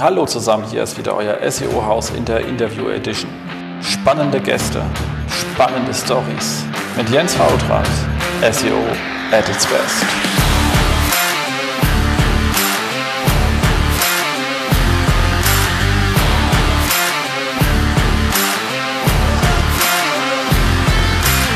Hallo 0.00 0.24
zusammen, 0.24 0.64
hier 0.70 0.82
ist 0.84 0.96
wieder 0.96 1.14
euer 1.14 1.38
SEO-Haus 1.50 2.10
in 2.16 2.24
der 2.24 2.40
Interview 2.40 2.88
Edition. 2.88 3.30
Spannende 3.82 4.40
Gäste, 4.40 4.82
spannende 5.28 5.92
Stories 5.92 6.64
mit 6.96 7.10
Jens 7.10 7.38
Hautrat, 7.38 7.86
SEO 8.40 8.78
at 9.30 9.46
its 9.50 9.66
best. 9.66 10.41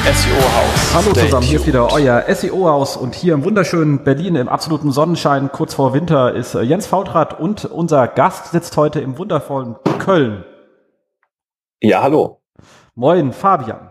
SEO-Haus. 0.07 0.95
Hallo 0.95 1.13
zusammen, 1.15 1.45
hier 1.45 1.59
ist 1.59 1.67
wieder 1.67 1.93
euer 1.93 2.23
SEO-Haus 2.33 2.97
und 2.97 3.17
hier 3.17 3.35
im 3.35 3.43
wunderschönen 3.43 4.05
Berlin 4.05 4.37
im 4.37 4.49
absoluten 4.49 4.93
Sonnenschein, 4.93 5.51
kurz 5.51 5.75
vor 5.75 5.95
Winter, 5.95 6.33
ist 6.33 6.55
äh, 6.55 6.61
Jens 6.61 6.87
Fautrat 6.87 7.41
und 7.41 7.65
unser 7.65 8.07
Gast 8.07 8.53
sitzt 8.53 8.77
heute 8.77 9.01
im 9.01 9.19
wundervollen 9.19 9.75
Köln. 9.99 10.45
Ja, 11.81 12.03
hallo. 12.03 12.41
Moin, 12.95 13.33
Fabian. 13.33 13.91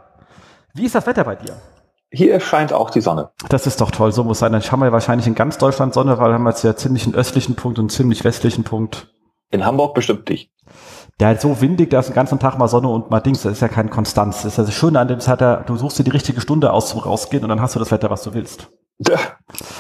Wie 0.73 0.85
ist 0.85 0.95
das 0.95 1.05
Wetter 1.05 1.25
bei 1.25 1.35
dir? 1.35 1.57
Hier 2.09 2.39
scheint 2.39 2.71
auch 2.71 2.91
die 2.91 3.01
Sonne. 3.01 3.31
Das 3.49 3.67
ist 3.67 3.81
doch 3.81 3.91
toll, 3.91 4.13
so 4.13 4.23
muss 4.23 4.39
sein. 4.39 4.53
Dann 4.53 4.61
haben 4.61 4.79
wir 4.79 4.93
wahrscheinlich 4.93 5.27
in 5.27 5.35
ganz 5.35 5.57
Deutschland 5.57 5.93
Sonne, 5.93 6.17
weil 6.17 6.29
wir 6.29 6.35
haben 6.35 6.47
jetzt 6.47 6.63
ja 6.63 6.77
ziemlich 6.77 7.05
einen 7.05 7.15
östlichen 7.15 7.55
Punkt 7.55 7.77
und 7.77 7.83
einen 7.83 7.89
ziemlich 7.89 8.23
westlichen 8.23 8.63
Punkt. 8.63 9.13
In 9.51 9.65
Hamburg 9.65 9.93
bestimmt 9.93 10.29
nicht. 10.29 10.49
Der 11.19 11.31
ist 11.31 11.41
so 11.41 11.61
windig, 11.61 11.91
da 11.91 11.99
ist 11.99 12.07
den 12.07 12.15
ganzen 12.15 12.39
Tag 12.39 12.57
mal 12.57 12.67
Sonne 12.67 12.89
und 12.89 13.09
mal 13.09 13.21
Dings, 13.21 13.41
das 13.43 13.53
ist 13.53 13.61
ja 13.61 13.69
kein 13.69 13.89
Konstanz. 13.89 14.43
Das 14.43 14.53
ist 14.53 14.57
ja 14.57 14.65
das 14.65 14.73
Schöne 14.73 14.99
an 14.99 15.07
dem 15.07 15.25
Wetter, 15.25 15.63
du 15.65 15.77
suchst 15.77 15.97
dir 15.97 16.03
die 16.03 16.11
richtige 16.11 16.41
Stunde 16.41 16.73
aus 16.73 16.89
zum 16.89 16.99
Rausgehen 16.99 17.43
und 17.43 17.49
dann 17.49 17.61
hast 17.61 17.75
du 17.75 17.79
das 17.79 17.91
Wetter, 17.91 18.09
was 18.09 18.23
du 18.23 18.33
willst. 18.33 18.69
Ja. 18.99 19.17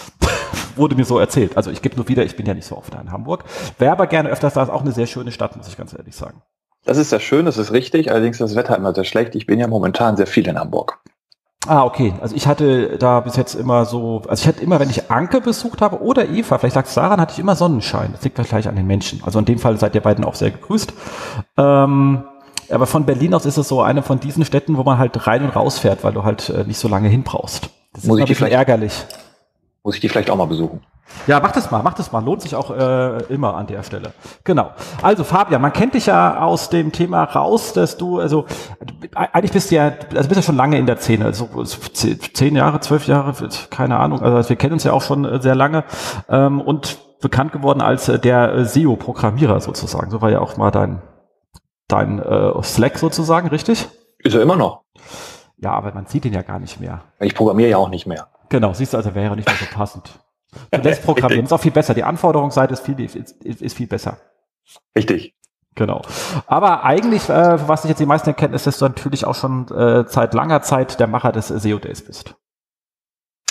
Wurde 0.77 0.95
mir 0.95 1.05
so 1.05 1.19
erzählt. 1.19 1.57
Also 1.57 1.71
ich 1.71 1.81
gebe 1.81 1.95
nur 1.97 2.07
wieder, 2.07 2.23
ich 2.23 2.37
bin 2.37 2.45
ja 2.45 2.53
nicht 2.53 2.67
so 2.67 2.77
oft 2.77 2.93
da 2.93 3.01
in 3.01 3.11
Hamburg. 3.11 3.43
Wäre 3.77 3.91
aber 3.91 4.07
gerne 4.07 4.29
öfters 4.29 4.53
da, 4.53 4.63
ist 4.63 4.69
auch 4.69 4.81
eine 4.81 4.91
sehr 4.91 5.07
schöne 5.07 5.31
Stadt, 5.31 5.55
muss 5.57 5.67
ich 5.67 5.77
ganz 5.77 5.93
ehrlich 5.93 6.15
sagen. 6.15 6.41
Das 6.85 6.97
ist 6.97 7.11
ja 7.11 7.19
schön, 7.19 7.45
das 7.45 7.57
ist 7.57 7.71
richtig, 7.71 8.11
allerdings 8.11 8.39
ist 8.39 8.51
das 8.51 8.55
Wetter 8.55 8.77
immer 8.77 8.93
sehr 8.93 9.05
schlecht. 9.05 9.35
Ich 9.35 9.45
bin 9.45 9.59
ja 9.59 9.67
momentan 9.67 10.15
sehr 10.17 10.27
viel 10.27 10.47
in 10.47 10.59
Hamburg. 10.59 10.99
Ah, 11.67 11.83
okay. 11.83 12.13
Also 12.21 12.35
ich 12.35 12.47
hatte 12.47 12.97
da 12.97 13.21
bis 13.21 13.35
jetzt 13.35 13.55
immer 13.55 13.85
so, 13.85 14.21
also 14.27 14.41
ich 14.41 14.47
hatte 14.47 14.61
immer, 14.61 14.79
wenn 14.79 14.89
ich 14.89 15.09
Anke 15.09 15.41
besucht 15.41 15.81
habe 15.81 16.01
oder 16.01 16.29
Eva, 16.29 16.57
vielleicht 16.57 16.75
lag 16.75 16.85
es 16.85 16.93
daran, 16.93 17.19
hatte 17.19 17.33
ich 17.33 17.39
immer 17.39 17.55
Sonnenschein. 17.55 18.11
Das 18.11 18.23
liegt 18.23 18.37
vielleicht 18.39 18.67
an 18.67 18.75
den 18.75 18.87
Menschen. 18.87 19.23
Also 19.23 19.39
in 19.39 19.45
dem 19.45 19.57
Fall 19.57 19.77
seid 19.77 19.95
ihr 19.95 20.01
beiden 20.01 20.23
auch 20.25 20.35
sehr 20.35 20.51
gegrüßt. 20.51 20.93
Ähm, 21.57 22.23
aber 22.69 22.85
von 22.85 23.05
Berlin 23.05 23.33
aus 23.33 23.45
ist 23.45 23.57
es 23.57 23.67
so 23.67 23.81
eine 23.81 24.03
von 24.03 24.19
diesen 24.19 24.45
Städten, 24.45 24.77
wo 24.77 24.83
man 24.83 24.97
halt 24.97 25.27
rein 25.27 25.43
und 25.43 25.55
raus 25.55 25.79
fährt, 25.79 26.03
weil 26.03 26.13
du 26.13 26.23
halt 26.23 26.49
äh, 26.49 26.63
nicht 26.65 26.77
so 26.77 26.87
lange 26.87 27.09
hin 27.09 27.23
brauchst. 27.23 27.69
Das 27.93 28.03
Muss 28.03 28.17
ist 28.17 28.23
ich 28.23 28.25
ein 28.25 28.27
bisschen 28.27 28.47
ärgerlich. 28.47 29.05
Muss 29.83 29.95
ich 29.95 30.01
die 30.01 30.09
vielleicht 30.09 30.29
auch 30.29 30.37
mal 30.37 30.47
besuchen? 30.47 30.81
Ja, 31.27 31.39
mach 31.39 31.51
das 31.51 31.71
mal, 31.71 31.81
mach 31.83 31.93
das 31.93 32.11
mal. 32.11 32.23
Lohnt 32.23 32.41
sich 32.41 32.55
auch 32.55 32.71
äh, 32.71 33.17
immer 33.29 33.55
an 33.55 33.67
der 33.67 33.83
Stelle. 33.83 34.13
Genau. 34.43 34.71
Also 35.01 35.23
Fabian, 35.23 35.61
man 35.61 35.71
kennt 35.73 35.93
dich 35.93 36.07
ja 36.07 36.39
aus 36.41 36.69
dem 36.69 36.91
Thema 36.91 37.23
raus, 37.23 37.73
dass 37.73 37.97
du, 37.97 38.19
also 38.19 38.45
du- 38.83 38.93
eigentlich 39.15 39.51
bist 39.51 39.71
du 39.71 39.75
ja, 39.75 39.91
also 40.15 40.27
bist 40.27 40.35
ja 40.35 40.41
schon 40.41 40.55
lange 40.57 40.77
in 40.77 40.85
der 40.85 40.97
Szene, 40.97 41.25
also 41.25 41.47
so 41.63 41.79
zehn 41.93 42.55
Jahre, 42.55 42.79
zwölf 42.79 43.07
Jahre, 43.07 43.33
keine 43.69 43.97
Ahnung. 43.97 44.21
Also 44.21 44.49
wir 44.49 44.55
kennen 44.55 44.73
uns 44.73 44.83
ja 44.83 44.93
auch 44.93 45.01
schon 45.01 45.25
äh, 45.25 45.41
sehr 45.41 45.55
lange 45.55 45.83
ähm, 46.29 46.59
und 46.61 46.97
bekannt 47.21 47.51
geworden 47.53 47.81
als 47.81 48.09
äh, 48.09 48.19
der 48.19 48.53
äh, 48.53 48.65
SEO-Programmierer 48.65 49.59
sozusagen. 49.61 50.11
So 50.11 50.21
war 50.21 50.31
ja 50.31 50.39
auch 50.39 50.57
mal 50.57 50.71
dein 50.71 51.01
dein 51.87 52.19
äh, 52.19 52.51
Slack 52.63 52.97
sozusagen, 52.97 53.47
richtig? 53.49 53.87
Ist 54.19 54.33
er 54.35 54.41
immer 54.41 54.55
noch. 54.55 54.81
Ja, 55.57 55.71
aber 55.73 55.93
man 55.93 56.07
sieht 56.07 56.25
ihn 56.25 56.33
ja 56.33 56.41
gar 56.41 56.59
nicht 56.59 56.79
mehr. 56.79 57.01
Ich 57.19 57.35
programmiere 57.35 57.69
ja 57.69 57.77
auch 57.77 57.89
nicht 57.89 58.07
mehr. 58.07 58.27
Genau, 58.49 58.73
siehst 58.73 58.93
du, 58.93 58.97
also 58.97 59.13
wäre 59.15 59.35
nicht 59.35 59.47
mehr 59.47 59.55
so 59.57 59.65
passend. 59.73 60.19
Du 60.71 60.81
lässt 60.81 61.03
programmieren, 61.05 61.45
ist 61.45 61.53
auch 61.53 61.59
viel 61.59 61.71
besser. 61.71 61.93
Die 61.93 62.03
Anforderungsseite 62.03 62.73
ist 62.73 62.85
viel, 62.85 62.99
ist, 62.99 63.15
ist, 63.15 63.75
viel 63.75 63.87
besser. 63.87 64.17
Richtig. 64.95 65.35
Genau. 65.75 66.01
Aber 66.47 66.83
eigentlich, 66.83 67.29
äh, 67.29 67.67
was 67.67 67.83
ich 67.83 67.89
jetzt 67.89 67.99
die 67.99 68.05
meisten 68.05 68.29
erkennen, 68.29 68.53
ist, 68.53 68.65
dass 68.65 68.79
du 68.79 68.85
natürlich 68.85 69.25
auch 69.25 69.35
schon 69.35 69.67
äh, 69.69 70.05
seit 70.07 70.33
langer 70.33 70.61
Zeit 70.61 70.99
der 70.99 71.07
Macher 71.07 71.31
des 71.31 71.49
SEO 71.49 71.79
Days 71.79 72.01
bist. 72.03 72.35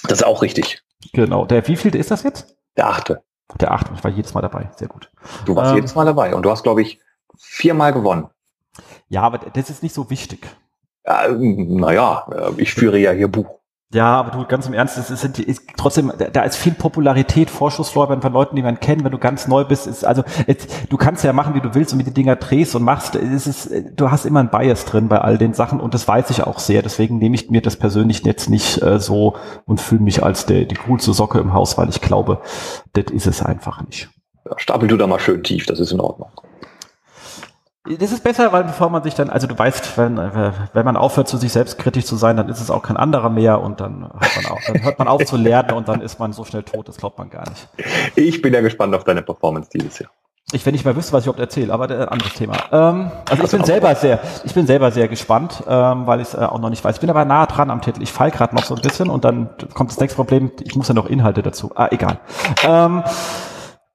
Das 0.05 0.19
ist 0.19 0.25
auch 0.25 0.43
richtig. 0.43 0.83
Genau. 1.13 1.45
Der 1.45 1.67
wievielte 1.69 1.99
ist 1.99 2.11
das 2.11 2.23
jetzt? 2.23 2.57
Der 2.77 2.89
achte. 2.89 3.23
Der 3.61 3.73
achte. 3.73 3.93
Ich 3.95 4.03
war 4.03 4.11
jedes 4.11 4.33
Mal 4.33 4.41
dabei. 4.41 4.71
Sehr 4.77 4.89
gut. 4.89 5.11
Du 5.45 5.55
warst 5.55 5.71
Ähm. 5.71 5.77
jedes 5.77 5.95
Mal 5.95 6.07
dabei 6.07 6.35
und 6.35 6.43
du 6.43 6.51
hast, 6.51 6.63
glaube 6.63 6.81
ich, 6.83 7.01
viermal 7.37 7.93
gewonnen. 7.93 8.29
Ja, 9.09 9.23
aber 9.23 9.39
das 9.39 9.71
ist 9.71 9.83
nicht 9.83 9.95
so 9.95 10.09
wichtig. 10.11 10.49
Ja, 11.07 11.29
naja, 11.29 12.27
ich 12.57 12.73
führe 12.73 12.99
ja 12.99 13.11
hier 13.13 13.29
Buch. 13.29 13.61
Ja, 13.93 14.17
aber 14.17 14.31
du, 14.33 14.45
ganz 14.47 14.67
im 14.67 14.75
Ernst, 14.75 14.99
es 14.99 15.09
ist, 15.11 15.39
ist 15.39 15.63
trotzdem, 15.77 16.13
da- 16.33 16.43
ist 16.43 16.57
viel 16.57 16.73
Popularität, 16.73 17.49
Vorschusslorbeeren 17.49 18.23
von 18.23 18.33
Leuten, 18.33 18.57
die 18.57 18.63
man 18.63 18.81
kennt, 18.81 19.05
wenn 19.05 19.13
du 19.13 19.19
ganz 19.19 19.47
neu 19.47 19.65
bist. 19.65 19.87
Ist, 19.87 20.05
also 20.05 20.25
jetzt, 20.49 20.69
du 20.91 20.97
kannst 20.97 21.23
ja 21.23 21.33
machen, 21.33 21.55
wie 21.55 21.61
du 21.61 21.75
willst 21.75 21.93
und 21.93 21.99
mit 21.99 22.07
die 22.09 22.13
Dinger 22.15 22.35
drehst 22.35 22.75
und 22.75 22.83
machst. 22.83 23.15
Es 23.15 23.47
ist, 23.47 23.71
du 23.95 24.11
hast 24.11 24.25
immer 24.25 24.41
ein 24.41 24.51
Bias 24.51 24.85
drin 24.85 25.09
bei 25.09 25.19
all 25.21 25.39
den 25.39 25.55
Sachen 25.55 25.79
und 25.81 25.95
das 25.95 26.09
weiß 26.09 26.31
ich 26.31 26.43
auch 26.43 26.59
sehr. 26.59 26.83
Deswegen 26.83 27.19
nehme 27.19 27.37
ich 27.37 27.51
mir 27.51 27.63
das 27.63 27.77
persönlich 27.77 28.25
jetzt 28.25 28.51
nicht 28.51 28.83
äh, 28.83 28.99
so 28.99 29.37
und 29.65 29.81
fühle 29.81 30.03
mich 30.03 30.25
als 30.25 30.47
der, 30.47 30.65
die 30.65 30.75
coolste 30.75 31.13
Socke 31.13 31.39
im 31.39 31.53
Haus, 31.53 31.79
weil 31.79 31.89
ich 31.89 32.01
glaube, 32.01 32.41
das 32.95 33.13
ist 33.13 33.27
es 33.29 33.43
einfach 33.43 33.83
nicht. 33.85 34.09
Ja, 34.45 34.59
Stapel 34.59 34.89
du 34.89 34.97
da 34.97 35.07
mal 35.07 35.21
schön 35.21 35.45
tief, 35.45 35.67
das 35.67 35.79
ist 35.79 35.93
in 35.93 36.01
Ordnung. 36.01 36.31
Das 37.87 38.13
ist 38.13 38.25
besser, 38.25 38.51
weil 38.51 38.65
bevor 38.65 38.89
man 38.89 39.03
sich 39.03 39.15
dann, 39.15 39.29
also 39.29 39.47
du 39.47 39.59
weißt, 39.59 39.99
wenn, 39.99 40.17
äh, 40.17 40.53
wenn 40.73 40.85
man 40.87 40.97
aufhört, 40.97 41.29
zu 41.29 41.37
sich 41.37 41.53
selbst 41.53 41.79
kritisch 41.79 42.07
zu 42.07 42.17
sein, 42.17 42.35
dann 42.39 42.49
ist 42.49 42.59
es 42.61 42.71
auch 42.71 42.83
kein 42.83 42.97
anderer 42.97 43.29
mehr 43.29 43.61
und 43.61 43.79
dann 43.81 44.09
hört 44.19 44.37
man 44.43 44.47
auf, 44.53 44.61
dann 44.67 44.83
hört 44.83 44.99
man 44.99 45.09
auf 45.09 45.25
zu 45.27 45.37
lernen 45.37 45.73
und 45.73 45.87
dann 45.87 46.01
ist 46.01 46.19
man 46.19 46.33
so 46.33 46.45
schnell 46.47 46.63
tot, 46.63 46.89
das 46.89 46.97
glaubt 46.97 47.19
man 47.19 47.29
gar 47.29 47.45
nicht. 47.47 47.69
Ich 48.17 48.41
bin 48.41 48.55
ja 48.55 48.63
gespannt 48.63 48.95
auf 48.95 49.05
deine 49.05 49.21
Performance 49.21 49.69
dieses 49.71 49.99
Jahr. 49.99 50.11
Ich, 50.53 50.65
wenn 50.65 50.75
ich 50.75 50.85
mal 50.87 50.97
wüsste, 50.97 51.13
was 51.13 51.23
ich 51.23 51.27
überhaupt 51.27 51.41
erzähle, 51.41 51.75
aber 51.75 51.85
ein 51.91 52.09
anderes 52.09 52.33
Thema. 52.35 52.55
Ähm, 52.73 53.11
also 53.29 53.35
ich 53.35 53.41
Also 53.43 53.57
bin 53.59 53.63
auch- 53.63 53.67
selber 53.67 53.95
sehr, 53.97 54.19
ich 54.45 54.55
bin 54.55 54.67
selber 54.67 54.91
sehr 54.91 55.09
gespannt, 55.09 55.63
ähm, 55.69 56.07
weil 56.07 56.21
ich 56.23 56.29
es 56.29 56.35
äh, 56.35 56.39
auch 56.39 56.59
noch 56.61 56.71
nicht 56.71 56.83
weiß. 56.83 56.95
Ich 56.97 57.01
bin 57.03 57.11
aber 57.11 57.27
nah 57.27 57.45
dran 57.45 57.71
am 57.71 57.83
Titel. 57.83 58.03
Ich 58.03 58.13
fall 58.13 58.31
gerade 58.31 58.55
noch 58.55 58.65
so 58.65 58.75
ein 58.75 58.81
bisschen 58.81 59.11
und 59.11 59.27
dann 59.27 59.51
kommt 59.75 59.91
das 59.91 59.99
nächste 60.01 60.17
Problem. 60.17 60.53
Ich 60.63 60.75
muss 60.75 60.89
ja 60.89 60.95
noch 60.95 61.07
Inhalte 61.07 61.43
dazu. 61.43 61.71
Ah, 61.75 61.89
egal. 61.91 62.19
Ähm, 62.67 63.03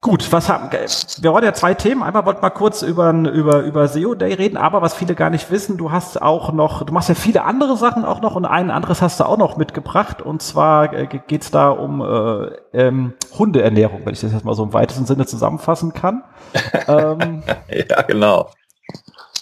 Gut, 0.02 0.32
was 0.32 0.48
haben 0.48 0.72
wir 0.72 1.34
wollen 1.34 1.44
ja 1.44 1.54
zwei 1.54 1.74
Themen. 1.74 2.04
Einmal 2.04 2.26
wollten 2.26 2.42
wir 2.42 2.52
kurz 2.52 2.84
über 2.84 3.12
über 3.12 3.64
über 3.64 3.86
SEO 3.90 4.16
Day 4.16 4.34
reden, 4.34 4.56
aber 4.56 4.82
was 4.82 4.94
viele 4.94 5.14
gar 5.14 5.30
nicht 5.30 5.52
wissen, 5.52 5.78
du 5.78 5.92
hast 5.92 6.22
auch 6.22 6.54
noch, 6.54 6.84
du 6.84 6.94
machst 6.94 7.10
ja 7.10 7.16
viele 7.16 7.44
andere 7.44 7.76
Sachen 7.76 8.06
auch 8.06 8.22
noch 8.22 8.38
und 8.38 8.46
ein 8.46 8.72
anderes 8.72 9.02
hast 9.02 9.20
du 9.20 9.26
auch 9.26 9.36
noch 9.38 9.58
mitgebracht 9.58 10.22
und 10.22 10.42
zwar 10.42 10.94
äh, 10.94 11.06
geht's 11.28 11.52
da 11.52 11.70
um 11.70 12.02
äh, 12.02 12.46
ähm, 12.72 13.14
Hundeernährung, 13.38 14.06
wenn 14.06 14.14
ich 14.14 14.22
das 14.22 14.32
jetzt 14.32 14.46
mal 14.46 14.56
so 14.56 14.64
im 14.64 14.72
weitesten 14.72 15.06
Sinne 15.06 15.26
zusammenfassen 15.26 15.92
kann. 15.92 16.24
ähm, 16.88 17.44
Ja, 17.68 18.02
genau. 18.04 18.52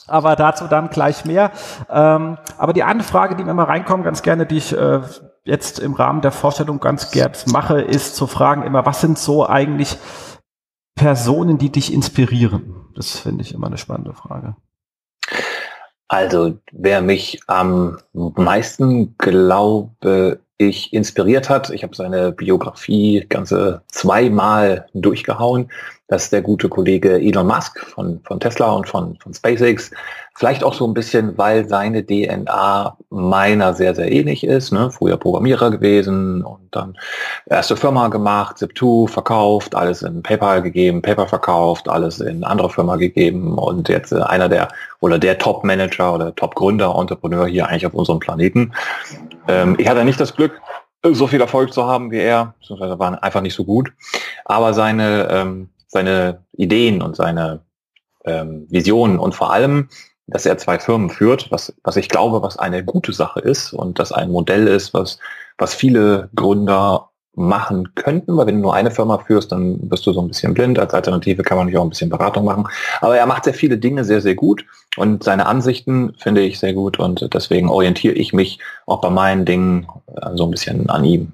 aber 0.07 0.35
dazu 0.35 0.65
dann 0.67 0.89
gleich 0.89 1.23
mehr. 1.23 1.51
Ähm, 1.87 2.39
aber 2.57 2.73
die 2.73 2.81
eine 2.81 3.03
Frage, 3.03 3.35
die 3.35 3.43
mir 3.43 3.51
immer 3.51 3.67
reinkommt, 3.69 4.05
ganz 4.05 4.23
gerne, 4.23 4.47
die 4.47 4.57
ich 4.57 4.75
äh, 4.75 5.01
jetzt 5.43 5.77
im 5.77 5.93
Rahmen 5.93 6.21
der 6.21 6.31
Vorstellung 6.31 6.79
ganz 6.79 7.11
gern 7.11 7.33
mache, 7.45 7.79
ist 7.79 8.15
zu 8.15 8.25
fragen 8.25 8.63
immer, 8.63 8.87
was 8.87 9.01
sind 9.01 9.19
so 9.19 9.47
eigentlich 9.47 9.99
Personen, 10.97 11.57
die 11.57 11.71
dich 11.71 11.93
inspirieren? 11.93 12.75
Das 12.95 13.19
finde 13.19 13.43
ich 13.43 13.53
immer 13.53 13.67
eine 13.67 13.77
spannende 13.77 14.13
Frage. 14.13 14.55
Also, 16.09 16.57
wer 16.71 17.01
mich 17.01 17.39
am 17.47 17.97
meisten, 18.13 19.15
glaube 19.17 20.39
ich, 20.57 20.91
inspiriert 20.93 21.49
hat, 21.49 21.69
ich 21.69 21.83
habe 21.83 21.95
seine 21.95 22.31
Biografie 22.31 23.25
ganze 23.29 23.83
zweimal 23.87 24.87
durchgehauen. 24.93 25.69
Das 26.07 26.23
ist 26.23 26.33
der 26.33 26.41
gute 26.41 26.69
Kollege 26.69 27.19
Elon 27.19 27.47
Musk 27.47 27.79
von, 27.79 28.21
von 28.23 28.39
Tesla 28.39 28.71
und 28.71 28.87
von, 28.87 29.17
von 29.17 29.33
SpaceX. 29.33 29.91
Vielleicht 30.35 30.63
auch 30.63 30.73
so 30.73 30.87
ein 30.87 30.93
bisschen, 30.93 31.37
weil 31.37 31.67
seine 31.67 32.05
DNA 32.05 32.95
meiner 33.09 33.73
sehr, 33.73 33.93
sehr 33.93 34.11
ähnlich 34.11 34.45
ist. 34.45 34.71
Ne? 34.71 34.89
Früher 34.91 35.17
Programmierer 35.17 35.71
gewesen 35.71 36.43
und 36.43 36.69
dann 36.71 36.97
erste 37.47 37.75
Firma 37.75 38.07
gemacht, 38.07 38.57
Zip2 38.57 39.09
verkauft, 39.09 39.75
alles 39.75 40.01
in 40.01 40.23
PayPal 40.23 40.61
gegeben, 40.61 41.01
PayPal 41.01 41.27
verkauft, 41.27 41.89
alles 41.89 42.19
in 42.19 42.43
andere 42.43 42.69
Firma 42.69 42.95
gegeben 42.95 43.57
und 43.57 43.89
jetzt 43.89 44.11
äh, 44.13 44.21
einer 44.21 44.47
der 44.47 44.69
oder 44.99 45.19
der 45.19 45.37
Top-Manager 45.37 46.13
oder 46.13 46.35
Top-Gründer, 46.35 46.95
Entrepreneur 46.97 47.47
hier 47.47 47.67
eigentlich 47.67 47.85
auf 47.85 47.93
unserem 47.93 48.19
Planeten. 48.19 48.73
Ähm, 49.47 49.75
ich 49.77 49.87
hatte 49.89 50.05
nicht 50.05 50.19
das 50.19 50.35
Glück, 50.35 50.61
so 51.03 51.27
viel 51.27 51.41
Erfolg 51.41 51.73
zu 51.73 51.85
haben 51.85 52.11
wie 52.11 52.19
er, 52.19 52.53
beziehungsweise 52.59 52.99
waren 52.99 53.15
einfach 53.15 53.41
nicht 53.41 53.53
so 53.53 53.63
gut. 53.63 53.91
Aber 54.45 54.73
seine, 54.73 55.27
ähm, 55.31 55.69
seine 55.87 56.45
Ideen 56.53 57.01
und 57.01 57.15
seine 57.15 57.61
ähm, 58.25 58.67
Visionen 58.69 59.19
und 59.19 59.35
vor 59.35 59.51
allem, 59.51 59.89
dass 60.27 60.45
er 60.45 60.57
zwei 60.57 60.77
Firmen 60.79 61.09
führt, 61.09 61.51
was, 61.51 61.73
was 61.83 61.95
ich 61.95 62.09
glaube, 62.09 62.41
was 62.41 62.57
eine 62.57 62.83
gute 62.83 63.13
Sache 63.13 63.39
ist 63.39 63.73
und 63.73 63.99
das 63.99 64.11
ein 64.11 64.29
Modell 64.29 64.67
ist, 64.67 64.93
was, 64.93 65.19
was 65.57 65.73
viele 65.73 66.29
Gründer 66.35 67.09
machen 67.37 67.93
könnten, 67.93 68.35
weil 68.35 68.47
wenn 68.47 68.55
du 68.55 68.61
nur 68.61 68.73
eine 68.73 68.89
Firma 68.89 69.19
führst, 69.19 69.51
dann 69.51 69.77
bist 69.87 70.05
du 70.07 70.11
so 70.11 70.21
ein 70.21 70.27
bisschen 70.27 70.55
blind. 70.55 70.79
Als 70.79 70.93
Alternative 70.93 71.43
kann 71.43 71.57
man 71.57 71.67
nicht 71.67 71.77
auch 71.77 71.83
ein 71.83 71.89
bisschen 71.89 72.09
Beratung 72.09 72.45
machen. 72.45 72.67
Aber 72.99 73.15
er 73.15 73.27
macht 73.27 73.43
sehr 73.43 73.53
viele 73.53 73.77
Dinge 73.77 74.03
sehr, 74.03 74.21
sehr 74.21 74.33
gut 74.33 74.65
und 74.97 75.23
seine 75.23 75.45
Ansichten 75.45 76.13
finde 76.17 76.41
ich 76.41 76.57
sehr 76.59 76.73
gut 76.73 76.99
und 76.99 77.31
deswegen 77.33 77.69
orientiere 77.69 78.15
ich 78.15 78.33
mich 78.33 78.59
auch 78.87 79.01
bei 79.01 79.11
meinen 79.11 79.45
Dingen 79.45 79.87
äh, 80.15 80.31
so 80.33 80.45
ein 80.45 80.51
bisschen 80.51 80.89
an 80.89 81.05
ihm. 81.05 81.33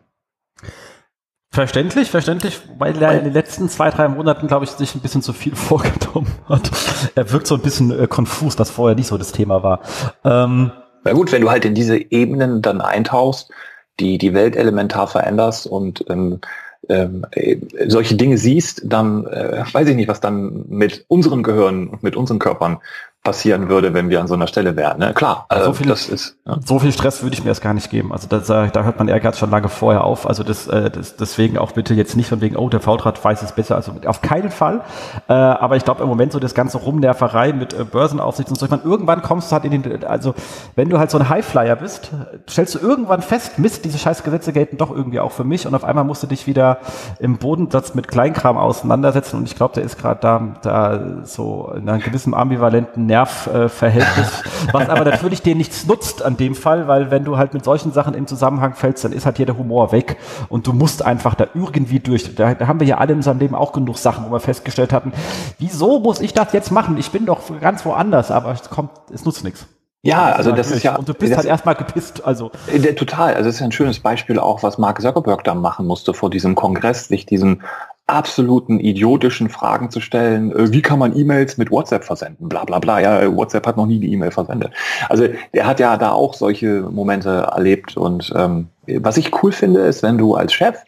Verständlich, 1.53 2.09
verständlich, 2.09 2.61
weil 2.79 2.99
er 2.99 3.15
in 3.15 3.25
den 3.25 3.33
letzten 3.33 3.69
zwei, 3.69 3.91
drei 3.91 4.07
Monaten, 4.07 4.47
glaube 4.47 4.65
ich, 4.65 4.71
sich 4.71 4.95
ein 4.95 5.01
bisschen 5.01 5.21
zu 5.21 5.33
viel 5.33 5.55
vorgenommen 5.55 6.31
hat. 6.49 6.71
Er 7.13 7.31
wirkt 7.31 7.45
so 7.45 7.53
ein 7.53 7.61
bisschen 7.61 7.91
äh, 7.91 8.07
konfus, 8.07 8.55
das 8.55 8.71
vorher 8.71 8.95
nicht 8.95 9.05
so 9.05 9.19
das 9.19 9.33
Thema 9.33 9.61
war. 9.61 9.81
Ähm, 10.23 10.71
Na 11.03 11.13
gut, 11.13 11.31
wenn 11.31 11.43
du 11.43 11.51
halt 11.51 11.63
in 11.63 11.75
diese 11.75 11.95
Ebenen 11.97 12.63
dann 12.63 12.81
eintauchst, 12.81 13.51
die 13.99 14.17
die 14.17 14.33
Welt 14.33 14.55
elementar 14.55 15.07
veränderst 15.07 15.67
und 15.67 16.03
ähm, 16.09 16.41
ähm, 16.89 17.23
äh, 17.29 17.57
solche 17.85 18.15
Dinge 18.15 18.39
siehst, 18.39 18.81
dann 18.85 19.27
äh, 19.27 19.63
weiß 19.71 19.87
ich 19.87 19.95
nicht, 19.95 20.07
was 20.07 20.21
dann 20.21 20.65
mit 20.69 21.05
unserem 21.07 21.43
Gehirn 21.43 21.87
und 21.87 22.01
mit 22.01 22.15
unseren 22.15 22.39
Körpern 22.39 22.79
passieren 23.23 23.69
würde, 23.69 23.93
wenn 23.93 24.09
wir 24.09 24.19
an 24.19 24.27
so 24.27 24.33
einer 24.33 24.47
Stelle 24.47 24.75
wären. 24.75 24.99
Ne? 24.99 25.13
Klar, 25.13 25.45
also 25.47 25.67
so 25.67 25.73
viel, 25.73 25.87
das 25.87 26.09
ist 26.09 26.37
ja. 26.45 26.57
so 26.65 26.79
viel 26.79 26.91
Stress 26.91 27.23
würde 27.23 27.33
ich 27.35 27.41
mir 27.41 27.51
erst 27.51 27.61
gar 27.61 27.73
nicht 27.73 27.89
geben. 27.89 28.11
Also 28.11 28.27
das, 28.27 28.49
äh, 28.49 28.69
da 28.69 28.83
hört 28.83 28.99
man 28.99 29.07
Ehrgeiz 29.07 29.39
schon 29.39 29.49
lange 29.49 29.69
vorher 29.69 30.03
auf. 30.03 30.27
Also 30.27 30.43
das, 30.43 30.67
äh, 30.67 30.91
das, 30.91 31.15
deswegen 31.15 31.57
auch 31.57 31.71
bitte 31.71 31.93
jetzt 31.93 32.17
nicht 32.17 32.27
von 32.27 32.41
wegen, 32.41 32.57
oh, 32.57 32.67
der 32.67 32.81
V-Draht 32.81 33.23
weiß 33.23 33.41
es 33.41 33.53
besser. 33.53 33.77
Also 33.77 33.93
auf 34.05 34.21
keinen 34.21 34.51
Fall. 34.51 34.81
Äh, 35.29 35.33
aber 35.33 35.77
ich 35.77 35.85
glaube 35.85 36.03
im 36.03 36.09
Moment 36.09 36.33
so 36.33 36.39
das 36.39 36.53
ganze 36.53 36.77
Rumnerverei 36.79 37.53
mit 37.53 37.73
äh, 37.73 37.85
Börsenaufsicht 37.85 38.49
und 38.49 38.59
so. 38.59 38.65
Ich 38.65 38.71
meine, 38.71 38.83
irgendwann 38.83 39.21
kommst 39.21 39.51
du 39.51 39.53
halt 39.53 39.63
in 39.63 39.81
den, 39.81 40.03
also 40.03 40.35
wenn 40.75 40.89
du 40.89 40.99
halt 40.99 41.09
so 41.09 41.17
ein 41.17 41.29
Highflyer 41.29 41.77
bist, 41.77 42.11
stellst 42.49 42.75
du 42.75 42.79
irgendwann 42.79 43.21
fest, 43.21 43.57
Mist, 43.57 43.85
diese 43.85 43.99
scheiß 43.99 44.23
Gesetze 44.23 44.51
gelten 44.51 44.75
doch 44.75 44.91
irgendwie 44.91 45.21
auch 45.21 45.31
für 45.31 45.45
mich 45.45 45.65
und 45.65 45.75
auf 45.75 45.85
einmal 45.85 46.03
musst 46.03 46.23
du 46.23 46.27
dich 46.27 46.45
wieder 46.45 46.79
im 47.19 47.37
Bodensatz 47.37 47.93
mit 47.93 48.09
Kleinkram 48.09 48.57
auseinandersetzen 48.57 49.37
und 49.37 49.47
ich 49.47 49.55
glaube, 49.55 49.75
der 49.75 49.83
ist 49.83 49.97
gerade 49.97 50.19
da, 50.19 50.55
da 50.61 51.23
so 51.23 51.71
in 51.77 51.87
einem 51.87 52.01
gewissen 52.01 52.33
ambivalenten 52.33 53.12
Nervverhältnis, 53.13 54.41
was 54.71 54.89
aber 54.89 55.05
natürlich 55.05 55.43
dir 55.43 55.53
nichts 55.53 55.85
nutzt 55.85 56.23
an 56.23 56.35
dem 56.35 56.55
Fall, 56.55 56.87
weil 56.87 57.11
wenn 57.11 57.23
du 57.23 57.37
halt 57.37 57.53
mit 57.53 57.63
solchen 57.63 57.91
Sachen 57.91 58.15
im 58.15 58.25
Zusammenhang 58.25 58.73
fällst, 58.73 59.05
dann 59.05 59.11
ist 59.11 59.27
halt 59.27 59.37
hier 59.37 59.45
der 59.45 59.55
Humor 59.57 59.91
weg 59.91 60.17
und 60.49 60.65
du 60.65 60.73
musst 60.73 61.05
einfach 61.05 61.35
da 61.35 61.45
irgendwie 61.53 61.99
durch. 61.99 62.33
Da, 62.33 62.55
da 62.55 62.67
haben 62.67 62.79
wir 62.79 62.87
ja 62.87 62.97
alle 62.97 63.11
in 63.11 63.19
unserem 63.19 63.37
Leben 63.37 63.53
auch 63.53 63.71
genug 63.71 63.99
Sachen, 63.99 64.25
wo 64.25 64.31
wir 64.31 64.39
festgestellt 64.39 64.91
hatten, 64.91 65.13
wieso 65.59 65.99
muss 65.99 66.21
ich 66.21 66.33
das 66.33 66.53
jetzt 66.53 66.71
machen? 66.71 66.97
Ich 66.97 67.11
bin 67.11 67.27
doch 67.27 67.39
ganz 67.61 67.85
woanders, 67.85 68.31
aber 68.31 68.51
es 68.51 68.67
kommt, 68.69 68.89
es 69.13 69.25
nutzt 69.25 69.43
nichts. 69.43 69.67
Ja, 70.05 70.33
also 70.33 70.51
das 70.51 70.69
ist 70.69 70.83
ja. 70.83 70.97
Und 70.97 71.07
du 71.07 71.13
bist 71.13 71.37
halt 71.37 71.45
erstmal 71.45 71.75
gepisst, 71.75 72.25
also. 72.25 72.51
Der, 72.67 72.93
total. 72.95 73.35
Also 73.35 73.45
das 73.45 73.55
ist 73.55 73.59
ja 73.61 73.67
ein 73.67 73.71
schönes 73.71 73.99
Beispiel 73.99 74.37
auch, 74.37 74.61
was 74.61 74.77
Mark 74.77 75.01
Zuckerberg 75.01 75.45
da 75.45 75.55
machen 75.55 75.85
musste 75.85 76.13
vor 76.13 76.29
diesem 76.29 76.55
Kongress, 76.55 77.07
sich 77.07 77.25
diesen 77.25 77.63
absoluten 78.05 78.79
idiotischen 78.79 79.49
Fragen 79.49 79.89
zu 79.89 80.01
stellen, 80.01 80.51
äh, 80.51 80.71
wie 80.71 80.81
kann 80.81 80.99
man 80.99 81.17
E-Mails 81.17 81.57
mit 81.57 81.71
WhatsApp 81.71 82.03
versenden, 82.03 82.49
bla 82.49 82.65
bla 82.65 82.79
bla. 82.79 82.99
Ja, 82.99 83.35
WhatsApp 83.35 83.65
hat 83.65 83.77
noch 83.77 83.85
nie 83.85 83.99
die 83.99 84.11
E-Mail 84.11 84.31
versendet. 84.31 84.73
Also 85.09 85.27
der 85.53 85.65
hat 85.65 85.79
ja 85.79 85.97
da 85.97 86.11
auch 86.11 86.33
solche 86.33 86.81
Momente 86.81 87.47
erlebt 87.53 87.95
und 87.97 88.31
ähm, 88.35 88.67
was 88.87 89.17
ich 89.17 89.43
cool 89.43 89.51
finde, 89.51 89.81
ist, 89.81 90.03
wenn 90.03 90.17
du 90.17 90.35
als 90.35 90.53
Chef 90.53 90.83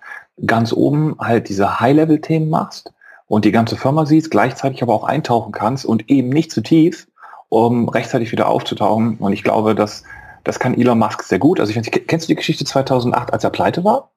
ganz 0.45 0.73
oben 0.73 1.15
halt 1.19 1.47
diese 1.47 1.79
High-Level-Themen 1.79 2.49
machst 2.49 2.91
und 3.27 3.45
die 3.45 3.51
ganze 3.51 3.77
Firma 3.77 4.05
siehst, 4.05 4.31
gleichzeitig 4.31 4.83
aber 4.83 4.93
auch 4.93 5.05
eintauchen 5.05 5.53
kannst 5.53 5.85
und 5.85 6.09
eben 6.09 6.29
nicht 6.29 6.51
zu 6.51 6.61
tief, 6.61 7.07
um 7.47 7.87
rechtzeitig 7.87 8.33
wieder 8.33 8.49
aufzutauchen. 8.49 9.17
Und 9.17 9.31
ich 9.31 9.43
glaube, 9.43 9.75
dass 9.75 10.03
das 10.43 10.59
kann 10.59 10.77
Elon 10.77 10.99
Musk 10.99 11.23
sehr 11.23 11.39
gut. 11.39 11.59
Also 11.59 11.73
ich, 11.73 12.07
kennst 12.07 12.27
du 12.27 12.31
die 12.31 12.35
Geschichte 12.35 12.65
2008, 12.65 13.33
als 13.33 13.43
er 13.43 13.49
pleite 13.49 13.83
war? 13.83 14.11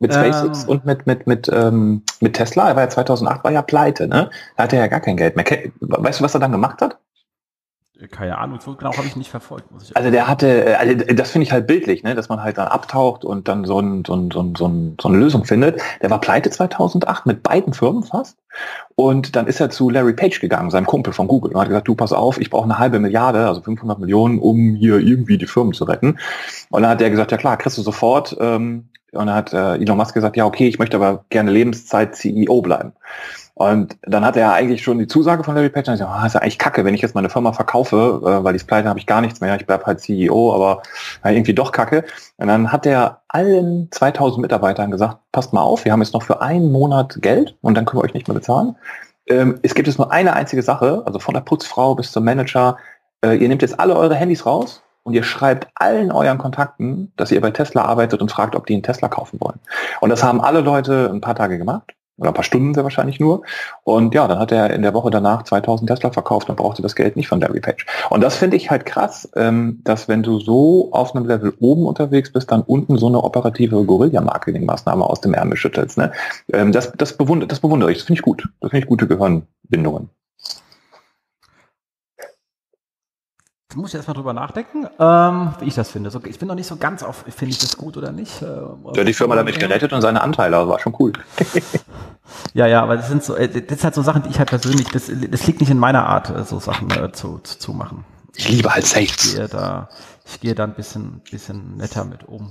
Mit 0.00 0.14
SpaceX 0.14 0.64
ähm. 0.64 0.68
und 0.68 0.84
mit, 0.84 1.06
mit, 1.06 1.26
mit, 1.26 1.50
ähm, 1.52 2.02
mit 2.20 2.34
Tesla. 2.34 2.68
Er 2.68 2.76
war 2.76 2.84
ja 2.84 2.88
2008 2.88 3.42
war 3.42 3.50
ja 3.50 3.62
pleite, 3.62 4.06
ne? 4.06 4.30
Da 4.56 4.62
hatte 4.64 4.76
er 4.76 4.82
ja 4.82 4.88
gar 4.88 5.00
kein 5.00 5.16
Geld 5.16 5.34
mehr. 5.34 5.44
Weißt 5.80 6.20
du, 6.20 6.24
was 6.24 6.34
er 6.34 6.40
dann 6.40 6.52
gemacht 6.52 6.80
hat? 6.80 6.98
Keine 8.12 8.38
Ahnung, 8.38 8.60
so 8.60 8.76
genau 8.76 8.96
habe 8.96 9.08
ich 9.08 9.16
nicht 9.16 9.30
verfolgt. 9.30 9.72
Muss 9.72 9.90
ich 9.90 9.96
also 9.96 10.10
der 10.12 10.28
hatte, 10.28 10.66
äh, 10.66 10.74
also 10.74 10.94
das 11.14 11.32
finde 11.32 11.46
ich 11.46 11.52
halt 11.52 11.66
bildlich, 11.66 12.04
ne, 12.04 12.14
dass 12.14 12.28
man 12.28 12.40
halt 12.40 12.56
dann 12.56 12.68
abtaucht 12.68 13.24
und 13.24 13.48
dann 13.48 13.64
so, 13.64 13.80
ein, 13.80 14.04
so, 14.06 14.14
ein, 14.14 14.30
so, 14.30 14.40
ein, 14.40 14.54
so, 14.56 14.66
ein, 14.68 14.96
so 15.00 15.08
eine 15.08 15.18
Lösung 15.18 15.44
findet. 15.44 15.80
Der 16.00 16.08
war 16.08 16.20
pleite 16.20 16.48
2008 16.50 17.26
mit 17.26 17.42
beiden 17.42 17.72
Firmen 17.72 18.04
fast. 18.04 18.38
Und 18.94 19.34
dann 19.34 19.48
ist 19.48 19.60
er 19.60 19.70
zu 19.70 19.90
Larry 19.90 20.12
Page 20.12 20.40
gegangen, 20.40 20.70
seinem 20.70 20.86
Kumpel 20.86 21.12
von 21.12 21.26
Google, 21.26 21.52
und 21.52 21.60
hat 21.60 21.68
gesagt, 21.68 21.88
du 21.88 21.96
pass 21.96 22.12
auf, 22.12 22.40
ich 22.40 22.50
brauche 22.50 22.64
eine 22.64 22.78
halbe 22.78 23.00
Milliarde, 23.00 23.48
also 23.48 23.62
500 23.62 23.98
Millionen, 23.98 24.38
um 24.38 24.76
hier 24.76 24.98
irgendwie 24.98 25.36
die 25.36 25.46
Firmen 25.46 25.72
zu 25.72 25.84
retten. 25.84 26.18
Und 26.70 26.82
dann 26.82 26.92
hat 26.92 27.00
der 27.00 27.10
gesagt, 27.10 27.32
ja 27.32 27.36
klar, 27.36 27.56
kriegst 27.56 27.78
du 27.78 27.82
sofort. 27.82 28.36
Ähm, 28.38 28.90
und 29.10 29.26
dann 29.26 29.34
hat 29.34 29.52
äh, 29.52 29.74
Elon 29.74 29.96
Musk 29.96 30.14
gesagt, 30.14 30.36
ja 30.36 30.44
okay, 30.44 30.68
ich 30.68 30.78
möchte 30.78 30.96
aber 30.96 31.24
gerne 31.30 31.50
Lebenszeit 31.50 32.14
CEO 32.14 32.60
bleiben. 32.60 32.92
Und 33.58 33.98
dann 34.02 34.24
hatte 34.24 34.38
er 34.38 34.52
eigentlich 34.52 34.84
schon 34.84 35.00
die 35.00 35.08
Zusage 35.08 35.42
von 35.42 35.56
Larry 35.56 35.68
Page. 35.68 35.88
Und 35.88 35.94
ich 35.94 36.00
dachte, 36.00 36.16
oh, 36.22 36.26
ist 36.26 36.34
ja 36.34 36.40
eigentlich 36.40 36.60
kacke, 36.60 36.84
wenn 36.84 36.94
ich 36.94 37.00
jetzt 37.02 37.16
meine 37.16 37.28
Firma 37.28 37.52
verkaufe, 37.52 38.20
äh, 38.22 38.44
weil 38.44 38.56
die 38.56 38.64
Pleite 38.64 38.88
habe 38.88 39.00
ich 39.00 39.06
gar 39.06 39.20
nichts 39.20 39.40
mehr. 39.40 39.56
Ich 39.56 39.66
bleibe 39.66 39.84
halt 39.84 40.00
CEO, 40.00 40.54
aber 40.54 40.82
ja, 41.24 41.30
irgendwie 41.30 41.54
doch 41.54 41.72
kacke. 41.72 42.04
Und 42.36 42.46
dann 42.46 42.70
hat 42.70 42.86
er 42.86 43.22
allen 43.26 43.88
2000 43.90 44.40
Mitarbeitern 44.42 44.92
gesagt, 44.92 45.18
passt 45.32 45.52
mal 45.52 45.62
auf, 45.62 45.84
wir 45.84 45.90
haben 45.90 46.00
jetzt 46.00 46.14
noch 46.14 46.22
für 46.22 46.40
einen 46.40 46.70
Monat 46.70 47.18
Geld 47.20 47.56
und 47.60 47.74
dann 47.74 47.84
können 47.84 48.00
wir 48.00 48.04
euch 48.04 48.14
nicht 48.14 48.28
mehr 48.28 48.36
bezahlen. 48.36 48.76
Ähm, 49.26 49.58
es 49.62 49.74
gibt 49.74 49.88
jetzt 49.88 49.98
nur 49.98 50.12
eine 50.12 50.34
einzige 50.34 50.62
Sache, 50.62 51.02
also 51.04 51.18
von 51.18 51.34
der 51.34 51.40
Putzfrau 51.40 51.96
bis 51.96 52.12
zum 52.12 52.24
Manager. 52.24 52.76
Äh, 53.24 53.38
ihr 53.38 53.48
nehmt 53.48 53.62
jetzt 53.62 53.80
alle 53.80 53.96
eure 53.96 54.14
Handys 54.14 54.46
raus 54.46 54.84
und 55.02 55.14
ihr 55.14 55.24
schreibt 55.24 55.66
allen 55.74 56.12
euren 56.12 56.38
Kontakten, 56.38 57.12
dass 57.16 57.32
ihr 57.32 57.40
bei 57.40 57.50
Tesla 57.50 57.82
arbeitet 57.86 58.22
und 58.22 58.30
fragt, 58.30 58.54
ob 58.54 58.66
die 58.66 58.74
einen 58.74 58.84
Tesla 58.84 59.08
kaufen 59.08 59.40
wollen. 59.40 59.58
Und 60.00 60.10
das 60.10 60.22
haben 60.22 60.40
alle 60.40 60.60
Leute 60.60 61.10
ein 61.12 61.20
paar 61.20 61.34
Tage 61.34 61.58
gemacht 61.58 61.92
oder 62.18 62.30
ein 62.30 62.34
paar 62.34 62.44
Stunden 62.44 62.74
sehr 62.74 62.84
wahrscheinlich 62.84 63.20
nur. 63.20 63.42
Und 63.84 64.14
ja, 64.14 64.26
dann 64.28 64.38
hat 64.38 64.52
er 64.52 64.70
in 64.70 64.82
der 64.82 64.94
Woche 64.94 65.10
danach 65.10 65.44
2000 65.44 65.88
Tesla 65.88 66.10
verkauft 66.10 66.50
und 66.50 66.56
brauchte 66.56 66.82
das 66.82 66.94
Geld 66.94 67.16
nicht 67.16 67.28
von 67.28 67.40
Larry 67.40 67.60
Page. 67.60 67.86
Und 68.10 68.22
das 68.22 68.36
finde 68.36 68.56
ich 68.56 68.70
halt 68.70 68.84
krass, 68.84 69.28
ähm, 69.36 69.80
dass 69.84 70.08
wenn 70.08 70.22
du 70.22 70.38
so 70.40 70.90
auf 70.92 71.14
einem 71.14 71.26
Level 71.26 71.54
oben 71.60 71.86
unterwegs 71.86 72.32
bist, 72.32 72.50
dann 72.50 72.62
unten 72.62 72.98
so 72.98 73.06
eine 73.06 73.22
operative 73.22 73.84
Guerilla-Marketing-Maßnahme 73.84 75.04
aus 75.04 75.20
dem 75.20 75.34
Ärmel 75.34 75.56
schüttelst. 75.56 75.96
Ne? 75.96 76.12
Ähm, 76.52 76.72
das, 76.72 76.92
das, 76.96 77.16
bewundere, 77.16 77.48
das 77.48 77.60
bewundere 77.60 77.90
ich, 77.92 77.98
das 77.98 78.06
finde 78.06 78.18
ich 78.18 78.24
gut. 78.24 78.48
Das 78.60 78.70
finde 78.70 78.84
ich 78.84 78.88
gute 78.88 79.06
Gehirnbindungen. 79.06 80.10
Muss 83.74 83.90
ich 83.90 83.96
erstmal 83.96 84.14
drüber 84.14 84.32
nachdenken, 84.32 84.86
ähm, 84.98 85.52
wie 85.60 85.66
ich 85.66 85.74
das 85.74 85.90
finde. 85.90 86.10
So, 86.10 86.20
ich 86.24 86.38
bin 86.38 86.48
noch 86.48 86.54
nicht 86.54 86.66
so 86.66 86.76
ganz 86.76 87.02
auf, 87.02 87.24
finde 87.28 87.50
ich 87.50 87.58
das 87.58 87.76
gut 87.76 87.98
oder 87.98 88.12
nicht. 88.12 88.40
Äh, 88.40 88.46
ja, 88.94 89.04
die 89.04 89.12
Firma 89.12 89.36
damit 89.36 89.58
gerettet 89.60 89.92
und 89.92 90.00
seine 90.00 90.22
Anteile, 90.22 90.56
also 90.56 90.70
war 90.70 90.80
schon 90.80 90.96
cool. 90.98 91.12
ja, 92.54 92.66
ja, 92.66 92.82
aber 92.82 92.96
das 92.96 93.08
sind 93.08 93.22
so, 93.22 93.36
äh, 93.36 93.48
das 93.48 93.68
sind 93.68 93.84
halt 93.84 93.94
so 93.94 94.02
Sachen, 94.02 94.22
die 94.22 94.30
ich 94.30 94.38
halt 94.38 94.48
persönlich, 94.48 94.88
das, 94.88 95.10
das 95.30 95.46
liegt 95.46 95.60
nicht 95.60 95.70
in 95.70 95.78
meiner 95.78 96.06
Art, 96.06 96.30
äh, 96.30 96.44
so 96.44 96.58
Sachen 96.58 96.90
äh, 96.90 97.12
zu, 97.12 97.40
zu, 97.42 97.58
zu 97.58 97.72
machen. 97.74 98.06
Ich 98.36 98.48
liebe 98.48 98.72
halt 98.72 98.86
Sales. 98.86 99.24
Ich 99.24 99.34
gehe 99.36 99.48
da, 99.48 99.88
ich 100.24 100.40
gehe 100.40 100.54
da 100.54 100.64
ein 100.64 100.74
bisschen, 100.74 101.20
bisschen 101.30 101.76
netter 101.76 102.04
mit 102.04 102.24
um. 102.26 102.50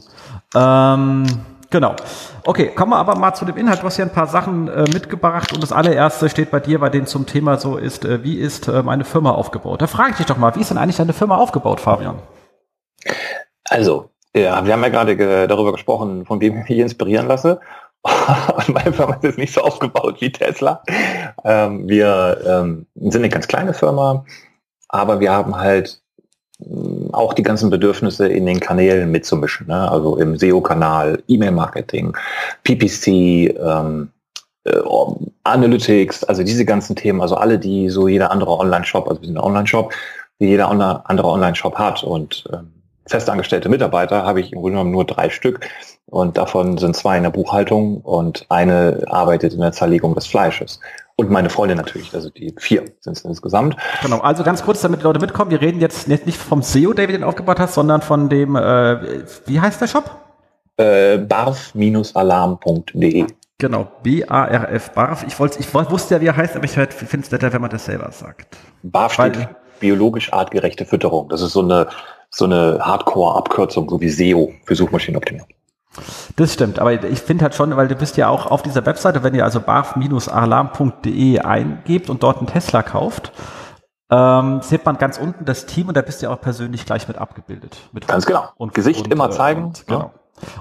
Ähm, 0.53 1.25
Genau. 1.69 1.95
Okay, 2.45 2.69
kommen 2.73 2.91
wir 2.91 2.97
aber 2.97 3.15
mal 3.15 3.33
zu 3.33 3.43
dem 3.43 3.57
Inhalt. 3.57 3.81
Du 3.81 3.83
hast 3.83 3.97
ja 3.97 4.05
ein 4.05 4.11
paar 4.11 4.27
Sachen 4.27 4.69
äh, 4.69 4.83
mitgebracht 4.93 5.51
und 5.53 5.61
das 5.61 5.73
allererste 5.73 6.29
steht 6.29 6.49
bei 6.49 6.61
dir, 6.61 6.79
bei 6.79 6.89
denen 6.89 7.07
zum 7.07 7.25
Thema 7.25 7.57
so 7.57 7.77
ist, 7.77 8.05
äh, 8.05 8.23
wie 8.23 8.37
ist 8.37 8.67
äh, 8.67 8.83
meine 8.83 9.03
Firma 9.03 9.31
aufgebaut? 9.31 9.81
Da 9.81 9.87
frage 9.87 10.11
ich 10.11 10.17
dich 10.17 10.25
doch 10.27 10.37
mal, 10.37 10.55
wie 10.55 10.61
ist 10.61 10.71
denn 10.71 10.77
eigentlich 10.77 10.97
deine 10.97 11.13
Firma 11.13 11.35
aufgebaut, 11.35 11.81
Fabian? 11.81 12.19
Also, 13.65 14.09
ja, 14.33 14.65
wir 14.65 14.73
haben 14.73 14.83
ja 14.83 14.89
gerade 14.89 15.17
ge 15.17 15.47
darüber 15.47 15.73
gesprochen, 15.73 16.25
von 16.25 16.39
wem 16.39 16.61
ich 16.61 16.69
mich 16.69 16.79
inspirieren 16.79 17.27
lasse. 17.27 17.59
Und 18.03 18.69
meine 18.69 18.93
Firma 18.93 19.15
ist 19.15 19.23
jetzt 19.23 19.37
nicht 19.37 19.53
so 19.53 19.61
aufgebaut 19.61 20.21
wie 20.21 20.31
Tesla. 20.31 20.83
Ähm, 21.43 21.89
wir 21.89 22.41
ähm, 22.45 22.85
sind 22.95 23.21
eine 23.21 23.29
ganz 23.29 23.47
kleine 23.47 23.73
Firma, 23.73 24.25
aber 24.87 25.19
wir 25.19 25.33
haben 25.33 25.57
halt 25.57 26.01
auch 27.13 27.33
die 27.33 27.43
ganzen 27.43 27.69
Bedürfnisse 27.69 28.27
in 28.27 28.45
den 28.45 28.59
Kanälen 28.59 29.11
mitzumischen. 29.11 29.67
Ne? 29.67 29.89
Also 29.89 30.17
im 30.17 30.37
SEO-Kanal, 30.37 31.23
E-Mail-Marketing, 31.27 32.15
PPC, 32.63 33.07
ähm, 33.07 34.09
äh, 34.65 34.79
Analytics, 35.43 36.23
also 36.25 36.43
diese 36.43 36.65
ganzen 36.65 36.95
Themen, 36.95 37.21
also 37.21 37.35
alle, 37.35 37.57
die 37.57 37.89
so 37.89 38.07
jeder 38.07 38.31
andere 38.31 38.51
Online-Shop, 38.51 39.07
also 39.07 39.21
wir 39.21 39.27
sind 39.27 39.37
ein 39.37 39.43
Online-Shop, 39.43 39.93
wie 40.39 40.47
jeder 40.47 40.69
andere 40.69 41.27
Online-Shop 41.27 41.75
hat 41.75 42.03
und 42.03 42.43
ähm, 42.53 42.73
festangestellte 43.07 43.69
Mitarbeiter 43.69 44.23
habe 44.23 44.41
ich 44.41 44.51
im 44.51 44.59
Grunde 44.59 44.73
genommen 44.73 44.91
nur 44.91 45.05
drei 45.05 45.29
Stück 45.29 45.67
und 46.07 46.37
davon 46.37 46.77
sind 46.77 46.95
zwei 46.95 47.17
in 47.17 47.23
der 47.23 47.29
Buchhaltung 47.29 48.01
und 48.01 48.45
eine 48.49 49.03
arbeitet 49.07 49.53
in 49.53 49.61
der 49.61 49.71
Zerlegung 49.71 50.13
des 50.15 50.27
Fleisches. 50.27 50.79
Und 51.19 51.31
meine 51.31 51.49
Freundin 51.49 51.77
natürlich, 51.77 52.13
also 52.13 52.29
die 52.29 52.53
vier 52.59 52.85
sind 52.99 53.17
es 53.17 53.25
insgesamt. 53.25 53.75
Genau, 54.03 54.19
also 54.19 54.43
ganz 54.43 54.63
kurz, 54.63 54.81
damit 54.81 54.99
die 54.99 55.03
Leute 55.03 55.19
mitkommen, 55.19 55.49
wir 55.49 55.61
reden 55.61 55.81
jetzt 55.81 56.07
nicht 56.07 56.37
vom 56.37 56.61
SEO, 56.61 56.93
David, 56.93 57.15
den 57.15 57.23
aufgebaut 57.23 57.59
hast, 57.59 57.73
sondern 57.73 58.03
von 58.03 58.29
dem, 58.29 58.55
äh, 58.55 59.23
wie 59.47 59.59
heißt 59.59 59.81
der 59.81 59.87
Shop? 59.87 60.11
Äh, 60.77 61.17
barf-alarm.de 61.17 63.25
Genau, 63.59 63.87
B-A-R-F, 64.03 64.91
BARF. 64.91 65.25
Ich, 65.27 65.39
wollte, 65.39 65.59
ich 65.59 65.73
wusste 65.73 66.13
ja, 66.13 66.21
wie 66.21 66.27
er 66.27 66.37
heißt, 66.37 66.55
aber 66.55 66.65
ich 66.65 66.73
finde 66.73 67.25
es 67.25 67.31
netter, 67.31 67.51
wenn 67.51 67.61
man 67.61 67.71
das 67.71 67.85
selber 67.85 68.11
sagt. 68.11 68.55
BARF 68.83 69.13
steht 69.13 69.49
biologisch 69.79 70.31
artgerechte 70.31 70.85
Fütterung. 70.85 71.29
Das 71.29 71.41
ist 71.41 71.53
so 71.53 71.63
eine, 71.63 71.87
so 72.29 72.45
eine 72.45 72.77
Hardcore-Abkürzung, 72.79 73.89
so 73.89 73.99
wie 73.99 74.09
SEO 74.09 74.53
für 74.65 74.75
Suchmaschinenoptimierung. 74.75 75.49
Das 76.35 76.53
stimmt, 76.53 76.79
aber 76.79 76.93
ich 77.03 77.19
finde 77.19 77.43
halt 77.43 77.55
schon, 77.55 77.75
weil 77.75 77.87
du 77.87 77.95
bist 77.95 78.17
ja 78.17 78.27
auch 78.29 78.45
auf 78.45 78.61
dieser 78.61 78.85
Webseite, 78.85 79.23
wenn 79.23 79.33
ihr 79.33 79.43
also 79.43 79.59
barf-alarm.de 79.59 81.39
eingebt 81.39 82.09
und 82.09 82.21
dort 82.21 82.37
einen 82.37 82.47
Tesla 82.47 82.83
kauft, 82.83 83.31
ähm, 84.09 84.61
sieht 84.61 84.85
man 84.85 84.97
ganz 84.97 85.17
unten 85.17 85.45
das 85.45 85.65
Team 85.65 85.87
und 85.87 85.97
da 85.97 86.01
bist 86.01 86.21
du 86.21 86.27
ja 86.27 86.33
auch 86.33 86.39
persönlich 86.39 86.85
gleich 86.85 87.07
mit 87.07 87.17
abgebildet. 87.17 87.77
Mit 87.91 88.07
ganz 88.07 88.25
genau. 88.25 88.49
Und 88.57 88.73
Gesicht 88.73 89.05
und, 89.05 89.11
immer 89.11 89.27
äh, 89.27 89.31
zeigen. 89.31 89.65
Und, 89.65 89.87
genau. 89.87 90.11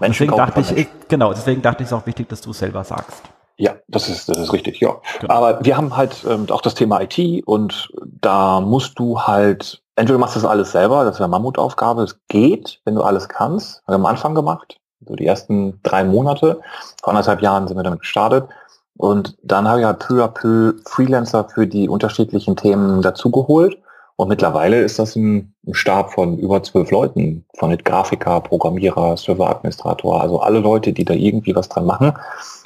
Menschen 0.01 0.27
deswegen 0.27 0.37
dachte 0.37 0.61
ich, 0.61 0.71
Menschen. 0.71 0.91
genau, 1.09 1.33
deswegen 1.33 1.63
dachte 1.63 1.83
ich, 1.83 1.87
es 1.87 1.93
ist 1.93 1.99
auch 1.99 2.07
wichtig, 2.07 2.29
dass 2.29 2.41
du 2.41 2.51
es 2.51 2.59
selber 2.59 2.83
sagst. 2.83 3.23
Ja, 3.59 3.77
das 3.89 4.09
ist, 4.09 4.29
das 4.29 4.39
ist 4.39 4.53
richtig, 4.53 4.81
ja. 4.81 4.97
Genau. 5.21 5.33
Aber 5.33 5.65
wir 5.65 5.77
haben 5.77 5.97
halt 5.97 6.27
ähm, 6.29 6.47
auch 6.51 6.61
das 6.61 6.75
Thema 6.75 7.01
IT 7.01 7.47
und 7.47 7.91
da 8.03 8.61
musst 8.61 8.99
du 8.99 9.21
halt, 9.21 9.83
entweder 9.97 10.19
machst 10.19 10.37
du 10.37 10.41
das 10.41 10.49
alles 10.49 10.73
selber, 10.73 11.05
das 11.05 11.17
wäre 11.17 11.25
eine 11.25 11.31
Mammutaufgabe, 11.31 12.03
es 12.03 12.21
geht, 12.29 12.81
wenn 12.85 12.95
du 12.95 13.03
alles 13.03 13.29
kannst. 13.29 13.83
Wir 13.87 13.95
haben 13.95 14.05
am 14.05 14.11
Anfang 14.11 14.35
gemacht, 14.35 14.79
so 15.05 15.15
die 15.15 15.27
ersten 15.27 15.81
drei 15.83 16.05
Monate, 16.05 16.61
vor 17.03 17.11
anderthalb 17.11 17.43
Jahren 17.43 17.69
sind 17.69 17.77
wir 17.77 17.83
damit 17.83 18.01
gestartet. 18.01 18.49
Und 18.97 19.37
dann 19.43 19.69
habe 19.69 19.81
ich 19.81 19.87
halt 19.87 19.99
peu 19.99 20.25
à 20.25 20.29
peu 20.29 20.75
Freelancer 20.87 21.45
für 21.45 21.67
die 21.67 21.89
unterschiedlichen 21.89 22.57
Themen 22.57 23.03
dazugeholt. 23.03 23.79
Und 24.17 24.29
mittlerweile 24.29 24.81
ist 24.81 24.99
das 24.99 25.15
ein, 25.15 25.55
ein 25.67 25.75
Stab 25.75 26.13
von 26.13 26.39
über 26.39 26.63
zwölf 26.63 26.91
Leuten, 26.91 27.45
von 27.59 27.77
Grafiker, 27.77 28.41
Programmierer, 28.41 29.17
Serveradministrator, 29.19 30.23
also 30.23 30.41
alle 30.41 30.61
Leute, 30.61 30.95
die 30.95 31.05
da 31.05 31.13
irgendwie 31.13 31.55
was 31.55 31.69
dran 31.69 31.85
machen. 31.85 32.15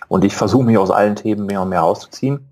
Und 0.06 0.24
ich 0.24 0.36
versuche 0.36 0.64
mich 0.64 0.78
aus 0.78 0.92
allen 0.92 1.16
Themen 1.16 1.46
mehr 1.46 1.62
und 1.62 1.70
mehr 1.70 1.82
auszuziehen. 1.82 2.48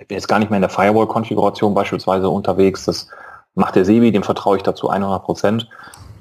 Ich 0.00 0.06
bin 0.06 0.16
jetzt 0.16 0.28
gar 0.28 0.38
nicht 0.38 0.50
mehr 0.50 0.58
in 0.58 0.62
der 0.62 0.70
Firewall-Konfiguration 0.70 1.74
beispielsweise 1.74 2.28
unterwegs. 2.28 2.84
Das 2.84 3.08
macht 3.54 3.74
der 3.74 3.84
Sebi, 3.84 4.12
dem 4.12 4.22
vertraue 4.22 4.56
ich 4.56 4.62
dazu 4.62 4.90
100 4.90 5.24
Prozent. 5.24 5.68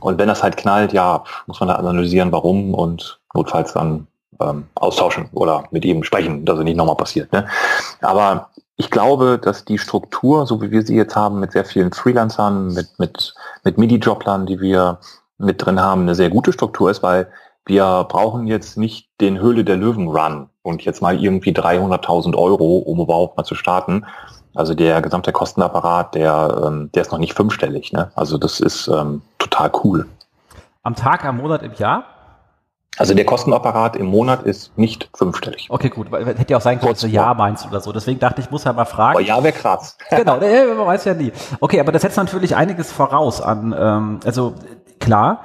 Und 0.04 0.18
wenn 0.18 0.28
das 0.28 0.44
halt 0.44 0.58
knallt, 0.58 0.94
ja, 0.94 1.24
muss 1.48 1.60
man 1.60 1.70
da 1.70 1.76
analysieren, 1.76 2.32
warum 2.32 2.74
und 2.74 3.20
notfalls 3.34 3.74
dann 3.74 4.08
ähm, 4.40 4.66
austauschen 4.76 5.30
oder 5.34 5.64
mit 5.72 5.86
ihm 5.86 6.04
sprechen, 6.04 6.46
dass 6.46 6.58
es 6.60 6.64
nicht 6.64 6.78
nochmal 6.78 6.96
passiert. 6.96 7.32
Ne? 7.32 7.48
Aber 8.02 8.50
ich 8.76 8.90
glaube, 8.90 9.40
dass 9.42 9.66
die 9.66 9.78
Struktur, 9.78 10.46
so 10.46 10.62
wie 10.62 10.72
wir 10.72 10.82
sie 10.82 10.96
jetzt 10.96 11.16
haben, 11.16 11.40
mit 11.40 11.52
sehr 11.52 11.66
vielen 11.66 11.94
Freelancern, 11.94 12.74
mit, 12.74 12.88
mit, 12.98 13.34
mit 13.64 13.78
MIDI-Joblern, 13.78 14.46
die 14.46 14.60
wir 14.60 15.00
mit 15.38 15.64
drin 15.66 15.80
haben, 15.80 16.02
eine 16.02 16.16
sehr 16.16 16.30
gute 16.30 16.52
Struktur 16.54 16.90
ist, 16.90 17.04
weil 17.04 17.32
wir 17.66 18.06
brauchen 18.10 18.48
jetzt 18.48 18.78
nicht 18.78 19.10
den 19.22 19.40
Höhle 19.40 19.64
der 19.64 19.78
Löwen 19.78 20.08
Run 20.08 20.50
und 20.64 20.84
jetzt 20.84 21.02
mal 21.02 21.22
irgendwie 21.22 21.52
300.000 21.52 22.36
Euro, 22.36 22.78
um 22.80 23.00
überhaupt 23.00 23.38
mal 23.38 23.44
zu 23.44 23.56
starten. 23.56 24.06
Also 24.56 24.74
der 24.76 25.02
gesamte 25.02 25.32
Kostenapparat, 25.32 26.16
der, 26.16 26.64
ähm, 26.66 26.90
der 26.94 27.02
ist 27.02 27.12
noch 27.12 27.20
nicht 27.20 27.34
fünfstellig. 27.34 27.92
Ne? 27.92 28.12
Also 28.16 28.38
das 28.38 28.60
ist 28.60 28.88
ähm, 28.88 29.22
total 29.40 29.72
cool. 29.84 30.06
Am 30.84 30.96
Tag, 30.96 31.26
am 31.26 31.38
Monat, 31.38 31.64
im 31.64 31.74
Jahr? 31.74 32.04
Also 32.98 33.16
der 33.16 33.26
Kostenapparat 33.26 33.96
im 33.96 34.06
Monat 34.06 34.44
ist 34.44 34.78
nicht 34.78 35.10
fünfstellig. 35.16 35.68
Okay, 35.70 35.90
gut. 35.90 36.12
Hätte 36.12 36.52
ja 36.52 36.58
auch 36.58 36.62
sein 36.62 36.80
können, 36.80 36.92
dass 36.92 37.02
du 37.02 37.08
Ja 37.08 37.34
meinst 37.34 37.66
oder 37.66 37.80
so. 37.80 37.92
Deswegen 37.92 38.20
dachte 38.20 38.42
ich, 38.42 38.52
muss 38.52 38.66
ja 38.66 38.74
mal 38.74 38.86
fragen. 38.86 39.18
Aber 39.18 39.26
Ja 39.26 39.44
wäre 39.44 39.54
krass. 39.54 39.98
genau, 40.12 40.38
man 40.38 40.86
weiß 40.88 41.06
ja 41.06 41.16
nie. 41.16 41.32
Okay, 41.60 41.80
aber 41.80 41.92
das 41.92 42.04
setzt 42.04 42.18
natürlich 42.18 42.56
einiges 42.56 42.92
voraus 42.92 43.42
an. 43.42 43.74
Ähm, 43.76 44.20
also 44.24 44.54
klar, 45.00 45.42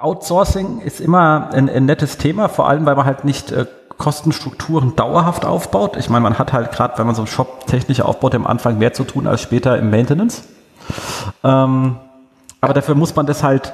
Outsourcing 0.00 0.80
ist 0.80 1.00
immer 1.00 1.50
ein, 1.52 1.68
ein, 1.68 1.86
nettes 1.86 2.18
Thema, 2.18 2.48
vor 2.48 2.68
allem 2.68 2.86
weil 2.86 2.94
man 2.94 3.06
halt 3.06 3.24
nicht 3.24 3.50
äh, 3.50 3.66
Kostenstrukturen 3.98 4.94
dauerhaft 4.96 5.44
aufbaut. 5.44 5.96
Ich 5.96 6.10
meine, 6.10 6.22
man 6.22 6.38
hat 6.38 6.52
halt 6.52 6.72
gerade, 6.72 6.98
wenn 6.98 7.06
man 7.06 7.14
so 7.14 7.22
einen 7.22 7.28
Shop 7.28 7.66
technisch 7.66 8.00
aufbaut, 8.00 8.34
am 8.34 8.46
Anfang 8.46 8.78
mehr 8.78 8.92
zu 8.92 9.04
tun 9.04 9.26
als 9.26 9.40
später 9.40 9.78
im 9.78 9.90
Maintenance. 9.90 10.44
Ähm, 11.42 11.96
aber 12.60 12.74
dafür 12.74 12.94
muss 12.94 13.16
man 13.16 13.26
das 13.26 13.42
halt 13.42 13.72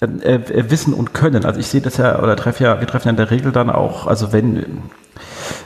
äh, 0.00 0.34
äh, 0.34 0.70
wissen 0.70 0.92
und 0.92 1.14
können. 1.14 1.44
Also 1.44 1.60
ich 1.60 1.68
sehe 1.68 1.80
das 1.80 1.96
ja, 1.96 2.18
oder 2.20 2.36
treffe 2.36 2.64
ja, 2.64 2.80
wir 2.80 2.86
treffen 2.86 3.08
ja 3.08 3.10
in 3.10 3.16
der 3.16 3.30
Regel 3.30 3.52
dann 3.52 3.70
auch, 3.70 4.06
also 4.06 4.32
wenn, 4.32 4.82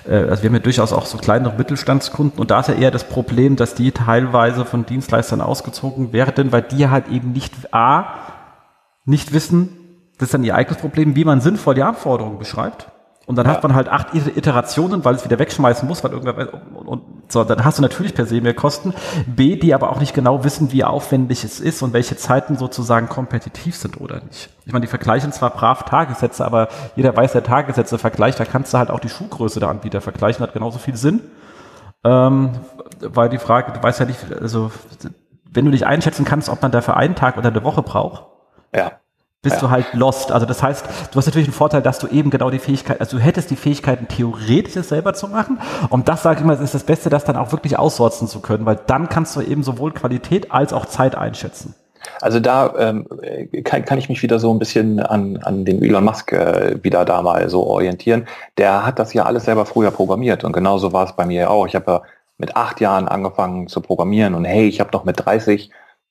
äh, 0.06 0.14
also 0.14 0.42
wir 0.42 0.50
haben 0.50 0.54
ja 0.56 0.60
durchaus 0.60 0.92
auch 0.92 1.06
so 1.06 1.18
kleinere 1.18 1.56
Mittelstandskunden 1.56 2.38
und 2.38 2.50
da 2.50 2.60
ist 2.60 2.68
ja 2.68 2.74
eher 2.74 2.90
das 2.90 3.04
Problem, 3.04 3.56
dass 3.56 3.74
die 3.74 3.90
teilweise 3.90 4.64
von 4.64 4.86
Dienstleistern 4.86 5.40
ausgezogen 5.40 6.12
werden, 6.12 6.52
weil 6.52 6.62
die 6.62 6.88
halt 6.88 7.08
eben 7.08 7.32
nicht 7.32 7.74
A, 7.74 8.06
nicht 9.04 9.32
wissen, 9.32 9.70
das 10.18 10.28
ist 10.28 10.34
dann 10.34 10.44
ihr 10.44 10.54
eigenes 10.54 10.78
Problem, 10.78 11.16
wie 11.16 11.24
man 11.24 11.40
sinnvoll 11.40 11.74
die 11.74 11.82
Anforderungen 11.82 12.38
beschreibt 12.38 12.88
und 13.28 13.36
dann 13.36 13.44
ja. 13.44 13.52
hat 13.52 13.62
man 13.62 13.74
halt 13.74 13.90
acht 13.90 14.14
Iterationen, 14.14 15.04
weil 15.04 15.14
es 15.14 15.22
wieder 15.22 15.38
wegschmeißen 15.38 15.86
muss, 15.86 16.02
weil 16.02 16.12
irgendwer, 16.12 16.48
und, 16.74 16.88
und, 16.88 17.02
so, 17.28 17.44
dann 17.44 17.62
hast 17.62 17.76
du 17.76 17.82
natürlich 17.82 18.14
per 18.14 18.24
se 18.24 18.40
mehr 18.40 18.54
Kosten. 18.54 18.94
B, 19.26 19.56
die 19.56 19.74
aber 19.74 19.90
auch 19.90 20.00
nicht 20.00 20.14
genau 20.14 20.44
wissen, 20.44 20.72
wie 20.72 20.82
aufwendig 20.82 21.44
es 21.44 21.60
ist 21.60 21.82
und 21.82 21.92
welche 21.92 22.16
Zeiten 22.16 22.56
sozusagen 22.56 23.10
kompetitiv 23.10 23.76
sind 23.76 24.00
oder 24.00 24.22
nicht. 24.24 24.48
Ich 24.64 24.72
meine, 24.72 24.86
die 24.86 24.88
vergleichen 24.88 25.30
zwar 25.32 25.50
brav 25.50 25.82
Tagessätze, 25.82 26.42
aber 26.42 26.68
jeder 26.96 27.14
weiß, 27.14 27.32
der 27.32 27.42
Tagessätze 27.42 27.98
vergleicht, 27.98 28.40
da 28.40 28.46
kannst 28.46 28.72
du 28.72 28.78
halt 28.78 28.88
auch 28.88 29.00
die 29.00 29.10
Schuhgröße 29.10 29.60
der 29.60 29.68
Anbieter 29.68 30.00
vergleichen, 30.00 30.42
hat 30.42 30.54
genauso 30.54 30.78
viel 30.78 30.96
Sinn. 30.96 31.20
Ähm, 32.04 32.52
weil 33.00 33.28
die 33.28 33.36
Frage, 33.36 33.72
du 33.72 33.82
weißt 33.82 34.00
ja 34.00 34.06
nicht, 34.06 34.20
also, 34.40 34.72
wenn 35.44 35.66
du 35.66 35.70
nicht 35.70 35.84
einschätzen 35.84 36.24
kannst, 36.24 36.48
ob 36.48 36.62
man 36.62 36.72
dafür 36.72 36.96
einen 36.96 37.14
Tag 37.14 37.36
oder 37.36 37.48
eine 37.48 37.62
Woche 37.62 37.82
braucht, 37.82 38.24
ja 38.74 38.92
bist 39.42 39.56
ja. 39.56 39.60
du 39.60 39.70
halt 39.70 39.86
lost. 39.92 40.32
Also 40.32 40.46
das 40.46 40.62
heißt, 40.62 40.84
du 41.12 41.16
hast 41.16 41.26
natürlich 41.26 41.46
einen 41.46 41.54
Vorteil, 41.54 41.82
dass 41.82 41.98
du 41.98 42.08
eben 42.08 42.30
genau 42.30 42.50
die 42.50 42.58
Fähigkeit, 42.58 43.00
also 43.00 43.18
du 43.18 43.22
hättest 43.22 43.50
die 43.50 43.56
Fähigkeiten, 43.56 44.08
theoretisch 44.08 44.76
es 44.76 44.88
selber 44.88 45.14
zu 45.14 45.28
machen. 45.28 45.60
Und 45.90 46.08
das 46.08 46.22
sage 46.22 46.38
ich 46.38 46.44
immer, 46.44 46.58
ist 46.58 46.74
das 46.74 46.84
Beste, 46.84 47.08
das 47.08 47.24
dann 47.24 47.36
auch 47.36 47.52
wirklich 47.52 47.78
aussorten 47.78 48.26
zu 48.26 48.40
können, 48.40 48.66
weil 48.66 48.78
dann 48.86 49.08
kannst 49.08 49.36
du 49.36 49.40
eben 49.40 49.62
sowohl 49.62 49.92
Qualität 49.92 50.50
als 50.50 50.72
auch 50.72 50.86
Zeit 50.86 51.14
einschätzen. 51.14 51.74
Also 52.20 52.40
da 52.40 52.74
ähm, 52.78 53.06
kann, 53.64 53.84
kann 53.84 53.98
ich 53.98 54.08
mich 54.08 54.22
wieder 54.22 54.38
so 54.38 54.52
ein 54.52 54.58
bisschen 54.58 55.00
an, 55.00 55.36
an 55.38 55.64
den 55.64 55.82
Elon 55.82 56.04
Musk 56.04 56.32
äh, 56.32 56.82
wieder 56.82 57.04
da 57.04 57.22
mal 57.22 57.48
so 57.48 57.64
orientieren. 57.64 58.26
Der 58.56 58.86
hat 58.86 58.98
das 58.98 59.12
ja 59.12 59.24
alles 59.24 59.44
selber 59.44 59.66
früher 59.66 59.90
programmiert 59.90 60.42
und 60.44 60.52
genauso 60.52 60.92
war 60.92 61.04
es 61.04 61.12
bei 61.12 61.26
mir 61.26 61.50
auch. 61.50 61.66
Ich 61.66 61.74
habe 61.74 61.90
ja 61.90 62.02
mit 62.38 62.56
acht 62.56 62.80
Jahren 62.80 63.08
angefangen 63.08 63.68
zu 63.68 63.80
programmieren 63.80 64.34
und 64.34 64.44
hey, 64.44 64.68
ich 64.68 64.80
habe 64.80 64.90
noch 64.92 65.04
mit 65.04 65.24
30 65.24 65.70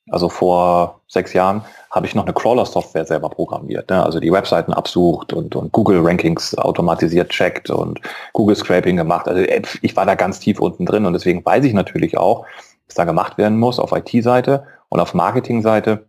also 0.10 0.30
vor 0.30 1.02
sechs 1.08 1.34
Jahren 1.34 1.64
habe 1.92 2.06
ich 2.06 2.16
noch 2.16 2.26
eine 2.26 2.34
Crawler-Software 2.34 3.06
selber 3.06 3.30
programmiert, 3.30 3.90
ne? 3.90 4.04
also 4.04 4.20
die 4.20 4.32
Webseiten 4.32 4.74
absucht 4.74 5.34
und, 5.34 5.56
und 5.56 5.72
Google-Rankings 5.72 6.58
automatisiert 6.58 7.30
checkt 7.30 7.70
und 7.70 8.02
Google-Scraping 8.34 8.98
gemacht. 8.98 9.28
Also 9.28 9.42
äh, 9.42 9.62
ich 9.82 9.96
war 9.96 10.06
da 10.06 10.16
ganz 10.16 10.40
tief 10.40 10.60
unten 10.60 10.86
drin 10.86 11.06
und 11.06 11.14
deswegen 11.14 11.46
weiß 11.46 11.64
ich 11.66 11.74
natürlich 11.74 12.18
auch, 12.18 12.46
was 12.88 12.96
da 12.96 13.06
gemacht 13.06 13.38
werden 13.38 13.58
muss 13.58 13.80
auf 13.80 13.92
IT-Seite 13.92 14.66
und 14.90 15.00
auf 15.00 15.14
Marketing-Seite 15.14 16.07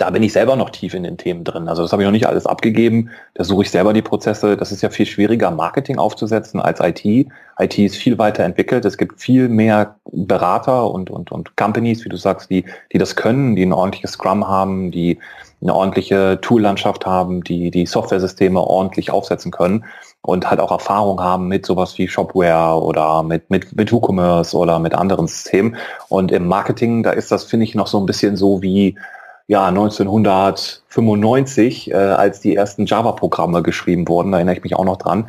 da 0.00 0.08
bin 0.08 0.22
ich 0.22 0.32
selber 0.32 0.56
noch 0.56 0.70
tief 0.70 0.94
in 0.94 1.02
den 1.02 1.18
Themen 1.18 1.44
drin. 1.44 1.68
Also 1.68 1.82
das 1.82 1.92
habe 1.92 2.02
ich 2.02 2.06
noch 2.06 2.12
nicht 2.12 2.26
alles 2.26 2.46
abgegeben. 2.46 3.10
Da 3.34 3.44
suche 3.44 3.64
ich 3.64 3.70
selber 3.70 3.92
die 3.92 4.00
Prozesse. 4.00 4.56
Das 4.56 4.72
ist 4.72 4.80
ja 4.80 4.88
viel 4.88 5.04
schwieriger, 5.04 5.50
Marketing 5.50 5.98
aufzusetzen 5.98 6.58
als 6.58 6.80
IT. 6.80 7.04
IT 7.04 7.78
ist 7.78 7.96
viel 7.96 8.16
weiter 8.16 8.44
entwickelt. 8.44 8.86
Es 8.86 8.96
gibt 8.96 9.20
viel 9.20 9.50
mehr 9.50 9.96
Berater 10.10 10.90
und, 10.90 11.10
und, 11.10 11.30
und 11.30 11.54
Companies, 11.58 12.02
wie 12.06 12.08
du 12.08 12.16
sagst, 12.16 12.48
die, 12.50 12.64
die 12.92 12.98
das 12.98 13.14
können, 13.14 13.56
die 13.56 13.62
ein 13.62 13.74
ordentliches 13.74 14.12
Scrum 14.12 14.48
haben, 14.48 14.90
die 14.90 15.18
eine 15.60 15.74
ordentliche 15.74 16.38
Tool-Landschaft 16.40 17.04
haben, 17.04 17.44
die 17.44 17.70
die 17.70 17.84
Software-Systeme 17.84 18.58
ordentlich 18.58 19.10
aufsetzen 19.10 19.50
können 19.50 19.84
und 20.22 20.48
halt 20.48 20.60
auch 20.60 20.70
Erfahrung 20.70 21.20
haben 21.20 21.48
mit 21.48 21.66
sowas 21.66 21.98
wie 21.98 22.08
Shopware 22.08 22.82
oder 22.82 23.22
mit, 23.22 23.50
mit, 23.50 23.76
mit 23.76 23.92
WooCommerce 23.92 24.56
oder 24.56 24.78
mit 24.78 24.94
anderen 24.94 25.26
Systemen. 25.26 25.76
Und 26.08 26.32
im 26.32 26.46
Marketing, 26.46 27.02
da 27.02 27.10
ist 27.10 27.30
das, 27.30 27.44
finde 27.44 27.64
ich, 27.64 27.74
noch 27.74 27.86
so 27.86 27.98
ein 28.00 28.06
bisschen 28.06 28.38
so 28.38 28.62
wie, 28.62 28.96
ja, 29.50 29.66
1995, 29.66 31.90
äh, 31.90 31.94
als 31.94 32.38
die 32.38 32.54
ersten 32.54 32.86
Java-Programme 32.86 33.64
geschrieben 33.64 34.06
wurden, 34.06 34.30
da 34.30 34.38
erinnere 34.38 34.54
ich 34.54 34.62
mich 34.62 34.76
auch 34.76 34.84
noch 34.84 34.98
dran. 34.98 35.28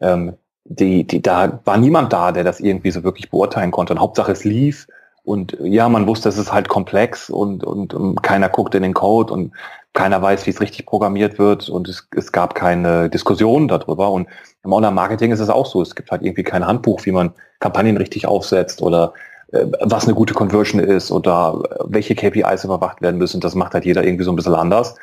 Ähm, 0.00 0.32
die, 0.64 1.06
die, 1.06 1.22
da 1.22 1.60
war 1.64 1.76
niemand 1.76 2.12
da, 2.12 2.32
der 2.32 2.42
das 2.42 2.58
irgendwie 2.58 2.90
so 2.90 3.04
wirklich 3.04 3.30
beurteilen 3.30 3.70
konnte. 3.70 3.92
Und 3.92 4.00
Hauptsache 4.00 4.32
es 4.32 4.42
lief. 4.42 4.88
Und 5.22 5.56
ja, 5.60 5.88
man 5.88 6.08
wusste, 6.08 6.28
es 6.28 6.38
ist 6.38 6.52
halt 6.52 6.66
komplex 6.66 7.30
und, 7.30 7.62
und, 7.62 7.94
und 7.94 8.20
keiner 8.24 8.48
guckt 8.48 8.74
in 8.74 8.82
den 8.82 8.94
Code 8.94 9.32
und 9.32 9.52
keiner 9.92 10.20
weiß, 10.20 10.44
wie 10.46 10.50
es 10.50 10.60
richtig 10.60 10.84
programmiert 10.84 11.38
wird 11.38 11.68
und 11.68 11.88
es, 11.88 12.08
es 12.16 12.32
gab 12.32 12.56
keine 12.56 13.10
Diskussion 13.10 13.68
darüber. 13.68 14.10
Und 14.10 14.26
im 14.64 14.72
Online-Marketing 14.72 15.30
ist 15.30 15.38
es 15.38 15.50
auch 15.50 15.66
so. 15.66 15.82
Es 15.82 15.94
gibt 15.94 16.10
halt 16.10 16.22
irgendwie 16.22 16.42
kein 16.42 16.66
Handbuch, 16.66 17.06
wie 17.06 17.12
man 17.12 17.30
Kampagnen 17.60 17.96
richtig 17.96 18.26
aufsetzt 18.26 18.82
oder 18.82 19.12
was 19.52 20.04
eine 20.04 20.14
gute 20.14 20.34
Conversion 20.34 20.80
ist 20.80 21.10
oder 21.10 21.62
welche 21.84 22.14
KPIs 22.14 22.64
überwacht 22.64 23.02
werden 23.02 23.18
müssen. 23.18 23.40
Das 23.40 23.54
macht 23.54 23.74
halt 23.74 23.84
jeder 23.84 24.04
irgendwie 24.04 24.24
so 24.24 24.32
ein 24.32 24.36
bisschen 24.36 24.54
anders. 24.54 24.94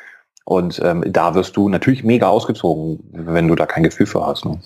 Und 0.44 0.80
ähm, 0.84 1.04
da 1.06 1.34
wirst 1.34 1.56
du 1.56 1.68
natürlich 1.68 2.02
mega 2.02 2.28
ausgezogen, 2.28 2.98
wenn 3.12 3.46
du 3.46 3.54
da 3.54 3.66
kein 3.66 3.84
Gefühl 3.84 4.06
für 4.06 4.26
hast. 4.26 4.44
Ne? 4.44 4.58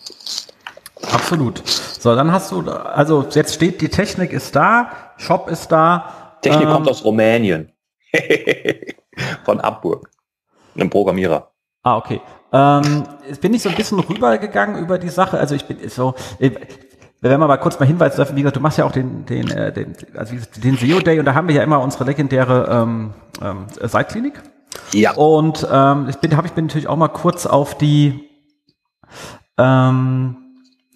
Absolut. 1.12 1.62
So, 1.66 2.14
dann 2.14 2.32
hast 2.32 2.50
du, 2.52 2.62
also 2.62 3.26
jetzt 3.30 3.54
steht, 3.54 3.80
die 3.82 3.88
Technik 3.88 4.32
ist 4.32 4.56
da, 4.56 4.90
Shop 5.18 5.50
ist 5.50 5.70
da. 5.70 6.38
Technik 6.40 6.66
ähm, 6.66 6.72
kommt 6.72 6.88
aus 6.88 7.04
Rumänien. 7.04 7.70
Von 9.44 9.60
Abburg. 9.60 10.10
Einem 10.74 10.90
Programmierer. 10.90 11.50
Ah, 11.82 11.98
okay. 11.98 12.20
Ähm, 12.52 13.04
jetzt 13.28 13.40
bin 13.40 13.52
ich 13.52 13.62
so 13.62 13.68
ein 13.68 13.74
bisschen 13.74 14.00
rübergegangen 14.00 14.82
über 14.82 14.98
die 14.98 15.08
Sache. 15.08 15.38
Also 15.38 15.54
ich 15.54 15.66
bin 15.66 15.86
so, 15.88 16.14
wenn 17.30 17.40
wir 17.40 17.48
mal 17.48 17.56
kurz 17.56 17.80
mal 17.80 17.86
hinweisen 17.86 18.16
dürfen, 18.16 18.36
wie 18.36 18.42
gesagt, 18.42 18.56
du 18.56 18.60
machst 18.60 18.78
ja 18.78 18.84
auch 18.84 18.92
den, 18.92 19.24
den, 19.26 19.50
äh, 19.50 19.72
den, 19.72 19.94
also 20.14 20.34
den 20.62 20.76
SEO 20.76 21.00
Day 21.00 21.18
und 21.18 21.24
da 21.24 21.34
haben 21.34 21.48
wir 21.48 21.54
ja 21.54 21.62
immer 21.62 21.80
unsere 21.80 22.04
legendäre 22.04 22.68
ähm, 22.70 23.14
ähm, 23.42 23.66
Seitklinik. 23.80 24.42
Ja. 24.92 25.14
Und 25.14 25.66
ähm, 25.70 26.06
ich 26.08 26.16
bin, 26.16 26.36
habe 26.36 26.46
ich 26.46 26.52
bin 26.52 26.66
natürlich 26.66 26.88
auch 26.88 26.96
mal 26.96 27.08
kurz 27.08 27.46
auf 27.46 27.78
die 27.78 28.28
ähm, 29.56 30.36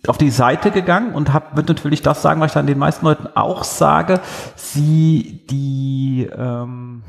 auf 0.07 0.19
die 0.19 0.31
Seite 0.31 0.71
gegangen 0.71 1.15
und 1.15 1.33
habe 1.33 1.57
wird 1.57 1.69
natürlich 1.69 2.03
das 2.03 2.23
sagen, 2.23 2.41
was 2.41 2.51
ich 2.51 2.55
dann 2.55 2.67
den 2.67 2.79
meisten 2.79 3.05
Leuten 3.05 3.29
auch 3.35 3.65
sage. 3.65 4.21
Sie 4.55 5.45
die 5.51 6.29
ähm, 6.37 7.03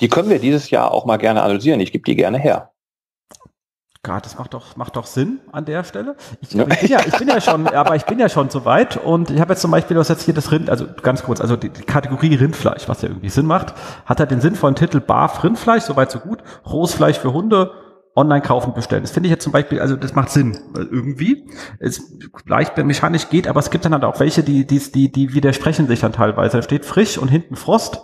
die 0.00 0.08
können 0.08 0.28
wir 0.28 0.38
dieses 0.38 0.70
Jahr 0.70 0.92
auch 0.92 1.06
mal 1.06 1.16
gerne 1.16 1.42
analysieren. 1.42 1.80
Ich 1.80 1.92
gebe 1.92 2.04
die 2.04 2.16
gerne 2.16 2.38
her. 2.38 2.70
Gott, 4.02 4.24
das 4.24 4.38
macht 4.38 4.54
doch, 4.54 4.76
macht 4.76 4.96
doch 4.96 5.06
Sinn 5.06 5.40
an 5.52 5.64
der 5.64 5.84
Stelle. 5.84 6.16
Ich, 6.40 6.54
ich, 6.54 6.64
bin 6.64 6.88
ja, 6.88 7.00
ich 7.06 7.16
bin 7.18 7.28
ja 7.28 7.40
schon, 7.40 7.66
aber 7.68 7.96
ich 7.96 8.04
bin 8.04 8.18
ja 8.18 8.28
schon 8.28 8.50
so 8.50 8.64
weit 8.64 8.96
und 8.96 9.30
ich 9.30 9.40
habe 9.40 9.52
jetzt 9.52 9.62
zum 9.62 9.70
Beispiel, 9.70 9.96
was 9.96 10.08
jetzt 10.08 10.22
hier 10.22 10.34
das 10.34 10.50
Rind, 10.52 10.70
also 10.70 10.86
ganz 11.02 11.22
kurz, 11.22 11.40
also 11.40 11.56
die, 11.56 11.70
die 11.70 11.82
Kategorie 11.82 12.34
Rindfleisch, 12.34 12.88
was 12.88 13.02
ja 13.02 13.08
irgendwie 13.08 13.28
Sinn 13.28 13.46
macht, 13.46 13.74
hat 14.04 14.20
halt 14.20 14.30
den 14.30 14.40
sinnvollen 14.40 14.76
Titel 14.76 15.00
Barf 15.00 15.42
Rindfleisch, 15.42 15.84
soweit 15.84 16.10
so 16.10 16.20
gut, 16.20 16.42
rohes 16.64 16.94
Fleisch 16.94 17.18
für 17.18 17.32
Hunde, 17.32 17.72
online 18.16 18.40
kaufen 18.40 18.72
bestellen. 18.72 19.02
Das 19.02 19.10
finde 19.10 19.28
ich 19.28 19.30
jetzt 19.30 19.44
zum 19.44 19.52
Beispiel, 19.52 19.78
also 19.78 19.94
das 19.94 20.14
macht 20.14 20.30
Sinn 20.30 20.58
irgendwie. 20.74 21.48
Es 21.78 22.00
leicht 22.46 22.76
mechanisch 22.78 23.28
geht, 23.28 23.46
aber 23.46 23.60
es 23.60 23.70
gibt 23.70 23.84
dann 23.84 23.92
halt 23.92 24.04
auch 24.04 24.18
welche, 24.18 24.42
die, 24.42 24.66
die, 24.66 24.80
die, 24.80 25.12
die 25.12 25.34
widersprechen 25.34 25.86
sich 25.86 26.00
dann 26.00 26.12
teilweise. 26.12 26.56
Da 26.56 26.62
steht 26.62 26.86
frisch 26.86 27.18
und 27.18 27.28
hinten 27.28 27.56
Frost. 27.56 28.00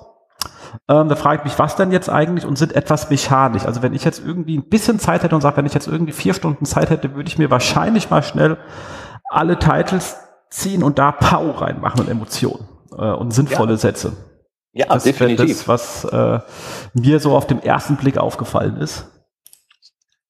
Ähm, 0.88 1.08
da 1.08 1.16
frage 1.16 1.38
ich 1.38 1.44
mich, 1.44 1.58
was 1.58 1.76
denn 1.76 1.92
jetzt 1.92 2.08
eigentlich 2.08 2.46
und 2.46 2.56
sind 2.56 2.74
etwas 2.74 3.10
mechanisch. 3.10 3.64
Also 3.64 3.82
wenn 3.82 3.94
ich 3.94 4.04
jetzt 4.04 4.24
irgendwie 4.24 4.58
ein 4.58 4.68
bisschen 4.68 4.98
Zeit 4.98 5.22
hätte 5.22 5.34
und 5.34 5.40
sage, 5.40 5.56
wenn 5.56 5.66
ich 5.66 5.74
jetzt 5.74 5.88
irgendwie 5.88 6.12
vier 6.12 6.34
Stunden 6.34 6.64
Zeit 6.64 6.90
hätte, 6.90 7.14
würde 7.14 7.28
ich 7.28 7.38
mir 7.38 7.50
wahrscheinlich 7.50 8.10
mal 8.10 8.22
schnell 8.22 8.58
alle 9.28 9.58
Titles 9.58 10.16
ziehen 10.50 10.82
und 10.82 10.98
da 10.98 11.12
Power 11.12 11.62
reinmachen 11.62 12.00
und 12.00 12.08
Emotionen 12.08 12.68
äh, 12.96 13.10
und 13.10 13.32
sinnvolle 13.32 13.72
ja. 13.72 13.78
Sätze. 13.78 14.12
Ja, 14.72 14.86
das 14.86 15.04
definitiv. 15.04 15.64
Das, 15.64 15.68
was 15.68 16.04
äh, 16.04 16.40
mir 16.94 17.20
so 17.20 17.36
auf 17.36 17.46
dem 17.46 17.60
ersten 17.60 17.96
Blick 17.96 18.16
aufgefallen 18.16 18.76
ist. 18.78 19.06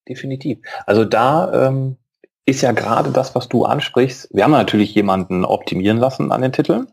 Definitiv. 0.09 0.59
Also 0.87 1.05
da 1.05 1.69
ähm, 1.69 1.97
ist 2.45 2.63
ja 2.63 2.73
gerade 2.73 3.11
das, 3.11 3.35
was 3.35 3.49
du 3.49 3.65
ansprichst. 3.65 4.29
Wir 4.33 4.45
haben 4.45 4.51
natürlich 4.51 4.95
jemanden 4.95 5.45
optimieren 5.45 5.99
lassen 5.99 6.33
an 6.33 6.43
den 6.43 6.53
Titeln. 6.53 6.89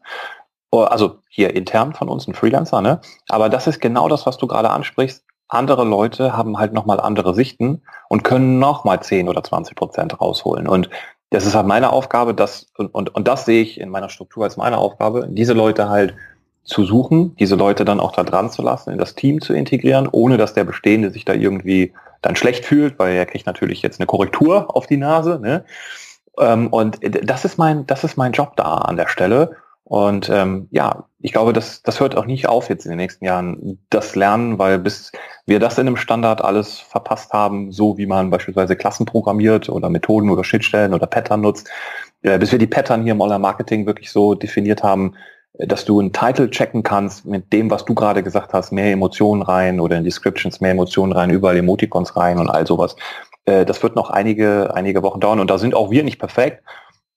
Oh, 0.72 0.82
also 0.82 1.20
hier 1.30 1.56
intern 1.56 1.94
von 1.94 2.10
uns, 2.10 2.28
ein 2.28 2.36
Freelancer, 2.36 2.82
ne? 2.82 3.02
Aber 3.28 3.50
das 3.50 3.68
ist 3.68 3.80
genau 3.82 4.08
das, 4.08 4.26
was 4.26 4.38
du 4.38 4.48
gerade 4.48 4.70
ansprichst. 4.70 5.24
Andere 5.48 5.84
Leute 5.84 6.38
haben 6.38 6.60
halt 6.60 6.74
nochmal 6.74 7.00
andere 7.00 7.34
Sichten 7.34 7.82
und 8.08 8.24
können 8.24 8.60
nochmal 8.60 9.02
10 9.02 9.28
oder 9.28 9.44
20 9.44 9.76
Prozent 9.76 10.22
rausholen. 10.22 10.68
Und 10.68 10.90
das 11.32 11.46
ist 11.46 11.56
halt 11.56 11.66
meine 11.66 11.92
Aufgabe, 11.92 12.36
das, 12.36 12.68
und, 12.78 12.94
und, 12.94 13.14
und 13.14 13.28
das 13.28 13.46
sehe 13.46 13.62
ich 13.62 13.80
in 13.80 13.90
meiner 13.90 14.10
Struktur 14.10 14.44
als 14.44 14.58
meine 14.58 14.78
Aufgabe, 14.78 15.28
diese 15.30 15.54
Leute 15.54 15.90
halt 15.90 16.16
zu 16.64 16.86
suchen, 16.86 17.36
diese 17.38 17.56
Leute 17.56 17.84
dann 17.84 18.00
auch 18.00 18.12
da 18.12 18.24
dran 18.24 18.52
zu 18.52 18.62
lassen, 18.62 18.92
in 18.92 19.00
das 19.00 19.16
Team 19.16 19.42
zu 19.42 19.54
integrieren, 19.54 20.08
ohne 20.12 20.38
dass 20.38 20.54
der 20.54 20.66
Bestehende 20.66 21.10
sich 21.10 21.26
da 21.26 21.34
irgendwie 21.34 21.94
dann 22.22 22.36
schlecht 22.36 22.66
fühlt, 22.66 23.00
weil 23.00 23.16
er 23.16 23.26
kriegt 23.26 23.48
natürlich 23.48 23.82
jetzt 23.82 24.00
eine 24.00 24.08
Korrektur 24.08 24.76
auf 24.76 24.86
die 24.86 24.98
Nase. 24.98 25.40
Ne? 25.42 25.64
Ähm, 26.38 26.68
und 26.68 27.00
das 27.02 27.46
ist 27.46 27.58
mein, 27.58 27.88
das 27.88 28.04
ist 28.04 28.18
mein 28.18 28.34
Job 28.34 28.56
da 28.56 28.76
an 28.76 28.98
der 28.98 29.08
Stelle. 29.08 29.56
Und 29.90 30.30
ähm, 30.30 30.68
ja, 30.70 31.06
ich 31.20 31.34
glaube, 31.34 31.52
das, 31.52 31.82
das 31.82 32.00
hört 32.00 32.16
auch 32.16 32.28
nicht 32.28 32.48
auf 32.48 32.70
jetzt 32.70 32.86
in 32.86 32.92
den 32.92 33.00
nächsten 33.00 33.26
Jahren, 33.26 33.80
das 33.90 34.16
Lernen, 34.16 34.60
weil 34.60 34.78
bis 34.78 35.12
wir 35.48 35.60
das 35.60 35.80
in 35.80 35.88
einem 35.88 35.98
Standard 35.98 36.44
alles 36.44 36.78
verpasst 36.78 37.34
haben, 37.34 37.72
so 37.72 37.98
wie 37.98 38.06
man 38.06 38.30
beispielsweise 38.30 38.76
Klassen 38.76 39.08
programmiert 39.08 39.68
oder 39.68 39.90
Methoden 39.90 40.30
oder 40.30 40.44
Schnittstellen 40.44 40.94
oder 40.94 41.08
Pattern 41.08 41.42
nutzt, 41.42 41.70
äh, 42.22 42.38
bis 42.38 42.52
wir 42.52 42.60
die 42.60 42.68
Pattern 42.68 43.02
hier 43.02 43.14
im 43.14 43.22
Online-Marketing 43.22 43.88
wirklich 43.88 44.12
so 44.12 44.36
definiert 44.36 44.84
haben, 44.84 45.16
dass 45.58 45.86
du 45.86 46.00
einen 46.00 46.14
Title 46.14 46.52
checken 46.52 46.84
kannst 46.84 47.26
mit 47.26 47.52
dem, 47.52 47.72
was 47.72 47.84
du 47.84 47.96
gerade 47.96 48.22
gesagt 48.22 48.54
hast, 48.54 48.72
mehr 48.72 48.92
Emotionen 48.92 49.42
rein 49.42 49.80
oder 49.80 49.98
in 49.98 50.04
Descriptions 50.04 50.62
mehr 50.62 50.72
Emotionen 50.72 51.14
rein, 51.14 51.32
überall 51.32 51.58
Emoticons 51.58 52.16
rein 52.16 52.38
und 52.38 52.48
all 52.48 52.68
sowas. 52.68 52.96
Äh, 53.46 53.66
das 53.66 53.82
wird 53.82 53.96
noch 53.96 54.12
einige, 54.12 54.72
einige 54.76 55.02
Wochen 55.02 55.20
dauern 55.20 55.40
und 55.40 55.50
da 55.50 55.58
sind 55.58 55.74
auch 55.74 55.90
wir 55.90 56.04
nicht 56.04 56.20
perfekt 56.20 56.64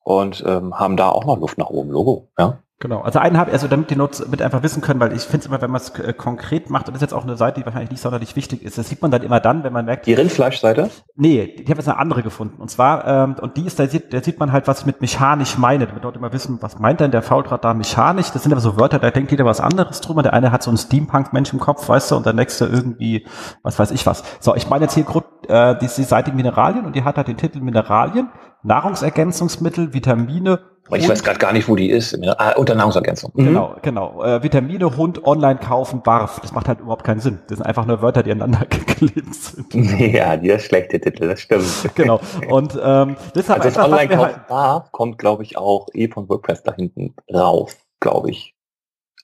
und 0.05 0.43
ähm, 0.47 0.79
haben 0.79 0.97
da 0.97 1.09
auch 1.09 1.25
noch 1.25 1.39
Luft 1.39 1.59
nach 1.59 1.71
oben. 1.71 1.91
Logo, 1.91 2.29
ja. 2.39 2.59
Genau, 2.83 3.01
also 3.01 3.21
einen 3.21 3.39
habe 3.39 3.53
also 3.53 3.69
damit 3.69 3.91
die 3.91 3.97
Notes 3.97 4.27
mit 4.27 4.43
einfach 4.43 4.65
wissen 4.65 4.83
können, 4.83 4.99
weil 4.99 5.13
ich 5.13 5.23
finde 5.23 5.39
es 5.39 5.47
immer, 5.47 5.63
wenn 5.63 5.71
man 5.71 5.81
es 5.81 5.91
äh, 5.91 6.13
konkret 6.13 6.69
macht, 6.69 6.89
und 6.89 6.95
das 6.95 7.01
ist 7.01 7.13
jetzt 7.13 7.15
auch 7.15 7.23
eine 7.23 7.37
Seite, 7.37 7.61
die 7.61 7.65
wahrscheinlich 7.65 7.93
nicht 7.93 8.03
sonderlich 8.03 8.35
wichtig 8.35 8.65
ist, 8.65 8.77
das 8.77 8.89
sieht 8.89 9.01
man 9.01 9.13
dann 9.13 9.23
immer 9.23 9.39
dann, 9.39 9.63
wenn 9.63 9.73
man 9.73 9.85
merkt. 9.85 10.05
Die 10.07 10.15
Rindfleischseite? 10.15 10.91
Nee, 11.15 11.43
ich 11.43 11.71
habe 11.71 11.79
jetzt 11.79 11.89
eine 11.89 11.99
andere 11.99 12.25
gefunden. 12.25 12.61
Und 12.61 12.73
zwar, 12.73 13.07
ähm, 13.07 13.37
und 13.41 13.57
die 13.57 13.67
ist, 13.67 13.79
da 13.79 13.87
sieht, 13.87 14.13
da 14.13 14.21
sieht 14.21 14.41
man 14.41 14.51
halt, 14.51 14.67
was 14.67 14.81
ich 14.81 14.87
mit 14.87 15.01
mechanisch 15.01 15.57
meine. 15.59 15.87
Damit 15.87 16.03
dort 16.03 16.17
immer 16.17 16.33
wissen, 16.33 16.59
was 16.61 16.81
meint 16.81 16.99
denn 16.99 17.13
der 17.13 17.23
Faultrat 17.23 17.65
da 17.65 17.73
mechanisch? 17.73 18.33
Das 18.33 18.43
sind 18.43 18.51
aber 18.51 18.61
so 18.61 18.77
Wörter, 18.77 18.99
da 18.99 19.13
denkt 19.13 19.31
jeder 19.31 19.45
was 19.45 19.61
anderes 19.61 20.01
drüber. 20.01 20.25
Der 20.25 20.33
eine 20.33 20.51
hat 20.51 20.65
so 20.65 20.71
einen 20.73 20.79
Steampunk-Mensch 20.79 21.53
im 21.53 21.61
Kopf, 21.61 21.89
weißt 21.89 22.11
du, 22.11 22.17
und 22.17 22.27
der 22.27 22.33
nächste 22.33 22.67
irgendwie, 22.67 23.25
was 23.63 23.79
weiß 23.79 23.93
ich 23.93 24.05
was. 24.07 24.25
So, 24.41 24.57
ich 24.57 24.69
meine 24.69 24.87
jetzt 24.87 24.95
hier 24.95 25.05
äh, 25.49 25.77
die, 25.79 25.87
die 25.87 26.03
Seite 26.03 26.33
Mineralien 26.33 26.87
und 26.87 26.97
die 26.97 27.05
hat 27.05 27.17
halt 27.17 27.29
den 27.29 27.37
Titel 27.37 27.61
Mineralien, 27.61 28.29
Nahrungsergänzungsmittel, 28.63 29.93
Vitamine, 29.93 30.61
ich 30.91 31.09
weiß 31.09 31.23
gerade 31.23 31.39
gar 31.39 31.53
nicht, 31.53 31.69
wo 31.69 31.77
die 31.77 31.91
ist. 31.91 32.19
Ah, 32.39 32.53
unter 32.57 32.75
Nahrungsergänzung. 32.75 33.31
Mhm. 33.35 33.45
Genau, 33.45 33.77
genau. 33.83 34.23
Äh, 34.23 34.43
Vitamine, 34.43 34.97
Hund, 34.97 35.25
online 35.25 35.59
kaufen, 35.59 36.03
Barf. 36.03 36.41
Das 36.41 36.53
macht 36.53 36.69
halt 36.69 36.81
überhaupt 36.81 37.05
keinen 37.05 37.21
Sinn. 37.21 37.41
Das 37.49 37.59
sind 37.59 37.67
einfach 37.67 37.87
nur 37.87 38.03
Wörter, 38.03 38.23
die 38.23 38.33
aneinander 38.33 38.67
geklebt 38.71 39.35
sind. 39.35 39.73
Ja, 40.13 40.37
die 40.37 40.49
ist 40.49 40.67
schlechte 40.67 41.01
Titel, 41.01 41.29
das 41.29 41.41
stimmt. 41.41 41.65
Genau. 41.95 42.21
Und 42.49 42.79
ähm, 42.83 43.17
deshalb 43.35 43.63
also 43.63 43.79
das 43.79 43.85
online 43.85 44.09
kaufen 44.09 44.37
halt 44.37 44.47
Barf 44.49 44.93
kommt, 44.93 45.19
glaube 45.19 45.43
ich, 45.43 45.57
auch 45.57 45.87
eh 45.95 46.09
von 46.09 46.29
WordPress 46.29 46.63
da 46.63 46.75
hinten 46.75 47.15
rauf, 47.33 47.77
glaube 48.01 48.31
ich. 48.31 48.55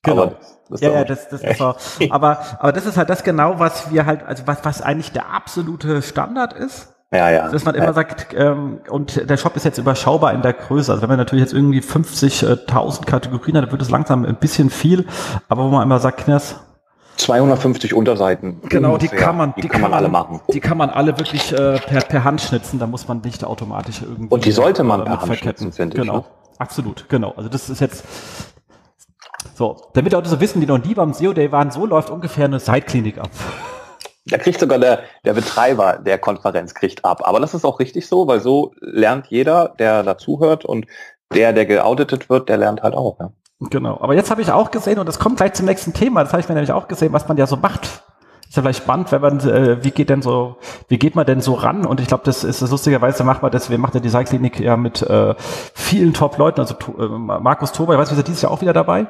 Genau. 0.03 0.23
Aber 0.23 0.37
das 0.71 0.81
ja, 0.81 0.91
ja, 0.91 1.05
das, 1.05 1.29
das 1.29 1.43
ist 1.43 1.63
auch, 1.63 1.79
aber, 2.11 2.41
aber 2.59 2.73
das 2.73 2.85
ist 2.85 2.97
halt 2.97 3.09
das 3.09 3.25
genau, 3.25 3.59
was 3.59 3.91
wir 3.91 4.05
halt, 4.05 4.25
also 4.27 4.47
was, 4.47 4.59
was 4.65 4.83
eigentlich 4.83 5.13
der 5.13 5.33
absolute 5.33 6.03
Standard 6.03 6.53
ist. 6.53 6.95
Ja, 7.11 7.31
ja. 7.31 7.49
Dass 7.49 7.65
man 7.65 7.75
immer 7.75 7.95
sagt, 7.95 8.35
ähm, 8.37 8.81
und 8.91 9.31
der 9.31 9.37
Shop 9.39 9.57
ist 9.57 9.65
jetzt 9.65 9.79
überschaubar 9.79 10.35
in 10.35 10.43
der 10.43 10.53
Größe. 10.53 10.93
Also 10.93 11.01
wenn 11.01 11.09
man 11.09 11.17
natürlich 11.17 11.43
jetzt 11.43 11.55
irgendwie 11.55 11.81
50.000 11.81 13.07
Kategorien 13.07 13.57
hat, 13.57 13.65
dann 13.65 13.73
wird 13.73 13.81
es 13.81 13.89
langsam 13.89 14.27
ein 14.27 14.37
bisschen 14.37 14.69
viel. 14.69 15.07
Aber 15.49 15.65
wo 15.65 15.69
man 15.69 15.83
immer 15.83 16.01
sagt, 16.01 16.25
Kners, 16.25 16.57
250 17.17 17.95
Unterseiten. 17.95 18.61
Genau, 18.69 18.99
die 18.99 19.09
kann 19.09 19.37
man, 19.37 19.55
die, 19.57 19.63
die 19.63 19.69
kann, 19.69 19.81
man 19.81 19.95
alle 19.95 20.09
machen. 20.09 20.41
Die 20.53 20.61
kann 20.61 20.77
man 20.77 20.91
alle 20.91 21.19
wirklich 21.19 21.51
äh, 21.53 21.79
per, 21.79 22.03
per 22.03 22.25
Hand 22.25 22.43
schnitzen. 22.43 22.79
Da 22.79 22.87
muss 22.87 23.09
man 23.09 23.23
nicht 23.23 23.43
automatisch 23.43 24.03
irgendwie. 24.03 24.29
Und 24.29 24.45
die 24.45 24.53
sollte 24.53 24.85
man 24.85 25.05
per 25.05 25.21
Hand 25.23 25.37
schnitzen, 25.37 25.73
finde 25.73 25.97
ich. 25.97 26.03
Genau, 26.03 26.19
ne? 26.19 26.25
absolut, 26.59 27.09
genau. 27.09 27.33
Also 27.37 27.49
das 27.49 27.71
ist 27.71 27.81
jetzt 27.81 28.05
so, 29.59 29.77
damit 29.93 30.13
Leute 30.13 30.29
so 30.29 30.41
wissen, 30.41 30.61
die 30.61 30.67
noch 30.67 30.79
nie 30.79 30.95
beim 30.95 31.13
SEO 31.13 31.33
Day 31.33 31.51
waren, 31.51 31.73
so 31.73 31.85
läuft 31.85 32.11
ungefähr 32.11 32.45
eine 32.45 32.61
Seitklinik 32.61 33.19
ab. 33.19 33.31
Da 34.25 34.39
kriegt 34.39 34.61
sogar 34.61 34.79
der, 34.79 35.01
der 35.25 35.33
Betreiber 35.35 35.99
der 35.99 36.19
Konferenz 36.19 36.75
kriegt 36.75 37.05
ab. 37.05 37.23
Aber 37.25 37.41
das 37.41 37.55
ist 37.55 37.65
auch 37.65 37.81
richtig 37.81 38.07
so, 38.07 38.29
weil 38.29 38.39
so 38.39 38.73
lernt 38.81 39.27
jeder, 39.29 39.75
der 39.79 40.05
dazuhört 40.05 40.65
und 40.65 40.87
der, 41.35 41.53
der 41.53 41.67
geauditet 41.67 42.31
wird, 42.31 42.49
der 42.49 42.57
lernt 42.57 42.83
halt 42.83 42.95
auch. 42.95 43.19
Ja. 43.19 43.33
Genau. 43.59 43.99
Aber 44.01 44.15
jetzt 44.15 44.31
habe 44.31 44.41
ich 44.43 44.53
auch 44.53 44.71
gesehen, 44.71 45.01
und 45.01 45.07
das 45.07 45.19
kommt 45.19 45.39
gleich 45.39 45.55
zum 45.55 45.67
nächsten 45.67 45.93
Thema, 45.93 46.23
das 46.23 46.33
habe 46.33 46.41
ich 46.41 46.49
mir 46.49 46.55
nämlich 46.55 46.73
auch 46.73 46.87
gesehen, 46.87 47.13
was 47.13 47.27
man 47.27 47.37
ja 47.37 47.49
so 47.49 47.57
macht. 47.57 48.05
Ist 48.49 48.57
ja 48.57 48.63
vielleicht 48.63 48.85
spannend, 48.85 49.11
wenn 49.11 49.21
man, 49.21 49.41
äh, 49.41 49.83
wie 49.83 49.91
geht 49.91 50.09
denn 50.09 50.23
so, 50.23 50.57
wie 50.87 50.99
geht 50.99 51.17
man 51.17 51.27
denn 51.27 51.41
so 51.41 51.55
ran? 51.55 51.85
Und 51.85 52.01
ich 52.01 52.07
glaube, 52.07 52.23
das 52.25 52.45
ist 52.45 52.61
lustigerweise 52.61 53.25
macht 53.25 53.43
man 53.43 53.51
das, 53.51 53.71
wir 53.71 53.79
machen 53.79 53.95
ja 53.95 54.01
die 54.01 54.07
Designklinik 54.07 54.61
ja 54.61 54.77
mit 54.77 55.03
äh, 55.03 55.35
vielen 55.75 56.15
Top-Leuten, 56.15 56.61
also 56.61 56.77
äh, 56.97 57.09
Markus 57.09 57.73
Tober, 57.73 57.95
ich 57.95 57.99
weiß, 57.99 58.13
ist 58.13 58.19
er 58.19 58.23
dieses 58.23 58.43
Jahr 58.43 58.53
auch 58.53 58.61
wieder 58.61 58.73
dabei? 58.73 59.09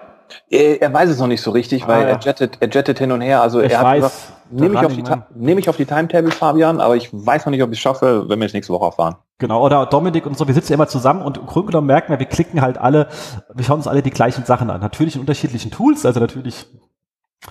Er, 0.50 0.82
er 0.82 0.92
weiß 0.92 1.10
es 1.10 1.18
noch 1.18 1.26
nicht 1.26 1.42
so 1.42 1.50
richtig, 1.50 1.86
weil 1.86 2.04
ah, 2.04 2.08
ja. 2.08 2.14
er, 2.16 2.20
jettet, 2.20 2.58
er 2.60 2.68
jettet 2.68 2.98
hin 2.98 3.12
und 3.12 3.20
her. 3.20 3.42
Also 3.42 3.60
ich 3.60 3.72
er 3.72 3.80
hat 3.80 3.94
gesagt, 3.96 4.14
nehme 4.50 4.74
ich, 4.74 4.86
auf 4.86 4.94
die, 4.94 5.04
nehm 5.34 5.58
ich 5.58 5.68
auf 5.68 5.76
die 5.76 5.86
Timetable, 5.86 6.30
Fabian, 6.30 6.80
aber 6.80 6.96
ich 6.96 7.10
weiß 7.12 7.46
noch 7.46 7.50
nicht, 7.50 7.62
ob 7.62 7.70
ich 7.70 7.78
es 7.78 7.82
schaffe, 7.82 8.28
wenn 8.28 8.38
wir 8.38 8.46
es 8.46 8.52
nächste 8.52 8.72
Woche 8.72 8.86
erfahren. 8.86 9.16
Genau, 9.38 9.64
oder 9.64 9.86
Dominik 9.86 10.26
und 10.26 10.36
so, 10.36 10.46
wir 10.46 10.54
sitzen 10.54 10.72
ja 10.72 10.74
immer 10.74 10.88
zusammen 10.88 11.22
und 11.22 11.38
im 11.38 11.46
Grunde 11.46 11.68
genommen 11.68 11.86
merken 11.86 12.12
wir, 12.12 12.18
wir 12.18 12.26
klicken 12.26 12.60
halt 12.60 12.78
alle, 12.78 13.08
wir 13.54 13.64
schauen 13.64 13.76
uns 13.76 13.86
alle 13.86 14.02
die 14.02 14.10
gleichen 14.10 14.44
Sachen 14.44 14.70
an. 14.70 14.80
Natürlich 14.80 15.14
in 15.14 15.20
unterschiedlichen 15.20 15.70
Tools, 15.70 16.04
also 16.04 16.18
natürlich 16.18 16.66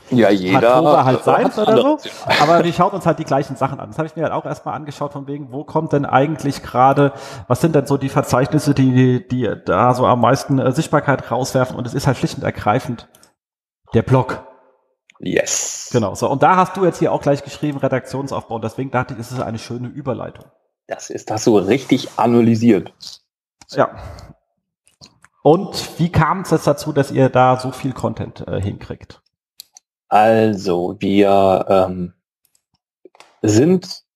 ja, 0.10 0.30
jeder 0.30 0.76
hat 0.76 0.84
Tore 0.84 1.06
halt 1.06 1.24
seins 1.24 1.58
oder 1.58 1.78
so. 1.82 1.98
Aber 2.42 2.64
wir 2.64 2.74
schauen 2.74 2.92
uns 2.92 3.06
halt 3.06 3.20
die 3.20 3.24
gleichen 3.24 3.56
Sachen 3.56 3.80
an. 3.80 3.90
Das 3.90 3.98
habe 3.98 4.08
ich 4.08 4.16
mir 4.16 4.24
halt 4.24 4.34
auch 4.34 4.46
erstmal 4.46 4.76
angeschaut, 4.76 5.14
von 5.14 5.28
wegen, 5.28 5.52
wo 5.52 5.64
kommt 5.64 5.94
denn 5.94 6.06
eigentlich 6.06 6.62
gerade, 6.62 7.14
was 7.48 7.62
sind 7.62 7.76
denn 7.76 7.86
so 7.86 7.98
die 7.98 8.10
Verzeichnisse, 8.10 8.74
die, 8.74 9.28
die 9.28 9.54
da 9.66 9.94
so 9.94 10.06
am 10.06 10.22
meisten 10.22 10.60
äh, 10.60 10.72
Sichtbarkeit 10.72 11.32
rauswerfen? 11.32 11.76
Und 11.76 11.88
es 11.88 11.94
ist 11.94 12.08
halt 12.08 12.18
schlicht 12.18 12.38
und 12.38 12.44
ergreifend 12.44 13.08
der 13.94 14.02
Blog. 14.02 14.46
Yes. 15.20 15.90
Genau. 15.92 16.16
So, 16.16 16.30
und 16.30 16.44
da 16.44 16.58
hast 16.58 16.78
du 16.78 16.86
jetzt 16.86 17.00
hier 17.00 17.12
auch 17.12 17.22
gleich 17.22 17.44
geschrieben, 17.44 17.78
Redaktionsaufbau. 17.78 18.56
Und 18.56 18.64
deswegen 18.64 18.92
dachte 18.92 19.14
ich, 19.14 19.20
es 19.20 19.32
ist 19.32 19.42
eine 19.42 19.60
schöne 19.60 19.88
Überleitung. 19.88 20.46
Das 20.88 21.10
ist 21.10 21.32
das 21.32 21.44
so 21.44 21.58
richtig 21.58 22.10
analysiert. 22.18 22.94
Ja. 23.72 23.90
Und 25.44 26.00
wie 26.00 26.12
kam 26.12 26.42
es 26.42 26.52
jetzt 26.52 26.68
dazu, 26.68 26.92
dass 26.94 27.12
ihr 27.12 27.30
da 27.30 27.58
so 27.58 27.72
viel 27.72 27.94
Content 27.94 28.48
äh, 28.48 28.62
hinkriegt? 28.62 29.22
Also, 30.10 30.96
wir 31.00 31.66
ähm, 31.70 32.14
sind 33.42 34.08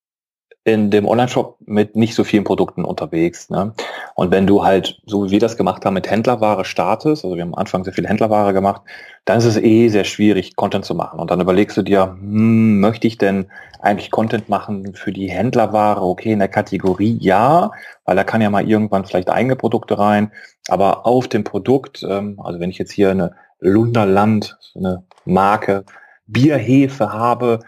in 0.64 0.92
dem 0.92 1.08
Online-Shop 1.08 1.56
mit 1.66 1.96
nicht 1.96 2.14
so 2.14 2.22
vielen 2.22 2.44
Produkten 2.44 2.84
unterwegs. 2.84 3.50
Ne? 3.50 3.74
Und 4.14 4.30
wenn 4.30 4.46
du 4.46 4.64
halt, 4.64 5.00
so 5.06 5.26
wie 5.26 5.32
wir 5.32 5.40
das 5.40 5.56
gemacht 5.56 5.84
haben, 5.84 5.94
mit 5.94 6.08
Händlerware 6.08 6.64
startest, 6.64 7.24
also 7.24 7.34
wir 7.34 7.42
haben 7.42 7.54
am 7.54 7.58
Anfang 7.58 7.82
sehr 7.82 7.92
viel 7.92 8.06
Händlerware 8.06 8.52
gemacht, 8.52 8.82
dann 9.24 9.38
ist 9.38 9.44
es 9.44 9.56
eh 9.56 9.88
sehr 9.88 10.04
schwierig, 10.04 10.54
Content 10.54 10.84
zu 10.84 10.94
machen. 10.94 11.18
Und 11.18 11.32
dann 11.32 11.40
überlegst 11.40 11.76
du 11.76 11.82
dir, 11.82 12.16
hm, 12.16 12.78
möchte 12.78 13.08
ich 13.08 13.18
denn 13.18 13.50
eigentlich 13.80 14.12
Content 14.12 14.48
machen 14.48 14.94
für 14.94 15.12
die 15.12 15.28
Händlerware? 15.28 16.00
Okay, 16.00 16.32
in 16.32 16.38
der 16.38 16.48
Kategorie 16.48 17.18
ja, 17.20 17.72
weil 18.04 18.14
da 18.14 18.22
kann 18.22 18.40
ja 18.40 18.50
mal 18.50 18.68
irgendwann 18.68 19.04
vielleicht 19.04 19.30
eigene 19.30 19.56
Produkte 19.56 19.98
rein. 19.98 20.30
Aber 20.68 21.06
auf 21.06 21.26
dem 21.26 21.42
Produkt, 21.42 22.06
ähm, 22.08 22.38
also 22.40 22.60
wenn 22.60 22.70
ich 22.70 22.78
jetzt 22.78 22.92
hier 22.92 23.10
eine 23.10 23.34
Lunderland, 23.62 24.58
eine 24.74 25.04
Marke, 25.24 25.84
Bierhefe 26.26 27.12
habe, 27.12 27.60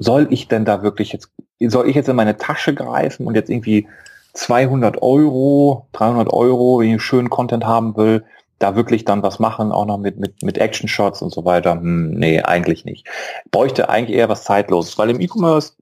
soll 0.00 0.26
ich 0.30 0.48
denn 0.48 0.64
da 0.64 0.82
wirklich 0.82 1.12
jetzt 1.12 1.30
soll 1.60 1.88
ich 1.88 1.94
jetzt 1.94 2.08
in 2.08 2.16
meine 2.16 2.36
Tasche 2.36 2.74
greifen 2.74 3.26
und 3.26 3.34
jetzt 3.34 3.50
irgendwie 3.50 3.86
200 4.32 5.00
Euro, 5.02 5.86
300 5.92 6.32
Euro, 6.32 6.80
wenn 6.80 6.94
ich 6.94 7.02
schönen 7.02 7.30
Content 7.30 7.64
haben 7.64 7.96
will, 7.96 8.24
da 8.58 8.74
wirklich 8.76 9.04
dann 9.04 9.22
was 9.22 9.38
machen, 9.38 9.72
auch 9.72 9.86
noch 9.86 9.98
mit, 9.98 10.18
mit, 10.18 10.42
mit 10.42 10.58
Action-Shots 10.58 11.22
und 11.22 11.32
so 11.32 11.44
weiter? 11.44 11.72
Hm, 11.72 12.10
nee, 12.10 12.40
eigentlich 12.40 12.84
nicht. 12.84 13.06
Bräuchte 13.50 13.88
eigentlich 13.88 14.16
eher 14.16 14.28
was 14.28 14.44
Zeitloses, 14.44 14.98
weil 14.98 15.10
im 15.10 15.20
E-Commerce 15.20 15.74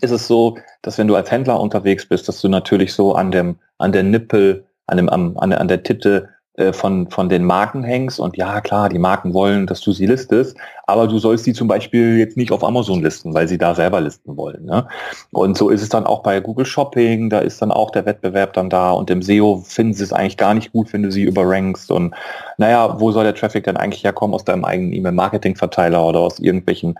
ist 0.00 0.10
es 0.10 0.26
so, 0.26 0.58
dass 0.82 0.98
wenn 0.98 1.08
du 1.08 1.16
als 1.16 1.30
Händler 1.30 1.60
unterwegs 1.60 2.06
bist, 2.06 2.28
dass 2.28 2.40
du 2.40 2.48
natürlich 2.48 2.92
so 2.92 3.14
an 3.14 3.30
dem, 3.30 3.56
an 3.78 3.92
der 3.92 4.02
Nippel, 4.02 4.64
an 4.86 4.96
dem, 4.96 5.08
an, 5.08 5.36
an 5.36 5.68
der 5.68 5.82
Titte 5.82 6.28
von, 6.72 7.10
von 7.10 7.28
den 7.28 7.44
Marken 7.44 7.82
hängst 7.82 8.20
und 8.20 8.36
ja, 8.36 8.60
klar, 8.60 8.88
die 8.88 8.98
Marken 8.98 9.34
wollen, 9.34 9.66
dass 9.66 9.80
du 9.80 9.90
sie 9.90 10.06
listest, 10.06 10.56
aber 10.86 11.08
du 11.08 11.18
sollst 11.18 11.44
sie 11.44 11.52
zum 11.52 11.66
Beispiel 11.66 12.16
jetzt 12.16 12.36
nicht 12.36 12.52
auf 12.52 12.62
Amazon 12.62 13.02
listen, 13.02 13.34
weil 13.34 13.48
sie 13.48 13.58
da 13.58 13.74
selber 13.74 14.00
listen 14.00 14.36
wollen. 14.36 14.64
Ne? 14.64 14.86
Und 15.32 15.58
so 15.58 15.68
ist 15.68 15.82
es 15.82 15.88
dann 15.88 16.06
auch 16.06 16.22
bei 16.22 16.38
Google 16.38 16.64
Shopping, 16.64 17.28
da 17.28 17.40
ist 17.40 17.60
dann 17.60 17.72
auch 17.72 17.90
der 17.90 18.06
Wettbewerb 18.06 18.52
dann 18.52 18.70
da 18.70 18.92
und 18.92 19.10
im 19.10 19.20
SEO 19.22 19.64
finden 19.66 19.94
sie 19.94 20.04
es 20.04 20.12
eigentlich 20.12 20.36
gar 20.36 20.54
nicht 20.54 20.70
gut, 20.70 20.92
wenn 20.92 21.02
du 21.02 21.10
sie 21.10 21.24
überrankst 21.24 21.90
und 21.90 22.14
naja, 22.56 23.00
wo 23.00 23.10
soll 23.10 23.24
der 23.24 23.34
Traffic 23.34 23.64
denn 23.64 23.76
eigentlich 23.76 24.04
herkommen? 24.04 24.34
Aus 24.34 24.44
deinem 24.44 24.64
eigenen 24.64 24.92
E-Mail-Marketing-Verteiler 24.92 26.06
oder 26.06 26.20
aus 26.20 26.38
irgendwelchen 26.38 26.94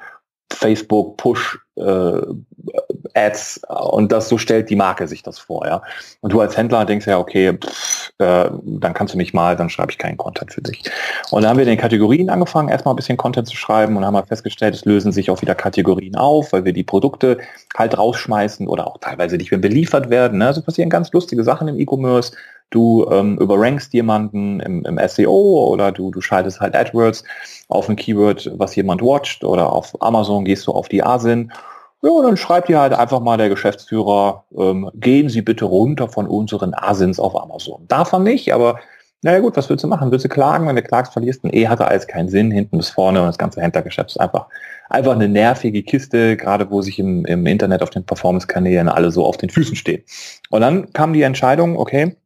Facebook 0.53 1.17
Push 1.17 1.63
äh, 1.77 2.21
Ads 3.15 3.63
und 3.69 4.11
das 4.11 4.29
so 4.29 4.39
stellt 4.39 4.71
die 4.71 4.77
Marke 4.77 5.07
sich 5.07 5.23
das 5.23 5.39
vor, 5.39 5.67
ja. 5.67 5.83
Und 6.21 6.33
du 6.33 6.41
als 6.41 6.57
Händler 6.57 6.85
denkst 6.85 7.07
ja, 7.07 7.19
okay, 7.19 7.53
pff, 7.53 8.13
äh, 8.19 8.51
dann 8.63 8.95
kannst 8.95 9.15
du 9.15 9.19
mich 9.19 9.33
mal, 9.33 9.57
dann 9.57 9.71
schreibe 9.71 9.93
ich 9.93 9.99
keinen 9.99 10.17
Content 10.17 10.53
für 10.53 10.63
dich. 10.63 10.83
Und 11.31 11.43
dann 11.43 11.51
haben 11.51 11.59
wir 11.59 11.65
den 11.65 11.79
Kategorien 11.79 12.31
angefangen, 12.31 12.69
erstmal 12.69 12.95
ein 12.95 12.97
bisschen 12.97 13.17
Content 13.17 13.47
zu 13.47 13.57
schreiben 13.57 13.97
und 13.97 14.05
haben 14.05 14.17
halt 14.17 14.29
festgestellt, 14.29 14.75
es 14.75 14.85
lösen 14.85 15.13
sich 15.13 15.31
auch 15.31 15.43
wieder 15.43 15.55
Kategorien 15.55 16.17
auf, 16.17 16.53
weil 16.53 16.65
wir 16.65 16.73
die 16.73 16.83
Produkte 16.83 17.39
halt 17.77 17.97
rausschmeißen 17.97 18.67
oder 18.67 18.87
auch 18.87 18.99
teilweise 18.99 19.37
nicht 19.37 19.51
mehr 19.51 19.61
beliefert 19.61 20.11
werden. 20.11 20.39
Ne? 20.39 20.49
Also 20.49 20.63
passieren 20.63 20.91
ganz 20.91 21.13
lustige 21.13 21.45
Sachen 21.45 21.69
im 21.69 21.79
E-Commerce. 21.79 22.33
Du 22.71 23.09
ähm, 23.11 23.39
überrankst 23.39 23.93
jemanden 23.95 24.59
im, 24.59 24.85
im 24.85 24.99
SEO 25.07 25.69
oder 25.69 25.93
du, 25.93 26.11
du 26.11 26.21
schaltest 26.21 26.61
halt 26.61 26.75
AdWords 26.75 27.23
auf 27.69 27.89
ein 27.89 27.95
Keyword, 27.95 28.51
was 28.57 28.75
jemand 28.75 29.01
watcht 29.01 29.45
oder 29.45 29.73
auf 29.73 30.01
Amazon 30.03 30.45
gehst 30.45 30.67
du 30.67 30.73
auf 30.73 30.89
die 30.89 31.03
ASIN 31.03 31.53
ja, 32.05 32.11
und 32.11 32.25
dann 32.25 32.37
schreibt 32.37 32.69
ihr 32.69 32.79
halt 32.79 32.93
einfach 32.93 33.21
mal 33.21 33.38
der 33.38 33.49
Geschäftsführer, 33.49 34.45
ähm, 34.59 34.90
gehen 34.93 35.31
Sie 35.31 35.40
bitte 35.40 35.64
runter 35.64 36.07
von 36.09 36.27
unseren 36.27 36.75
Asins 36.75 37.19
auf 37.19 37.35
Amazon. 37.35 37.87
Davon 37.88 38.23
nicht, 38.25 38.53
aber 38.53 38.79
naja 39.23 39.38
gut, 39.38 39.57
was 39.57 39.71
willst 39.71 39.83
du 39.85 39.88
machen? 39.88 40.11
Willst 40.11 40.27
du 40.27 40.29
klagen? 40.29 40.69
Wenn 40.69 40.77
du 40.77 40.83
klagst, 40.83 41.14
verlierst 41.14 41.45
du 41.45 41.49
eh 41.49 41.67
hatte 41.67 41.88
alles 41.88 42.07
keinen 42.07 42.29
Sinn, 42.29 42.51
hinten 42.51 42.77
bis 42.77 42.90
vorne 42.90 43.23
und 43.23 43.27
das 43.27 43.38
ganze 43.38 43.62
Händlergeschäft 43.62 44.11
ist 44.11 44.21
einfach, 44.21 44.49
einfach 44.90 45.12
eine 45.12 45.31
nervige 45.31 45.83
Kiste, 45.83 46.37
gerade 46.37 46.71
wo 46.71 46.83
sich 46.83 46.99
im, 46.99 47.25
im 47.25 47.47
Internet 47.47 47.83
auf 47.83 47.88
den 47.88 48.05
Performance-Kanälen 48.05 48.90
alle 48.90 49.11
so 49.11 49.25
auf 49.25 49.38
den 49.38 49.49
Füßen 49.49 49.75
stehen. 49.75 50.03
Und 50.51 50.61
dann 50.61 50.93
kam 50.93 51.14
die 51.14 51.23
Entscheidung, 51.23 51.79
okay, 51.79 52.17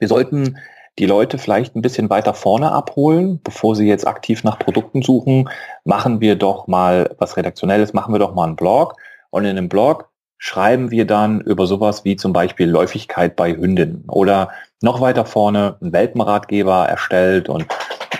wir 0.00 0.08
sollten 0.08 0.58
die 0.98 1.06
Leute 1.06 1.38
vielleicht 1.38 1.76
ein 1.76 1.82
bisschen 1.82 2.08
weiter 2.08 2.34
vorne 2.34 2.72
abholen, 2.72 3.40
bevor 3.42 3.76
sie 3.76 3.86
jetzt 3.86 4.06
aktiv 4.06 4.44
nach 4.44 4.58
Produkten 4.58 5.02
suchen, 5.02 5.48
machen 5.84 6.20
wir 6.20 6.36
doch 6.36 6.66
mal 6.66 7.14
was 7.18 7.36
Redaktionelles, 7.36 7.92
machen 7.92 8.14
wir 8.14 8.18
doch 8.18 8.34
mal 8.34 8.44
einen 8.44 8.56
Blog. 8.56 8.94
Und 9.30 9.44
in 9.44 9.50
einem 9.50 9.68
Blog 9.68 10.08
schreiben 10.38 10.90
wir 10.90 11.06
dann 11.06 11.40
über 11.40 11.66
sowas 11.66 12.04
wie 12.04 12.16
zum 12.16 12.32
Beispiel 12.32 12.68
Läufigkeit 12.68 13.36
bei 13.36 13.54
Hündinnen 13.54 14.04
oder 14.08 14.50
noch 14.82 15.00
weiter 15.00 15.24
vorne 15.24 15.76
einen 15.80 15.92
Welpenratgeber 15.92 16.86
erstellt 16.86 17.48
und 17.48 17.66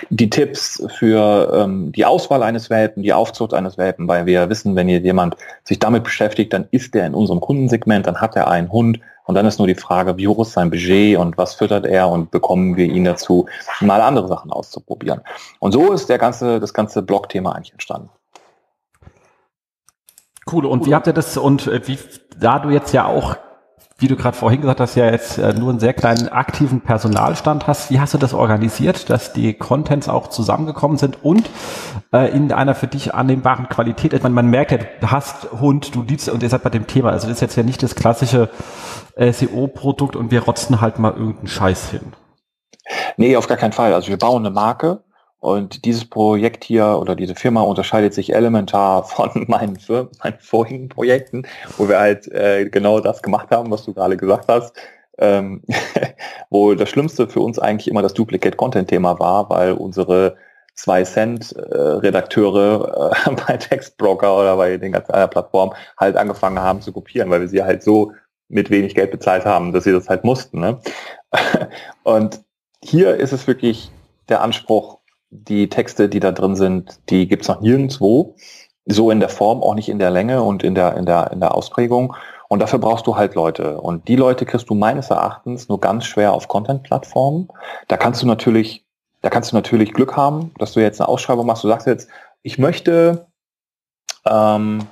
die 0.09 0.29
Tipps 0.29 0.83
für 0.97 1.51
ähm, 1.53 1.91
die 1.91 2.05
Auswahl 2.05 2.43
eines 2.43 2.69
Welpen, 2.69 3.03
die 3.03 3.13
Aufzucht 3.13 3.53
eines 3.53 3.77
Welpen, 3.77 4.07
weil 4.07 4.25
wir 4.25 4.49
wissen, 4.49 4.75
wenn 4.75 4.87
hier 4.87 4.99
jemand 4.99 5.35
sich 5.63 5.79
damit 5.79 6.03
beschäftigt, 6.03 6.53
dann 6.53 6.67
ist 6.71 6.95
er 6.95 7.05
in 7.05 7.13
unserem 7.13 7.39
Kundensegment, 7.39 8.07
dann 8.07 8.21
hat 8.21 8.35
er 8.35 8.49
einen 8.49 8.71
Hund 8.71 8.99
und 9.25 9.35
dann 9.35 9.45
ist 9.45 9.57
nur 9.59 9.67
die 9.67 9.75
Frage, 9.75 10.17
wie 10.17 10.27
hoch 10.27 10.41
ist 10.41 10.53
sein 10.53 10.69
Budget 10.69 11.17
und 11.17 11.37
was 11.37 11.55
füttert 11.55 11.85
er 11.85 12.09
und 12.09 12.31
bekommen 12.31 12.77
wir 12.77 12.85
ihn 12.85 13.03
dazu, 13.03 13.47
mal 13.81 14.01
andere 14.01 14.27
Sachen 14.27 14.51
auszuprobieren. 14.51 15.21
Und 15.59 15.73
so 15.73 15.91
ist 15.91 16.07
der 16.07 16.17
ganze, 16.17 16.59
das 16.59 16.73
ganze 16.73 17.01
Blog-Thema 17.01 17.53
eigentlich 17.53 17.73
entstanden. 17.73 18.09
Cool. 20.49 20.65
Und 20.65 20.85
wie 20.85 20.95
habt 20.95 21.07
ihr 21.07 21.13
das 21.13 21.35
und 21.35 21.67
äh, 21.67 21.85
wie, 21.87 21.97
da 22.39 22.59
du 22.59 22.69
jetzt 22.69 22.93
ja 22.93 23.05
auch 23.05 23.35
wie 23.99 24.07
du 24.07 24.15
gerade 24.15 24.37
vorhin 24.37 24.61
gesagt 24.61 24.79
hast, 24.79 24.95
ja 24.95 25.05
jetzt 25.05 25.39
äh, 25.39 25.53
nur 25.53 25.71
einen 25.71 25.79
sehr 25.79 25.93
kleinen 25.93 26.29
aktiven 26.29 26.81
Personalstand 26.81 27.65
hast. 27.65 27.89
Wie 27.89 27.99
hast 27.99 28.13
du 28.13 28.19
das 28.19 28.33
organisiert, 28.33 29.09
dass 29.09 29.33
die 29.33 29.55
Contents 29.55 30.07
auch 30.07 30.27
zusammengekommen 30.27 30.97
sind 30.97 31.23
und 31.23 31.49
äh, 32.13 32.29
in 32.31 32.51
einer 32.51 32.75
für 32.75 32.87
dich 32.87 33.15
annehmbaren 33.15 33.69
Qualität? 33.69 34.13
Ich 34.13 34.21
meine, 34.21 34.35
man 34.35 34.47
merkt 34.47 34.71
ja, 34.71 34.77
du 34.77 35.11
hast 35.11 35.51
Hund, 35.51 35.95
du 35.95 36.03
liebst 36.03 36.29
und 36.29 36.43
ihr 36.43 36.49
seid 36.49 36.61
bei 36.61 36.69
dem 36.69 36.85
Thema. 36.85 37.09
Also 37.09 37.27
das 37.27 37.37
ist 37.37 37.41
jetzt 37.41 37.55
ja 37.55 37.63
nicht 37.63 37.81
das 37.81 37.95
klassische 37.95 38.49
SEO-Produkt 39.17 40.15
und 40.15 40.29
wir 40.29 40.43
rotzen 40.43 40.79
halt 40.79 40.99
mal 40.99 41.13
irgendeinen 41.13 41.47
Scheiß 41.47 41.89
hin. 41.89 42.13
Nee, 43.17 43.35
auf 43.35 43.47
gar 43.47 43.57
keinen 43.57 43.73
Fall. 43.73 43.93
Also 43.93 44.09
wir 44.09 44.17
bauen 44.17 44.45
eine 44.45 44.53
Marke 44.53 45.01
und 45.39 45.85
dieses 45.85 46.05
Projekt 46.05 46.63
hier 46.63 46.97
oder 46.99 47.15
diese 47.15 47.35
Firma 47.35 47.61
unterscheidet 47.61 48.13
sich 48.13 48.33
elementar 48.33 49.03
von 49.05 49.45
meinen, 49.47 49.77
Firmen, 49.77 50.09
meinen 50.23 50.39
vorigen 50.39 50.89
Projekten, 50.89 51.43
wo 51.77 51.87
wir 51.87 51.99
halt 51.99 52.27
äh, 52.31 52.69
genau 52.69 52.99
das 52.99 53.21
gemacht 53.21 53.49
haben, 53.51 53.71
was 53.71 53.85
du 53.85 53.93
gerade 53.93 54.17
gesagt 54.17 54.45
hast. 54.47 54.75
Ähm, 55.19 55.63
wo 56.51 56.75
das 56.75 56.89
Schlimmste 56.89 57.27
für 57.27 57.39
uns 57.39 57.57
eigentlich 57.57 57.87
immer 57.87 58.03
das 58.03 58.13
Duplicate-Content-Thema 58.13 59.19
war, 59.19 59.49
weil 59.49 59.71
unsere 59.71 60.37
zwei 60.75 61.03
Cent 61.03 61.53
äh, 61.53 61.75
Redakteure 61.75 63.11
äh, 63.25 63.31
bei 63.47 63.57
Textbroker 63.57 64.37
oder 64.37 64.55
bei 64.57 64.77
den 64.77 64.91
ganzen 64.91 65.11
anderen 65.11 65.31
Plattformen 65.31 65.73
halt 65.99 66.15
angefangen 66.17 66.59
haben 66.59 66.81
zu 66.81 66.91
kopieren, 66.93 67.31
weil 67.31 67.41
wir 67.41 67.47
sie 67.47 67.63
halt 67.63 67.81
so 67.81 68.13
mit 68.47 68.69
wenig 68.69 68.95
Geld 68.95 69.11
bezahlt 69.11 69.43
haben, 69.43 69.73
dass 69.73 69.83
sie 69.83 69.91
das 69.91 70.07
halt 70.07 70.23
mussten. 70.23 70.59
Ne? 70.59 70.79
Und 72.03 72.41
hier 72.83 73.15
ist 73.15 73.33
es 73.33 73.47
wirklich 73.47 73.91
der 74.29 74.41
Anspruch, 74.41 74.96
die 75.29 75.69
Texte, 75.69 76.09
die 76.09 76.19
da 76.19 76.31
drin 76.31 76.55
sind, 76.55 76.99
die 77.09 77.27
gibt's 77.27 77.47
noch 77.47 77.61
nirgendwo. 77.61 78.35
So 78.85 79.11
in 79.11 79.19
der 79.19 79.29
Form, 79.29 79.61
auch 79.61 79.75
nicht 79.75 79.89
in 79.89 79.99
der 79.99 80.11
Länge 80.11 80.43
und 80.43 80.63
in 80.63 80.73
der, 80.73 80.95
in 80.95 81.05
der, 81.05 81.31
in 81.31 81.39
der 81.39 81.55
Ausprägung. 81.55 82.15
Und 82.47 82.59
dafür 82.59 82.79
brauchst 82.79 83.05
du 83.07 83.17
halt 83.17 83.35
Leute. 83.35 83.81
Und 83.81 84.07
die 84.07 84.15
Leute 84.15 84.45
kriegst 84.45 84.69
du 84.69 84.75
meines 84.75 85.09
Erachtens 85.09 85.67
nur 85.67 85.81
ganz 85.81 86.05
schwer 86.05 86.31
auf 86.31 86.47
Content-Plattformen. 86.47 87.49
Da 87.89 87.97
kannst 87.97 88.21
du 88.21 88.27
natürlich, 88.27 88.85
da 89.21 89.29
kannst 89.29 89.51
du 89.51 89.55
natürlich 89.57 89.93
Glück 89.93 90.15
haben, 90.15 90.53
dass 90.57 90.73
du 90.73 90.79
jetzt 90.79 91.01
eine 91.01 91.09
Ausschreibung 91.09 91.45
machst. 91.45 91.65
Du 91.65 91.67
sagst 91.67 91.87
jetzt, 91.87 92.09
ich 92.43 92.57
möchte 92.57 93.27
ähm, 94.25 94.87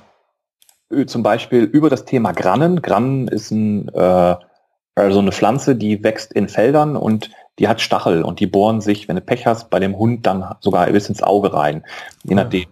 zum 1.06 1.22
Beispiel 1.22 1.64
über 1.64 1.88
das 1.88 2.04
Thema 2.04 2.32
Grannen. 2.32 2.82
Grannen 2.82 3.28
ist 3.28 3.50
ein, 3.50 3.88
äh, 3.88 4.36
also 4.94 5.18
eine 5.18 5.32
Pflanze, 5.32 5.76
die 5.76 6.04
wächst 6.04 6.34
in 6.34 6.48
Feldern 6.48 6.96
und 6.96 7.30
die 7.58 7.68
hat 7.68 7.80
Stachel 7.80 8.22
und 8.22 8.40
die 8.40 8.46
bohren 8.46 8.80
sich, 8.80 9.08
wenn 9.08 9.16
du 9.16 9.22
Pech 9.22 9.46
hast, 9.46 9.70
bei 9.70 9.78
dem 9.78 9.96
Hund 9.98 10.26
dann 10.26 10.44
sogar 10.60 10.86
bis 10.86 11.08
ins 11.08 11.22
Auge 11.22 11.52
rein, 11.52 11.84
je 12.24 12.34
nachdem, 12.34 12.66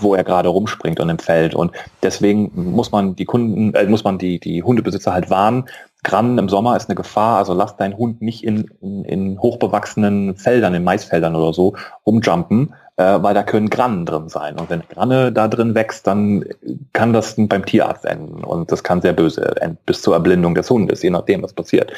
wo 0.00 0.14
er 0.14 0.24
gerade 0.24 0.48
rumspringt 0.48 1.00
und 1.00 1.08
im 1.08 1.18
Feld. 1.18 1.54
Und 1.54 1.72
deswegen 2.02 2.50
muss 2.54 2.92
man 2.92 3.16
die 3.16 3.24
Kunden, 3.24 3.74
äh, 3.74 3.84
muss 3.84 4.04
man 4.04 4.18
die, 4.18 4.40
die 4.40 4.62
Hundebesitzer 4.62 5.12
halt 5.12 5.30
warnen. 5.30 5.64
Grannen 6.04 6.38
im 6.38 6.48
Sommer 6.48 6.76
ist 6.76 6.88
eine 6.88 6.94
Gefahr, 6.94 7.38
also 7.38 7.54
lass 7.54 7.76
deinen 7.76 7.96
Hund 7.96 8.22
nicht 8.22 8.44
in, 8.44 8.70
in, 8.80 9.04
in 9.04 9.38
hochbewachsenen 9.40 10.36
Feldern, 10.36 10.74
in 10.74 10.84
Maisfeldern 10.84 11.34
oder 11.34 11.52
so 11.52 11.74
rumjumpen, 12.06 12.72
äh, 12.96 13.18
weil 13.20 13.34
da 13.34 13.42
können 13.42 13.68
Grannen 13.68 14.06
drin 14.06 14.28
sein. 14.28 14.58
Und 14.58 14.70
wenn 14.70 14.82
Granne 14.88 15.32
da 15.32 15.48
drin 15.48 15.74
wächst, 15.74 16.06
dann 16.06 16.44
kann 16.92 17.12
das 17.12 17.34
beim 17.36 17.66
Tierarzt 17.66 18.04
enden. 18.04 18.44
Und 18.44 18.70
das 18.72 18.84
kann 18.84 19.02
sehr 19.02 19.12
böse 19.12 19.60
enden, 19.60 19.78
bis 19.86 20.02
zur 20.02 20.14
Erblindung 20.14 20.54
des 20.54 20.70
Hundes, 20.70 21.02
je 21.02 21.10
nachdem, 21.10 21.42
was 21.42 21.52
passiert. 21.52 21.92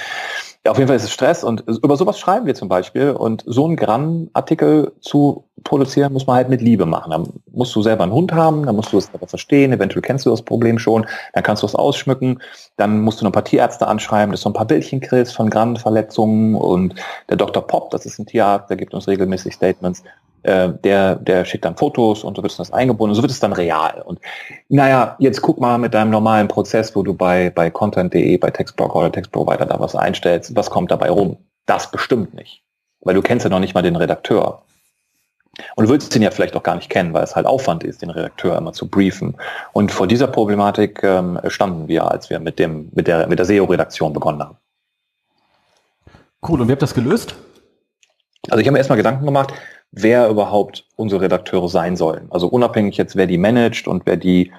Ja, 0.66 0.72
auf 0.72 0.76
jeden 0.76 0.88
Fall 0.88 0.96
ist 0.96 1.04
es 1.04 1.12
Stress 1.12 1.42
und 1.42 1.64
über 1.66 1.96
sowas 1.96 2.18
schreiben 2.18 2.44
wir 2.44 2.54
zum 2.54 2.68
Beispiel. 2.68 3.12
Und 3.12 3.42
so 3.46 3.64
einen 3.64 3.76
Gran-Artikel 3.76 4.92
zu 5.00 5.44
produzieren, 5.64 6.12
muss 6.12 6.26
man 6.26 6.36
halt 6.36 6.50
mit 6.50 6.60
Liebe 6.60 6.84
machen. 6.84 7.10
Dann 7.10 7.28
musst 7.50 7.74
du 7.74 7.80
selber 7.80 8.02
einen 8.02 8.12
Hund 8.12 8.32
haben, 8.32 8.66
dann 8.66 8.76
musst 8.76 8.92
du 8.92 8.98
es 8.98 9.10
verstehen, 9.26 9.72
eventuell 9.72 10.02
kennst 10.02 10.26
du 10.26 10.30
das 10.30 10.42
Problem 10.42 10.78
schon, 10.78 11.06
dann 11.32 11.42
kannst 11.42 11.62
du 11.62 11.66
es 11.66 11.74
ausschmücken, 11.74 12.42
dann 12.76 13.00
musst 13.00 13.20
du 13.20 13.24
noch 13.24 13.30
ein 13.30 13.32
paar 13.32 13.44
Tierärzte 13.44 13.86
anschreiben, 13.86 14.32
dass 14.32 14.42
du 14.42 14.50
ein 14.50 14.54
paar 14.54 14.66
Bildchen 14.66 15.00
kriegst 15.00 15.34
von 15.34 15.48
Gran-Verletzungen 15.48 16.54
und 16.54 16.94
der 17.30 17.38
Dr. 17.38 17.66
Pop, 17.66 17.90
das 17.90 18.04
ist 18.04 18.18
ein 18.18 18.26
Tierarzt, 18.26 18.68
der 18.68 18.76
gibt 18.76 18.92
uns 18.92 19.08
regelmäßig 19.08 19.54
Statements, 19.54 20.02
äh, 20.42 20.70
der, 20.85 21.16
der 21.16 21.44
schickt 21.44 21.64
dann 21.64 21.76
Fotos 21.76 22.24
und 22.24 22.37
so 22.37 22.42
wird 22.42 22.53
es 22.53 22.59
das 22.59 22.72
eingebunden 22.72 23.11
und 23.11 23.16
so 23.16 23.22
wird 23.22 23.33
es 23.33 23.40
dann 23.40 23.53
real. 23.53 24.03
Und 24.05 24.20
naja, 24.68 25.16
jetzt 25.18 25.42
guck 25.42 25.61
mal 25.61 25.79
mit 25.79 25.94
deinem 25.94 26.11
normalen 26.11 26.48
Prozess, 26.48 26.94
wo 26.96 27.03
du 27.03 27.14
bei, 27.14 27.50
bei 27.50 27.70
content.de, 27.70 28.37
bei 28.38 28.50
Textbroker 28.50 28.96
oder 28.96 29.12
Textprovider 29.12 29.66
da 29.66 29.79
was 29.81 29.94
einstellst, 29.94 30.55
was 30.57 30.70
kommt 30.70 30.90
dabei 30.90 31.11
rum? 31.11 31.37
Das 31.66 31.90
bestimmt 31.90 32.35
nicht. 32.35 32.62
Weil 33.03 33.14
du 33.14 33.22
kennst 33.22 33.44
ja 33.44 33.50
noch 33.50 33.61
nicht 33.61 33.74
mal 33.74 33.83
den 33.83 33.96
Redakteur. 33.96 34.62
Und 35.74 35.87
du 35.87 35.90
willst 35.90 36.14
ihn 36.16 36.22
ja 36.22 36.31
vielleicht 36.31 36.57
auch 36.57 36.62
gar 36.62 36.76
nicht 36.76 36.90
kennen, 36.90 37.12
weil 37.12 37.24
es 37.24 37.37
halt 37.37 37.46
Aufwand 37.46 37.85
ist, 37.85 38.03
den 38.03 38.11
Redakteur 38.11 38.57
immer 38.57 38.72
zu 38.72 38.88
briefen. 38.88 39.37
Und 39.72 39.92
vor 39.92 40.07
dieser 40.07 40.26
Problematik 40.26 41.03
ähm, 41.03 41.38
standen 41.48 41.88
wir, 41.88 42.11
als 42.11 42.31
wir 42.31 42.38
mit, 42.38 42.59
dem, 42.59 42.90
mit 42.92 43.07
der, 43.07 43.26
mit 43.26 43.38
der 43.38 43.46
SEO-Redaktion 43.46 44.12
begonnen 44.12 44.42
haben. 44.42 44.57
Cool, 46.46 46.61
und 46.61 46.68
wie 46.68 46.72
habt 46.72 46.83
ihr 46.83 46.87
das 46.87 46.94
gelöst? 46.94 47.35
Also 48.48 48.61
ich 48.61 48.66
habe 48.66 48.72
mir 48.72 48.79
erstmal 48.79 48.96
Gedanken 48.96 49.26
gemacht, 49.26 49.53
wer 49.92 50.29
überhaupt 50.29 50.87
unsere 50.96 51.22
Redakteure 51.22 51.68
sein 51.68 51.96
sollen. 51.96 52.29
Also 52.31 52.48
unabhängig 52.48 52.96
jetzt, 52.96 53.16
wer 53.16 53.26
die 53.26 53.38
managt 53.38 53.88
und 53.88 54.07
wer 54.07 54.16
die, 54.16 54.53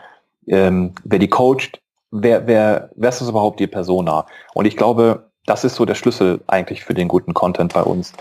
ähm, 0.47 0.93
wer 1.03 1.19
die 1.19 1.29
coacht, 1.29 1.81
wer, 2.11 2.47
wer, 2.47 2.89
wer 2.95 3.09
ist 3.09 3.21
das 3.21 3.29
überhaupt 3.29 3.59
die 3.59 3.67
Persona? 3.67 4.25
Und 4.53 4.65
ich 4.65 4.77
glaube, 4.77 5.31
das 5.45 5.63
ist 5.63 5.75
so 5.75 5.85
der 5.85 5.95
Schlüssel 5.95 6.41
eigentlich 6.47 6.83
für 6.83 6.93
den 6.93 7.07
guten 7.07 7.33
Content 7.33 7.73
bei 7.73 7.83
uns. 7.83 8.13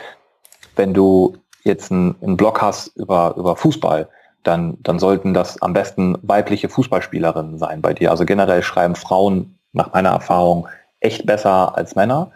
Wenn 0.77 0.95
du 0.95 1.37
jetzt 1.65 1.93
einen, 1.93 2.37
Blog 2.37 2.63
hast 2.63 2.97
über, 2.97 3.35
über 3.37 3.57
Fußball, 3.57 4.09
dann, 4.43 4.79
dann 4.83 4.99
sollten 4.99 5.35
das 5.35 5.61
am 5.61 5.75
besten 5.75 6.17
weibliche 6.23 6.71
Fußballspielerinnen 6.71 7.59
sein 7.59 7.83
bei 7.83 7.93
dir. 7.93 8.11
Also 8.11 8.25
generell 8.25 8.63
schreiben 8.63 8.95
Frauen 8.95 9.59
nach 9.73 9.93
meiner 9.93 10.11
Erfahrung 10.11 10.67
echt 11.01 11.27
besser 11.27 11.77
als 11.77 11.95
Männer. 11.95 12.31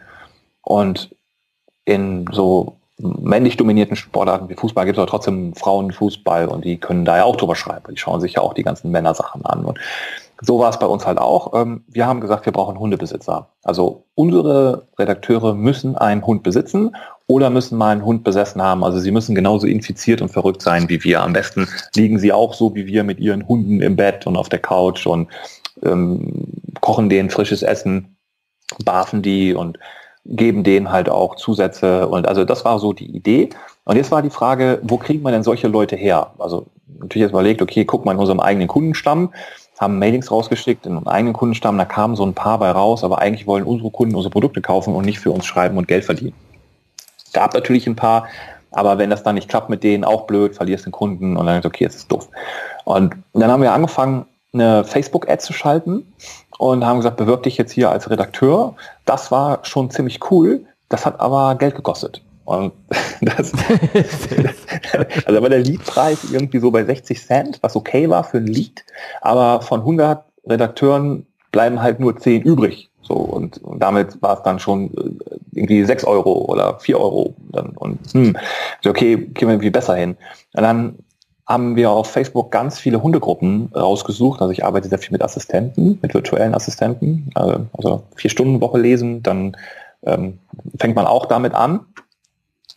Und 0.63 1.15
in 1.87 2.27
so 2.31 2.77
männlich 2.98 3.57
dominierten 3.57 3.96
Sportarten 3.96 4.48
wie 4.48 4.54
Fußball 4.54 4.85
gibt 4.85 4.96
es 4.96 5.02
aber 5.02 5.11
trotzdem 5.11 5.54
Frauenfußball 5.54 6.48
und 6.48 6.64
die 6.64 6.78
können 6.78 7.04
da 7.04 7.16
ja 7.16 7.24
auch 7.24 7.37
drüber 7.37 7.57
schreiben. 7.57 7.92
Die 7.92 7.98
schauen 7.98 8.20
sich 8.20 8.35
ja 8.35 8.42
auch 8.42 8.54
die 8.54 8.62
ganzen 8.62 8.90
Männersachen 8.90 9.44
an. 9.44 9.64
Und 9.64 9.78
so 10.40 10.59
war 10.59 10.70
es 10.70 10.78
bei 10.78 10.87
uns 10.87 11.07
halt 11.07 11.18
auch. 11.18 11.54
Ähm, 11.54 11.85
wir 11.88 12.07
haben 12.07 12.20
gesagt, 12.20 12.46
wir 12.46 12.52
brauchen 12.52 12.78
Hundebesitzer. 12.78 13.48
Also 13.62 14.04
unsere 14.14 14.87
Redakteure 14.98 15.54
müssen 15.54 15.96
einen 15.96 16.24
Hund 16.24 16.42
besitzen 16.42 16.94
oder 17.26 17.50
müssen 17.50 17.78
mal 17.78 17.90
einen 17.90 18.04
Hund 18.04 18.22
besessen 18.22 18.62
haben. 18.62 18.85
Also 18.85 18.98
sie 18.98 19.11
müssen 19.11 19.35
genauso 19.35 19.66
infiziert 19.66 20.20
und 20.20 20.28
verrückt 20.28 20.62
sein 20.62 20.88
wie 20.88 21.02
wir. 21.02 21.22
Am 21.22 21.33
besten 21.33 21.66
liegen 21.96 22.18
sie 22.18 22.33
auch 22.33 22.54
so 22.54 22.74
wie 22.74 22.87
wir 22.87 23.04
mit 23.04 23.18
ihren 23.18 23.48
Hunden 23.48 23.80
im 23.80 23.96
Bett 23.96 24.26
und 24.26 24.37
auf 24.37 24.48
der 24.48 24.59
Couch 24.61 25.07
und 25.07 25.28
ähm, 25.83 26.44
kochen 26.80 27.09
denen 27.09 27.30
frisches 27.30 27.62
Essen, 27.62 28.16
barfen 28.85 29.22
die 29.22 29.54
und 29.54 29.78
geben 30.25 30.65
denen 30.65 30.91
halt 30.91 31.09
auch 31.09 31.37
Zusätze. 31.37 32.09
Und 32.09 32.27
also 32.27 32.45
das 32.45 32.65
war 32.65 32.79
so 32.79 32.93
die 32.93 33.15
Idee. 33.15 33.51
Und 33.85 33.97
jetzt 33.97 34.11
war 34.11 34.23
die 34.23 34.31
Frage, 34.31 34.81
wo 34.83 34.97
kriegt 34.97 35.23
man 35.23 35.33
denn 35.33 35.43
solche 35.43 35.69
Leute 35.69 35.97
her? 35.97 36.33
Also 36.39 36.67
natürlich 36.99 37.23
jetzt 37.23 37.33
überlegt, 37.33 37.61
okay, 37.61 37.85
guck 37.85 38.05
mal 38.05 38.13
in 38.13 38.19
unserem 38.19 38.41
eigenen 38.41 38.69
Kundenstamm 38.69 39.31
haben 39.79 39.99
Mailings 39.99 40.31
rausgeschickt 40.31 40.87
in 40.87 40.97
unseren 40.97 41.13
eigenen 41.13 41.35
Kundenstamm, 41.35 41.79
da 41.79 41.85
kamen 41.85 42.17
so 42.17 42.25
ein 42.25 42.35
paar 42.35 42.59
bei 42.59 42.71
raus, 42.71 43.05
aber 43.05 43.19
eigentlich 43.19 43.47
wollen 43.47 43.65
unsere 43.65 43.91
Kunden 43.91 44.15
unsere 44.15 44.31
Produkte 44.31 44.61
kaufen 44.61 44.95
und 44.95 45.05
nicht 45.05 45.19
für 45.19 45.31
uns 45.31 45.47
schreiben 45.47 45.77
und 45.77 45.89
Geld 45.89 46.05
verdienen. 46.05 46.35
Gab 47.33 47.55
natürlich 47.55 47.87
ein 47.87 47.97
paar, 47.97 48.29
aber 48.71 48.99
wenn 48.99 49.11
das 49.11 49.23
dann 49.23 49.35
nicht 49.35 49.49
klappt 49.49 49.71
mit 49.71 49.83
denen, 49.83 50.05
auch 50.05 50.27
blöd, 50.27 50.55
verlierst 50.55 50.87
den 50.87 50.93
Kunden 50.93 51.37
und 51.37 51.47
dann 51.47 51.59
ist 51.59 51.67
okay, 51.67 51.85
jetzt 51.85 51.97
ist 51.97 52.13
doof. 52.13 52.29
Und 52.85 53.17
dann 53.33 53.51
haben 53.51 53.63
wir 53.63 53.73
angefangen, 53.73 54.27
eine 54.53 54.85
Facebook-Ad 54.85 55.43
zu 55.43 55.53
schalten 55.53 56.07
und 56.59 56.85
haben 56.85 56.99
gesagt, 56.99 57.17
bewirb 57.17 57.43
dich 57.43 57.57
jetzt 57.57 57.73
hier 57.73 57.90
als 57.90 58.11
Redakteur. 58.11 58.75
Das 59.05 59.31
war 59.31 59.61
schon 59.64 59.90
ziemlich 59.90 60.31
cool. 60.31 60.64
Das 60.88 61.07
hat 61.07 61.21
aber 61.21 61.57
Geld 61.57 61.75
gekostet. 61.75 62.23
Und 62.45 62.73
das, 63.21 63.53
also 65.27 65.43
war 65.43 65.49
der 65.49 65.61
Leadpreis 65.61 66.31
irgendwie 66.31 66.59
so 66.59 66.71
bei 66.71 66.85
60 66.85 67.27
Cent, 67.27 67.59
was 67.62 67.77
okay 67.77 68.09
war 68.09 68.25
für 68.25 68.38
ein 68.38 68.47
Lied, 68.47 68.85
aber 69.23 69.62
von 69.62 69.81
100 69.81 70.25
Redakteuren 70.47 71.27
bleiben 71.53 71.81
halt 71.81 72.01
nur 72.01 72.17
10 72.17 72.43
übrig. 72.43 72.90
So, 73.01 73.14
und, 73.14 73.59
und 73.59 73.81
damit 73.81 74.21
war 74.23 74.37
es 74.37 74.43
dann 74.43 74.59
schon 74.59 74.90
äh, 74.95 75.37
irgendwie 75.53 75.85
6 75.85 76.05
Euro 76.05 76.47
oder 76.47 76.79
4 76.79 76.99
Euro. 76.99 77.35
Dann, 77.51 77.71
und 77.77 77.99
hm, 78.12 78.37
okay, 78.87 79.17
kriegen 79.17 79.49
wir 79.49 79.55
irgendwie 79.55 79.71
besser 79.71 79.95
hin. 79.95 80.17
Und 80.55 80.62
dann 80.62 80.99
haben 81.46 81.76
wir 81.76 81.90
auf 81.90 82.11
Facebook 82.11 82.50
ganz 82.50 82.78
viele 82.78 83.02
Hundegruppen 83.02 83.70
rausgesucht. 83.74 84.40
Also 84.40 84.52
ich 84.52 84.64
arbeite 84.64 84.88
sehr 84.88 84.98
viel 84.98 85.12
mit 85.12 85.22
Assistenten, 85.22 85.98
mit 86.00 86.14
virtuellen 86.14 86.54
Assistenten. 86.54 87.30
Also, 87.35 87.66
also 87.74 88.02
vier 88.16 88.30
Stunden 88.30 88.61
Woche 88.61 88.78
lesen, 88.78 89.22
dann 89.22 89.57
ähm, 90.04 90.38
fängt 90.78 90.96
man 90.96 91.07
auch 91.07 91.26
damit 91.26 91.54
an. 91.54 91.80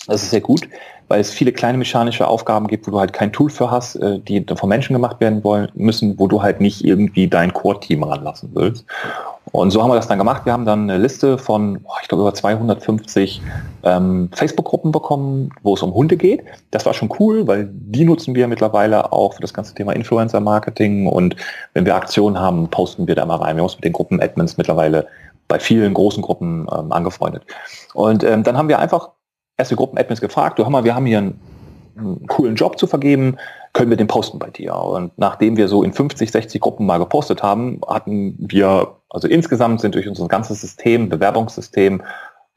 Das 0.08 0.24
ist 0.24 0.32
sehr 0.32 0.41
gut, 0.41 0.67
weil 1.08 1.20
es 1.20 1.32
viele 1.32 1.52
kleine 1.52 1.78
mechanische 1.78 2.28
Aufgaben 2.28 2.67
gibt, 2.67 2.88
wo 2.88 2.91
du 2.91 3.00
halt 3.00 3.13
kein 3.13 3.32
Tool 3.32 3.50
für 3.50 3.70
hast, 3.70 3.96
äh, 3.98 4.20
die 4.20 4.46
von 4.56 4.70
Menschen 4.70 4.93
gemacht 4.93 5.20
werden 5.20 5.43
wollen 5.43 5.70
müssen, 5.76 6.17
wo 6.17 6.28
du 6.28 6.41
halt 6.41 6.62
nicht 6.62 6.84
irgendwie 6.84 7.28
dein 7.28 7.54
Core-Team 7.54 8.04
ranlassen 8.04 8.50
willst. 8.54 8.86
Und 9.52 9.72
so 9.72 9.82
haben 9.82 9.89
wir 9.89 9.96
das 9.96 10.08
dann 10.08 10.17
gemacht. 10.17 10.46
Wir 10.46 10.54
haben 10.54 10.65
dann 10.65 10.89
eine 10.89 10.98
Liste 10.98 11.38
von, 11.38 11.80
ich 12.02 12.08
glaube, 12.08 12.24
über 12.24 12.34
250 12.34 13.41
ähm, 13.84 14.30
Facebook-Gruppen 14.34 14.91
bekommen, 14.91 15.52
wo 15.63 15.74
es 15.74 15.82
um 15.82 15.93
Hunde 15.93 16.17
geht. 16.17 16.43
Das 16.72 16.86
war 16.86 16.93
schon 16.93 17.10
cool, 17.20 17.48
weil 17.48 17.70
die 17.72 18.04
nutzen 18.04 18.36
wir 18.36 18.48
mittlerweile 18.48 19.12
auch 19.13 19.34
für 19.34 19.41
das 19.41 19.54
ganze 19.54 19.74
Thema 19.74 19.93
Influencer-Marketing. 19.93 21.08
Und 21.08 21.38
wenn 21.74 21.86
wir 21.86 21.96
Aktionen 21.96 22.39
haben, 22.39 22.70
posten 22.70 23.08
wir 23.08 23.15
da 23.15 23.26
mal 23.26 23.38
rein. 23.38 23.56
Wir 23.56 23.62
haben 23.62 23.67
uns 23.67 23.76
mit 23.76 23.86
den 23.86 23.93
Gruppen-Admins 23.93 24.58
mittlerweile 24.58 25.08
bei 25.48 25.60
vielen 25.60 25.93
großen 25.93 26.22
Gruppen 26.22 26.67
ähm, 26.78 26.91
angefreundet. 26.91 27.43
Und 27.93 28.26
ähm, 28.26 28.43
dann 28.43 28.58
haben 28.58 28.67
wir 28.67 28.80
einfach 28.80 29.12
erste 29.58 29.76
Gruppen-Admins 29.76 30.22
gefragt, 30.22 30.60
du 30.60 30.65
mal, 30.70 30.84
wir 30.84 30.96
haben 30.96 31.06
hier 31.06 31.17
einen, 31.17 31.39
einen, 31.98 32.28
coolen 32.28 32.56
Job 32.56 32.78
zu 32.78 32.88
vergeben, 32.88 33.38
können 33.74 33.89
wir 33.89 33.98
den 33.98 34.08
posten 34.08 34.39
bei 34.39 34.50
dir? 34.50 34.76
Und 34.76 35.17
nachdem 35.17 35.58
wir 35.58 35.67
so 35.67 35.84
in 35.84 35.93
50, 35.93 36.32
60 36.32 36.62
Gruppen 36.62 36.86
mal 36.86 37.00
gepostet 37.00 37.43
haben, 37.43 37.82
hatten 37.88 38.36
wir, 38.39 38.96
also 39.10 39.28
insgesamt 39.28 39.82
sind 39.82 39.96
durch 39.96 40.08
unser 40.08 40.28
ganzes 40.28 40.62
System, 40.62 41.10
Bewerbungssystem, 41.10 42.02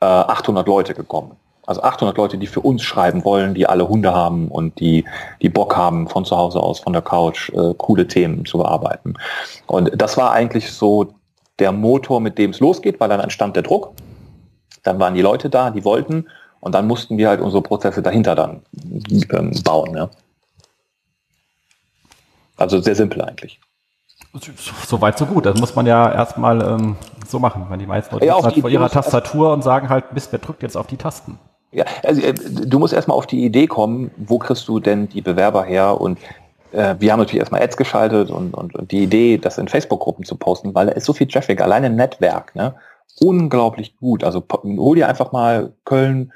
äh, 0.00 0.06
800 0.06 0.66
Leute 0.68 0.94
gekommen. 0.94 1.32
Also 1.66 1.82
800 1.82 2.16
Leute, 2.16 2.38
die 2.38 2.46
für 2.46 2.60
uns 2.60 2.82
schreiben 2.82 3.24
wollen, 3.24 3.54
die 3.54 3.66
alle 3.66 3.88
Hunde 3.88 4.12
haben 4.12 4.48
und 4.48 4.80
die, 4.80 5.04
die 5.40 5.48
Bock 5.48 5.76
haben, 5.76 6.08
von 6.08 6.24
zu 6.24 6.36
Hause 6.36 6.60
aus, 6.60 6.80
von 6.80 6.92
der 6.92 7.02
Couch, 7.02 7.50
äh, 7.50 7.74
coole 7.76 8.08
Themen 8.08 8.44
zu 8.44 8.58
bearbeiten. 8.58 9.14
Und 9.66 9.90
das 9.94 10.16
war 10.16 10.32
eigentlich 10.32 10.72
so 10.72 11.12
der 11.58 11.70
Motor, 11.72 12.20
mit 12.20 12.38
dem 12.38 12.50
es 12.50 12.60
losgeht, 12.60 12.98
weil 12.98 13.08
dann 13.08 13.20
entstand 13.20 13.54
der 13.54 13.62
Druck. 13.62 13.92
Dann 14.82 14.98
waren 14.98 15.14
die 15.14 15.22
Leute 15.22 15.50
da, 15.50 15.70
die 15.70 15.84
wollten 15.84 16.26
und 16.60 16.74
dann 16.74 16.86
mussten 16.86 17.18
wir 17.18 17.28
halt 17.28 17.40
unsere 17.40 17.62
Prozesse 17.62 18.02
dahinter 18.02 18.34
dann 18.34 18.62
ähm, 19.32 19.52
bauen. 19.64 19.96
Ja. 19.96 20.10
Also 22.56 22.80
sehr 22.80 22.94
simpel 22.94 23.22
eigentlich. 23.22 23.58
So 24.86 25.00
weit, 25.00 25.18
so 25.18 25.26
gut. 25.26 25.46
Das 25.46 25.58
muss 25.58 25.74
man 25.74 25.86
ja 25.86 26.12
erstmal 26.12 26.62
ähm, 26.62 26.96
so 27.26 27.38
machen, 27.38 27.66
wenn 27.68 27.80
die 27.80 27.86
meisten 27.86 28.14
Leute 28.14 28.26
ja, 28.26 28.40
halt 28.40 28.54
vor 28.54 28.70
ihrer 28.70 28.88
Tastatur 28.88 29.52
und 29.52 29.64
sagen 29.64 29.88
halt, 29.88 30.12
Mist, 30.12 30.30
wer 30.30 30.38
drückt 30.38 30.62
jetzt 30.62 30.76
auf 30.76 30.86
die 30.86 30.96
Tasten? 30.96 31.38
Ja, 31.72 31.84
also 32.04 32.20
äh, 32.20 32.34
du 32.34 32.78
musst 32.78 32.92
erstmal 32.92 33.16
auf 33.16 33.26
die 33.26 33.44
Idee 33.44 33.66
kommen, 33.66 34.10
wo 34.16 34.38
kriegst 34.38 34.68
du 34.68 34.78
denn 34.78 35.08
die 35.08 35.20
Bewerber 35.20 35.64
her 35.64 36.00
und 36.00 36.18
äh, 36.72 36.96
wir 36.98 37.12
haben 37.12 37.18
natürlich 37.18 37.40
erstmal 37.40 37.62
Ads 37.62 37.76
geschaltet 37.76 38.30
und, 38.30 38.54
und, 38.54 38.74
und 38.74 38.92
die 38.92 39.02
Idee, 39.02 39.38
das 39.38 39.58
in 39.58 39.68
Facebook-Gruppen 39.68 40.24
zu 40.24 40.36
posten, 40.36 40.74
weil 40.74 40.86
da 40.86 40.92
ist 40.92 41.06
so 41.06 41.12
viel 41.12 41.26
Traffic, 41.26 41.60
allein 41.60 41.84
im 41.84 41.96
Netzwerk, 41.96 42.54
ne? 42.54 42.74
Unglaublich 43.20 43.96
gut. 43.96 44.22
Also 44.22 44.42
hol 44.62 44.94
dir 44.94 45.08
einfach 45.08 45.32
mal 45.32 45.72
Köln, 45.84 46.32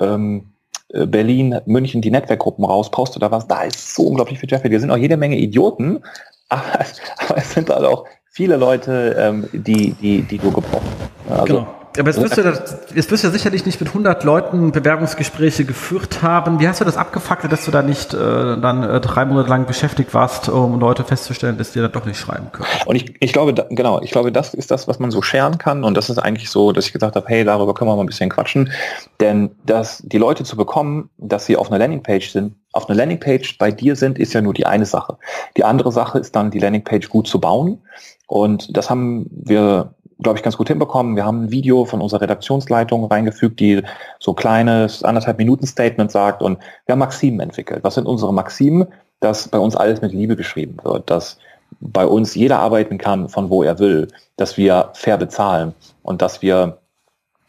ähm, 0.00 0.52
äh, 0.92 1.06
Berlin, 1.06 1.60
München 1.66 2.02
die 2.02 2.10
Netzwerkgruppen 2.10 2.64
raus, 2.64 2.90
poste 2.90 3.18
da 3.18 3.30
was, 3.30 3.46
da 3.46 3.62
ist 3.62 3.94
so 3.94 4.04
unglaublich 4.04 4.38
viel 4.38 4.48
Traffic. 4.48 4.70
Wir 4.70 4.80
sind 4.80 4.90
auch 4.90 4.96
jede 4.96 5.16
Menge 5.16 5.36
Idioten, 5.36 6.02
aber, 6.48 6.62
aber 7.28 7.38
es 7.38 7.52
sind 7.52 7.70
halt 7.70 7.84
auch 7.84 8.06
viele 8.30 8.56
Leute, 8.56 9.16
ähm, 9.18 9.48
die, 9.52 9.92
die, 9.92 10.22
die 10.22 10.38
du 10.38 10.50
gebrauchst. 10.50 10.86
Also, 11.28 11.44
genau. 11.44 11.77
Aber 11.98 12.10
jetzt 12.10 12.20
wirst, 12.20 12.36
du 12.36 12.42
das, 12.42 12.78
jetzt 12.94 13.10
wirst 13.10 13.24
du 13.24 13.28
ja 13.28 13.32
sicherlich 13.32 13.64
nicht 13.66 13.80
mit 13.80 13.88
100 13.88 14.24
Leuten 14.24 14.72
Bewerbungsgespräche 14.72 15.64
geführt 15.64 16.22
haben. 16.22 16.60
Wie 16.60 16.68
hast 16.68 16.80
du 16.80 16.84
das 16.84 16.96
abgefuckt, 16.96 17.50
dass 17.50 17.64
du 17.64 17.70
da 17.70 17.82
nicht 17.82 18.14
äh, 18.14 18.18
dann 18.18 18.82
äh, 18.82 19.00
drei 19.00 19.24
Monate 19.24 19.48
lang 19.48 19.66
beschäftigt 19.66 20.14
warst, 20.14 20.48
um 20.48 20.78
Leute 20.80 21.04
festzustellen, 21.04 21.58
dass 21.58 21.72
die 21.72 21.80
dann 21.80 21.92
doch 21.92 22.04
nicht 22.04 22.18
schreiben 22.18 22.52
können? 22.52 22.68
Und 22.86 22.96
ich, 22.96 23.14
ich 23.20 23.32
glaube, 23.32 23.54
da, 23.54 23.66
genau, 23.70 24.00
ich 24.02 24.10
glaube, 24.10 24.32
das 24.32 24.54
ist 24.54 24.70
das, 24.70 24.86
was 24.88 24.98
man 24.98 25.10
so 25.10 25.22
scheren 25.22 25.58
kann. 25.58 25.84
Und 25.84 25.96
das 25.96 26.10
ist 26.10 26.18
eigentlich 26.18 26.50
so, 26.50 26.72
dass 26.72 26.86
ich 26.86 26.92
gesagt 26.92 27.16
habe, 27.16 27.26
hey, 27.28 27.44
darüber 27.44 27.74
können 27.74 27.90
wir 27.90 27.96
mal 27.96 28.02
ein 28.02 28.06
bisschen 28.06 28.30
quatschen. 28.30 28.72
Denn 29.20 29.50
dass 29.64 30.02
die 30.04 30.18
Leute 30.18 30.44
zu 30.44 30.56
bekommen, 30.56 31.10
dass 31.18 31.46
sie 31.46 31.56
auf 31.56 31.68
einer 31.70 31.78
Landingpage 31.78 32.30
sind, 32.30 32.54
auf 32.72 32.88
einer 32.88 32.96
Landingpage 32.96 33.58
bei 33.58 33.70
dir 33.70 33.96
sind, 33.96 34.18
ist 34.18 34.34
ja 34.34 34.40
nur 34.40 34.54
die 34.54 34.66
eine 34.66 34.86
Sache. 34.86 35.16
Die 35.56 35.64
andere 35.64 35.90
Sache 35.90 36.18
ist 36.18 36.36
dann, 36.36 36.50
die 36.50 36.58
Landingpage 36.58 37.08
gut 37.08 37.26
zu 37.26 37.40
bauen. 37.40 37.80
Und 38.26 38.76
das 38.76 38.90
haben 38.90 39.26
wir 39.30 39.94
glaube 40.22 40.38
ich, 40.38 40.42
ganz 40.42 40.56
gut 40.56 40.68
hinbekommen. 40.68 41.16
Wir 41.16 41.24
haben 41.24 41.44
ein 41.44 41.50
Video 41.50 41.84
von 41.84 42.00
unserer 42.00 42.22
Redaktionsleitung 42.22 43.04
reingefügt, 43.04 43.60
die 43.60 43.82
so 44.18 44.34
kleines 44.34 45.02
anderthalb 45.02 45.38
Minuten 45.38 45.66
Statement 45.66 46.10
sagt 46.10 46.42
und 46.42 46.58
wir 46.86 46.92
haben 46.92 46.98
Maximen 46.98 47.40
entwickelt. 47.40 47.84
Was 47.84 47.94
sind 47.94 48.06
unsere 48.06 48.32
Maximen? 48.32 48.88
Dass 49.20 49.48
bei 49.48 49.58
uns 49.58 49.76
alles 49.76 50.00
mit 50.00 50.12
Liebe 50.12 50.36
geschrieben 50.36 50.76
wird, 50.82 51.10
dass 51.10 51.38
bei 51.80 52.06
uns 52.06 52.34
jeder 52.34 52.58
arbeiten 52.58 52.98
kann, 52.98 53.28
von 53.28 53.50
wo 53.50 53.62
er 53.62 53.78
will, 53.78 54.08
dass 54.36 54.56
wir 54.56 54.90
fair 54.94 55.18
bezahlen 55.18 55.74
und 56.02 56.22
dass 56.22 56.42
wir 56.42 56.78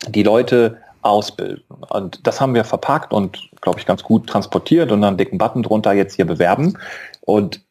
die 0.08 0.23
Leute 0.23 0.77
ausbilden. 1.01 1.63
Und 1.89 2.25
das 2.27 2.41
haben 2.41 2.53
wir 2.53 2.63
verpackt 2.63 3.13
und, 3.13 3.49
glaube 3.62 3.79
ich, 3.79 3.86
ganz 3.86 4.03
gut 4.03 4.27
transportiert 4.27 4.91
und 4.91 5.01
dann 5.01 5.10
einen 5.10 5.17
dicken 5.17 5.38
Button 5.38 5.63
drunter 5.63 5.93
jetzt 5.93 6.15
hier 6.15 6.25
bewerben. 6.25 6.77
Und 7.21 7.62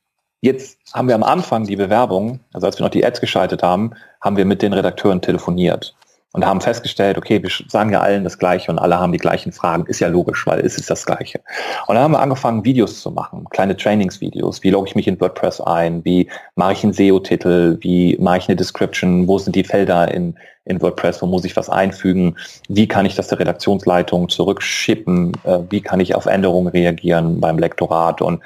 Jetzt 0.40 0.78
haben 0.92 1.08
wir 1.08 1.16
am 1.16 1.24
Anfang 1.24 1.66
die 1.66 1.76
Bewerbung, 1.76 2.40
also 2.52 2.66
als 2.66 2.78
wir 2.78 2.84
noch 2.84 2.92
die 2.92 3.04
Ads 3.04 3.20
geschaltet 3.20 3.62
haben, 3.62 3.92
haben 4.20 4.36
wir 4.36 4.44
mit 4.44 4.62
den 4.62 4.72
Redakteuren 4.72 5.20
telefoniert 5.20 5.96
und 6.32 6.46
haben 6.46 6.60
festgestellt, 6.60 7.18
okay, 7.18 7.42
wir 7.42 7.50
sagen 7.68 7.90
ja 7.90 8.00
allen 8.00 8.22
das 8.22 8.38
Gleiche 8.38 8.70
und 8.70 8.78
alle 8.78 9.00
haben 9.00 9.12
die 9.12 9.18
gleichen 9.18 9.50
Fragen. 9.50 9.86
Ist 9.86 10.00
ja 10.00 10.08
logisch, 10.08 10.46
weil 10.46 10.60
es 10.60 10.76
ist 10.76 10.90
das 10.90 11.06
Gleiche. 11.06 11.40
Und 11.86 11.94
dann 11.94 12.04
haben 12.04 12.12
wir 12.12 12.20
angefangen, 12.20 12.64
Videos 12.64 13.00
zu 13.00 13.10
machen, 13.10 13.46
kleine 13.50 13.76
Trainingsvideos. 13.76 14.62
Wie 14.62 14.70
logge 14.70 14.88
ich 14.88 14.94
mich 14.94 15.08
in 15.08 15.20
WordPress 15.20 15.60
ein? 15.60 16.04
Wie 16.04 16.28
mache 16.54 16.74
ich 16.74 16.84
einen 16.84 16.92
SEO-Titel? 16.92 17.78
Wie 17.80 18.16
mache 18.20 18.38
ich 18.38 18.48
eine 18.48 18.56
Description? 18.56 19.26
Wo 19.26 19.38
sind 19.38 19.56
die 19.56 19.64
Felder 19.64 20.12
in, 20.12 20.36
in 20.66 20.80
WordPress? 20.80 21.22
Wo 21.22 21.26
muss 21.26 21.44
ich 21.44 21.56
was 21.56 21.70
einfügen? 21.70 22.36
Wie 22.68 22.86
kann 22.86 23.06
ich 23.06 23.16
das 23.16 23.28
der 23.28 23.40
Redaktionsleitung 23.40 24.28
zurückschippen? 24.28 25.32
Äh, 25.44 25.60
wie 25.70 25.80
kann 25.80 25.98
ich 25.98 26.14
auf 26.14 26.26
Änderungen 26.26 26.68
reagieren 26.68 27.40
beim 27.40 27.58
Lektorat? 27.58 28.20
Und 28.20 28.42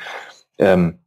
ähm, 0.58 0.98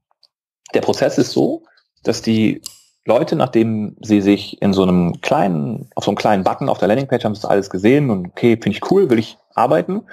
der 0.76 0.82
Prozess 0.82 1.18
ist 1.18 1.32
so, 1.32 1.64
dass 2.04 2.22
die 2.22 2.62
Leute, 3.06 3.36
nachdem 3.36 3.96
sie 4.02 4.22
sich 4.22 4.62
in 4.62 4.74
so 4.74 4.84
einem 4.84 5.22
kleinen, 5.22 5.90
auf 5.96 6.04
so 6.04 6.12
einem 6.12 6.18
kleinen 6.18 6.44
Button 6.44 6.70
auf 6.70 6.80
der 6.80 6.88
Landingpage 6.88 7.24
haben 7.24 7.36
sie 7.36 7.42
das 7.42 7.50
alles 7.50 7.70
gesehen 7.70 8.10
und 8.10 8.28
okay, 8.28 8.58
finde 8.62 8.78
ich 8.78 8.92
cool, 8.92 9.10
will 9.10 9.20
ich 9.20 9.38
arbeiten. 9.54 10.04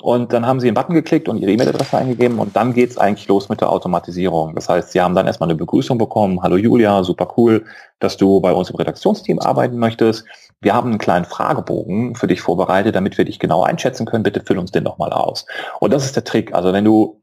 Und 0.00 0.32
dann 0.32 0.46
haben 0.46 0.60
sie 0.60 0.68
einen 0.68 0.76
Button 0.76 0.94
geklickt 0.94 1.28
und 1.28 1.38
ihre 1.38 1.50
E-Mail-Adresse 1.50 1.98
eingegeben 1.98 2.38
und 2.38 2.54
dann 2.54 2.72
geht's 2.72 2.96
eigentlich 2.96 3.26
los 3.26 3.48
mit 3.48 3.60
der 3.60 3.70
Automatisierung. 3.72 4.54
Das 4.54 4.68
heißt, 4.68 4.92
sie 4.92 5.00
haben 5.00 5.16
dann 5.16 5.26
erstmal 5.26 5.48
eine 5.48 5.58
Begrüßung 5.58 5.98
bekommen. 5.98 6.40
Hallo 6.40 6.56
Julia, 6.56 7.02
super 7.02 7.34
cool, 7.36 7.64
dass 7.98 8.16
du 8.16 8.40
bei 8.40 8.52
uns 8.52 8.70
im 8.70 8.76
Redaktionsteam 8.76 9.40
arbeiten 9.40 9.76
möchtest. 9.76 10.24
Wir 10.60 10.72
haben 10.74 10.90
einen 10.90 10.98
kleinen 10.98 11.24
Fragebogen 11.24 12.14
für 12.14 12.28
dich 12.28 12.40
vorbereitet, 12.40 12.94
damit 12.94 13.18
wir 13.18 13.24
dich 13.24 13.40
genau 13.40 13.64
einschätzen 13.64 14.06
können. 14.06 14.22
Bitte 14.22 14.44
füll 14.46 14.58
uns 14.58 14.70
den 14.70 14.84
doch 14.84 14.98
mal 14.98 15.12
aus. 15.12 15.46
Und 15.80 15.92
das 15.92 16.04
ist 16.04 16.14
der 16.14 16.22
Trick. 16.22 16.54
Also 16.54 16.72
wenn 16.72 16.84
du 16.84 17.20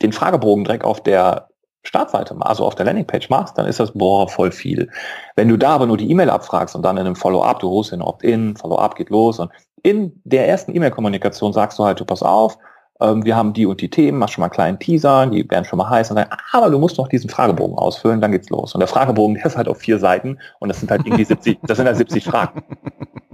den 0.00 0.12
Fragebogen 0.12 0.62
direkt 0.62 0.84
auf 0.84 1.02
der 1.02 1.48
Startseite, 1.88 2.36
also 2.40 2.64
auf 2.64 2.74
der 2.74 2.86
Landingpage 2.86 3.30
machst, 3.30 3.56
dann 3.56 3.66
ist 3.66 3.80
das, 3.80 3.92
boah, 3.92 4.28
voll 4.28 4.52
viel. 4.52 4.90
Wenn 5.36 5.48
du 5.48 5.56
da 5.56 5.70
aber 5.70 5.86
nur 5.86 5.96
die 5.96 6.10
E-Mail 6.10 6.30
abfragst 6.30 6.76
und 6.76 6.82
dann 6.82 6.98
in 6.98 7.06
einem 7.06 7.16
Follow-up, 7.16 7.60
du 7.60 7.70
holst 7.70 7.92
den 7.92 8.02
Opt-in, 8.02 8.56
Follow-up 8.56 8.94
geht 8.94 9.10
los 9.10 9.38
und 9.38 9.50
in 9.82 10.20
der 10.24 10.48
ersten 10.48 10.74
E-Mail-Kommunikation 10.74 11.52
sagst 11.52 11.78
du 11.78 11.84
halt, 11.84 11.98
du 11.98 12.04
pass 12.04 12.22
auf, 12.22 12.58
ähm, 13.00 13.24
wir 13.24 13.36
haben 13.36 13.52
die 13.52 13.64
und 13.64 13.80
die 13.80 13.90
Themen, 13.90 14.18
machst 14.18 14.34
schon 14.34 14.42
mal 14.42 14.46
einen 14.46 14.52
kleinen 14.52 14.78
Teaser, 14.78 15.26
die 15.26 15.48
werden 15.50 15.64
schon 15.64 15.78
mal 15.78 15.88
heiß 15.88 16.10
und 16.10 16.16
dann, 16.16 16.26
aber 16.52 16.68
du 16.68 16.78
musst 16.78 16.98
noch 16.98 17.08
diesen 17.08 17.30
Fragebogen 17.30 17.78
ausfüllen, 17.78 18.20
dann 18.20 18.32
geht's 18.32 18.50
los. 18.50 18.74
Und 18.74 18.80
der 18.80 18.88
Fragebogen, 18.88 19.36
der 19.36 19.46
ist 19.46 19.56
halt 19.56 19.68
auf 19.68 19.78
vier 19.78 19.98
Seiten 19.98 20.38
und 20.58 20.68
das 20.68 20.80
sind 20.80 20.90
halt 20.90 21.06
irgendwie 21.06 21.24
70, 21.24 21.58
das 21.62 21.78
sind 21.78 21.86
halt 21.86 21.96
70 21.96 22.24
Fragen. 22.24 22.62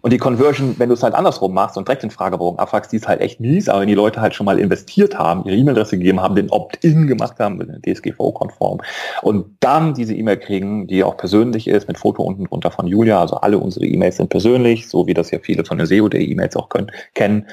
Und 0.00 0.12
die 0.12 0.18
Conversion, 0.18 0.74
wenn 0.78 0.88
du 0.88 0.94
es 0.94 1.02
halt 1.02 1.14
andersrum 1.14 1.54
machst 1.54 1.76
und 1.76 1.86
direkt 1.86 2.02
den 2.02 2.10
Fragebogen 2.10 2.58
abfragst, 2.58 2.92
die 2.92 2.96
ist 2.96 3.08
halt 3.08 3.20
echt 3.20 3.40
mies, 3.40 3.68
aber 3.68 3.80
wenn 3.80 3.88
die 3.88 3.94
Leute 3.94 4.20
halt 4.20 4.34
schon 4.34 4.46
mal 4.46 4.58
investiert 4.58 5.18
haben, 5.18 5.44
ihre 5.44 5.56
E-Mail-Adresse 5.56 5.98
gegeben 5.98 6.20
haben, 6.20 6.34
den 6.34 6.50
Opt-in 6.50 7.06
gemacht 7.06 7.38
haben, 7.38 7.60
DSGVO-konform 7.82 8.80
und 9.22 9.46
dann 9.60 9.94
diese 9.94 10.14
E-Mail 10.14 10.38
kriegen, 10.38 10.86
die 10.86 11.04
auch 11.04 11.16
persönlich 11.16 11.68
ist, 11.68 11.88
mit 11.88 11.98
Foto 11.98 12.22
unten 12.22 12.44
drunter 12.44 12.70
von 12.70 12.86
Julia, 12.86 13.20
also 13.20 13.36
alle 13.36 13.58
unsere 13.58 13.86
E-Mails 13.86 14.16
sind 14.16 14.30
persönlich, 14.30 14.88
so 14.88 15.06
wie 15.06 15.14
das 15.14 15.30
ja 15.30 15.38
viele 15.40 15.64
von 15.64 15.78
der 15.78 15.86
SEO-E-Mails 15.86 16.56
auch 16.56 16.68
können, 16.68 16.90
kennen, 17.14 17.46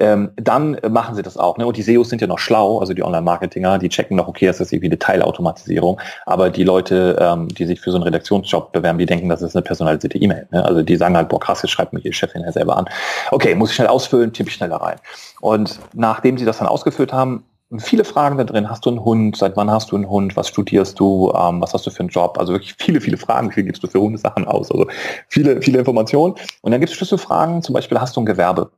ähm, 0.00 0.30
dann 0.36 0.78
machen 0.88 1.14
sie 1.14 1.22
das 1.22 1.36
auch. 1.36 1.56
Ne? 1.58 1.66
Und 1.66 1.76
die 1.76 1.82
SEOs 1.82 2.08
sind 2.08 2.20
ja 2.20 2.26
noch 2.26 2.38
schlau, 2.38 2.78
also 2.78 2.94
die 2.94 3.04
Online-Marketinger, 3.04 3.78
die 3.78 3.88
checken 3.88 4.16
noch, 4.16 4.28
okay, 4.28 4.46
das 4.46 4.60
ist 4.60 4.72
irgendwie 4.72 4.88
eine 4.88 4.98
Teilautomatisierung, 4.98 6.00
aber 6.26 6.50
die 6.50 6.64
Leute, 6.64 7.16
ähm, 7.20 7.48
die 7.48 7.66
sich 7.66 7.80
für 7.80 7.90
so 7.90 7.98
einen 7.98 8.04
Redaktionsjob 8.04 8.72
bewerben, 8.72 8.98
die 8.98 9.06
denken, 9.06 9.28
das 9.28 9.42
ist 9.42 9.54
eine 9.54 9.62
personalisierte 9.62 10.18
E-Mail. 10.18 10.48
Ne? 10.50 10.64
Also 10.64 10.82
die 10.82 10.96
sagen 10.96 11.16
halt, 11.16 11.28
boah 11.28 11.38
krass, 11.38 11.62
jetzt 11.62 11.70
schreibt 11.70 11.92
mir 11.92 12.00
die 12.00 12.12
Chefin 12.12 12.42
ja 12.42 12.52
selber 12.52 12.76
an. 12.76 12.86
Okay, 13.30 13.54
muss 13.54 13.70
ich 13.70 13.76
schnell 13.76 13.88
ausfüllen, 13.88 14.32
tippe 14.32 14.48
ich 14.48 14.56
schneller 14.56 14.76
rein. 14.76 14.96
Und 15.40 15.78
nachdem 15.94 16.38
sie 16.38 16.44
das 16.44 16.58
dann 16.58 16.66
ausgefüllt 16.66 17.12
haben, 17.12 17.44
viele 17.78 18.04
Fragen 18.04 18.36
da 18.36 18.44
drin. 18.44 18.68
Hast 18.68 18.84
du 18.84 18.90
einen 18.90 19.04
Hund? 19.04 19.36
Seit 19.36 19.56
wann 19.56 19.70
hast 19.70 19.92
du 19.92 19.96
einen 19.96 20.08
Hund? 20.08 20.36
Was 20.36 20.48
studierst 20.48 20.98
du? 20.98 21.32
Ähm, 21.34 21.60
was 21.60 21.72
hast 21.72 21.86
du 21.86 21.90
für 21.90 22.00
einen 22.00 22.08
Job? 22.08 22.36
Also 22.38 22.52
wirklich 22.52 22.74
viele, 22.78 23.00
viele 23.00 23.16
Fragen. 23.16 23.54
Wie 23.54 23.62
gibst 23.62 23.82
du 23.82 23.86
für 23.86 24.00
Hundesachen 24.00 24.46
aus? 24.46 24.70
Also 24.70 24.88
viele, 25.28 25.62
viele 25.62 25.78
Informationen. 25.78 26.34
Und 26.62 26.72
dann 26.72 26.80
gibt 26.80 26.90
es 26.90 26.96
Schlüsselfragen. 26.96 27.62
Zum 27.62 27.74
Beispiel, 27.74 28.00
hast 28.00 28.16
du 28.16 28.20
ein 28.20 28.26
Gewerbe? 28.26 28.70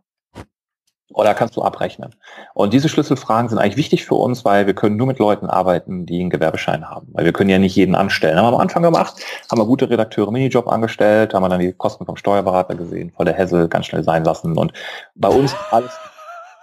Oder 1.15 1.35
kannst 1.35 1.57
du 1.57 1.63
abrechnen? 1.63 2.15
Und 2.55 2.73
diese 2.73 2.89
Schlüsselfragen 2.89 3.49
sind 3.49 3.59
eigentlich 3.59 3.77
wichtig 3.77 4.05
für 4.05 4.15
uns, 4.15 4.45
weil 4.45 4.67
wir 4.67 4.75
können 4.75 4.97
nur 4.97 5.07
mit 5.07 5.19
Leuten 5.19 5.47
arbeiten, 5.47 6.07
die 6.07 6.21
einen 6.21 6.31
Gewerbeschein 6.31 6.89
haben. 6.89 7.09
Weil 7.13 7.25
wir 7.25 7.33
können 7.33 7.51
ja 7.51 7.59
nicht 7.59 7.77
jeden 7.77 7.95
anstellen. 7.95 8.37
Haben 8.37 8.45
wir 8.45 8.55
am 8.55 8.61
Anfang 8.61 8.83
gemacht, 8.83 9.15
haben 9.51 9.61
wir 9.61 9.67
gute 9.67 9.89
Redakteure 9.89 10.31
Minijob 10.31 10.69
angestellt, 10.69 11.35
haben 11.35 11.43
wir 11.43 11.49
dann 11.49 11.61
die 11.61 11.73
Kosten 11.73 12.07
vom 12.07 12.17
Steuerberater 12.17 12.75
gesehen, 12.75 13.13
voll 13.17 13.27
der 13.27 13.35
Hessel, 13.35 13.69
ganz 13.69 13.87
schnell 13.87 14.05
sein 14.05 14.25
lassen. 14.25 14.57
Und 14.57 14.73
bei 15.15 15.29
uns 15.29 15.55
alles, 15.71 15.93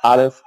alles, 0.01 0.43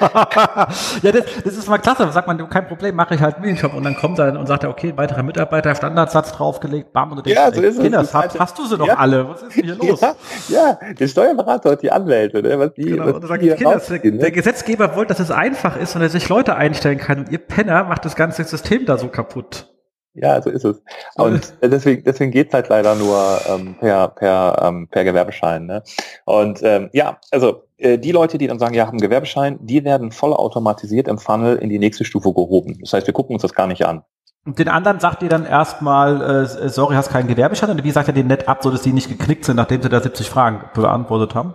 ja, 0.00 1.12
das, 1.12 1.24
das 1.44 1.56
ist 1.56 1.68
mal 1.68 1.78
klasse. 1.78 2.04
Da 2.04 2.12
sagt 2.12 2.26
man, 2.26 2.48
kein 2.48 2.66
Problem, 2.66 2.94
mache 2.96 3.14
ich 3.14 3.20
halt 3.20 3.36
einen 3.36 3.44
Minijob. 3.44 3.74
Und 3.74 3.84
dann 3.84 3.96
kommt 3.96 4.18
er 4.18 4.38
und 4.38 4.46
sagt 4.46 4.64
er, 4.64 4.70
okay, 4.70 4.92
weiterer 4.96 5.22
Mitarbeiter, 5.22 5.74
Standardsatz 5.74 6.32
draufgelegt, 6.32 6.92
bam, 6.92 7.10
und 7.10 7.18
du 7.18 7.22
denkst, 7.22 7.40
ja, 7.40 7.52
so 7.52 7.60
ist 7.60 7.76
ey, 7.76 7.82
Kinders, 7.84 8.14
hast, 8.14 8.38
hast, 8.38 8.58
du 8.58 8.66
sie 8.66 8.78
doch 8.78 8.86
ja. 8.86 8.94
alle? 8.94 9.28
Was 9.28 9.42
ist 9.42 9.56
denn 9.56 9.64
hier 9.64 9.76
los? 9.90 10.00
Ja, 10.00 10.14
ja, 10.48 10.78
der 10.92 11.08
Steuerberater 11.08 11.72
hat 11.72 11.82
die 11.82 11.90
Anwälte, 11.90 12.42
ne? 12.42 12.58
was 12.58 12.72
die, 12.74 12.84
genau. 12.84 13.06
was 13.06 13.14
und 13.14 13.26
sagt, 13.26 13.42
Kinders, 13.42 13.86
der, 13.86 14.04
ne? 14.04 14.18
der, 14.18 14.30
Gesetzgeber 14.30 14.96
wollte, 14.96 15.14
dass 15.14 15.20
es 15.20 15.30
einfach 15.30 15.76
ist 15.76 15.94
und 15.96 16.02
er 16.02 16.08
sich 16.08 16.28
Leute 16.28 16.56
einstellen 16.56 16.98
kann. 16.98 17.20
Und 17.20 17.30
ihr 17.30 17.38
Penner 17.38 17.84
macht 17.84 18.04
das 18.04 18.16
ganze 18.16 18.44
System 18.44 18.86
da 18.86 18.98
so 18.98 19.08
kaputt. 19.08 19.66
Ja, 20.14 20.42
so 20.42 20.50
ist 20.50 20.64
es. 20.64 20.82
Und 21.16 21.54
deswegen, 21.62 22.02
deswegen 22.02 22.32
geht's 22.32 22.52
halt 22.52 22.68
leider 22.68 22.96
nur 22.96 23.40
ähm, 23.48 23.76
per, 23.78 24.08
per, 24.08 24.60
ähm, 24.62 24.88
per 24.88 25.04
Gewerbeschein. 25.04 25.66
Ne? 25.66 25.82
Und 26.24 26.62
ähm, 26.62 26.90
ja, 26.92 27.18
also 27.30 27.62
die 27.80 28.12
Leute, 28.12 28.38
die 28.38 28.46
dann 28.46 28.58
sagen, 28.58 28.74
ja, 28.74 28.86
haben 28.86 28.98
Gewerbeschein, 28.98 29.58
die 29.60 29.84
werden 29.84 30.12
voll 30.12 30.32
automatisiert 30.32 31.08
im 31.08 31.18
Funnel 31.18 31.56
in 31.56 31.68
die 31.68 31.78
nächste 31.78 32.04
Stufe 32.04 32.32
gehoben. 32.32 32.78
Das 32.80 32.92
heißt, 32.92 33.06
wir 33.06 33.14
gucken 33.14 33.34
uns 33.34 33.42
das 33.42 33.54
gar 33.54 33.66
nicht 33.66 33.86
an. 33.86 34.02
Und 34.46 34.58
den 34.58 34.68
anderen 34.68 35.00
sagt 35.00 35.22
ihr 35.22 35.28
dann 35.28 35.44
erstmal, 35.44 36.22
äh, 36.22 36.68
sorry, 36.68 36.94
hast 36.94 37.10
keinen 37.10 37.28
Gewerbeschein? 37.28 37.70
Oder 37.70 37.84
wie 37.84 37.90
sagt 37.90 38.08
ihr 38.08 38.14
den 38.14 38.26
nett 38.26 38.48
ab, 38.48 38.62
so 38.62 38.70
dass 38.70 38.82
die 38.82 38.92
nicht 38.92 39.08
geknickt 39.08 39.44
sind, 39.44 39.56
nachdem 39.56 39.82
sie 39.82 39.88
da 39.88 40.00
70 40.00 40.30
Fragen 40.30 40.64
beantwortet 40.74 41.34
haben? 41.34 41.54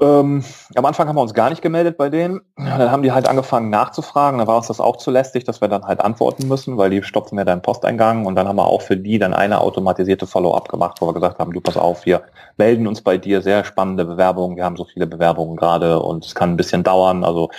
Ähm, 0.00 0.44
am 0.76 0.84
Anfang 0.84 1.08
haben 1.08 1.16
wir 1.16 1.22
uns 1.22 1.34
gar 1.34 1.50
nicht 1.50 1.60
gemeldet 1.60 1.96
bei 1.96 2.08
denen. 2.08 2.40
Dann 2.56 2.90
haben 2.90 3.02
die 3.02 3.10
halt 3.10 3.28
angefangen 3.28 3.68
nachzufragen. 3.68 4.38
Da 4.38 4.46
war 4.46 4.56
uns 4.56 4.68
das 4.68 4.80
auch 4.80 4.96
zu 4.96 5.10
lästig, 5.10 5.42
dass 5.42 5.60
wir 5.60 5.66
dann 5.66 5.84
halt 5.84 6.00
antworten 6.00 6.46
müssen, 6.46 6.76
weil 6.76 6.90
die 6.90 7.02
stopfen 7.02 7.36
ja 7.36 7.44
deinen 7.44 7.62
Posteingang. 7.62 8.24
Und 8.24 8.36
dann 8.36 8.46
haben 8.46 8.56
wir 8.56 8.66
auch 8.66 8.82
für 8.82 8.96
die 8.96 9.18
dann 9.18 9.34
eine 9.34 9.60
automatisierte 9.60 10.28
Follow-up 10.28 10.68
gemacht, 10.68 10.98
wo 11.00 11.06
wir 11.06 11.14
gesagt 11.14 11.40
haben, 11.40 11.52
du 11.52 11.60
pass 11.60 11.76
auf, 11.76 12.06
wir 12.06 12.22
melden 12.58 12.86
uns 12.86 13.00
bei 13.00 13.18
dir. 13.18 13.42
Sehr 13.42 13.64
spannende 13.64 14.04
Bewerbungen. 14.04 14.56
Wir 14.56 14.64
haben 14.64 14.76
so 14.76 14.84
viele 14.84 15.08
Bewerbungen 15.08 15.56
gerade 15.56 16.00
und 16.00 16.24
es 16.24 16.34
kann 16.34 16.50
ein 16.50 16.56
bisschen 16.56 16.84
dauern. 16.84 17.24
Also 17.24 17.50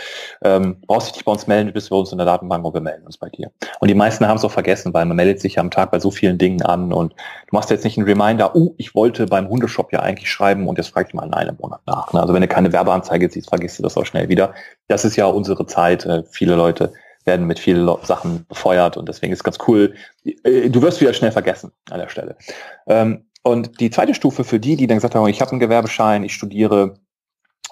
ähm, 0.41 0.78
brauchst 0.88 1.10
dich 1.10 1.15
nicht 1.15 1.25
bei 1.25 1.34
uns 1.34 1.45
melden, 1.47 1.73
du 1.73 1.89
bei 1.89 1.95
uns 1.95 2.12
in 2.13 2.19
der 2.19 2.25
Datenbank 2.25 2.63
und 2.63 2.73
wir 2.73 2.82
melden 2.82 3.06
uns 3.06 3.17
bei 3.17 3.28
dir. 3.28 3.52
Und 3.82 3.89
die 3.89 3.95
meisten 3.95 4.25
haben 4.25 4.38
es 4.38 4.45
auch 4.45 4.52
vergessen, 4.52 4.93
weil 4.93 5.06
man 5.06 5.17
meldet 5.17 5.41
sich 5.41 5.56
ja 5.56 5.62
am 5.62 5.71
Tag 5.71 5.91
bei 5.91 5.99
so 5.99 6.10
vielen 6.10 6.38
Dingen 6.38 6.62
an 6.62 6.93
und 6.93 7.13
du 7.13 7.56
machst 7.56 7.69
jetzt 7.69 7.84
nicht 7.84 7.97
einen 7.97 8.08
Reminder, 8.08 8.56
oh, 8.56 8.75
ich 8.78 8.95
wollte 8.95 9.25
beim 9.25 9.49
Hundeshop 9.49 9.91
ja 9.91 9.99
eigentlich 9.99 10.32
schreiben 10.32 10.67
und 10.67 10.78
jetzt 10.78 10.89
frage 10.89 11.10
ich 11.10 11.13
mal 11.13 11.25
in 11.25 11.34
einem 11.34 11.58
Monat 11.60 11.82
nach. 11.86 12.13
Ne? 12.13 12.29
Also 12.30 12.36
wenn 12.36 12.42
du 12.44 12.48
keine 12.48 12.72
Werbeanzeige 12.72 13.28
siehst, 13.28 13.50
vergisst 13.50 13.80
du 13.80 13.84
das 13.84 13.98
auch 13.98 14.06
schnell 14.06 14.30
wieder. 14.30 14.54
Das 14.88 15.04
ist 15.04 15.15
ja 15.15 15.26
unsere 15.26 15.65
Zeit. 15.65 16.06
Äh, 16.06 16.22
viele 16.30 16.54
Leute 16.54 16.94
werden 17.26 17.48
mit 17.48 17.58
vielen 17.58 17.89
Sachen 18.04 18.46
befeuert 18.48 18.98
und 18.98 19.10
deswegen 19.10 19.34
ist 19.34 19.44
ganz 19.44 19.58
cool. 19.68 19.96
Äh, 20.24 20.70
du 20.70 20.80
wirst 20.84 21.02
wieder 21.02 21.12
schnell 21.13 21.32
vergessen 21.32 21.72
an 21.89 21.98
der 21.98 22.08
Stelle. 22.08 22.38
Ähm, 22.86 23.26
und 23.42 23.80
die 23.80 23.89
zweite 23.89 24.13
Stufe 24.13 24.44
für 24.44 24.60
die, 24.60 24.76
die 24.76 24.86
dann 24.86 24.98
gesagt 24.98 25.15
haben, 25.15 25.28
ich 25.28 25.42
habe 25.42 25.50
einen 25.50 25.60
Gewerbeschein, 25.60 26.24
ich 26.24 26.36
studiere 26.36 27.00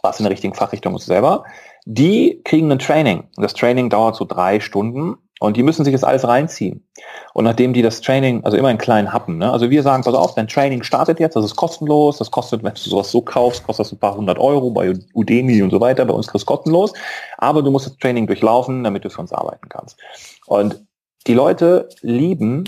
was 0.01 0.19
in 0.19 0.23
der 0.23 0.31
richtigen 0.31 0.55
Fachrichtung 0.55 0.95
ist 0.95 1.05
selber, 1.05 1.43
die 1.85 2.41
kriegen 2.43 2.71
ein 2.71 2.79
Training. 2.79 3.25
Das 3.35 3.53
Training 3.53 3.91
dauert 3.91 4.15
so 4.15 4.25
drei 4.25 4.59
Stunden 4.59 5.17
und 5.39 5.57
die 5.57 5.63
müssen 5.63 5.85
sich 5.85 5.93
das 5.93 6.03
alles 6.03 6.27
reinziehen. 6.27 6.87
Und 7.33 7.45
nachdem 7.45 7.73
die 7.73 7.81
das 7.81 8.01
Training, 8.01 8.43
also 8.43 8.57
immer 8.57 8.71
in 8.71 8.77
kleinen 8.77 9.13
Happen, 9.13 9.37
ne? 9.37 9.51
also 9.51 9.69
wir 9.69 9.83
sagen, 9.83 10.03
pass 10.03 10.15
auf, 10.15 10.35
dein 10.35 10.47
Training 10.47 10.83
startet 10.83 11.19
jetzt, 11.19 11.35
das 11.35 11.45
ist 11.45 11.55
kostenlos, 11.55 12.17
das 12.17 12.31
kostet, 12.31 12.63
wenn 12.63 12.73
du 12.73 12.79
sowas 12.79 13.11
so 13.11 13.21
kaufst, 13.21 13.63
kostet 13.63 13.85
das 13.85 13.93
ein 13.93 13.99
paar 13.99 14.15
hundert 14.15 14.39
Euro 14.39 14.71
bei 14.71 14.93
Udemy 15.13 15.61
und 15.61 15.69
so 15.69 15.79
weiter, 15.79 16.05
bei 16.05 16.13
uns 16.13 16.27
kriegst 16.27 16.47
du 16.47 16.53
kostenlos, 16.53 16.93
aber 17.37 17.61
du 17.61 17.71
musst 17.71 17.85
das 17.85 17.97
Training 17.97 18.27
durchlaufen, 18.27 18.83
damit 18.83 19.05
du 19.05 19.09
für 19.09 19.21
uns 19.21 19.31
arbeiten 19.31 19.69
kannst. 19.69 19.99
Und 20.47 20.83
die 21.27 21.33
Leute 21.33 21.89
lieben 22.01 22.63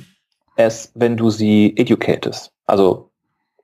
es, 0.55 0.91
wenn 0.93 1.17
du 1.17 1.29
sie 1.29 1.75
educatest. 1.77 2.51
Also 2.65 3.09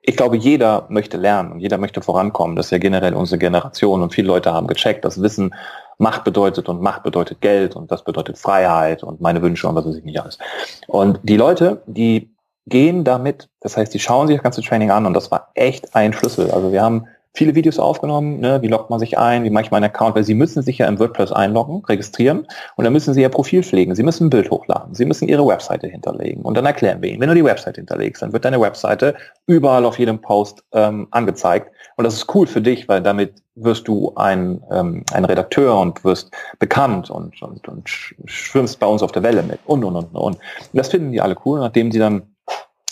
ich 0.08 0.16
glaube, 0.16 0.36
jeder 0.36 0.86
möchte 0.88 1.16
lernen 1.16 1.52
und 1.52 1.60
jeder 1.60 1.78
möchte 1.78 2.00
vorankommen. 2.00 2.56
Das 2.56 2.66
ist 2.66 2.70
ja 2.70 2.78
generell 2.78 3.14
unsere 3.14 3.38
Generation 3.38 4.02
und 4.02 4.14
viele 4.14 4.28
Leute 4.28 4.52
haben 4.52 4.68
gecheckt, 4.68 5.04
dass 5.04 5.20
Wissen 5.20 5.52
Macht 5.98 6.24
bedeutet 6.24 6.68
und 6.68 6.82
Macht 6.82 7.02
bedeutet 7.02 7.40
Geld 7.40 7.76
und 7.76 7.90
das 7.90 8.04
bedeutet 8.04 8.38
Freiheit 8.38 9.02
und 9.02 9.20
meine 9.20 9.42
Wünsche 9.42 9.66
und 9.68 9.74
was 9.74 9.86
weiß 9.86 9.96
ich 9.96 10.04
nicht 10.04 10.20
alles. 10.20 10.38
Und 10.86 11.20
die 11.22 11.36
Leute, 11.36 11.82
die 11.86 12.30
gehen 12.66 13.04
damit, 13.04 13.48
das 13.60 13.76
heißt, 13.76 13.94
die 13.94 13.98
schauen 13.98 14.26
sich 14.26 14.36
das 14.36 14.42
ganze 14.42 14.60
Training 14.60 14.90
an 14.90 15.06
und 15.06 15.14
das 15.14 15.30
war 15.30 15.50
echt 15.54 15.94
ein 15.94 16.12
Schlüssel. 16.12 16.50
Also 16.50 16.72
wir 16.72 16.82
haben 16.82 17.06
viele 17.36 17.54
Videos 17.54 17.78
aufgenommen, 17.78 18.40
ne? 18.40 18.62
wie 18.62 18.68
loggt 18.68 18.88
man 18.88 18.98
sich 18.98 19.18
ein, 19.18 19.44
wie 19.44 19.50
mache 19.50 19.64
ich 19.64 19.70
meinen 19.70 19.84
Account, 19.84 20.16
weil 20.16 20.24
sie 20.24 20.34
müssen 20.34 20.62
sich 20.62 20.78
ja 20.78 20.88
im 20.88 20.98
WordPress 20.98 21.32
einloggen, 21.32 21.84
registrieren 21.84 22.46
und 22.76 22.84
dann 22.84 22.92
müssen 22.92 23.12
sie 23.12 23.20
ihr 23.20 23.28
Profil 23.28 23.62
pflegen, 23.62 23.94
sie 23.94 24.02
müssen 24.02 24.26
ein 24.26 24.30
Bild 24.30 24.50
hochladen, 24.50 24.94
sie 24.94 25.04
müssen 25.04 25.28
ihre 25.28 25.46
Webseite 25.46 25.86
hinterlegen. 25.86 26.42
Und 26.42 26.56
dann 26.56 26.64
erklären 26.64 27.02
wir 27.02 27.10
ihnen, 27.10 27.20
wenn 27.20 27.28
du 27.28 27.34
die 27.34 27.44
Webseite 27.44 27.80
hinterlegst, 27.80 28.22
dann 28.22 28.32
wird 28.32 28.44
deine 28.44 28.60
Webseite 28.60 29.14
überall 29.46 29.84
auf 29.84 29.98
jedem 29.98 30.18
Post 30.20 30.64
ähm, 30.72 31.08
angezeigt. 31.10 31.70
Und 31.96 32.04
das 32.04 32.14
ist 32.14 32.34
cool 32.34 32.46
für 32.46 32.62
dich, 32.62 32.88
weil 32.88 33.02
damit 33.02 33.34
wirst 33.54 33.86
du 33.86 34.12
ein, 34.16 34.62
ähm, 34.70 35.04
ein 35.12 35.24
Redakteur 35.24 35.78
und 35.78 36.04
wirst 36.04 36.30
bekannt 36.58 37.10
und, 37.10 37.40
und, 37.42 37.68
und 37.68 37.88
schwimmst 37.88 38.80
bei 38.80 38.86
uns 38.86 39.02
auf 39.02 39.12
der 39.12 39.22
Welle 39.22 39.42
mit 39.42 39.58
und, 39.66 39.84
und, 39.84 39.96
und, 39.96 40.14
und. 40.14 40.38
Das 40.72 40.88
finden 40.88 41.12
die 41.12 41.20
alle 41.20 41.36
cool, 41.44 41.60
nachdem 41.60 41.92
sie 41.92 41.98
dann 41.98 42.22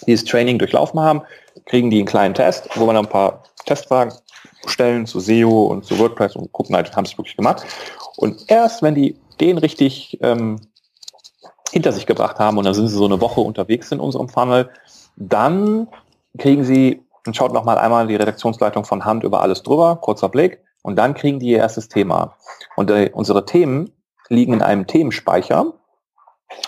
dieses 0.07 0.25
Training 0.25 0.59
durchlaufen 0.59 1.01
haben, 1.01 1.23
kriegen 1.67 1.91
die 1.91 1.99
einen 1.99 2.07
kleinen 2.07 2.35
Test, 2.35 2.69
wo 2.75 2.85
man 2.87 2.97
ein 2.97 3.07
paar 3.07 3.43
Testfragen 3.65 4.13
stellen 4.67 5.07
zu 5.07 5.21
SEO 5.21 5.65
und 5.67 5.85
zu 5.85 5.99
WordPress 5.99 6.37
und 6.37 6.53
gucken 6.53 6.75
halt, 6.75 6.95
haben 6.97 7.05
es 7.05 7.17
wirklich 7.19 7.37
gemacht. 7.37 7.65
Und 8.17 8.45
erst 8.49 8.83
wenn 8.83 8.95
die 8.95 9.17
den 9.41 9.59
richtig 9.59 10.19
ähm, 10.23 10.61
hinter 11.73 11.93
sich 11.93 12.07
gebracht 12.07 12.39
haben 12.39 12.57
und 12.59 12.65
dann 12.65 12.75
sind 12.75 12.89
sie 12.89 12.97
so 12.97 13.05
eine 13.05 13.21
Woche 13.21 13.41
unterwegs 13.41 13.91
in 13.91 14.01
unserem 14.01 14.29
Funnel, 14.29 14.71
dann 15.17 15.89
kriegen 16.39 16.65
sie, 16.65 17.03
und 17.27 17.37
schaut 17.37 17.53
nochmal 17.53 17.79
einmal 17.79 18.07
die 18.07 18.17
Redaktionsleitung 18.17 18.85
von 18.85 19.05
Hand 19.05 19.25
über 19.25 19.41
alles 19.41 19.63
drüber, 19.63 19.97
kurzer 19.97 20.29
Blick, 20.29 20.61
und 20.83 20.97
dann 20.97 21.15
kriegen 21.15 21.39
die 21.41 21.49
ihr 21.49 21.59
erstes 21.59 21.89
Thema. 21.89 22.37
Und 22.77 22.91
äh, 22.91 23.11
unsere 23.13 23.47
Themen 23.47 23.91
liegen 24.29 24.53
in 24.53 24.63
einem 24.63 24.87
Themenspeicher, 24.87 25.73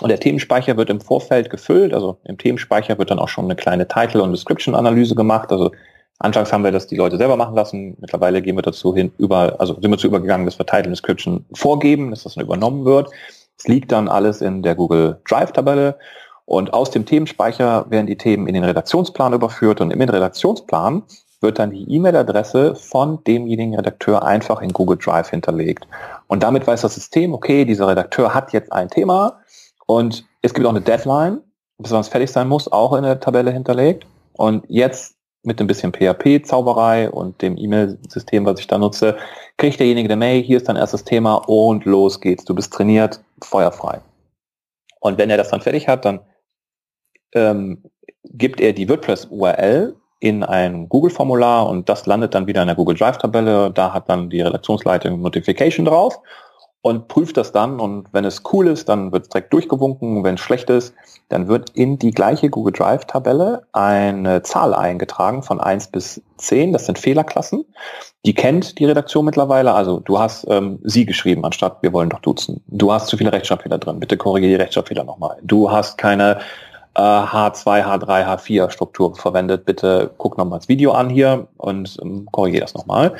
Und 0.00 0.08
der 0.08 0.20
Themenspeicher 0.20 0.76
wird 0.76 0.90
im 0.90 1.00
Vorfeld 1.00 1.50
gefüllt. 1.50 1.94
Also 1.94 2.18
im 2.24 2.38
Themenspeicher 2.38 2.98
wird 2.98 3.10
dann 3.10 3.18
auch 3.18 3.28
schon 3.28 3.44
eine 3.44 3.56
kleine 3.56 3.86
Title- 3.88 4.22
und 4.22 4.32
Description-Analyse 4.32 5.14
gemacht. 5.14 5.52
Also 5.52 5.70
anfangs 6.18 6.52
haben 6.52 6.64
wir 6.64 6.72
das 6.72 6.86
die 6.86 6.96
Leute 6.96 7.18
selber 7.18 7.36
machen 7.36 7.54
lassen. 7.54 7.96
Mittlerweile 8.00 8.42
gehen 8.42 8.56
wir 8.56 8.62
dazu 8.62 8.94
hin, 8.94 9.12
über, 9.18 9.56
also 9.58 9.74
sind 9.74 9.84
wir 9.84 9.90
dazu 9.90 10.06
übergegangen, 10.06 10.46
dass 10.46 10.58
wir 10.58 10.66
Title 10.66 10.90
Description 10.90 11.44
vorgeben, 11.52 12.10
dass 12.10 12.22
das 12.22 12.34
dann 12.34 12.44
übernommen 12.44 12.84
wird. 12.84 13.10
Es 13.58 13.66
liegt 13.66 13.92
dann 13.92 14.08
alles 14.08 14.40
in 14.40 14.62
der 14.62 14.74
Google 14.74 15.20
Drive-Tabelle. 15.28 15.98
Und 16.44 16.72
aus 16.72 16.90
dem 16.90 17.04
Themenspeicher 17.04 17.86
werden 17.90 18.06
die 18.06 18.16
Themen 18.16 18.46
in 18.46 18.54
den 18.54 18.64
Redaktionsplan 18.64 19.32
überführt 19.32 19.80
und 19.80 19.90
im 19.90 20.00
Redaktionsplan 20.00 21.02
wird 21.40 21.58
dann 21.58 21.70
die 21.70 21.90
E-Mail-Adresse 21.92 22.76
von 22.76 23.22
demjenigen 23.24 23.74
Redakteur 23.74 24.24
einfach 24.24 24.62
in 24.62 24.72
Google 24.72 24.96
Drive 24.96 25.30
hinterlegt. 25.30 25.86
Und 26.28 26.42
damit 26.42 26.66
weiß 26.66 26.82
das 26.82 26.94
System, 26.94 27.34
okay, 27.34 27.64
dieser 27.64 27.88
Redakteur 27.88 28.32
hat 28.32 28.52
jetzt 28.52 28.72
ein 28.72 28.88
Thema 28.88 29.40
und 29.86 30.24
es 30.42 30.54
gibt 30.54 30.66
auch 30.66 30.70
eine 30.70 30.80
Deadline, 30.80 31.40
bis 31.78 31.90
wann 31.90 32.00
es 32.00 32.08
fertig 32.08 32.30
sein 32.30 32.48
muss, 32.48 32.70
auch 32.70 32.94
in 32.94 33.02
der 33.02 33.20
Tabelle 33.20 33.50
hinterlegt. 33.50 34.06
Und 34.32 34.64
jetzt 34.68 35.15
mit 35.46 35.60
ein 35.60 35.66
bisschen 35.66 35.92
PHP-Zauberei 35.92 37.10
und 37.10 37.40
dem 37.40 37.56
E-Mail-System, 37.56 38.44
was 38.44 38.60
ich 38.60 38.66
da 38.66 38.78
nutze, 38.78 39.16
kriegt 39.56 39.78
derjenige 39.80 40.08
eine 40.08 40.16
Mail, 40.16 40.42
hier 40.42 40.56
ist 40.56 40.68
dein 40.68 40.76
erstes 40.76 41.04
Thema 41.04 41.36
und 41.46 41.84
los 41.84 42.20
geht's. 42.20 42.44
Du 42.44 42.54
bist 42.54 42.72
trainiert, 42.72 43.20
feuerfrei. 43.42 44.00
Und 45.00 45.18
wenn 45.18 45.30
er 45.30 45.36
das 45.36 45.50
dann 45.50 45.60
fertig 45.60 45.88
hat, 45.88 46.04
dann 46.04 46.20
ähm, 47.34 47.82
gibt 48.24 48.60
er 48.60 48.72
die 48.72 48.88
WordPress-URL 48.88 49.94
in 50.20 50.42
ein 50.42 50.88
Google-Formular 50.88 51.68
und 51.68 51.88
das 51.88 52.06
landet 52.06 52.34
dann 52.34 52.46
wieder 52.46 52.62
in 52.62 52.68
der 52.68 52.76
Google 52.76 52.96
Drive-Tabelle. 52.96 53.70
Da 53.70 53.92
hat 53.92 54.08
dann 54.08 54.30
die 54.30 54.40
Redaktionsleitung 54.40 55.20
Notification 55.20 55.84
drauf 55.84 56.20
und 56.86 57.08
prüft 57.08 57.36
das 57.36 57.50
dann 57.50 57.80
und 57.80 58.06
wenn 58.12 58.24
es 58.24 58.44
cool 58.52 58.68
ist, 58.68 58.88
dann 58.88 59.10
wird 59.10 59.24
es 59.24 59.28
direkt 59.28 59.52
durchgewunken. 59.52 60.22
Wenn 60.22 60.36
es 60.36 60.40
schlecht 60.40 60.70
ist, 60.70 60.94
dann 61.28 61.48
wird 61.48 61.70
in 61.70 61.98
die 61.98 62.12
gleiche 62.12 62.48
Google 62.48 62.72
Drive-Tabelle 62.72 63.66
eine 63.72 64.44
Zahl 64.44 64.72
eingetragen 64.72 65.42
von 65.42 65.60
1 65.60 65.88
bis 65.88 66.22
10. 66.36 66.72
Das 66.72 66.86
sind 66.86 66.96
Fehlerklassen. 66.96 67.64
Die 68.24 68.34
kennt 68.34 68.78
die 68.78 68.84
Redaktion 68.84 69.24
mittlerweile. 69.24 69.74
Also 69.74 69.98
du 69.98 70.20
hast 70.20 70.46
ähm, 70.48 70.78
sie 70.84 71.04
geschrieben, 71.04 71.44
anstatt 71.44 71.78
wir 71.82 71.92
wollen 71.92 72.08
doch 72.08 72.20
duzen. 72.20 72.62
Du 72.68 72.92
hast 72.92 73.08
zu 73.08 73.16
viele 73.16 73.32
Rechtschreibfehler 73.32 73.78
drin. 73.78 73.98
Bitte 73.98 74.16
korrigiere 74.16 74.50
die 74.50 74.62
Rechtschreibfehler 74.62 75.02
nochmal. 75.02 75.38
Du 75.42 75.68
hast 75.68 75.98
keine 75.98 76.38
H2, 76.94 77.84
H3, 77.84 78.26
H4 78.26 78.70
Struktur 78.70 79.16
verwendet. 79.16 79.64
Bitte 79.64 80.12
guck 80.18 80.38
nochmal 80.38 80.60
das 80.60 80.68
Video 80.68 80.92
an 80.92 81.10
hier 81.10 81.48
und 81.56 81.98
ähm, 82.00 82.28
korrigiere 82.30 82.62
das 82.62 82.74
nochmal. 82.74 83.16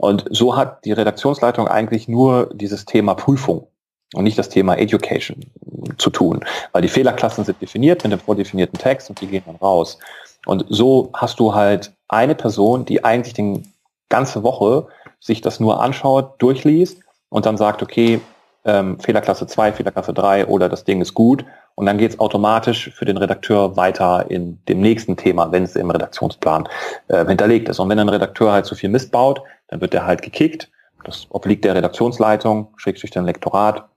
Und 0.00 0.24
so 0.30 0.56
hat 0.56 0.86
die 0.86 0.92
Redaktionsleitung 0.92 1.68
eigentlich 1.68 2.08
nur 2.08 2.48
dieses 2.54 2.86
Thema 2.86 3.12
Prüfung 3.12 3.66
und 4.14 4.24
nicht 4.24 4.38
das 4.38 4.48
Thema 4.48 4.78
Education 4.78 5.44
zu 5.98 6.08
tun, 6.08 6.42
weil 6.72 6.80
die 6.80 6.88
Fehlerklassen 6.88 7.44
sind 7.44 7.60
definiert 7.60 8.02
mit 8.02 8.12
dem 8.12 8.18
vordefinierten 8.18 8.78
Text 8.78 9.10
und 9.10 9.20
die 9.20 9.26
gehen 9.26 9.42
dann 9.44 9.56
raus. 9.56 9.98
Und 10.46 10.64
so 10.70 11.10
hast 11.12 11.38
du 11.38 11.54
halt 11.54 11.92
eine 12.08 12.34
Person, 12.34 12.86
die 12.86 13.04
eigentlich 13.04 13.34
die 13.34 13.62
ganze 14.08 14.42
Woche 14.42 14.86
sich 15.20 15.42
das 15.42 15.60
nur 15.60 15.82
anschaut, 15.82 16.32
durchliest 16.38 17.02
und 17.28 17.44
dann 17.44 17.58
sagt, 17.58 17.82
okay, 17.82 18.22
ähm, 18.64 18.98
Fehlerklasse 19.00 19.46
2, 19.46 19.74
Fehlerklasse 19.74 20.14
3 20.14 20.46
oder 20.46 20.70
das 20.70 20.84
Ding 20.84 21.02
ist 21.02 21.12
gut 21.12 21.44
und 21.74 21.84
dann 21.84 21.98
geht 21.98 22.12
es 22.12 22.20
automatisch 22.20 22.90
für 22.94 23.04
den 23.04 23.18
Redakteur 23.18 23.76
weiter 23.76 24.30
in 24.30 24.62
dem 24.66 24.80
nächsten 24.80 25.18
Thema, 25.18 25.52
wenn 25.52 25.64
es 25.64 25.76
im 25.76 25.90
Redaktionsplan 25.90 26.68
äh, 27.08 27.26
hinterlegt 27.26 27.68
ist. 27.68 27.78
Und 27.78 27.88
wenn 27.90 27.98
ein 27.98 28.08
Redakteur 28.08 28.52
halt 28.52 28.66
zu 28.66 28.74
viel 28.74 28.88
Mist 28.88 29.12
baut, 29.12 29.42
dann 29.70 29.80
wird 29.80 29.94
er 29.94 30.04
halt 30.04 30.22
gekickt. 30.22 30.70
Das 31.04 31.26
obliegt 31.30 31.64
der 31.64 31.74
Redaktionsleitung, 31.74 32.74
durch 32.84 33.10
den 33.10 33.24
Lektorat. 33.24 33.88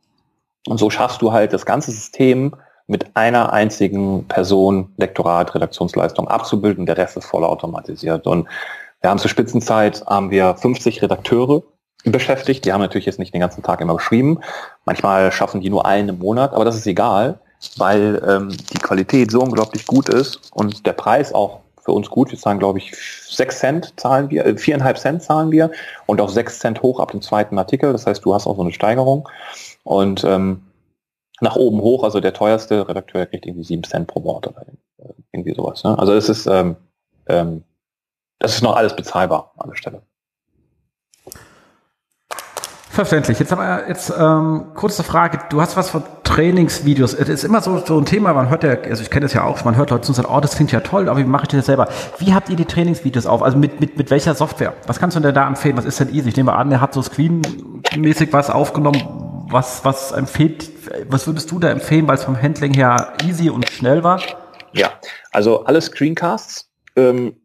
Und 0.67 0.77
so 0.77 0.89
schaffst 0.89 1.21
du 1.21 1.33
halt 1.33 1.51
das 1.51 1.65
ganze 1.65 1.91
System 1.91 2.55
mit 2.87 3.15
einer 3.15 3.51
einzigen 3.51 4.25
Person, 4.27 4.93
Lektorat, 4.97 5.53
Redaktionsleistung 5.55 6.27
abzubilden. 6.27 6.85
Der 6.85 6.97
Rest 6.97 7.17
ist 7.17 7.25
voll 7.25 7.43
automatisiert. 7.43 8.27
Und 8.27 8.47
wir 9.01 9.09
haben 9.09 9.19
zur 9.19 9.29
Spitzenzeit 9.29 10.05
haben 10.05 10.31
wir 10.31 10.55
50 10.55 11.01
Redakteure 11.01 11.63
beschäftigt. 12.05 12.65
Die 12.65 12.71
haben 12.71 12.81
natürlich 12.81 13.05
jetzt 13.05 13.19
nicht 13.19 13.33
den 13.33 13.41
ganzen 13.41 13.63
Tag 13.63 13.81
immer 13.81 13.95
geschrieben. 13.95 14.39
Manchmal 14.85 15.31
schaffen 15.31 15.59
die 15.59 15.69
nur 15.69 15.85
einen 15.85 16.09
im 16.09 16.19
Monat, 16.19 16.53
aber 16.53 16.65
das 16.65 16.75
ist 16.75 16.87
egal, 16.87 17.39
weil 17.77 18.21
ähm, 18.27 18.55
die 18.73 18.79
Qualität 18.79 19.31
so 19.31 19.41
unglaublich 19.41 19.85
gut 19.87 20.09
ist 20.09 20.51
und 20.53 20.85
der 20.85 20.93
Preis 20.93 21.33
auch 21.33 21.62
für 21.83 21.91
uns 21.91 22.09
gut. 22.09 22.31
Wir 22.31 22.39
zahlen, 22.39 22.59
glaube 22.59 22.79
ich, 22.79 22.95
6 22.95 23.59
Cent 23.59 23.99
zahlen 23.99 24.29
wir, 24.29 24.45
äh, 24.45 24.57
4,5 24.57 24.95
Cent 24.95 25.23
zahlen 25.23 25.51
wir 25.51 25.71
und 26.05 26.21
auch 26.21 26.29
6 26.29 26.59
Cent 26.59 26.81
hoch 26.81 26.99
ab 26.99 27.11
dem 27.11 27.21
zweiten 27.21 27.57
Artikel. 27.57 27.91
Das 27.91 28.07
heißt, 28.07 28.23
du 28.23 28.33
hast 28.33 28.47
auch 28.47 28.55
so 28.55 28.61
eine 28.61 28.71
Steigerung. 28.71 29.27
Und 29.83 30.23
ähm, 30.23 30.63
nach 31.41 31.55
oben 31.55 31.81
hoch, 31.81 32.03
also 32.03 32.19
der 32.19 32.33
teuerste 32.33 32.87
Redakteur 32.87 33.25
kriegt 33.25 33.45
irgendwie 33.45 33.65
7 33.65 33.83
Cent 33.83 34.07
pro 34.07 34.23
Wort 34.23 34.47
oder 34.47 34.65
irgendwie 35.33 35.53
sowas. 35.53 35.83
Ne? 35.83 35.97
Also 35.97 36.13
es 36.13 36.29
ist, 36.29 36.45
ähm, 36.45 36.77
ähm, 37.27 37.63
das 38.39 38.55
ist 38.55 38.61
noch 38.61 38.75
alles 38.75 38.95
bezahlbar 38.95 39.53
an 39.57 39.69
der 39.69 39.75
Stelle. 39.75 40.01
Verständlich. 42.93 43.39
Jetzt 43.39 43.51
haben 43.51 43.59
wir 43.59 43.87
jetzt 43.87 44.13
ähm, 44.15 44.65
kurze 44.75 45.01
Frage. 45.01 45.39
Du 45.49 45.59
hast 45.59 45.75
was 45.75 45.89
von 45.89 46.03
Trainingsvideos. 46.23 47.15
Es 47.15 47.27
ist 47.27 47.43
immer 47.43 47.59
so, 47.59 47.83
so 47.83 47.97
ein 47.97 48.05
Thema, 48.05 48.33
man 48.33 48.49
hört 48.49 48.63
ja, 48.63 48.77
also 48.87 49.01
ich 49.01 49.09
kenne 49.09 49.25
das 49.25 49.33
ja 49.33 49.43
auch, 49.43 49.65
man 49.65 49.75
hört 49.75 49.89
Leute 49.89 50.03
zu 50.03 50.13
sagt, 50.13 50.29
oh, 50.29 50.39
das 50.39 50.55
klingt 50.55 50.71
ja 50.71 50.79
toll, 50.79 51.09
aber 51.09 51.17
wie 51.17 51.23
mache 51.23 51.45
ich 51.45 51.47
das 51.47 51.65
selber? 51.65 51.87
Wie 52.19 52.35
habt 52.35 52.49
ihr 52.49 52.55
die 52.55 52.65
Trainingsvideos 52.65 53.25
auf? 53.25 53.41
Also 53.41 53.57
mit, 53.57 53.79
mit, 53.79 53.97
mit 53.97 54.11
welcher 54.11 54.35
Software? 54.35 54.75
Was 54.85 54.99
kannst 54.99 55.17
du 55.17 55.21
denn 55.21 55.33
da 55.33 55.47
empfehlen? 55.47 55.75
Was 55.75 55.85
ist 55.85 55.99
denn 56.01 56.13
easy? 56.13 56.29
Ich 56.29 56.37
nehme 56.37 56.53
an, 56.53 56.71
er 56.71 56.81
hat 56.81 56.93
so 56.93 57.01
Screen-mäßig 57.01 58.31
was 58.31 58.51
aufgenommen. 58.51 59.01
Was, 59.49 59.83
was 59.83 60.11
empfiehlt, 60.11 60.69
was 61.09 61.25
würdest 61.25 61.49
du 61.49 61.57
da 61.57 61.71
empfehlen, 61.71 62.07
weil 62.07 62.17
es 62.17 62.23
vom 62.23 62.39
Handling 62.39 62.75
her 62.75 63.13
easy 63.27 63.49
und 63.49 63.67
schnell 63.71 64.03
war? 64.03 64.21
Ja, 64.71 64.91
also 65.31 65.65
alle 65.65 65.81
Screencasts. 65.81 66.69
Ähm, 66.95 67.37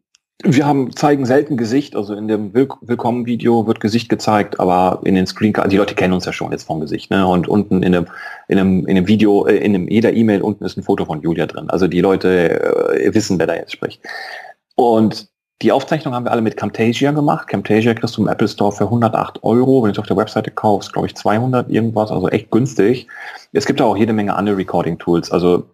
wir 0.43 0.65
haben, 0.65 0.95
zeigen 0.95 1.25
selten 1.25 1.57
Gesicht, 1.57 1.97
also 1.97 2.13
in 2.13 2.29
dem 2.29 2.53
Will 2.53 2.69
Willkommen-Video 2.79 3.67
wird 3.67 3.81
Gesicht 3.81 4.07
gezeigt, 4.07 4.59
aber 4.59 5.01
in 5.03 5.15
den 5.15 5.27
Screencasts, 5.27 5.69
die 5.69 5.75
Leute 5.75 5.95
kennen 5.95 6.13
uns 6.13 6.23
ja 6.25 6.31
schon 6.31 6.53
jetzt 6.53 6.63
vom 6.63 6.79
Gesicht, 6.79 7.11
ne? 7.11 7.27
Und 7.27 7.49
unten 7.49 7.83
in 7.83 7.91
dem, 7.91 8.07
in 8.47 8.57
dem, 8.57 8.87
in 8.87 8.95
dem 8.95 9.07
Video, 9.07 9.45
äh, 9.47 9.57
in 9.57 9.73
dem, 9.73 9.89
jeder 9.89 10.13
E-Mail 10.13 10.41
unten 10.41 10.63
ist 10.63 10.77
ein 10.77 10.83
Foto 10.83 11.03
von 11.03 11.21
Julia 11.21 11.45
drin. 11.45 11.69
Also 11.69 11.87
die 11.87 11.99
Leute 11.99 12.93
äh, 12.93 13.13
wissen, 13.13 13.37
wer 13.37 13.47
da 13.47 13.55
jetzt 13.55 13.73
spricht. 13.73 14.01
Und 14.75 15.27
die 15.61 15.73
Aufzeichnung 15.73 16.13
haben 16.13 16.25
wir 16.25 16.31
alle 16.31 16.41
mit 16.41 16.55
Camtasia 16.55 17.11
gemacht. 17.11 17.47
Camtasia 17.47 17.93
kriegst 17.93 18.15
du 18.15 18.21
im 18.21 18.29
Apple 18.29 18.47
Store 18.47 18.71
für 18.71 18.85
108 18.85 19.43
Euro. 19.43 19.83
Wenn 19.83 19.89
du 19.89 19.91
es 19.93 19.99
auf 19.99 20.07
der 20.07 20.15
Webseite 20.15 20.51
kaufst, 20.51 20.93
glaube 20.93 21.07
ich 21.07 21.15
200 21.15 21.69
irgendwas, 21.69 22.11
also 22.11 22.29
echt 22.29 22.49
günstig. 22.49 23.07
Es 23.51 23.65
gibt 23.65 23.81
auch 23.81 23.97
jede 23.97 24.13
Menge 24.13 24.35
andere 24.35 24.55
Recording-Tools. 24.55 25.31
Also 25.31 25.69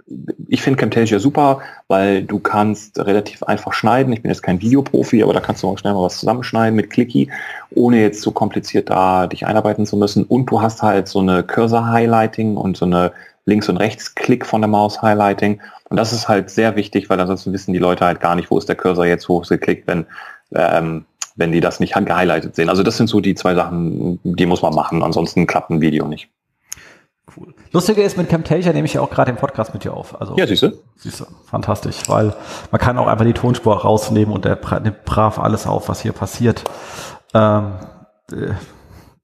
ich 0.48 0.64
finde 0.64 0.80
Camtasia 0.80 1.20
super, 1.20 1.60
weil 1.88 2.24
du 2.24 2.40
kannst 2.40 2.98
relativ 2.98 3.44
einfach 3.44 3.74
schneiden. 3.74 4.12
Ich 4.12 4.24
bin 4.24 4.32
jetzt 4.32 4.42
kein 4.42 4.60
Videoprofi, 4.60 5.22
aber 5.22 5.34
da 5.34 5.40
kannst 5.40 5.62
du 5.62 5.68
auch 5.68 5.78
schnell 5.78 5.94
mal 5.94 6.04
was 6.04 6.18
zusammenschneiden 6.18 6.76
mit 6.76 6.90
Clicky, 6.90 7.30
ohne 7.76 8.02
jetzt 8.02 8.24
so 8.24 8.32
kompliziert 8.32 8.90
da 8.90 9.28
dich 9.28 9.46
einarbeiten 9.46 9.86
zu 9.86 9.98
müssen. 9.98 10.24
Und 10.24 10.48
du 10.48 10.62
hast 10.62 10.82
halt 10.82 11.08
so 11.08 11.20
eine 11.20 11.44
Cursor-Highlighting 11.44 12.58
und 12.58 12.76
so 12.76 12.86
eine 12.86 13.12
Links- 13.46 13.70
und 13.70 13.78
Rechtsklick 13.78 14.46
von 14.46 14.62
der 14.62 14.68
Maus 14.68 15.02
Highlighting. 15.02 15.62
Und 15.90 15.98
das 15.98 16.14
ist 16.14 16.28
halt 16.28 16.50
sehr 16.50 16.76
wichtig, 16.76 17.10
weil 17.10 17.20
ansonsten 17.20 17.54
wissen 17.54 17.74
die 17.74 17.80
Leute 17.80 18.06
halt 18.06 18.20
gar 18.20 18.36
nicht, 18.36 18.50
wo 18.50 18.58
ist 18.58 18.68
der 18.68 18.76
Cursor 18.76 19.06
jetzt, 19.06 19.30
wo 19.30 19.42
ist 19.42 19.50
geklickt, 19.50 19.88
wenn, 19.88 20.06
ähm, 20.54 21.06
wenn 21.36 21.52
die 21.52 21.62
das 21.62 21.80
nicht 21.80 21.94
gehighlightet 21.94 22.56
sehen. 22.56 22.70
Also 22.70 22.82
das 22.82 22.98
sind 22.98 23.08
so 23.08 23.20
die 23.22 23.36
zwei 23.36 23.54
Sachen, 23.56 24.20
die 24.24 24.46
muss 24.46 24.62
man 24.62 24.74
machen. 24.74 25.04
Ansonsten 25.04 25.48
klappt 25.48 25.70
ein 25.70 25.82
Video 25.82 26.08
nicht. 26.08 26.30
Cool. 27.36 27.54
Lustige 27.72 28.02
ist, 28.02 28.18
mit 28.18 28.30
Camtasia 28.30 28.72
nehme 28.72 28.86
ich 28.86 28.94
ja 28.94 29.02
auch 29.02 29.10
gerade 29.10 29.32
den 29.32 29.38
Podcast 29.38 29.74
mit 29.74 29.84
dir 29.84 29.94
auf. 29.94 30.20
Also, 30.20 30.36
ja, 30.38 30.48
siehst 30.48 30.64
du? 30.64 30.72
Siehst 30.96 31.20
du, 31.20 31.26
fantastisch, 31.46 31.98
weil 32.08 32.34
man 32.72 32.80
kann 32.80 32.98
auch 32.98 33.08
einfach 33.08 33.26
die 33.26 33.34
Tonspur 33.34 33.82
rausnehmen 33.82 34.34
und 34.34 34.46
der 34.46 34.60
nimmt 34.82 35.06
brav 35.06 35.40
alles 35.40 35.68
auf, 35.68 35.90
was 35.90 36.02
hier 36.02 36.14
passiert. 36.14 36.64
Ähm, 37.34 37.74
äh, 38.32 38.54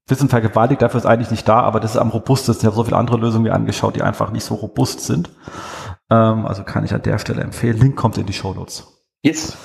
Wissen 0.07 0.29
vergewaltigt, 0.29 0.81
dafür 0.81 0.99
ist 0.99 1.05
eigentlich 1.05 1.31
nicht 1.31 1.47
da, 1.47 1.61
aber 1.61 1.79
das 1.79 1.91
ist 1.91 1.97
am 1.97 2.09
robustesten. 2.09 2.61
Ich 2.61 2.65
habe 2.65 2.75
so 2.75 2.83
viele 2.83 2.97
andere 2.97 3.17
Lösungen 3.17 3.43
mir 3.43 3.53
angeschaut, 3.53 3.95
die 3.95 4.01
einfach 4.01 4.31
nicht 4.31 4.43
so 4.43 4.55
robust 4.55 5.01
sind. 5.01 5.29
Ähm, 6.09 6.45
also 6.45 6.63
kann 6.63 6.83
ich 6.83 6.93
an 6.93 7.01
der 7.01 7.17
Stelle 7.17 7.41
empfehlen. 7.41 7.77
Link 7.77 7.95
kommt 7.95 8.17
in 8.17 8.25
die 8.25 8.33
Show 8.33 8.53
Notes. 8.53 8.87
Yes. 9.21 9.57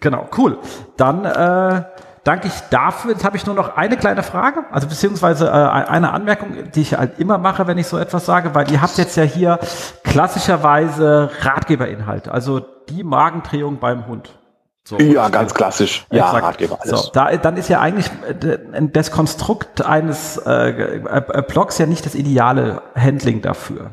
Genau, 0.00 0.28
cool. 0.36 0.58
Dann 0.96 1.24
äh, 1.24 1.84
danke 2.24 2.48
ich 2.48 2.54
dafür. 2.70 3.12
Jetzt 3.12 3.24
habe 3.24 3.36
ich 3.36 3.46
nur 3.46 3.54
noch 3.54 3.76
eine 3.76 3.96
kleine 3.96 4.22
Frage, 4.22 4.64
also 4.70 4.88
beziehungsweise 4.88 5.46
äh, 5.48 5.50
eine 5.50 6.12
Anmerkung, 6.12 6.70
die 6.72 6.80
ich 6.80 6.94
halt 6.94 7.18
immer 7.18 7.38
mache, 7.38 7.66
wenn 7.66 7.78
ich 7.78 7.86
so 7.86 7.98
etwas 7.98 8.26
sage, 8.26 8.54
weil 8.54 8.70
ihr 8.70 8.82
habt 8.82 8.98
jetzt 8.98 9.16
ja 9.16 9.24
hier 9.24 9.58
klassischerweise 10.04 11.30
Ratgeberinhalte, 11.40 12.32
also 12.32 12.60
die 12.88 13.04
Magendrehung 13.04 13.78
beim 13.78 14.06
Hund. 14.06 14.39
So, 14.84 14.98
ja, 14.98 15.28
ganz 15.28 15.54
klassisch. 15.54 16.06
Ja, 16.10 16.26
exakt. 16.26 16.44
Ratgeber, 16.44 16.78
alles. 16.80 17.02
So, 17.02 17.10
da, 17.12 17.36
dann 17.36 17.56
ist 17.56 17.68
ja 17.68 17.80
eigentlich 17.80 18.10
äh, 18.42 18.58
das 18.92 19.10
Konstrukt 19.10 19.84
eines 19.84 20.38
äh, 20.38 20.70
äh, 20.70 21.42
Blogs 21.46 21.78
ja 21.78 21.86
nicht 21.86 22.06
das 22.06 22.14
ideale 22.14 22.82
Handling 22.94 23.42
dafür. 23.42 23.90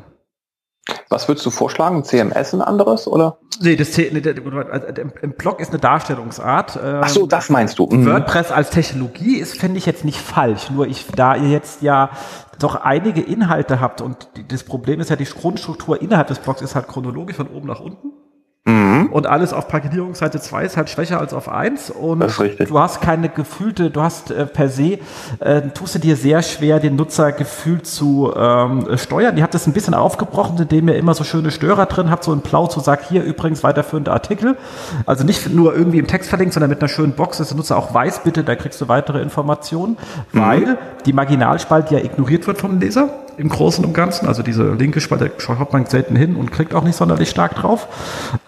Was 1.10 1.28
würdest 1.28 1.44
du 1.44 1.50
vorschlagen? 1.50 2.02
CMS 2.02 2.54
ein 2.54 2.62
anderes 2.62 3.06
oder? 3.06 3.38
Nee, 3.60 3.76
das 3.76 3.96
nee, 3.96 4.10
also, 4.70 4.86
im 5.20 5.32
Blog 5.32 5.60
ist 5.60 5.70
eine 5.70 5.78
Darstellungsart. 5.78 6.78
Ähm, 6.82 7.00
Ach 7.02 7.08
so, 7.08 7.26
das 7.26 7.50
meinst 7.50 7.78
du. 7.78 7.86
Mhm. 7.86 8.06
WordPress 8.06 8.50
als 8.50 8.70
Technologie 8.70 9.36
ist, 9.36 9.58
finde 9.58 9.78
ich 9.78 9.86
jetzt 9.86 10.04
nicht 10.04 10.18
falsch. 10.18 10.70
Nur 10.70 10.86
ich, 10.86 11.06
da 11.14 11.36
ihr 11.36 11.50
jetzt 11.50 11.82
ja 11.82 12.10
doch 12.58 12.76
einige 12.76 13.20
Inhalte 13.20 13.80
habt 13.80 14.00
und 14.00 14.28
das 14.48 14.64
Problem 14.64 15.00
ist 15.00 15.10
ja, 15.10 15.16
die 15.16 15.24
Grundstruktur 15.24 16.00
innerhalb 16.00 16.28
des 16.28 16.38
Blogs 16.38 16.62
ist 16.62 16.74
halt 16.74 16.88
chronologisch 16.88 17.36
von 17.36 17.48
oben 17.48 17.68
nach 17.68 17.80
unten. 17.80 18.12
Mhm. 18.68 19.06
Und 19.10 19.26
alles 19.26 19.54
auf 19.54 19.66
Paketierungsseite 19.66 20.40
2 20.40 20.64
ist 20.64 20.76
halt 20.76 20.90
schwächer 20.90 21.18
als 21.18 21.32
auf 21.32 21.48
1. 21.48 21.90
Und 21.90 22.20
du 22.20 22.78
hast 22.78 23.00
keine 23.00 23.30
gefühlte, 23.30 23.90
du 23.90 24.02
hast 24.02 24.30
äh, 24.30 24.44
per 24.44 24.68
se, 24.68 24.98
äh, 25.40 25.62
tust 25.72 25.94
du 25.94 25.98
dir 25.98 26.16
sehr 26.16 26.42
schwer, 26.42 26.78
den 26.78 26.94
Nutzer 26.94 27.32
gefühlt 27.32 27.86
zu 27.86 28.30
ähm, 28.36 28.86
steuern. 28.96 29.38
Ihr 29.38 29.42
habt 29.42 29.54
das 29.54 29.66
ein 29.66 29.72
bisschen 29.72 29.94
aufgebrochen, 29.94 30.58
indem 30.58 30.88
ihr 30.88 30.96
immer 30.96 31.14
so 31.14 31.24
schöne 31.24 31.50
Störer 31.50 31.86
drin 31.86 32.10
habt, 32.10 32.24
so 32.24 32.32
ein 32.32 32.40
Blau 32.40 32.66
zu 32.66 32.80
sagt, 32.80 33.08
hier 33.08 33.24
übrigens 33.24 33.64
weiterführende 33.64 34.12
Artikel. 34.12 34.58
Also 35.06 35.24
nicht 35.24 35.48
nur 35.48 35.74
irgendwie 35.74 35.98
im 35.98 36.06
Text 36.06 36.28
verlinkt, 36.28 36.52
sondern 36.52 36.68
mit 36.68 36.80
einer 36.80 36.88
schönen 36.88 37.12
Box, 37.12 37.38
dass 37.38 37.48
der 37.48 37.56
Nutzer 37.56 37.78
auch 37.78 37.94
weiß, 37.94 38.22
bitte, 38.22 38.44
da 38.44 38.54
kriegst 38.54 38.78
du 38.82 38.88
weitere 38.88 39.22
Informationen, 39.22 39.96
mhm. 40.32 40.40
weil 40.40 40.78
die 41.06 41.14
Marginalspalte 41.14 41.94
ja 41.94 42.04
ignoriert 42.04 42.46
wird 42.46 42.58
vom 42.58 42.78
Leser 42.78 43.08
im 43.38 43.48
Großen 43.48 43.84
und 43.84 43.94
Ganzen. 43.94 44.26
Also 44.26 44.42
diese 44.42 44.72
linke 44.74 45.00
Spalte 45.00 45.30
schaut 45.38 45.72
man 45.72 45.86
selten 45.86 46.16
hin 46.16 46.36
und 46.36 46.52
klickt 46.52 46.74
auch 46.74 46.84
nicht 46.84 46.96
sonderlich 46.96 47.30
stark 47.30 47.54
drauf. 47.54 47.88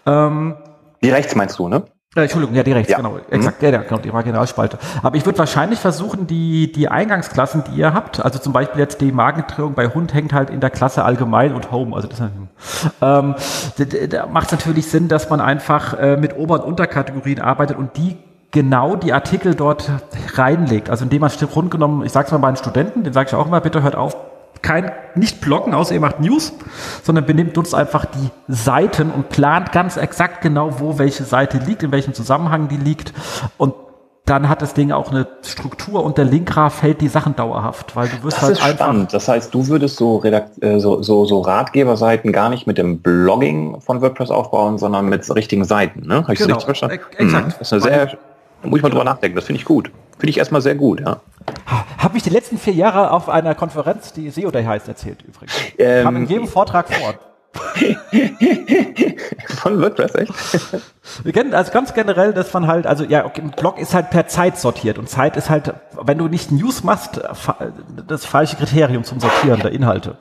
Ähm, 0.07 0.57
die 1.03 1.11
rechts 1.11 1.35
meinst 1.35 1.59
du, 1.59 1.69
ne? 1.69 1.85
Äh, 2.17 2.23
Entschuldigung, 2.23 2.57
ja, 2.57 2.65
die 2.65 2.73
rechts, 2.73 2.91
ja. 2.91 2.97
genau. 2.97 3.19
Exakt, 3.31 3.63
mhm. 3.63 3.69
ja, 3.69 3.73
ja, 3.75 3.83
genau, 3.83 4.01
die 4.01 4.11
Marginalspalte. 4.11 4.79
Aber 5.01 5.17
ich 5.17 5.25
würde 5.25 5.39
wahrscheinlich 5.39 5.79
versuchen, 5.79 6.27
die, 6.27 6.73
die 6.73 6.89
Eingangsklassen, 6.89 7.63
die 7.71 7.79
ihr 7.79 7.95
habt, 7.95 8.25
also 8.25 8.41
zum 8.41 8.53
Beispiel 8.53 8.81
jetzt 8.81 9.01
die 9.01 9.13
Magendrehung 9.13 9.75
bei 9.75 9.87
Hund 9.87 10.13
hängt 10.13 10.33
halt 10.33 10.51
in 10.51 10.59
der 10.59 10.71
Klasse 10.71 11.05
allgemein 11.05 11.55
und 11.55 11.71
Home. 11.71 11.95
Also 11.95 12.09
das 12.09 12.21
ähm, 12.21 13.37
da, 13.79 14.07
da 14.09 14.27
macht 14.27 14.47
es 14.47 14.53
natürlich 14.53 14.91
Sinn, 14.91 15.07
dass 15.07 15.31
man 15.31 15.41
einfach 15.41 15.95
äh, 16.01 16.17
mit 16.17 16.37
Ober- 16.37 16.57
und 16.57 16.63
Unterkategorien 16.63 17.41
arbeitet 17.41 17.79
und 17.79 17.97
die 17.97 18.17
genau 18.51 18.97
die 18.97 19.13
Artikel 19.13 19.55
dort 19.55 19.89
reinlegt. 20.35 20.91
Also 20.91 21.05
indem 21.05 21.21
man 21.21 21.31
rund 21.55 21.71
genommen, 21.71 22.05
ich 22.05 22.11
sag's 22.11 22.33
mal 22.33 22.39
meinen 22.39 22.57
Studenten, 22.57 23.05
den 23.05 23.13
sage 23.13 23.29
ich 23.29 23.35
auch 23.37 23.47
immer, 23.47 23.61
bitte 23.61 23.83
hört 23.85 23.95
auf, 23.95 24.17
kein, 24.63 24.93
nicht 25.15 25.41
blocken, 25.41 25.75
außer 25.75 25.95
ihr 25.95 26.01
macht 26.01 26.21
News, 26.21 26.53
sondern 27.03 27.27
benimmt 27.27 27.57
uns 27.59 27.75
einfach 27.75 28.05
die 28.05 28.31
Seiten 28.49 29.11
und 29.11 29.29
plant 29.29 29.73
ganz 29.73 29.97
exakt 29.97 30.41
genau, 30.43 30.81
wo 30.81 30.99
welche 30.99 31.25
Seite 31.25 31.59
liegt, 31.59 31.83
in 31.83 31.93
welchem 31.93 32.15
Zusammenhang 32.15 32.69
die 32.69 32.77
liegt 32.77 33.13
und 33.57 33.75
dann 34.31 34.49
hat 34.49 34.63
das 34.63 34.75
Ding 34.75 34.93
auch 34.93 35.11
eine 35.11 35.27
Struktur 35.43 36.05
und 36.05 36.17
der 36.17 36.25
Linkgraph 36.25 36.83
hält 36.83 37.01
die 37.01 37.09
Sachen 37.09 37.35
dauerhaft, 37.35 37.97
weil 37.97 38.09
du 38.09 38.23
wirst 38.23 38.37
das 38.37 38.43
halt 38.43 38.53
ist 38.53 38.63
einfach 38.65 38.85
spannend. 38.87 39.13
Das 39.13 39.27
heißt, 39.27 39.53
du 39.53 39.67
würdest 39.67 39.97
so, 39.97 40.19
Redakt 40.19 40.63
äh, 40.63 40.79
so, 40.79 41.03
so, 41.03 41.25
so 41.25 41.41
Ratgeberseiten 41.41 42.31
gar 42.31 42.49
nicht 42.49 42.65
mit 42.65 42.79
dem 42.79 43.01
Blogging 43.01 43.81
von 43.81 44.01
WordPress 44.01 44.31
aufbauen, 44.31 44.79
sondern 44.79 45.09
mit 45.09 45.29
richtigen 45.35 45.65
Seiten. 45.65 46.07
Ne? 46.07 46.23
Habe 46.23 46.33
ich 46.35 46.39
genau. 46.39 46.55
das 46.55 46.69
richtig 46.69 46.79
verstanden? 46.79 47.01
Exakt. 47.19 47.47
Mhm. 47.47 47.55
Das 47.59 47.61
ist 47.61 47.73
eine 47.73 47.83
sehr, 47.83 48.19
muss 48.63 48.77
ich 48.77 48.83
mal 48.85 48.91
drüber 48.91 49.05
nachdenken. 49.05 49.35
Das 49.35 49.47
finde 49.47 49.59
ich 49.59 49.65
gut. 49.65 49.91
Finde 50.19 50.31
ich 50.31 50.39
erstmal 50.39 50.61
sehr 50.61 50.77
gut, 50.77 51.01
ja. 51.01 51.17
Habe 51.99 52.17
ich 52.17 52.23
die 52.23 52.31
letzten 52.31 52.59
vier 52.59 52.75
Jahre 52.75 53.11
auf 53.11 53.29
einer 53.29 53.55
Konferenz, 53.55 54.13
die 54.13 54.31
SEO 54.31 54.51
Day 54.51 54.65
heißt, 54.65 54.89
erzählt 54.89 55.23
übrigens. 55.23 55.53
Ähm, 55.79 56.05
Kam 56.05 56.17
in 56.17 56.27
jedem 56.27 56.49
Vortrag 56.49 56.93
vor. 56.93 57.15
Von 59.61 59.81
WordPress, 59.81 60.15
echt? 60.15 60.33
Wir 61.25 61.33
kennen 61.33 61.53
also 61.53 61.73
ganz 61.73 61.93
generell, 61.95 62.33
dass 62.33 62.53
man 62.53 62.67
halt, 62.69 62.87
also 62.87 63.05
ja, 63.05 63.25
okay, 63.25 63.41
ein 63.43 63.51
Blog 63.51 63.79
ist 63.79 63.95
halt 63.95 64.11
per 64.11 64.29
Zeit 64.29 64.59
sortiert 64.59 64.99
und 64.99 65.09
Zeit 65.09 65.37
ist 65.37 65.51
halt, 65.51 65.75
wenn 66.01 66.19
du 66.19 66.29
nicht 66.29 66.53
News 66.53 66.85
machst, 66.85 67.21
das 68.07 68.25
falsche 68.25 68.57
Kriterium 68.57 69.05
zum 69.05 69.21
Sortieren 69.21 69.61
der 69.61 69.73
Inhalte. 69.73 70.17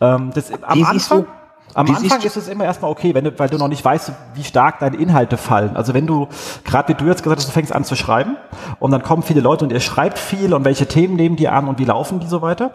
Ähm, 0.00 0.32
das, 0.34 0.50
am 0.62 0.78
Wie 0.78 0.84
Anfang, 0.84 1.26
am 1.74 1.88
wie 1.88 1.92
Anfang 1.92 2.22
ist 2.22 2.36
es 2.36 2.48
immer 2.48 2.64
erstmal 2.64 2.90
okay, 2.90 3.14
wenn 3.14 3.24
du, 3.24 3.38
weil 3.38 3.48
du 3.48 3.58
noch 3.58 3.68
nicht 3.68 3.84
weißt, 3.84 4.12
wie 4.34 4.44
stark 4.44 4.78
deine 4.78 4.96
Inhalte 4.96 5.36
fallen. 5.36 5.76
Also 5.76 5.92
wenn 5.92 6.06
du, 6.06 6.28
gerade 6.64 6.88
wie 6.88 6.94
du 6.94 7.06
jetzt 7.06 7.22
gesagt 7.22 7.40
hast, 7.40 7.48
du 7.48 7.52
fängst 7.52 7.74
an 7.74 7.84
zu 7.84 7.96
schreiben 7.96 8.36
und 8.78 8.90
dann 8.92 9.02
kommen 9.02 9.22
viele 9.22 9.40
Leute 9.40 9.64
und 9.64 9.72
ihr 9.72 9.80
schreibt 9.80 10.18
viel 10.18 10.54
und 10.54 10.64
welche 10.64 10.86
Themen 10.86 11.16
nehmen 11.16 11.36
die 11.36 11.48
an 11.48 11.68
und 11.68 11.78
wie 11.78 11.84
laufen 11.84 12.20
die 12.20 12.26
so 12.26 12.42
weiter. 12.42 12.70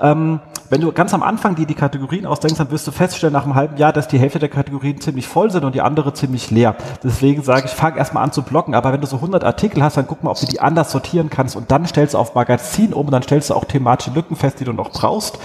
Ähm, 0.00 0.40
wenn 0.70 0.80
du 0.80 0.92
ganz 0.92 1.12
am 1.12 1.22
Anfang 1.22 1.56
dir 1.56 1.66
die 1.66 1.74
Kategorien 1.74 2.26
ausdenkst, 2.26 2.58
dann 2.58 2.70
wirst 2.70 2.86
du 2.86 2.90
feststellen 2.90 3.32
nach 3.32 3.44
einem 3.44 3.54
halben 3.54 3.76
Jahr, 3.76 3.92
dass 3.92 4.08
die 4.08 4.18
Hälfte 4.18 4.38
der 4.38 4.48
Kategorien 4.48 5.00
ziemlich 5.00 5.28
voll 5.28 5.50
sind 5.50 5.64
und 5.64 5.74
die 5.74 5.82
andere 5.82 6.14
ziemlich 6.14 6.50
leer. 6.50 6.74
Deswegen 7.02 7.42
sage 7.42 7.66
ich, 7.66 7.72
fang 7.72 7.96
erstmal 7.96 8.24
an 8.24 8.32
zu 8.32 8.42
blocken, 8.42 8.74
aber 8.74 8.92
wenn 8.92 9.00
du 9.00 9.06
so 9.06 9.16
100 9.16 9.44
Artikel 9.44 9.82
hast, 9.82 9.96
dann 9.96 10.06
guck 10.06 10.22
mal, 10.22 10.30
ob 10.30 10.40
du 10.40 10.46
die 10.46 10.60
anders 10.60 10.90
sortieren 10.90 11.28
kannst 11.28 11.56
und 11.56 11.70
dann 11.70 11.86
stellst 11.86 12.14
du 12.14 12.18
auf 12.18 12.34
Magazin 12.34 12.92
um 12.92 13.06
und 13.06 13.12
dann 13.12 13.22
stellst 13.22 13.50
du 13.50 13.54
auch 13.54 13.64
thematische 13.64 14.10
Lücken 14.12 14.36
fest, 14.36 14.60
die 14.60 14.64
du 14.64 14.72
noch 14.72 14.90
brauchst 14.90 15.38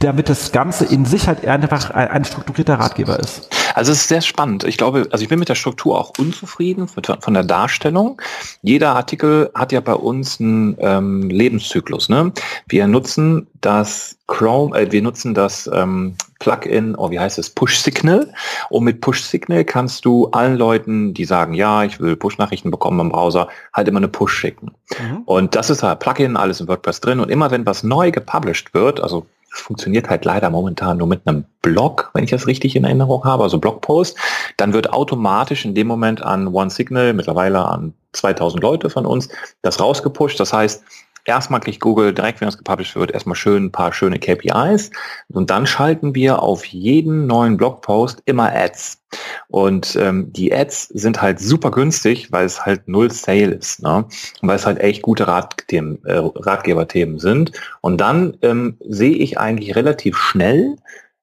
damit 0.00 0.28
das 0.28 0.52
Ganze 0.52 0.84
in 0.84 1.04
sich 1.04 1.26
halt 1.26 1.44
einfach 1.44 1.90
ein, 1.90 2.08
ein, 2.08 2.24
strukturierter 2.24 2.74
Ratgeber 2.74 3.18
ist. 3.18 3.50
Also 3.74 3.90
es 3.90 4.02
ist 4.02 4.08
sehr 4.08 4.20
spannend. 4.20 4.62
Ich 4.62 4.76
glaube, 4.78 5.08
also 5.10 5.22
ich 5.24 5.28
bin 5.28 5.40
mit 5.40 5.48
der 5.48 5.56
Struktur 5.56 5.98
auch 5.98 6.12
unzufrieden 6.18 6.86
von 6.86 7.34
der 7.34 7.42
Darstellung. 7.42 8.22
Jeder 8.62 8.94
Artikel 8.94 9.50
hat 9.54 9.72
ja 9.72 9.80
bei 9.80 9.94
uns 9.94 10.38
einen 10.40 10.76
ähm, 10.78 11.28
Lebenszyklus. 11.30 12.08
Ne? 12.08 12.32
Wir 12.68 12.86
nutzen 12.86 13.48
das 13.60 14.18
Chrome, 14.28 14.78
äh, 14.78 14.92
wir 14.92 15.02
nutzen 15.02 15.34
das 15.34 15.68
ähm, 15.72 16.14
Plugin, 16.38 16.94
oh, 16.94 17.10
wie 17.10 17.18
heißt 17.18 17.38
es, 17.38 17.50
Push 17.50 17.78
Signal. 17.78 18.32
Und 18.70 18.84
mit 18.84 19.00
Push 19.00 19.22
Signal 19.22 19.64
kannst 19.64 20.04
du 20.04 20.28
allen 20.28 20.56
Leuten, 20.56 21.12
die 21.12 21.24
sagen, 21.24 21.54
ja, 21.54 21.82
ich 21.82 21.98
will 21.98 22.14
Push-Nachrichten 22.14 22.70
bekommen 22.70 23.00
im 23.00 23.08
Browser, 23.08 23.48
halt 23.72 23.88
immer 23.88 23.98
eine 23.98 24.08
Push 24.08 24.32
schicken. 24.32 24.70
Mhm. 24.90 25.22
Und 25.24 25.56
das 25.56 25.70
ist 25.70 25.82
halt 25.82 25.98
Plugin, 25.98 26.36
alles 26.36 26.60
in 26.60 26.68
WordPress 26.68 27.00
drin. 27.00 27.18
Und 27.18 27.30
immer 27.30 27.50
wenn 27.50 27.66
was 27.66 27.82
neu 27.82 28.12
gepublished 28.12 28.74
wird, 28.74 29.00
also 29.00 29.26
es 29.52 29.60
funktioniert 29.60 30.10
halt 30.10 30.24
leider 30.24 30.50
momentan 30.50 30.98
nur 30.98 31.06
mit 31.06 31.26
einem 31.26 31.44
Blog, 31.62 32.10
wenn 32.14 32.24
ich 32.24 32.30
das 32.30 32.46
richtig 32.46 32.76
in 32.76 32.84
Erinnerung 32.84 33.24
habe, 33.24 33.42
also 33.42 33.58
Blogpost. 33.58 34.16
Dann 34.56 34.72
wird 34.72 34.92
automatisch 34.92 35.64
in 35.64 35.74
dem 35.74 35.86
Moment 35.86 36.22
an 36.22 36.48
OneSignal, 36.48 37.12
mittlerweile 37.12 37.66
an 37.66 37.94
2000 38.12 38.62
Leute 38.62 38.90
von 38.90 39.06
uns, 39.06 39.28
das 39.62 39.80
rausgepusht. 39.80 40.38
Das 40.40 40.52
heißt, 40.52 40.82
erstmal 41.24 41.60
kriegt 41.60 41.80
Google 41.80 42.12
direkt, 42.12 42.40
wenn 42.40 42.48
es 42.48 42.58
gepublished 42.58 42.96
wird, 42.96 43.10
erstmal 43.10 43.36
schön 43.36 43.66
ein 43.66 43.72
paar 43.72 43.92
schöne 43.92 44.18
KPIs 44.18 44.90
und 45.28 45.50
dann 45.50 45.66
schalten 45.66 46.14
wir 46.14 46.42
auf 46.42 46.64
jeden 46.64 47.26
neuen 47.26 47.56
Blogpost 47.56 48.22
immer 48.24 48.52
Ads. 48.52 49.02
Und 49.48 49.96
ähm, 49.96 50.32
die 50.32 50.52
Ads 50.52 50.88
sind 50.88 51.22
halt 51.22 51.40
super 51.40 51.70
günstig, 51.70 52.30
weil 52.30 52.44
es 52.44 52.66
halt 52.66 52.88
null 52.88 53.10
Sale 53.10 53.52
ist, 53.52 53.82
ne? 53.82 54.04
Und 54.42 54.48
weil 54.48 54.56
es 54.56 54.66
halt 54.66 54.80
echt 54.80 55.00
gute 55.00 55.24
äh, 55.24 55.30
Ratgeberthemen 55.30 57.18
sind. 57.18 57.52
Und 57.80 58.00
dann 58.00 58.36
ähm, 58.42 58.76
sehe 58.86 59.14
ich 59.14 59.38
eigentlich 59.38 59.76
relativ 59.76 60.18
schnell 60.18 60.76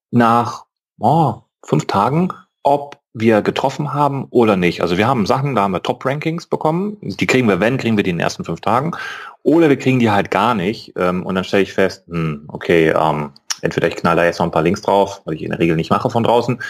nach 0.09 0.65
oh, 0.99 1.41
fünf 1.63 1.85
Tagen, 1.85 2.29
ob 2.63 2.99
wir 3.17 3.41
getroffen 3.41 3.93
haben 3.93 4.27
oder 4.29 4.57
nicht. 4.57 4.81
Also 4.81 4.97
wir 4.97 5.07
haben 5.07 5.25
Sachen, 5.25 5.55
da 5.55 5.61
haben 5.61 5.71
wir 5.71 5.81
Top-Rankings 5.81 6.47
bekommen. 6.47 6.97
Die 7.01 7.25
kriegen 7.25 7.47
wir, 7.47 7.61
wenn, 7.61 7.77
kriegen 7.77 7.95
wir 7.95 8.03
die 8.03 8.09
in 8.09 8.17
den 8.17 8.23
ersten 8.23 8.43
fünf 8.43 8.59
Tagen. 8.59 8.91
Oder 9.41 9.69
wir 9.69 9.77
kriegen 9.77 9.99
die 9.99 10.11
halt 10.11 10.31
gar 10.31 10.53
nicht. 10.53 10.91
Ähm, 10.97 11.25
und 11.25 11.33
dann 11.33 11.45
stelle 11.45 11.63
ich 11.63 11.73
fest, 11.73 12.03
hm, 12.09 12.43
okay, 12.49 12.89
ähm, 12.89 13.31
entweder 13.61 13.87
ich 13.87 13.95
knall 13.95 14.17
da 14.17 14.25
jetzt 14.25 14.39
noch 14.39 14.45
ein 14.45 14.51
paar 14.51 14.63
Links 14.63 14.81
drauf, 14.81 15.21
was 15.23 15.35
ich 15.35 15.43
in 15.43 15.51
der 15.51 15.59
Regel 15.59 15.77
nicht 15.77 15.89
mache 15.89 16.09
von 16.09 16.23
draußen. 16.23 16.61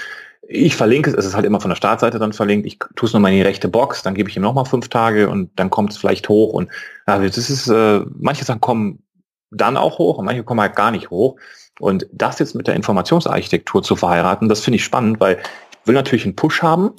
Ich 0.48 0.76
verlinke 0.76 1.10
es, 1.10 1.16
es 1.16 1.26
ist 1.26 1.36
halt 1.36 1.48
immer 1.48 1.60
von 1.60 1.70
der 1.70 1.76
Startseite 1.76 2.20
dann 2.20 2.32
verlinkt. 2.32 2.68
Ich 2.68 2.78
tue 2.96 3.08
es 3.08 3.14
nochmal 3.14 3.32
in 3.32 3.38
die 3.38 3.44
rechte 3.44 3.68
Box, 3.68 4.04
dann 4.04 4.14
gebe 4.14 4.30
ich 4.30 4.36
ihm 4.36 4.44
nochmal 4.44 4.66
fünf 4.66 4.88
Tage 4.90 5.28
und 5.28 5.50
dann 5.56 5.72
kommt 5.72 5.94
es 5.94 5.98
vielleicht 5.98 6.30
hoch. 6.30 6.54
Und 6.54 6.70
ja, 7.08 7.18
das 7.18 7.38
ist, 7.38 7.68
äh, 7.68 8.02
manche 8.20 8.46
Sachen 8.46 8.62
kommen 8.62 9.00
dann 9.50 9.78
auch 9.78 9.98
hoch 9.98 10.20
und 10.20 10.26
manche 10.26 10.44
kommen 10.44 10.62
halt 10.62 10.76
gar 10.76 10.92
nicht 10.92 11.10
hoch. 11.10 11.38
Und 11.80 12.08
das 12.14 12.40
jetzt 12.40 12.56
mit 12.56 12.68
der 12.68 12.76
Informationsarchitektur 12.76 13.84
zu 13.84 13.96
verheiraten, 13.96 14.48
das 14.48 14.62
finde 14.62 14.76
ich 14.78 14.84
spannend, 14.84 15.20
weil 15.20 15.40
will 15.86 15.96
natürlich 15.96 16.26
einen 16.26 16.36
Push 16.36 16.62
haben. 16.62 16.92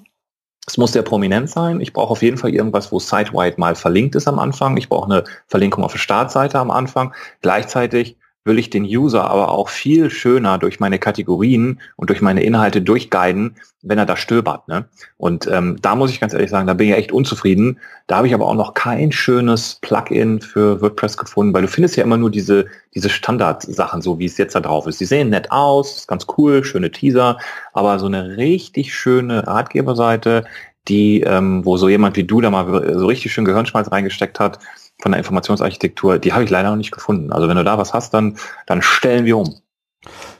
Es 0.67 0.79
muss 0.79 0.93
sehr 0.93 1.03
prominent 1.03 1.49
sein. 1.49 1.81
Ich 1.81 1.93
brauche 1.93 2.11
auf 2.11 2.23
jeden 2.23 2.39
Fall 2.39 2.53
irgendwas, 2.53 2.91
wo 2.91 2.99
site-wide 2.99 3.59
mal 3.59 3.77
verlinkt 3.77 4.17
ist 4.17 4.27
am 4.27 4.39
Anfang. 4.39 4.77
Ich 4.77 4.89
brauche 4.89 5.07
eine 5.07 5.25
Verlinkung 5.47 5.85
auf 5.85 5.93
der 5.93 6.01
Startseite 6.01 6.59
am 6.59 6.73
Anfang. 6.73 7.15
Gleichzeitig 7.41 8.17
will 8.47 8.59
ich 8.59 8.71
den 8.71 8.85
User 8.85 9.29
aber 9.29 9.51
auch 9.51 9.69
viel 9.69 10.11
schöner 10.11 10.59
durch 10.59 10.81
meine 10.81 10.99
Kategorien 10.99 11.81
und 11.97 12.11
durch 12.11 12.21
meine 12.21 12.43
Inhalte 12.43 12.81
durchguiden, 12.81 13.57
wenn 13.83 13.99
er 13.99 14.07
da 14.07 14.17
stöbert. 14.17 14.69
Ne? 14.69 14.87
Und 15.17 15.47
ähm, 15.49 15.77
da 15.83 15.95
muss 15.95 16.11
ich 16.11 16.21
ganz 16.21 16.33
ehrlich 16.33 16.51
sagen, 16.51 16.67
da 16.67 16.75
bin 16.75 16.89
ich 16.89 16.95
echt 16.95 17.13
unzufrieden. 17.13 17.79
Da 18.07 18.17
habe 18.17 18.27
ich 18.27 18.35
aber 18.35 18.47
auch 18.47 18.55
noch 18.55 18.75
kein 18.75 19.13
schönes 19.13 19.79
Plugin 19.81 20.41
für 20.41 20.81
WordPress 20.81 21.17
gefunden, 21.17 21.53
weil 21.53 21.63
du 21.63 21.69
findest 21.69 21.97
ja 21.97 22.05
immer 22.05 22.17
nur 22.17 22.31
diese, 22.31 22.67
diese 22.95 23.09
Standardsachen, 23.09 24.01
so 24.01 24.19
wie 24.19 24.27
es 24.27 24.39
jetzt 24.39 24.55
da 24.55 24.61
drauf 24.61 24.87
ist. 24.87 25.01
Die 25.01 25.05
sehen 25.05 25.31
nett 25.31 25.51
aus, 25.51 25.97
ist 25.99 26.09
ganz 26.09 26.27
cool, 26.39 26.65
schöne 26.65 26.91
Teaser, 26.91 27.39
aber 27.73 27.99
so 27.99 28.07
eine 28.07 28.37
richtig 28.37 28.95
schöne 28.95 29.47
Ratgeberseite, 29.47 30.45
die, 30.89 31.23
ähm, 31.23 31.65
wo 31.65 31.77
so 31.77 31.89
jemand 31.89 32.17
wie 32.17 32.25
du 32.25 32.41
da 32.41 32.51
mal 32.51 32.95
so 32.97 33.07
richtig 33.07 33.33
schön 33.33 33.45
Gehirnschmalz 33.45 33.91
reingesteckt 33.91 34.39
hat, 34.39 34.59
von 35.01 35.13
der 35.13 35.19
Informationsarchitektur, 35.19 36.19
die 36.19 36.33
habe 36.33 36.45
ich 36.45 36.51
leider 36.51 36.71
noch 36.71 36.77
nicht 36.77 36.93
gefunden. 36.93 37.33
Also 37.33 37.49
wenn 37.49 37.57
du 37.57 37.65
da 37.65 37.79
was 37.79 37.93
hast, 37.93 38.15
dann, 38.15 38.37
dann 38.67 38.83
stellen 38.83 39.25
wir 39.25 39.37
um. 39.37 39.61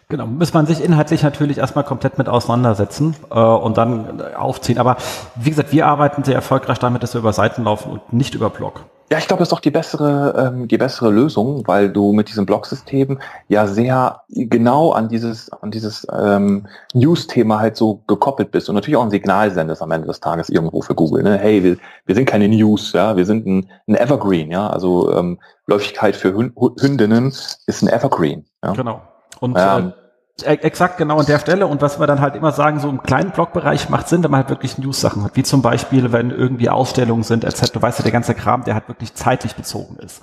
Genau, 0.09 0.27
muss 0.27 0.55
man 0.55 0.67
sich 0.67 0.83
inhaltlich 0.83 1.23
natürlich 1.25 1.59
erstmal 1.59 1.85
komplett 1.85 2.17
mit 2.17 2.29
auseinandersetzen 2.29 3.17
äh, 3.31 3.39
und 3.39 3.77
dann 3.77 4.23
aufziehen. 4.35 4.79
Aber 4.79 4.97
wie 5.35 5.51
gesagt, 5.51 5.73
wir 5.73 5.87
arbeiten 5.87 6.23
sehr 6.23 6.37
erfolgreich 6.37 6.79
damit, 6.79 7.03
dass 7.03 7.15
wir 7.15 7.19
über 7.19 7.33
Seiten 7.33 7.65
laufen 7.65 7.91
und 7.91 8.13
nicht 8.13 8.35
über 8.35 8.51
Blog. 8.51 8.85
Ja, 9.09 9.19
ich 9.19 9.29
glaube, 9.29 9.39
das 9.39 9.47
ist 9.47 9.53
doch 9.53 9.61
die 9.61 9.71
bessere, 9.71 10.35
ähm, 10.37 10.67
die 10.67 10.79
bessere 10.79 11.11
Lösung, 11.11 11.63
weil 11.69 11.91
du 11.91 12.13
mit 12.13 12.29
diesem 12.29 12.45
Blog-System 12.45 13.21
ja 13.47 13.67
sehr 13.69 14.23
genau 14.29 14.91
an 14.91 15.09
dieses, 15.09 15.53
an 15.53 15.71
dieses 15.71 16.07
ähm, 16.13 16.67
News-Thema 16.93 17.61
halt 17.61 17.77
so 17.77 18.03
gekoppelt 18.09 18.51
bist 18.51 18.69
und 18.69 18.75
natürlich 18.75 18.97
auch 18.97 19.05
ein 19.05 19.11
Signal 19.11 19.53
sendest 19.53 19.81
am 19.81 19.93
Ende 19.93 20.09
des 20.09 20.19
Tages 20.19 20.49
irgendwo 20.49 20.83
für 20.83 20.97
Google. 20.97 21.23
Ne? 21.23 21.39
Hey, 21.39 21.63
wir, 21.63 21.77
wir 22.05 22.15
sind 22.17 22.27
keine 22.27 22.49
News, 22.49 22.93
ja, 22.95 23.17
wir 23.17 23.25
sind 23.25 23.47
ein, 23.47 23.71
ein 23.87 23.95
Evergreen, 23.95 24.51
ja. 24.51 24.69
Also 24.69 25.13
ähm, 25.17 25.39
Läufigkeit 25.69 26.17
für 26.17 26.35
Hündinnen 26.35 27.29
ist 27.29 27.83
ein 27.83 27.89
Evergreen. 27.89 28.45
Ja? 28.65 28.73
Genau. 28.73 29.03
Und 29.39 29.57
ähm, 29.57 29.89
äh, 29.89 30.06
exakt 30.43 30.99
genau 30.99 31.19
an 31.19 31.27
der 31.27 31.39
Stelle 31.39 31.67
und 31.67 31.81
was 31.81 31.99
wir 31.99 32.07
dann 32.07 32.21
halt 32.21 32.37
immer 32.37 32.53
sagen, 32.53 32.79
so 32.81 32.89
im 32.89 33.03
kleinen 33.03 33.31
Blogbereich 33.31 33.89
macht 33.89 34.09
Sinn, 34.09 34.23
wenn 34.23 34.31
man 34.31 34.41
halt 34.41 34.51
wirklich 34.51 34.77
News-Sachen 34.79 35.25
hat, 35.25 35.37
wie 35.37 35.43
zum 35.43 35.63
Beispiel, 35.63 36.13
wenn 36.13 36.31
irgendwie 36.31 36.69
Ausstellungen 36.69 37.23
sind, 37.23 37.45
etc. 37.45 37.71
Du 37.73 37.81
weißt 37.81 38.01
ja, 38.01 38.03
der 38.03 38.13
ganze 38.13 38.35
Kram, 38.35 38.65
der 38.65 38.75
halt 38.75 38.89
wirklich 38.89 39.15
zeitlich 39.15 39.55
bezogen 39.55 39.97
ist. 39.97 40.23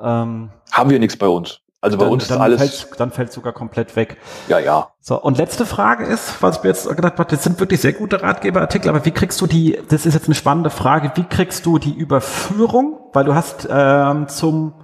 Ähm, 0.00 0.50
Haben 0.72 0.90
wir 0.90 0.98
nichts 0.98 1.16
bei 1.16 1.28
uns. 1.28 1.60
Also 1.82 1.96
bei 1.96 2.04
dann, 2.04 2.12
uns 2.12 2.24
ist 2.24 2.30
dann 2.30 2.40
alles. 2.40 2.60
Fällt's, 2.60 2.86
dann 2.98 3.10
fällt 3.10 3.32
sogar 3.32 3.52
komplett 3.52 3.96
weg. 3.96 4.18
Ja, 4.48 4.58
ja. 4.58 4.88
So, 5.00 5.20
und 5.20 5.38
letzte 5.38 5.64
Frage 5.64 6.04
ist, 6.04 6.42
was 6.42 6.58
ich 6.58 6.62
mir 6.62 6.70
jetzt 6.70 6.88
gedacht 6.88 7.18
habe, 7.18 7.30
das 7.30 7.42
sind 7.42 7.58
wirklich 7.58 7.80
sehr 7.80 7.94
gute 7.94 8.22
Ratgeberartikel, 8.22 8.90
aber 8.90 9.04
wie 9.06 9.12
kriegst 9.12 9.40
du 9.40 9.46
die, 9.46 9.78
das 9.88 10.04
ist 10.04 10.12
jetzt 10.14 10.26
eine 10.26 10.34
spannende 10.34 10.68
Frage, 10.68 11.12
wie 11.14 11.24
kriegst 11.24 11.64
du 11.64 11.78
die 11.78 11.92
Überführung? 11.94 12.98
Weil 13.14 13.24
du 13.24 13.34
hast 13.34 13.66
ähm, 13.70 14.28
zum 14.28 14.74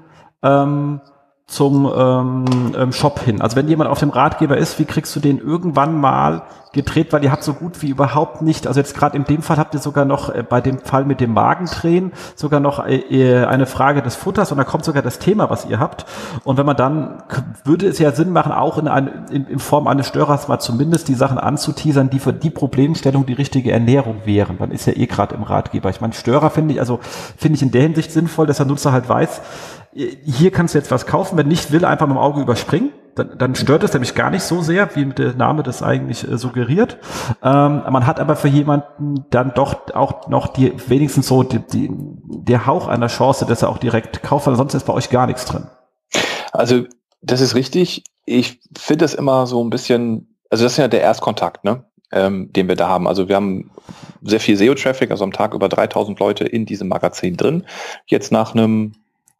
ähm, 0.42 1.00
zum 1.46 1.90
ähm, 1.96 2.44
ähm, 2.76 2.92
Shop 2.92 3.20
hin. 3.20 3.40
Also 3.40 3.56
wenn 3.56 3.68
jemand 3.68 3.88
auf 3.88 4.00
dem 4.00 4.10
Ratgeber 4.10 4.56
ist, 4.56 4.78
wie 4.80 4.84
kriegst 4.84 5.14
du 5.14 5.20
den 5.20 5.38
irgendwann 5.38 5.98
mal 5.98 6.42
gedreht, 6.72 7.12
weil 7.12 7.24
ihr 7.24 7.32
habt 7.32 7.42
so 7.42 7.54
gut 7.54 7.82
wie 7.82 7.88
überhaupt 7.88 8.42
nicht, 8.42 8.66
also 8.66 8.78
jetzt 8.80 8.94
gerade 8.94 9.16
in 9.16 9.24
dem 9.24 9.42
Fall 9.42 9.56
habt 9.56 9.72
ihr 9.72 9.80
sogar 9.80 10.04
noch 10.04 10.28
äh, 10.28 10.42
bei 10.42 10.60
dem 10.60 10.78
Fall 10.78 11.04
mit 11.04 11.20
dem 11.20 11.32
Magendrehen 11.32 12.12
sogar 12.34 12.60
noch 12.60 12.84
äh, 12.84 12.96
äh, 12.96 13.44
eine 13.46 13.66
Frage 13.66 14.02
des 14.02 14.14
Futters 14.14 14.52
und 14.52 14.58
da 14.58 14.64
kommt 14.64 14.84
sogar 14.84 15.02
das 15.02 15.18
Thema, 15.18 15.48
was 15.48 15.64
ihr 15.66 15.78
habt. 15.78 16.04
Und 16.44 16.58
wenn 16.58 16.66
man 16.66 16.76
dann, 16.76 17.22
würde 17.64 17.86
es 17.86 17.98
ja 17.98 18.12
Sinn 18.12 18.30
machen, 18.30 18.52
auch 18.52 18.76
in, 18.76 18.88
ein, 18.88 19.26
in, 19.30 19.46
in 19.46 19.58
Form 19.58 19.86
eines 19.86 20.08
Störers 20.08 20.48
mal 20.48 20.58
zumindest 20.58 21.08
die 21.08 21.14
Sachen 21.14 21.38
anzuteasern, 21.38 22.10
die 22.10 22.18
für 22.18 22.32
die 22.32 22.50
Problemstellung 22.50 23.24
die 23.24 23.32
richtige 23.32 23.72
Ernährung 23.72 24.22
wären. 24.24 24.58
Dann 24.58 24.70
ist 24.70 24.86
ja 24.86 24.92
eh 24.94 25.06
gerade 25.06 25.34
im 25.34 25.44
Ratgeber. 25.44 25.90
Ich 25.90 26.00
meine, 26.00 26.12
Störer 26.12 26.50
finde 26.50 26.74
ich, 26.74 26.80
also 26.80 27.00
finde 27.36 27.56
ich 27.56 27.62
in 27.62 27.70
der 27.70 27.82
Hinsicht 27.82 28.12
sinnvoll, 28.12 28.46
dass 28.46 28.58
der 28.58 28.66
Nutzer 28.66 28.92
halt 28.92 29.08
weiß, 29.08 29.40
hier 29.96 30.50
kannst 30.50 30.74
du 30.74 30.78
jetzt 30.78 30.90
was 30.90 31.06
kaufen, 31.06 31.38
wenn 31.38 31.48
nicht 31.48 31.72
will, 31.72 31.84
einfach 31.84 32.06
mit 32.06 32.16
dem 32.16 32.20
Auge 32.20 32.40
überspringen. 32.40 32.92
Dann, 33.14 33.38
dann 33.38 33.54
stört 33.54 33.82
es 33.82 33.94
nämlich 33.94 34.14
gar 34.14 34.30
nicht 34.30 34.42
so 34.42 34.60
sehr, 34.60 34.94
wie 34.94 35.06
der 35.06 35.32
Name 35.32 35.62
das 35.62 35.82
eigentlich 35.82 36.28
äh, 36.28 36.36
suggeriert. 36.36 36.98
Ähm, 37.42 37.82
man 37.88 38.06
hat 38.06 38.20
aber 38.20 38.36
für 38.36 38.48
jemanden 38.48 39.24
dann 39.30 39.54
doch 39.54 39.94
auch 39.94 40.28
noch 40.28 40.48
die 40.48 40.74
wenigstens 40.88 41.28
so 41.28 41.42
die, 41.42 41.60
die, 41.60 41.90
der 41.90 42.66
Hauch 42.66 42.88
einer 42.88 43.06
Chance, 43.06 43.46
dass 43.46 43.62
er 43.62 43.70
auch 43.70 43.78
direkt 43.78 44.22
kauft, 44.22 44.46
weil 44.46 44.56
sonst 44.56 44.74
ist 44.74 44.84
bei 44.84 44.92
euch 44.92 45.08
gar 45.08 45.26
nichts 45.26 45.46
drin. 45.46 45.66
Also 46.52 46.84
das 47.22 47.40
ist 47.40 47.54
richtig. 47.54 48.04
Ich 48.26 48.60
finde 48.76 49.04
das 49.04 49.14
immer 49.14 49.46
so 49.46 49.64
ein 49.64 49.70
bisschen, 49.70 50.36
also 50.50 50.64
das 50.64 50.72
ist 50.72 50.78
ja 50.78 50.88
der 50.88 51.00
Erstkontakt, 51.00 51.64
ne? 51.64 51.84
Ähm, 52.12 52.52
den 52.52 52.68
wir 52.68 52.76
da 52.76 52.88
haben. 52.88 53.08
Also 53.08 53.28
wir 53.28 53.34
haben 53.34 53.70
sehr 54.22 54.38
viel 54.40 54.56
SEO-Traffic, 54.56 55.10
also 55.10 55.24
am 55.24 55.32
Tag 55.32 55.54
über 55.54 55.68
3000 55.68 56.20
Leute 56.20 56.44
in 56.44 56.64
diesem 56.64 56.86
Magazin 56.86 57.36
drin. 57.36 57.64
Jetzt 58.06 58.30
nach 58.30 58.54
einem 58.54 58.92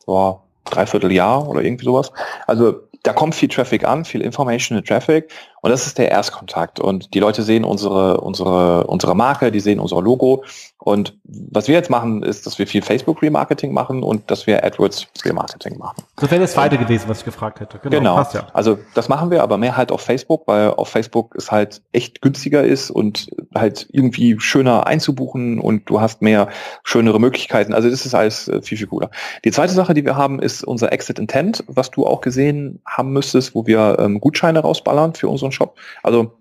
boah, 0.07 0.46
dreiviertel 0.67 1.13
Jahr 1.13 1.49
oder 1.49 1.63
irgendwie 1.63 1.85
sowas. 1.85 2.13
Also 2.47 2.87
da 3.03 3.13
kommt 3.13 3.35
viel 3.35 3.49
Traffic 3.49 3.85
an, 3.85 4.05
viel 4.05 4.21
Informational 4.21 4.83
Traffic 4.83 5.31
und 5.67 5.73
das 5.73 5.89
ist 5.89 5.99
der 5.99 6.13
Erstkontakt. 6.13 6.79
Und 6.79 7.13
die 7.13 7.19
Leute 7.19 7.43
sehen 7.43 7.65
unsere, 7.65 8.21
unsere, 8.21 8.87
unsere 8.87 9.17
Marke, 9.17 9.51
die 9.51 9.59
sehen 9.59 9.81
unser 9.81 10.01
Logo. 10.01 10.45
Und 10.79 11.19
was 11.25 11.67
wir 11.67 11.75
jetzt 11.75 11.91
machen, 11.91 12.23
ist, 12.23 12.47
dass 12.47 12.61
wir 12.61 12.69
viel 12.69 12.81
Facebook 12.81 13.21
Remarketing 13.21 13.73
machen 13.73 14.05
und 14.05 14.31
dass 14.31 14.47
wir 14.47 14.63
AdWords 14.63 15.09
Remarketing 15.25 15.77
machen. 15.77 16.05
Das 16.15 16.31
wäre 16.31 16.41
das 16.41 16.53
zweite 16.53 16.79
gewesen, 16.79 17.09
was 17.09 17.19
ich 17.19 17.25
gefragt 17.25 17.59
hätte. 17.59 17.81
Genau. 17.81 17.99
genau. 17.99 18.15
Passt 18.15 18.35
ja. 18.35 18.47
Also 18.53 18.79
das 18.95 19.09
machen 19.09 19.33
wir, 19.33 19.43
aber 19.43 19.59
mehr 19.59 19.77
halt 19.77 19.91
auf 19.91 20.03
Facebook, 20.03 20.47
weil 20.47 20.71
auf 20.71 20.89
Facebook 20.89 21.35
es 21.37 21.51
halt 21.51 21.83
echt 21.91 22.23
günstiger 22.23 22.63
ist 22.63 22.93
und 22.93 23.29
halt 23.53 23.89
irgendwie 23.91 24.39
schöner 24.39 24.87
einzubuchen 24.87 25.59
und 25.59 25.91
du 25.91 26.01
hast 26.01 26.23
mehr 26.23 26.47
schönere 26.85 27.19
Möglichkeiten. 27.19 27.75
Also 27.75 27.91
das 27.91 28.07
ist 28.07 28.15
alles 28.15 28.47
äh, 28.47 28.63
viel, 28.63 28.79
viel 28.79 28.87
cooler. 28.87 29.11
Die 29.45 29.51
zweite 29.51 29.73
Sache, 29.73 29.95
die 29.95 30.05
wir 30.05 30.15
haben, 30.15 30.39
ist 30.39 30.63
unser 30.63 30.93
Exit 30.93 31.19
Intent, 31.19 31.65
was 31.67 31.91
du 31.91 32.07
auch 32.07 32.21
gesehen 32.21 32.81
haben 32.87 33.13
müsstest, 33.13 33.57
wo 33.57 33.67
wir 33.67 33.97
ähm, 33.99 34.21
Gutscheine 34.21 34.61
rausballern 34.61 35.15
für 35.15 35.29
unseren 35.29 35.51
Shop. 35.57 35.77
Also 36.03 36.33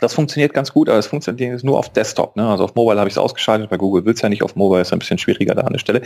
das 0.00 0.12
funktioniert 0.12 0.52
ganz 0.52 0.72
gut, 0.72 0.88
aber 0.88 0.98
es 0.98 1.06
funktioniert 1.06 1.64
nur 1.64 1.78
auf 1.78 1.90
Desktop. 1.90 2.36
Ne? 2.36 2.46
Also 2.46 2.64
auf 2.64 2.74
Mobile 2.74 2.98
habe 2.98 3.08
ich 3.08 3.14
es 3.14 3.18
ausgeschaltet, 3.18 3.70
bei 3.70 3.78
Google 3.78 4.04
will 4.04 4.12
es 4.12 4.20
ja 4.20 4.28
nicht, 4.28 4.42
auf 4.42 4.54
Mobile 4.54 4.82
ist 4.82 4.92
ein 4.92 4.98
bisschen 4.98 5.18
schwieriger 5.18 5.54
da 5.54 5.62
an 5.62 5.72
der 5.72 5.78
Stelle. 5.78 6.02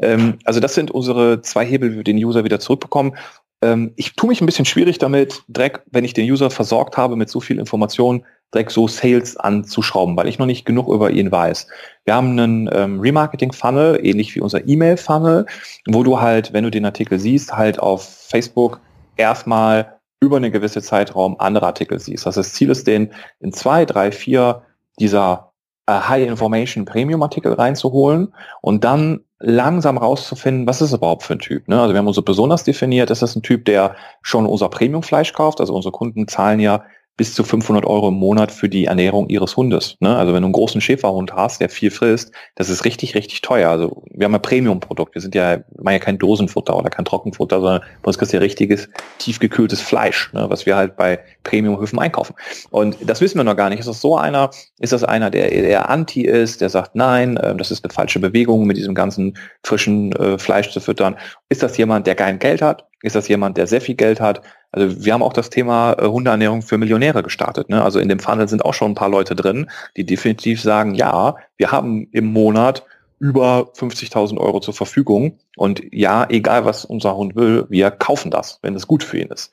Ähm, 0.00 0.38
also 0.44 0.60
das 0.60 0.74
sind 0.74 0.90
unsere 0.90 1.42
zwei 1.42 1.66
Hebel, 1.66 1.92
wie 1.92 1.96
wir 1.96 2.04
den 2.04 2.16
User 2.16 2.44
wieder 2.44 2.58
zurückbekommen. 2.58 3.16
Ähm, 3.60 3.92
ich 3.96 4.14
tue 4.14 4.28
mich 4.28 4.40
ein 4.40 4.46
bisschen 4.46 4.64
schwierig 4.64 4.98
damit, 4.98 5.42
direkt, 5.48 5.82
wenn 5.90 6.04
ich 6.04 6.14
den 6.14 6.30
User 6.30 6.50
versorgt 6.50 6.96
habe 6.96 7.16
mit 7.16 7.28
so 7.28 7.40
viel 7.40 7.58
Information, 7.58 8.24
direkt 8.54 8.70
so 8.70 8.88
Sales 8.88 9.36
anzuschrauben, 9.36 10.16
weil 10.16 10.28
ich 10.28 10.38
noch 10.38 10.46
nicht 10.46 10.64
genug 10.64 10.88
über 10.88 11.10
ihn 11.10 11.30
weiß. 11.30 11.66
Wir 12.04 12.14
haben 12.14 12.38
einen 12.38 12.70
ähm, 12.72 13.00
Remarketing-Funnel, 13.00 14.00
ähnlich 14.02 14.34
wie 14.34 14.40
unser 14.40 14.66
E-Mail-Funnel, 14.66 15.46
wo 15.88 16.02
du 16.02 16.20
halt, 16.20 16.52
wenn 16.52 16.64
du 16.64 16.70
den 16.70 16.84
Artikel 16.84 17.18
siehst, 17.18 17.54
halt 17.54 17.78
auf 17.78 18.08
Facebook 18.28 18.80
erstmal 19.16 19.98
über 20.20 20.36
einen 20.36 20.52
gewissen 20.52 20.82
Zeitraum 20.82 21.36
andere 21.38 21.66
Artikel 21.66 21.98
siehst. 21.98 22.26
Also 22.26 22.40
das 22.40 22.54
Ziel 22.54 22.70
ist, 22.70 22.86
den 22.86 23.12
in 23.40 23.52
zwei, 23.52 23.84
drei, 23.84 24.10
vier 24.12 24.62
dieser 24.98 25.52
äh, 25.86 25.92
High 25.92 26.26
Information 26.28 26.84
Premium 26.84 27.22
Artikel 27.22 27.52
reinzuholen 27.52 28.34
und 28.62 28.84
dann 28.84 29.20
langsam 29.38 29.98
rauszufinden, 29.98 30.66
was 30.66 30.80
ist 30.80 30.94
überhaupt 30.94 31.22
für 31.22 31.34
ein 31.34 31.38
Typ. 31.38 31.68
Ne? 31.68 31.80
Also 31.80 31.92
wir 31.92 31.98
haben 31.98 32.06
uns 32.06 32.16
so 32.16 32.22
besonders 32.22 32.64
definiert, 32.64 33.10
ist 33.10 33.22
das 33.22 33.36
ein 33.36 33.42
Typ, 33.42 33.66
der 33.66 33.94
schon 34.22 34.46
unser 34.46 34.70
Premium 34.70 35.02
Fleisch 35.02 35.34
kauft. 35.34 35.60
Also 35.60 35.74
unsere 35.74 35.92
Kunden 35.92 36.26
zahlen 36.26 36.60
ja 36.60 36.84
bis 37.16 37.32
zu 37.34 37.44
500 37.44 37.86
Euro 37.86 38.08
im 38.08 38.14
Monat 38.14 38.50
für 38.50 38.68
die 38.68 38.86
Ernährung 38.86 39.28
ihres 39.28 39.56
Hundes. 39.56 39.96
Ne? 40.00 40.16
Also 40.16 40.34
wenn 40.34 40.42
du 40.42 40.46
einen 40.46 40.52
großen 40.52 40.80
Schäferhund 40.80 41.32
hast, 41.32 41.60
der 41.60 41.68
viel 41.68 41.92
frisst, 41.92 42.32
das 42.56 42.68
ist 42.68 42.84
richtig, 42.84 43.14
richtig 43.14 43.40
teuer. 43.40 43.70
Also 43.70 44.02
wir 44.10 44.24
haben 44.24 44.34
ein 44.34 44.42
Premium-Produkt. 44.42 45.14
Wir 45.14 45.22
sind 45.22 45.34
ja, 45.34 45.58
wir 45.58 45.64
machen 45.82 45.94
ja 45.94 45.98
kein 46.00 46.18
Dosenfutter 46.18 46.76
oder 46.76 46.90
kein 46.90 47.04
Trockenfutter, 47.04 47.60
sondern 47.60 47.82
bei 48.02 48.08
uns 48.08 48.18
kriegst 48.18 48.32
du 48.32 48.38
ja 48.38 48.42
richtiges, 48.42 48.88
tiefgekühltes 49.18 49.80
Fleisch, 49.80 50.32
ne? 50.32 50.46
was 50.48 50.66
wir 50.66 50.74
halt 50.74 50.96
bei 50.96 51.20
Premium-Höfen 51.44 52.00
einkaufen. 52.00 52.34
Und 52.70 52.96
das 53.06 53.20
wissen 53.20 53.38
wir 53.38 53.44
noch 53.44 53.56
gar 53.56 53.70
nicht. 53.70 53.78
Ist 53.78 53.88
das 53.88 54.00
so 54.00 54.16
einer? 54.16 54.50
Ist 54.80 54.92
das 54.92 55.04
einer, 55.04 55.30
der 55.30 55.52
eher 55.52 55.88
anti 55.88 56.22
ist, 56.22 56.60
der 56.60 56.68
sagt, 56.68 56.96
nein, 56.96 57.36
äh, 57.36 57.54
das 57.54 57.70
ist 57.70 57.84
eine 57.84 57.92
falsche 57.92 58.18
Bewegung, 58.18 58.66
mit 58.66 58.76
diesem 58.76 58.94
ganzen 58.94 59.38
frischen 59.62 60.12
äh, 60.12 60.36
Fleisch 60.38 60.70
zu 60.70 60.80
füttern? 60.80 61.16
Ist 61.48 61.62
das 61.62 61.76
jemand, 61.76 62.08
der 62.08 62.16
kein 62.16 62.40
Geld 62.40 62.60
hat? 62.60 62.88
Ist 63.02 63.14
das 63.14 63.28
jemand, 63.28 63.58
der 63.58 63.66
sehr 63.66 63.82
viel 63.82 63.94
Geld 63.94 64.18
hat? 64.18 64.40
Also 64.74 65.04
wir 65.04 65.12
haben 65.12 65.22
auch 65.22 65.32
das 65.32 65.50
Thema 65.50 65.92
äh, 65.92 66.06
Hundeernährung 66.06 66.62
für 66.62 66.78
Millionäre 66.78 67.22
gestartet. 67.22 67.68
Ne? 67.68 67.82
Also 67.82 68.00
in 68.00 68.08
dem 68.08 68.18
Funnel 68.18 68.48
sind 68.48 68.64
auch 68.64 68.74
schon 68.74 68.92
ein 68.92 68.96
paar 68.96 69.08
Leute 69.08 69.36
drin, 69.36 69.70
die 69.96 70.04
definitiv 70.04 70.60
sagen, 70.60 70.94
ja, 70.94 71.36
wir 71.56 71.70
haben 71.70 72.08
im 72.10 72.26
Monat 72.26 72.84
über 73.20 73.70
50.000 73.76 74.36
Euro 74.38 74.58
zur 74.60 74.74
Verfügung 74.74 75.38
und 75.56 75.80
ja, 75.92 76.26
egal 76.28 76.64
was 76.64 76.84
unser 76.84 77.16
Hund 77.16 77.36
will, 77.36 77.66
wir 77.68 77.90
kaufen 77.92 78.30
das, 78.30 78.58
wenn 78.62 78.74
es 78.74 78.88
gut 78.88 79.04
für 79.04 79.18
ihn 79.18 79.28
ist. 79.28 79.52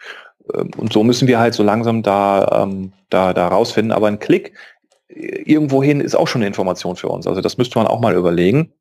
Ähm, 0.54 0.72
und 0.76 0.92
so 0.92 1.04
müssen 1.04 1.28
wir 1.28 1.40
halt 1.40 1.54
so 1.54 1.62
langsam 1.62 2.02
da, 2.02 2.64
ähm, 2.64 2.94
da, 3.10 3.34
da 3.34 3.48
rausfinden. 3.48 3.92
Aber 3.92 4.08
ein 4.08 4.20
Klick 4.20 4.54
äh, 5.08 5.44
irgendwohin 5.44 6.02
ist 6.02 6.16
auch 6.16 6.28
schon 6.28 6.42
eine 6.42 6.48
Information 6.48 6.96
für 6.96 7.10
uns. 7.10 7.28
Also 7.28 7.42
das 7.42 7.60
müsste 7.60 7.78
man 7.78 7.88
auch 7.88 8.00
mal 8.00 8.16
überlegen. 8.16 8.74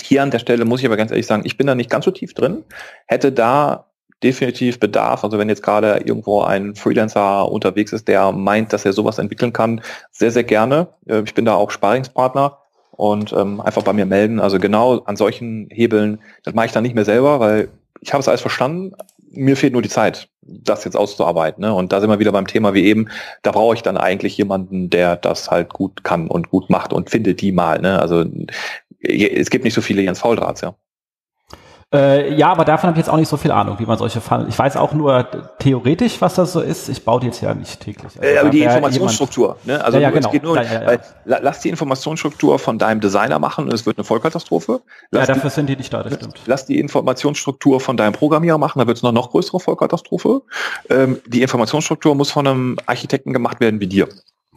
Hier 0.00 0.22
an 0.22 0.30
der 0.30 0.38
Stelle 0.38 0.64
muss 0.64 0.80
ich 0.80 0.86
aber 0.86 0.96
ganz 0.96 1.10
ehrlich 1.10 1.26
sagen, 1.26 1.42
ich 1.44 1.56
bin 1.56 1.66
da 1.66 1.74
nicht 1.74 1.90
ganz 1.90 2.04
so 2.04 2.10
tief 2.10 2.32
drin, 2.34 2.64
hätte 3.06 3.32
da 3.32 3.85
definitiv 4.22 4.80
Bedarf. 4.80 5.24
Also 5.24 5.38
wenn 5.38 5.48
jetzt 5.48 5.62
gerade 5.62 6.02
irgendwo 6.04 6.42
ein 6.42 6.74
Freelancer 6.74 7.50
unterwegs 7.50 7.92
ist, 7.92 8.08
der 8.08 8.32
meint, 8.32 8.72
dass 8.72 8.84
er 8.84 8.92
sowas 8.92 9.18
entwickeln 9.18 9.52
kann, 9.52 9.82
sehr, 10.10 10.30
sehr 10.30 10.44
gerne. 10.44 10.88
Äh, 11.06 11.22
ich 11.24 11.34
bin 11.34 11.44
da 11.44 11.54
auch 11.54 11.70
Sparingspartner 11.70 12.58
und 12.92 13.32
ähm, 13.32 13.60
einfach 13.60 13.82
bei 13.82 13.92
mir 13.92 14.06
melden. 14.06 14.40
Also 14.40 14.58
genau 14.58 15.00
an 15.00 15.16
solchen 15.16 15.68
Hebeln, 15.70 16.20
das 16.44 16.54
mache 16.54 16.66
ich 16.66 16.72
dann 16.72 16.82
nicht 16.82 16.94
mehr 16.94 17.04
selber, 17.04 17.40
weil 17.40 17.68
ich 18.00 18.12
habe 18.12 18.20
es 18.20 18.28
alles 18.28 18.40
verstanden. 18.40 18.92
Mir 19.30 19.56
fehlt 19.56 19.74
nur 19.74 19.82
die 19.82 19.88
Zeit, 19.88 20.28
das 20.40 20.84
jetzt 20.84 20.96
auszuarbeiten. 20.96 21.60
Ne? 21.60 21.74
Und 21.74 21.92
da 21.92 22.00
sind 22.00 22.08
wir 22.08 22.18
wieder 22.18 22.32
beim 22.32 22.46
Thema 22.46 22.72
wie 22.72 22.84
eben, 22.84 23.08
da 23.42 23.52
brauche 23.52 23.74
ich 23.74 23.82
dann 23.82 23.98
eigentlich 23.98 24.36
jemanden, 24.38 24.88
der 24.88 25.16
das 25.16 25.50
halt 25.50 25.72
gut 25.72 26.04
kann 26.04 26.28
und 26.28 26.50
gut 26.50 26.70
macht 26.70 26.92
und 26.92 27.10
findet 27.10 27.40
die 27.42 27.52
mal. 27.52 27.80
Ne? 27.80 28.00
Also 28.00 28.24
es 29.00 29.50
gibt 29.50 29.64
nicht 29.64 29.74
so 29.74 29.82
viele 29.82 30.02
Jens 30.02 30.20
Fauldrahts, 30.20 30.62
ja. 30.62 30.74
Äh, 31.94 32.34
ja, 32.34 32.50
aber 32.50 32.64
davon 32.64 32.88
habe 32.88 32.98
ich 32.98 33.06
jetzt 33.06 33.12
auch 33.12 33.16
nicht 33.16 33.28
so 33.28 33.36
viel 33.36 33.52
Ahnung, 33.52 33.78
wie 33.78 33.86
man 33.86 33.96
solche 33.96 34.20
Fallen. 34.20 34.48
Ich 34.48 34.58
weiß 34.58 34.76
auch 34.76 34.92
nur 34.92 35.24
theoretisch, 35.60 36.20
was 36.20 36.34
das 36.34 36.52
so 36.52 36.60
ist. 36.60 36.88
Ich 36.88 37.04
baue 37.04 37.20
die 37.20 37.26
jetzt 37.26 37.40
ja 37.40 37.54
nicht 37.54 37.80
täglich. 37.80 38.12
Also, 38.18 38.20
äh, 38.22 38.38
aber 38.38 38.50
die 38.50 38.62
Informationsstruktur, 38.62 39.56
ne? 39.64 39.84
Also 39.84 39.98
ja, 39.98 40.02
ja, 40.02 40.10
genau. 40.10 40.26
es 40.26 40.32
geht 40.32 40.42
nur, 40.42 40.60
ja, 40.60 40.84
weil, 40.84 41.00
lass 41.24 41.60
die 41.60 41.68
Informationsstruktur 41.68 42.58
von 42.58 42.78
deinem 42.80 43.00
Designer 43.00 43.38
machen 43.38 43.66
und 43.66 43.72
es 43.72 43.86
wird 43.86 43.98
eine 43.98 44.04
Vollkatastrophe. 44.04 44.80
Lass 45.12 45.28
ja, 45.28 45.34
dafür 45.34 45.50
die, 45.50 45.54
sind 45.54 45.68
die 45.68 45.76
nicht 45.76 45.92
da, 45.92 46.02
das 46.02 46.14
stimmt. 46.14 46.40
Lass 46.46 46.66
die 46.66 46.80
Informationsstruktur 46.80 47.78
von 47.78 47.96
deinem 47.96 48.14
Programmierer 48.14 48.58
machen, 48.58 48.80
da 48.80 48.86
wird 48.88 48.96
es 48.96 49.04
noch 49.04 49.12
noch 49.12 49.30
größere 49.30 49.60
Vollkatastrophe. 49.60 50.42
Ähm, 50.90 51.20
die 51.26 51.42
Informationsstruktur 51.42 52.16
muss 52.16 52.32
von 52.32 52.48
einem 52.48 52.76
Architekten 52.86 53.32
gemacht 53.32 53.60
werden 53.60 53.78
wie 53.78 53.86
dir. 53.86 54.08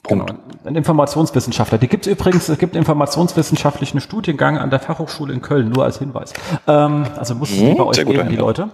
Punkt. 0.04 0.28
Genau. 0.28 0.40
Ein 0.66 0.76
Informationswissenschaftler. 0.76 1.78
Die 1.78 1.88
gibt 1.88 2.06
es 2.06 2.12
übrigens, 2.12 2.48
es 2.50 2.58
gibt 2.58 2.74
einen 2.74 2.82
informationswissenschaftlichen 2.82 4.02
Studiengang 4.02 4.58
an 4.58 4.70
der 4.70 4.80
Fachhochschule 4.80 5.34
in 5.34 5.42
Köln, 5.42 5.70
nur 5.70 5.84
als 5.84 6.00
Hinweis. 6.00 6.34
Ähm, 6.68 7.06
also 7.18 7.36
muss 7.36 7.52
es 7.52 7.60
hm, 7.60 7.78
bei 7.78 7.84
euch 7.84 8.06
geben, 8.06 8.30
die 8.30 8.36
Leute. 8.36 8.70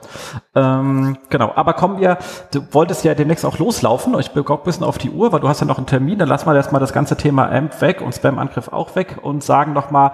Ähm, 0.56 1.18
genau, 1.30 1.52
aber 1.56 1.74
kommen 1.74 2.00
wir, 2.00 2.18
du 2.52 2.62
wolltest 2.72 3.04
ja 3.04 3.14
demnächst 3.14 3.46
auch 3.46 3.58
loslaufen. 3.58 4.18
Ich 4.20 4.32
bekomme 4.32 4.62
ein 4.62 4.66
bisschen 4.66 4.84
auf 4.84 4.98
die 4.98 5.10
Uhr, 5.10 5.32
weil 5.32 5.40
du 5.40 5.48
hast 5.48 5.62
ja 5.62 5.68
noch 5.68 5.78
einen 5.78 5.88
Termin. 5.88 6.20
Dann 6.20 6.30
lass 6.30 6.46
mal 6.46 6.56
erstmal 6.56 6.82
das 6.82 6.94
ganze 6.94 7.18
Thema 7.18 7.50
AMP 7.50 7.82
weg 7.82 8.02
und 8.02 8.14
Spam-Angriff 8.14 8.70
auch 8.70 8.96
weg 8.96 9.18
und 9.22 9.44
sagen 9.44 9.74
nochmal, 9.74 10.12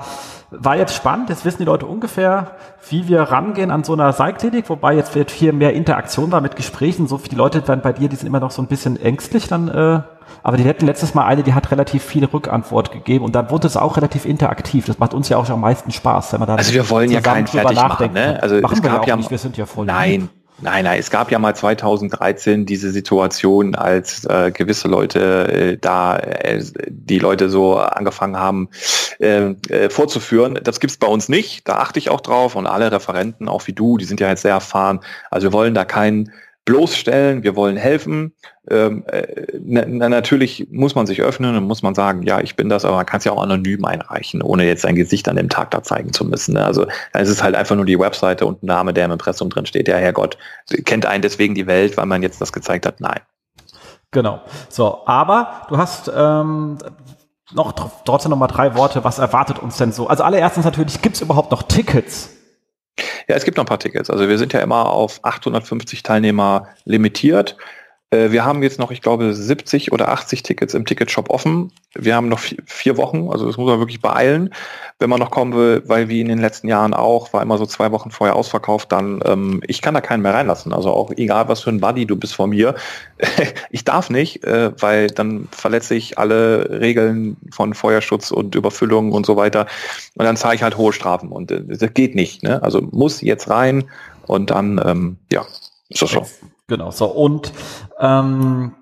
war 0.51 0.75
jetzt 0.75 0.93
spannend, 0.93 1.29
jetzt 1.29 1.45
wissen 1.45 1.59
die 1.59 1.65
Leute 1.65 1.85
ungefähr, 1.85 2.51
wie 2.89 3.07
wir 3.07 3.21
rangehen 3.21 3.71
an 3.71 3.83
so 3.83 3.93
einer 3.93 4.11
Seilklinik, 4.11 4.69
wobei 4.69 4.95
jetzt 4.95 5.15
wird 5.15 5.31
hier 5.31 5.53
mehr 5.53 5.73
Interaktion 5.73 6.31
war 6.31 6.41
mit 6.41 6.57
Gesprächen. 6.57 7.07
So 7.07 7.17
die 7.17 7.35
Leute 7.35 7.61
dann 7.61 7.81
bei 7.81 7.93
dir, 7.93 8.09
die 8.09 8.17
sind 8.17 8.27
immer 8.27 8.41
noch 8.41 8.51
so 8.51 8.61
ein 8.61 8.67
bisschen 8.67 9.01
ängstlich 9.01 9.47
dann 9.47 9.69
äh, 9.69 10.01
aber 10.43 10.57
die 10.57 10.67
hatten 10.67 10.85
letztes 10.85 11.13
Mal 11.13 11.25
eine, 11.25 11.43
die 11.43 11.53
hat 11.53 11.71
relativ 11.71 12.03
viel 12.03 12.25
Rückantwort 12.25 12.91
gegeben 12.91 13.25
und 13.25 13.35
dann 13.35 13.49
wurde 13.49 13.67
es 13.67 13.77
auch 13.77 13.97
relativ 13.97 14.25
interaktiv. 14.25 14.85
Das 14.85 14.99
macht 14.99 15.13
uns 15.13 15.29
ja 15.29 15.37
auch 15.37 15.49
am 15.49 15.61
meisten 15.61 15.91
Spaß, 15.91 16.33
wenn 16.33 16.39
man 16.39 16.47
da 16.47 16.55
Also 16.55 16.73
wir 16.73 16.89
wollen 16.89 17.11
ja 17.11 17.21
keinen 17.21 17.47
fertig 17.47 17.77
machen, 17.77 18.13
ne? 18.13 18.41
Also 18.41 18.59
machen 18.59 18.75
es 18.75 18.81
gab 18.81 19.07
ja, 19.07 19.15
nicht, 19.15 19.31
wir 19.31 19.37
sind 19.37 19.57
ja 19.57 19.65
voll. 19.65 19.85
Nein. 19.85 20.29
Nein, 20.63 20.85
nein, 20.85 20.99
es 20.99 21.09
gab 21.09 21.31
ja 21.31 21.39
mal 21.39 21.55
2013 21.55 22.67
diese 22.67 22.91
Situation, 22.91 23.73
als 23.73 24.25
äh, 24.25 24.51
gewisse 24.51 24.87
Leute 24.87 25.47
äh, 25.71 25.77
da 25.77 26.17
äh, 26.17 26.63
die 26.87 27.17
Leute 27.17 27.49
so 27.49 27.77
angefangen 27.77 28.37
haben 28.37 28.69
äh, 29.19 29.55
äh, 29.69 29.89
vorzuführen. 29.89 30.59
Das 30.63 30.79
gibt's 30.79 30.97
bei 30.97 31.07
uns 31.07 31.29
nicht. 31.29 31.67
Da 31.67 31.77
achte 31.77 31.97
ich 31.97 32.11
auch 32.11 32.21
drauf 32.21 32.55
und 32.55 32.67
alle 32.67 32.91
Referenten, 32.91 33.49
auch 33.49 33.65
wie 33.65 33.73
du, 33.73 33.97
die 33.97 34.05
sind 34.05 34.19
ja 34.19 34.29
jetzt 34.29 34.43
sehr 34.43 34.51
erfahren. 34.51 34.99
Also 35.31 35.47
wir 35.47 35.53
wollen 35.53 35.73
da 35.73 35.83
keinen 35.83 36.31
bloßstellen, 36.71 37.43
wir 37.43 37.57
wollen 37.57 37.75
helfen. 37.75 38.33
Ähm, 38.69 39.03
äh, 39.07 39.45
na, 39.59 40.07
natürlich 40.07 40.67
muss 40.71 40.95
man 40.95 41.05
sich 41.05 41.21
öffnen 41.21 41.57
und 41.57 41.65
muss 41.65 41.81
man 41.81 41.95
sagen, 41.95 42.23
ja, 42.23 42.39
ich 42.39 42.55
bin 42.55 42.69
das, 42.69 42.85
aber 42.85 42.95
man 42.95 43.05
kann 43.05 43.17
es 43.17 43.25
ja 43.25 43.33
auch 43.33 43.43
anonym 43.43 43.83
einreichen, 43.83 44.41
ohne 44.41 44.65
jetzt 44.65 44.83
sein 44.83 44.95
Gesicht 44.95 45.27
an 45.27 45.35
dem 45.35 45.49
Tag 45.49 45.71
da 45.71 45.83
zeigen 45.83 46.13
zu 46.13 46.23
müssen. 46.23 46.53
Ne? 46.53 46.63
Also 46.63 46.87
es 47.11 47.27
ist 47.27 47.43
halt 47.43 47.55
einfach 47.55 47.75
nur 47.75 47.83
die 47.83 47.99
Webseite 47.99 48.45
und 48.45 48.63
Name, 48.63 48.93
der 48.93 49.05
im 49.05 49.11
Impressum 49.11 49.49
drin 49.49 49.65
steht. 49.65 49.89
Ja, 49.89 49.97
Herrgott, 49.97 50.37
kennt 50.85 51.05
einen 51.05 51.21
deswegen 51.21 51.55
die 51.55 51.67
Welt, 51.67 51.97
weil 51.97 52.05
man 52.05 52.23
jetzt 52.23 52.39
das 52.39 52.53
gezeigt 52.53 52.85
hat? 52.85 53.01
Nein. 53.01 53.19
Genau. 54.11 54.41
So, 54.69 55.05
aber 55.05 55.63
du 55.67 55.77
hast 55.77 56.09
ähm, 56.15 56.77
noch 57.53 57.73
trotzdem 58.05 58.29
noch 58.29 58.37
mal 58.37 58.47
drei 58.47 58.75
Worte. 58.75 59.03
Was 59.03 59.19
erwartet 59.19 59.59
uns 59.59 59.75
denn 59.75 59.91
so? 59.91 60.07
Also 60.07 60.23
allererstens 60.23 60.63
natürlich, 60.63 61.01
gibt 61.01 61.17
es 61.17 61.21
überhaupt 61.21 61.51
noch 61.51 61.63
Tickets? 61.63 62.29
Ja, 63.27 63.35
es 63.35 63.45
gibt 63.45 63.57
noch 63.57 63.63
ein 63.63 63.67
paar 63.67 63.79
Tickets. 63.79 64.09
Also 64.09 64.27
wir 64.27 64.37
sind 64.37 64.53
ja 64.53 64.59
immer 64.59 64.89
auf 64.89 65.19
850 65.23 66.03
Teilnehmer 66.03 66.67
limitiert. 66.85 67.57
Äh, 68.11 68.31
wir 68.31 68.45
haben 68.45 68.63
jetzt 68.63 68.79
noch, 68.79 68.91
ich 68.91 69.01
glaube, 69.01 69.33
70 69.33 69.91
oder 69.91 70.09
80 70.09 70.43
Tickets 70.43 70.73
im 70.73 70.85
Ticketshop 70.85 71.29
offen. 71.29 71.71
Wir 71.93 72.15
haben 72.15 72.29
noch 72.29 72.39
vier 72.65 72.95
Wochen, 72.95 73.29
also 73.29 73.45
das 73.45 73.57
muss 73.57 73.67
man 73.67 73.79
wirklich 73.79 74.01
beeilen. 74.01 74.53
Wenn 74.97 75.09
man 75.09 75.19
noch 75.19 75.29
kommen 75.29 75.53
will, 75.53 75.83
weil 75.87 76.07
wie 76.07 76.21
in 76.21 76.29
den 76.29 76.39
letzten 76.39 76.69
Jahren 76.69 76.93
auch, 76.93 77.33
war 77.33 77.41
immer 77.41 77.57
so 77.57 77.65
zwei 77.65 77.91
Wochen 77.91 78.11
vorher 78.11 78.35
ausverkauft, 78.35 78.91
dann 78.93 79.21
ähm, 79.25 79.61
ich 79.67 79.81
kann 79.81 79.93
da 79.93 79.99
keinen 79.99 80.21
mehr 80.21 80.33
reinlassen. 80.33 80.71
Also 80.71 80.91
auch 80.91 81.11
egal, 81.11 81.49
was 81.49 81.61
für 81.61 81.69
ein 81.69 81.81
Buddy 81.81 82.05
du 82.05 82.15
bist 82.15 82.33
von 82.33 82.51
mir, 82.51 82.75
ich 83.71 83.83
darf 83.83 84.09
nicht, 84.09 84.45
äh, 84.45 84.71
weil 84.79 85.07
dann 85.07 85.49
verletze 85.51 85.95
ich 85.95 86.17
alle 86.17 86.79
Regeln 86.79 87.35
von 87.51 87.73
Feuerschutz 87.73 88.31
und 88.31 88.55
Überfüllung 88.55 89.11
und 89.11 89.25
so 89.25 89.35
weiter. 89.35 89.67
Und 90.15 90.23
dann 90.23 90.37
zahle 90.37 90.55
ich 90.55 90.63
halt 90.63 90.77
hohe 90.77 90.93
Strafen 90.93 91.29
und 91.29 91.51
äh, 91.51 91.61
das 91.65 91.93
geht 91.93 92.15
nicht. 92.15 92.41
Ne? 92.41 92.63
Also 92.63 92.81
muss 92.81 93.19
jetzt 93.19 93.49
rein 93.49 93.83
und 94.27 94.49
dann, 94.49 94.81
ähm, 94.85 95.17
ja, 95.29 95.45
ist 95.89 96.01
das 96.01 96.11
so. 96.11 96.25
Genau, 96.67 96.89
so 96.89 97.07
und 97.07 97.51
ähm, 97.99 98.75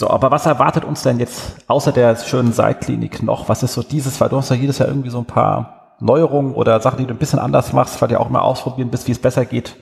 so, 0.00 0.10
aber 0.10 0.30
was 0.30 0.46
erwartet 0.46 0.84
uns 0.84 1.02
denn 1.02 1.20
jetzt 1.20 1.56
außer 1.68 1.92
der 1.92 2.16
schönen 2.16 2.52
Seitklinik 2.52 3.22
noch? 3.22 3.48
Was 3.48 3.62
ist 3.62 3.74
so 3.74 3.82
dieses, 3.82 4.20
weil 4.20 4.30
du 4.30 4.36
hast 4.36 4.50
ja 4.50 4.56
jedes 4.56 4.78
Jahr 4.78 4.88
irgendwie 4.88 5.10
so 5.10 5.18
ein 5.18 5.26
paar 5.26 5.94
Neuerungen 6.00 6.54
oder 6.54 6.80
Sachen, 6.80 6.98
die 6.98 7.06
du 7.06 7.14
ein 7.14 7.18
bisschen 7.18 7.38
anders 7.38 7.72
machst, 7.72 8.00
weil 8.00 8.08
du 8.08 8.18
auch 8.18 8.30
mal 8.30 8.40
ausprobieren 8.40 8.90
bist, 8.90 9.06
wie 9.06 9.12
es 9.12 9.18
besser 9.18 9.44
geht. 9.44 9.76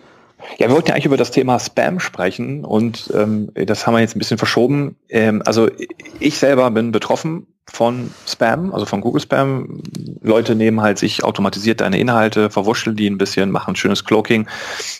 Ja, 0.58 0.68
wir 0.68 0.74
wollten 0.74 0.88
ja 0.88 0.94
eigentlich 0.94 1.06
über 1.06 1.16
das 1.16 1.30
Thema 1.30 1.58
Spam 1.58 2.00
sprechen 2.00 2.64
und 2.64 3.12
ähm, 3.14 3.50
das 3.54 3.86
haben 3.86 3.94
wir 3.94 4.00
jetzt 4.00 4.16
ein 4.16 4.18
bisschen 4.18 4.38
verschoben. 4.38 4.96
Ähm, 5.08 5.42
also 5.46 5.68
ich 6.20 6.38
selber 6.38 6.70
bin 6.70 6.92
betroffen 6.92 7.46
von 7.72 8.10
Spam, 8.26 8.72
also 8.72 8.86
von 8.86 9.00
Google 9.00 9.20
Spam. 9.20 9.82
Leute 10.22 10.54
nehmen 10.54 10.80
halt 10.80 10.98
sich 10.98 11.24
automatisiert 11.24 11.80
deine 11.80 11.98
Inhalte, 11.98 12.50
verwurschteln 12.50 12.96
die 12.96 13.08
ein 13.08 13.18
bisschen, 13.18 13.50
machen 13.50 13.72
ein 13.72 13.76
schönes 13.76 14.04
Cloaking. 14.04 14.48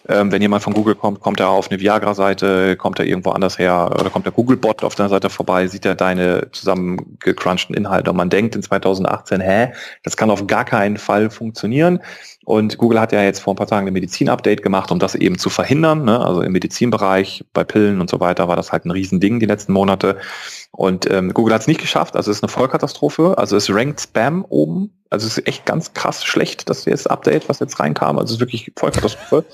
Ähm, 0.09 0.31
wenn 0.33 0.43
jemand 0.43 0.63
von 0.63 0.75
Google 0.75 0.95
kommt, 0.95 1.21
kommt 1.21 1.41
er 1.41 1.49
auf 1.49 1.71
eine 1.71 1.81
Viagra-Seite, 1.81 2.77
kommt 2.77 2.99
er 2.99 3.07
irgendwo 3.07 3.31
anders 3.31 3.59
her 3.59 3.91
oder 3.99 4.11
kommt 4.11 4.27
der 4.27 4.33
Google-Bot 4.33 4.85
auf 4.85 4.95
deiner 4.95 5.09
Seite 5.09 5.31
vorbei, 5.31 5.67
sieht 5.67 5.87
er 5.87 5.95
deine 5.95 6.49
zusammengecrunchten 6.53 7.75
Inhalte 7.75 8.11
und 8.11 8.17
man 8.17 8.31
denkt 8.31 8.55
in 8.55 8.63
2018, 8.63 9.41
hä, 9.41 9.73
das 10.03 10.17
kann 10.17 10.31
auf 10.31 10.47
gar 10.47 10.65
keinen 10.65 10.97
Fall 10.97 11.31
funktionieren. 11.31 12.01
Und 12.49 12.79
Google 12.79 12.99
hat 12.99 13.13
ja 13.13 13.23
jetzt 13.23 13.41
vor 13.41 13.53
ein 13.53 13.57
paar 13.57 13.67
Tagen 13.67 13.87
ein 13.89 13.93
Medizin-Update 13.93 14.63
gemacht, 14.63 14.91
um 14.91 14.99
das 14.99 15.15
eben 15.15 15.37
zu 15.37 15.51
verhindern. 15.51 16.07
Ne? 16.07 16.19
Also 16.19 16.41
im 16.41 16.53
Medizinbereich, 16.53 17.45
bei 17.53 17.63
Pillen 17.63 18.01
und 18.01 18.09
so 18.09 18.21
weiter 18.21 18.49
war 18.49 18.57
das 18.57 18.73
halt 18.73 18.87
ein 18.87 18.91
Riesending 18.91 19.39
die 19.39 19.45
letzten 19.45 19.75
Monate. 19.75 20.17
Und 20.71 21.11
ähm, 21.11 21.35
Google 21.35 21.53
hat 21.53 21.61
es 21.61 21.67
nicht 21.67 21.81
geschafft, 21.81 22.17
also 22.17 22.31
es 22.31 22.39
ist 22.39 22.43
eine 22.43 22.51
Vollkatastrophe. 22.59 23.37
Also 23.39 23.57
es 23.57 23.71
rankt 23.71 24.01
Spam 24.01 24.45
oben. 24.49 24.93
Also 25.11 25.27
es 25.27 25.39
ist 25.39 25.47
echt 25.47 25.65
ganz 25.65 25.95
krass 25.95 26.25
schlecht, 26.25 26.69
dass 26.69 26.85
jetzt 26.85 27.11
Update, 27.11 27.49
was 27.49 27.61
jetzt 27.61 27.79
reinkam. 27.81 28.19
Also 28.19 28.27
es 28.27 28.33
ist 28.33 28.41
wirklich 28.41 28.73
Vollkatastrophe. 28.77 29.45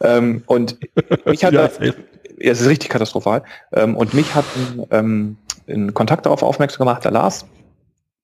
ähm, 0.00 0.42
und 0.46 0.78
mich 1.24 1.44
hat 1.44 1.52
ja, 1.54 1.68
da, 1.68 1.84
ja, 1.84 1.92
es 2.38 2.60
ist 2.60 2.68
richtig 2.68 2.90
katastrophal. 2.90 3.42
Ähm, 3.72 3.96
und 3.96 4.12
mich 4.12 4.34
hat 4.34 4.44
ein, 4.56 4.86
ähm, 4.90 5.36
ein 5.68 5.94
Kontakt 5.94 6.26
darauf 6.26 6.42
aufmerksam 6.42 6.80
gemacht, 6.80 7.04
der 7.04 7.12
Lars, 7.12 7.46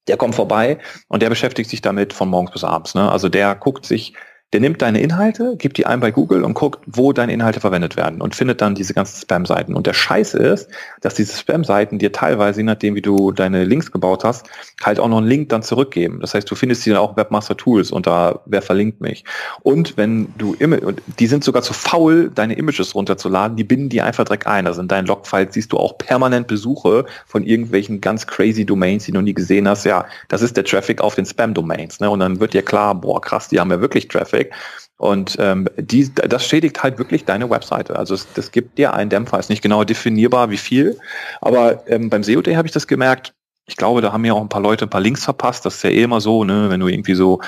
der 0.09 0.17
kommt 0.17 0.35
vorbei 0.35 0.79
und 1.09 1.23
der 1.23 1.31
beschäftigt 1.31 1.71
sich 1.71 1.81
damit 1.81 2.13
von 2.13 2.29
morgens 2.29 2.51
bis 2.51 2.65
abends. 2.65 2.95
Ne? 2.95 3.11
Also 3.11 3.29
der 3.29 3.55
guckt 3.55 3.87
sich 3.87 4.15
der 4.55 4.61
nimmt 4.61 4.83
deine 4.83 5.01
Inhalte, 5.01 5.57
gibt 5.59 5.79
die 5.79 5.87
ein 5.87 5.99
bei 5.99 6.13
Google 6.13 6.45
und 6.45 6.55
guckt, 6.55 6.81
wo 6.87 7.13
deine 7.13 7.33
Inhalte 7.33 7.59
verwendet 7.59 7.97
werden 7.97 8.21
und 8.21 8.37
findet 8.37 8.61
dann 8.61 8.77
diese 8.77 8.95
ganzen 8.95 9.21
Spam-Seiten. 9.21 9.75
Und 9.75 9.89
der 9.89 9.95
Scheiß 9.95 10.35
ist, 10.35 10.69
dass 11.01 11.15
diese 11.15 11.37
Spam-Seiten 11.37 11.99
dir 11.99 12.13
teilweise, 12.13 12.61
je 12.61 12.65
nachdem 12.65 12.95
wie 12.95 13.03
du 13.03 13.33
deine 13.33 13.65
Links 13.65 13.91
gebaut 13.91 14.23
hast, 14.23 14.47
halt 14.81 15.01
auch 15.01 15.09
noch 15.09 15.19
einen 15.19 15.27
Link 15.27 15.49
dann 15.49 15.65
zurückgeben. 15.65 16.21
Das 16.21 16.35
heißt, 16.35 16.49
du 16.49 16.55
findest 16.55 16.87
die 16.87 16.91
dann 16.91 17.01
auch 17.01 17.17
Webmaster 17.17 17.57
Tools 17.57 17.91
und 17.91 18.07
da, 18.07 18.43
wer 18.47 18.63
verlinkt 18.63 19.01
mich. 19.01 19.25
Und 19.65 19.97
wenn 19.97 20.29
du 20.39 20.55
immer, 20.61 20.77
die 21.19 21.27
sind 21.27 21.43
sogar 21.43 21.63
zu 21.63 21.73
faul, 21.73 22.31
deine 22.33 22.55
Images 22.55 22.95
runterzuladen, 22.95 23.57
die 23.57 23.65
binden 23.65 23.89
die 23.89 24.03
einfach 24.03 24.25
direkt 24.25 24.47
ein. 24.47 24.69
Also 24.69 24.81
in 24.83 24.87
deinen 24.87 25.09
Logfiles 25.09 25.53
siehst 25.53 25.73
du 25.73 25.79
auch 25.79 25.99
permanent 25.99 26.47
Besuche 26.47 27.07
von 27.27 27.45
irgendwelchen 27.45 28.01
ganz 28.01 28.25
crazy 28.29 28.65
Domains, 28.65 29.07
die 29.07 29.11
du 29.11 29.21
nie 29.21 29.35
gesehen 29.35 29.67
hast. 29.67 29.85
Ja, 29.85 30.07
das 30.29 30.43
ist 30.43 30.57
der 30.57 30.65
Traffic 30.65 31.01
auf 31.01 31.17
den 31.17 31.27
Spam-Domains. 31.27 31.99
Ne? 31.99 32.09
Und 32.09 32.21
dann 32.21 32.39
wird 32.39 32.55
dir 32.55 32.63
klar, 32.63 32.95
boah, 32.95 33.21
krass, 33.21 33.49
die 33.49 33.59
haben 33.59 33.73
ja 33.73 33.81
wirklich 33.81 34.07
Traffic. 34.07 34.44
Traffic. 34.45 34.55
Und 34.97 35.37
ähm, 35.41 35.69
die, 35.77 36.13
das 36.15 36.47
schädigt 36.47 36.83
halt 36.83 36.99
wirklich 36.99 37.25
deine 37.25 37.51
Webseite. 37.51 37.97
Also 37.97 38.15
es, 38.15 38.29
das 38.35 38.53
gibt 38.53 38.79
dir 38.79 38.95
einen 38.95 39.11
Dämpfer. 39.11 39.39
Ist 39.39 39.51
nicht 39.51 39.63
genau 39.63 39.85
definierbar, 39.85 40.51
wie 40.51 40.57
viel. 40.57 40.99
Aber 41.41 41.87
ähm, 41.89 42.11
beim 42.11 42.23
SEO 42.23 42.43
Day 42.43 42.55
habe 42.55 42.69
ich 42.69 42.73
das 42.73 42.87
gemerkt. 42.87 43.35
Ich 43.67 43.77
glaube, 43.77 44.03
da 44.03 44.13
haben 44.13 44.21
mir 44.21 44.35
auch 44.35 44.41
ein 44.41 44.49
paar 44.49 44.61
Leute 44.61 44.87
ein 44.87 44.91
paar 44.91 45.01
Links 45.01 45.25
verpasst. 45.25 45.67
Das 45.67 45.77
ist 45.77 45.85
ja 45.85 45.91
eh 45.91 46.03
immer 46.03 46.21
so, 46.21 46.45
ne, 46.45 46.71
wenn 46.71 46.81
du 46.81 46.87
irgendwie 46.87 47.15
so 47.15 47.41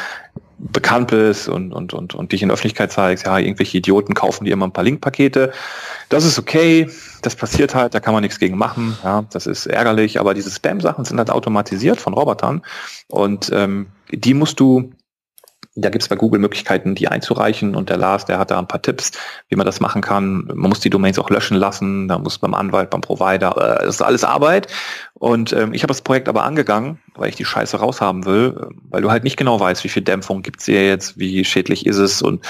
bekannt 0.59 1.09
bist 1.09 1.49
und, 1.49 1.73
und, 1.73 1.93
und, 1.93 2.15
und 2.15 2.33
dich 2.33 2.43
in 2.43 2.51
Öffentlichkeit 2.51 2.91
zeigst, 2.91 3.27
ja, 3.27 3.39
irgendwelche 3.39 3.77
Idioten 3.77 4.15
kaufen 4.15 4.47
dir 4.47 4.55
immer 4.55 4.67
ein 4.67 4.73
paar 4.73 4.85
Linkpakete. 4.85 5.53
Das 6.09 6.25
ist 6.25 6.39
okay, 6.39 6.89
das 7.21 7.37
passiert 7.37 7.75
halt, 7.75 7.95
da 7.95 8.01
kann 8.01 8.15
man 8.15 8.23
nichts 8.23 8.39
gegen 8.39 8.57
machen, 8.57 8.97
ja, 9.05 9.27
das 9.31 9.47
ist 9.47 9.67
ärgerlich, 9.67 10.19
aber 10.19 10.33
diese 10.33 10.51
Spam-Sachen 10.51 11.05
sind 11.05 11.19
halt 11.19 11.31
automatisiert 11.31 12.01
von 12.01 12.15
Robotern 12.15 12.63
und 13.09 13.51
ähm, 13.53 13.89
die 14.11 14.33
musst 14.33 14.59
du 14.59 14.93
da 15.77 15.91
gibt 15.91 16.03
es 16.03 16.09
bei 16.09 16.17
Google 16.17 16.41
Möglichkeiten, 16.41 16.95
die 16.95 17.09
einzureichen 17.09 17.77
und 17.77 17.91
der 17.91 17.99
Lars, 17.99 18.25
der 18.25 18.39
hat 18.39 18.51
da 18.51 18.59
ein 18.59 18.67
paar 18.67 18.81
Tipps, 18.81 19.13
wie 19.49 19.57
man 19.57 19.67
das 19.67 19.79
machen 19.79 20.01
kann. 20.01 20.45
Man 20.47 20.71
muss 20.71 20.81
die 20.81 20.91
Domains 20.91 21.19
auch 21.19 21.29
löschen 21.29 21.57
lassen, 21.57 22.09
da 22.09 22.19
muss 22.19 22.39
beim 22.39 22.55
Anwalt, 22.55 22.89
beim 22.89 23.03
Provider, 23.03 23.57
äh, 23.57 23.85
das 23.85 23.97
ist 23.97 24.03
alles 24.03 24.25
Arbeit. 24.25 24.69
Und 25.15 25.53
ähm, 25.53 25.75
ich 25.75 25.83
habe 25.83 25.89
das 25.89 26.01
Projekt 26.01 26.29
aber 26.29 26.45
angegangen, 26.45 26.99
weil 27.15 27.29
ich 27.29 27.37
die 27.37 27.45
Scheiße 27.45 27.77
raushaben 27.77 28.25
will, 28.25 28.69
weil 28.89 29.03
du 29.03 29.11
halt 29.11 29.25
nicht 29.25 29.37
genau 29.37 29.61
weißt, 29.61 29.85
wie 29.85 29.89
viel 29.89 30.03
Dämpfung 30.03 30.43
gibt's 30.43 30.65
hier 30.65 30.87
jetzt, 30.87 31.19
wie 31.19 31.45
schädlich 31.45 31.85
ist 31.85 31.99
es 31.99 32.23
und 32.23 32.45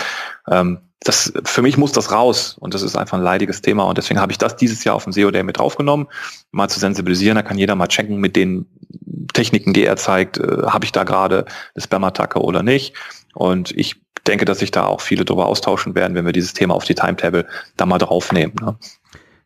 ähm, 0.49 0.79
das, 1.01 1.33
für 1.45 1.63
mich 1.63 1.77
muss 1.77 1.93
das 1.93 2.11
raus 2.11 2.57
und 2.59 2.75
das 2.75 2.83
ist 2.83 2.97
einfach 2.97 3.19
ein 3.19 3.25
leidiges 3.25 3.63
Thema 3.63 3.85
und 3.85 3.99
deswegen 3.99 4.21
habe 4.21 4.33
ich 4.33 4.39
das 4.39 4.57
dieses 4.57 4.83
Jahr 4.85 4.95
auf 4.95 5.05
dem 5.05 5.13
SEO 5.13 5.31
Day 5.31 5.43
mit 5.43 5.59
draufgenommen, 5.59 6.09
mal 6.51 6.69
zu 6.69 6.81
sensibilisieren, 6.81 7.37
da 7.37 7.43
kann 7.43 7.59
jeder 7.59 7.75
mal 7.75 7.87
checken 7.87 8.19
mit 8.19 8.35
den 8.35 8.67
Techniken, 9.33 9.73
die 9.73 9.85
er 9.85 9.97
zeigt, 9.97 10.39
äh, 10.39 10.63
habe 10.67 10.85
ich 10.85 10.93
da 10.93 11.05
gerade 11.05 11.45
eine 11.75 11.83
Spam-Attacke 11.83 12.41
oder 12.41 12.63
nicht 12.63 12.95
und 13.35 13.71
ich 13.73 14.01
denke, 14.27 14.45
dass 14.45 14.59
sich 14.59 14.71
da 14.71 14.87
auch 14.87 15.01
viele 15.01 15.25
darüber 15.25 15.47
austauschen 15.47 15.95
werden, 15.95 16.15
wenn 16.15 16.27
wir 16.27 16.33
dieses 16.33 16.53
Thema 16.53 16.75
auf 16.75 16.85
die 16.85 16.95
Timetable 16.95 17.47
da 17.77 17.87
mal 17.87 17.99
draufnehmen. 17.99 18.57
Ne? 18.61 18.77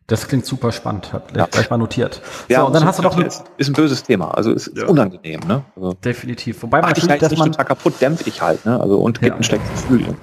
Das 0.07 0.27
klingt 0.27 0.45
super 0.45 0.71
spannend, 0.71 1.13
hat 1.13 1.35
ja. 1.35 1.45
gleich 1.45 1.69
mal 1.69 1.77
notiert. 1.77 2.21
Ja, 2.49 2.61
so, 2.61 2.67
und 2.67 2.73
dann 2.73 2.83
hast 2.83 2.99
du 2.99 3.03
noch 3.03 3.17
ist, 3.17 3.43
ist 3.57 3.69
ein 3.69 3.73
böses 3.73 4.03
Thema, 4.03 4.31
also 4.31 4.51
ist 4.51 4.71
ja. 4.75 4.87
unangenehm, 4.87 5.39
ne? 5.47 5.63
Also 5.75 5.93
Definitiv. 5.93 6.63
Wobei 6.63 6.81
man 6.81 6.93
ich 6.97 7.07
halt 7.07 7.21
dass 7.21 7.37
man 7.37 7.51
kaputt, 7.53 7.93
dämpfe 8.01 8.27
ich 8.27 8.41
halt, 8.41 8.65
ne? 8.65 8.77
Also 8.77 8.97
und 8.97 9.21
gibt 9.21 9.31
ja. 9.31 9.37
ein 9.37 9.43
schlechtes 9.43 9.69
Gefühl. 9.83 10.17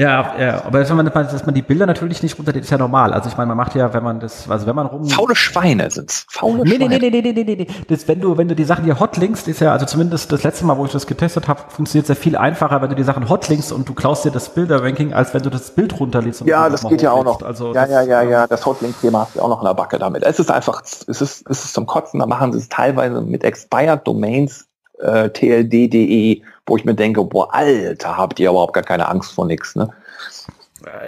Ja, 0.00 0.34
ja, 0.38 0.64
aber 0.64 0.88
wenn 0.88 0.96
man, 0.96 1.12
dass 1.12 1.44
man 1.44 1.54
die 1.54 1.60
Bilder 1.60 1.84
natürlich 1.84 2.22
nicht 2.22 2.38
runterlädt, 2.38 2.64
ist 2.64 2.70
ja 2.70 2.78
normal. 2.78 3.12
Also 3.12 3.28
ich 3.28 3.36
meine, 3.36 3.48
man 3.48 3.58
macht 3.58 3.74
ja, 3.74 3.92
wenn 3.92 4.02
man 4.02 4.18
das, 4.18 4.48
also 4.48 4.66
wenn 4.66 4.74
man 4.74 4.86
rum. 4.86 5.06
Faule 5.06 5.36
Schweine 5.36 5.90
sind's. 5.90 6.24
Faule 6.30 6.62
nee, 6.62 6.76
Schweine. 6.76 6.98
Nee, 6.98 7.10
nee, 7.10 7.10
nee, 7.10 7.32
nee, 7.32 7.44
nee, 7.44 7.44
nee, 7.44 7.66
nee. 7.68 7.84
Das, 7.86 8.08
wenn 8.08 8.18
du, 8.18 8.38
wenn 8.38 8.48
du 8.48 8.54
die 8.54 8.64
Sachen 8.64 8.84
hier 8.84 8.98
hotlinkst, 8.98 9.46
ist 9.46 9.60
ja, 9.60 9.72
also 9.72 9.84
zumindest 9.84 10.32
das 10.32 10.42
letzte 10.42 10.64
Mal, 10.64 10.78
wo 10.78 10.86
ich 10.86 10.92
das 10.92 11.06
getestet 11.06 11.48
habe, 11.48 11.60
funktioniert 11.68 12.08
es 12.08 12.08
ja 12.08 12.14
viel 12.14 12.34
einfacher, 12.34 12.80
wenn 12.80 12.88
du 12.88 12.96
die 12.96 13.02
Sachen 13.02 13.28
hotlinkst 13.28 13.72
und 13.72 13.90
du 13.90 13.92
klaust 13.92 14.24
dir 14.24 14.30
das 14.30 14.48
Bilderranking, 14.54 15.12
als 15.12 15.34
wenn 15.34 15.42
du 15.42 15.50
das 15.50 15.70
Bild 15.70 16.00
runterlädst. 16.00 16.46
Ja, 16.46 16.70
das 16.70 16.88
geht 16.88 17.02
ja 17.02 17.12
auch 17.12 17.24
noch. 17.24 17.42
Also 17.42 17.74
ja, 17.74 17.82
das, 17.82 17.90
ja, 17.90 18.00
ja, 18.00 18.22
ja. 18.22 18.46
Das 18.46 18.64
Hotlink-Thema 18.64 19.20
hast 19.20 19.36
du 19.36 19.42
auch 19.42 19.50
noch 19.50 19.60
in 19.60 19.66
der 19.66 19.74
Backe 19.74 19.98
damit. 19.98 20.22
Es 20.22 20.38
ist 20.38 20.50
einfach, 20.50 20.80
es 20.82 21.02
ist, 21.02 21.20
es 21.20 21.42
ist 21.46 21.74
zum 21.74 21.84
Kotzen. 21.84 22.20
Da 22.20 22.26
machen 22.26 22.54
sie 22.54 22.58
es 22.58 22.70
teilweise 22.70 23.20
mit 23.20 23.44
Expired 23.44 24.06
Domains, 24.06 24.66
äh, 25.02 25.28
tld.de, 25.30 26.42
wo 26.66 26.76
ich 26.76 26.84
mir 26.84 26.94
denke, 26.94 27.24
boah, 27.24 27.52
Alter, 27.52 28.16
habt 28.16 28.38
ihr 28.40 28.50
überhaupt 28.50 28.74
gar 28.74 28.82
keine 28.82 29.08
Angst 29.08 29.32
vor 29.32 29.46
nichts, 29.46 29.76
ne? 29.76 29.88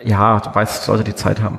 Ja, 0.04 0.40
du 0.40 0.54
weißt, 0.54 0.86
Leute, 0.88 1.04
die 1.04 1.14
Zeit 1.14 1.40
haben. 1.40 1.58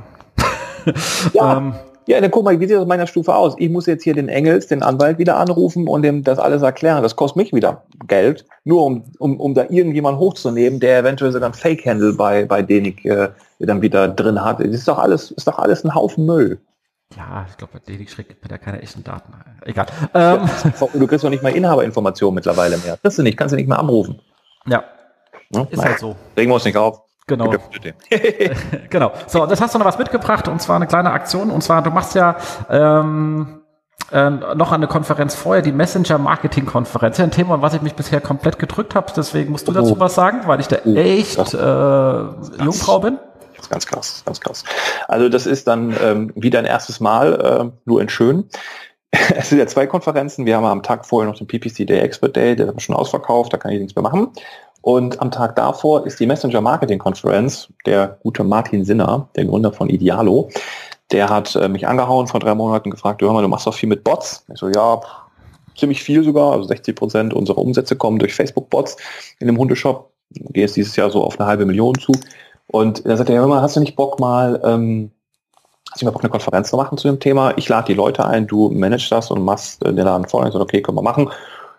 Ja, 1.34 1.58
ähm, 1.58 1.74
ja, 2.08 2.20
dann 2.20 2.32
guck 2.32 2.44
mal, 2.44 2.60
wie 2.60 2.66
sieht 2.66 2.76
das 2.76 2.82
auf 2.82 2.88
meiner 2.88 3.08
Stufe 3.08 3.34
aus? 3.34 3.56
Ich 3.58 3.70
muss 3.70 3.86
jetzt 3.86 4.04
hier 4.04 4.14
den 4.14 4.28
Engels, 4.28 4.68
den 4.68 4.84
Anwalt 4.84 5.18
wieder 5.18 5.38
anrufen 5.38 5.88
und 5.88 6.02
dem 6.02 6.24
das 6.24 6.38
alles 6.40 6.62
erklären. 6.62 7.02
Das 7.02 7.16
kostet 7.16 7.38
mich 7.38 7.54
wieder 7.54 7.84
Geld, 8.08 8.46
nur 8.66 8.86
um, 8.86 9.04
um, 9.20 9.40
um 9.40 9.54
da 9.54 9.64
irgendjemanden 9.70 10.20
hochzunehmen, 10.20 10.82
der 10.82 11.00
eventuell 11.00 11.32
sogar 11.32 11.50
ein 11.50 11.54
Fake-Handle 11.54 12.14
bei, 12.14 12.44
bei 12.46 12.62
denen 12.62 12.88
ich 12.88 13.06
äh, 13.06 13.30
dann 13.60 13.82
wieder 13.82 14.10
drin 14.10 14.44
hat. 14.44 14.60
Das 14.60 14.68
ist 14.68 14.88
doch 14.88 15.00
alles, 15.00 15.32
ist 15.32 15.48
doch 15.48 15.58
alles 15.60 15.86
ein 15.86 15.96
Haufen 15.96 16.26
Müll. 16.26 16.60
Ja, 17.16 17.46
ich 17.50 17.58
glaube, 17.58 17.74
bei 17.74 17.80
Denik 17.80 18.10
Schreck 18.10 18.28
gibt 18.28 18.44
mir 18.44 18.50
da 18.50 18.58
keine 18.58 18.82
echten 18.82 19.04
Daten. 19.04 19.34
Egal. 19.62 19.86
Ähm. 20.14 20.50
Du 20.94 21.08
kriegst 21.08 21.24
doch 21.24 21.30
nicht 21.30 21.44
mal 21.44 21.56
Inhaberinformationen 21.56 22.36
mittlerweile 22.36 22.78
mehr. 22.78 22.98
Kriegst 22.98 23.18
du 23.18 23.24
nicht, 23.24 23.38
kannst 23.38 23.52
du 23.52 23.56
nicht 23.56 23.68
mehr 23.68 23.80
anrufen. 23.80 24.20
Ja. 24.66 24.84
ja 25.52 25.68
ist 25.70 25.84
halt 25.84 26.00
so. 26.00 26.16
Regen 26.36 26.50
wir 26.50 26.56
uns 26.56 26.66
nicht 26.66 26.78
auf. 26.78 27.02
Genau. 27.28 27.54
genau. 28.90 29.12
So, 29.28 29.46
das 29.46 29.62
hast 29.62 29.76
du 29.76 29.80
noch 29.80 29.86
was 29.86 29.98
mitgebracht 29.98 30.48
und 30.48 30.62
zwar 30.62 30.76
eine 30.78 30.88
kleine 30.88 31.12
Aktion. 31.12 31.52
Und 31.52 31.62
zwar, 31.62 31.82
du 31.82 31.92
machst 31.92 32.16
ja 32.16 32.36
ähm, 32.70 33.62
äh, 34.12 34.30
noch 34.30 34.72
eine 34.72 34.88
Konferenz 34.88 35.36
vorher, 35.36 35.62
die 35.62 35.72
Messenger 35.72 36.18
Marketing 36.18 36.66
Konferenz. 36.66 37.20
Ein 37.20 37.32
Thema, 37.32 37.62
was 37.62 37.74
ich 37.74 37.82
mich 37.82 37.96
bisher 37.96 38.22
komplett 38.22 38.60
gedrückt 38.60 38.96
habe. 38.96 39.12
Deswegen 39.16 39.52
musst 39.52 39.68
du 39.68 39.72
oh. 39.72 39.76
dazu 39.76 40.00
was 40.00 40.16
sagen, 40.16 40.42
weil 40.46 40.60
ich 40.60 40.68
da 40.68 40.78
oh. 40.84 40.96
echt 40.96 41.54
äh, 41.54 42.64
Jungfrau 42.64 43.00
bin. 43.00 43.20
Ganz 43.74 43.88
krass, 43.88 44.22
ganz 44.24 44.40
krass. 44.40 44.64
Also 45.08 45.30
das 45.30 45.48
ist 45.48 45.66
dann 45.68 45.96
ähm, 46.04 46.32
wieder 46.36 46.60
ein 46.60 46.66
erstes 46.66 47.00
Mal, 47.00 47.34
äh, 47.42 47.72
nur 47.86 48.02
in 48.02 48.10
schön. 48.10 48.48
Es 49.36 49.50
sind 49.50 49.58
ja 49.58 49.66
zwei 49.66 49.88
Konferenzen. 49.88 50.46
Wir 50.46 50.58
haben 50.58 50.66
am 50.66 50.84
Tag 50.84 51.08
vorher 51.08 51.28
noch 51.28 51.38
den 51.40 51.48
PPC 51.48 51.88
Day 51.88 52.00
Expert 52.00 52.36
Day, 52.36 52.56
der 52.56 52.68
ist 52.68 52.84
schon 52.84 52.96
ausverkauft, 52.96 53.52
da 53.52 53.58
kann 53.58 53.72
ich 53.72 53.80
nichts 53.80 53.96
mehr 53.96 54.04
machen. 54.04 54.28
Und 54.82 55.20
am 55.22 55.32
Tag 55.32 55.56
davor 55.56 56.06
ist 56.06 56.20
die 56.20 56.28
Messenger 56.28 56.62
Marketing 56.62 57.00
Conference. 57.00 57.68
Der 57.88 58.20
gute 58.22 58.44
Martin 58.44 58.86
Sinner, 58.86 59.28
der 59.36 59.46
Gründer 59.46 59.74
von 59.74 59.90
Idealo, 59.90 60.50
der 61.12 61.30
hat 61.30 61.56
äh, 61.56 61.68
mich 61.68 61.88
angehauen 61.88 62.28
vor 62.28 62.40
drei 62.40 62.54
Monaten 62.54 62.92
gefragt, 62.92 63.24
hör 63.24 63.34
mal, 63.34 63.42
du 63.42 63.48
machst 63.48 63.66
doch 63.66 63.74
viel 63.74 63.90
mit 63.90 64.04
Bots. 64.04 64.46
Ich 64.54 64.60
so, 64.60 64.70
ja, 64.70 65.02
ziemlich 65.76 66.04
viel 66.04 66.24
sogar. 66.24 66.52
Also 66.52 66.68
60 66.68 66.96
Prozent 66.96 67.34
unserer 67.34 67.58
Umsätze 67.58 67.96
kommen 67.96 68.20
durch 68.20 68.36
Facebook-Bots 68.36 68.98
in 69.40 69.48
dem 69.48 69.58
Hundeshop. 69.58 70.12
Gehe 70.30 70.64
jetzt 70.66 70.76
dieses 70.76 70.96
Jahr 70.96 71.10
so 71.10 71.24
auf 71.24 71.40
eine 71.40 71.48
halbe 71.48 71.66
Million 71.66 71.98
zu. 71.98 72.12
Und 72.68 73.06
da 73.06 73.18
sagt 73.18 73.30
er, 73.30 73.40
hör 73.40 73.48
mal, 73.48 73.62
hast 73.62 73.76
du 73.76 73.80
nicht 73.80 73.96
Bock 73.96 74.20
mal, 74.20 74.62
ähm, 74.64 75.12
hast 75.92 76.02
du 76.02 76.06
nicht 76.06 76.06
mal 76.06 76.12
Bock, 76.12 76.24
eine 76.24 76.30
Konferenz 76.30 76.70
zu 76.70 76.78
machen 76.78 76.98
zu 76.98 77.08
dem 77.08 77.20
Thema? 77.20 77.54
Ich 77.58 77.70
lade 77.70 77.88
die 77.88 77.94
Leute 77.94 78.26
ein, 78.26 78.48
du 78.48 78.70
managst 78.70 79.12
das 79.12 79.32
und 79.32 79.44
machst 79.44 79.84
äh, 79.86 79.94
den 79.94 80.06
Laden 80.06 80.28
voll. 80.28 80.48
Ich 80.48 80.54
so, 80.54 80.60
okay, 80.60 80.82
können 80.82 80.98
wir 80.98 81.04
machen. 81.04 81.30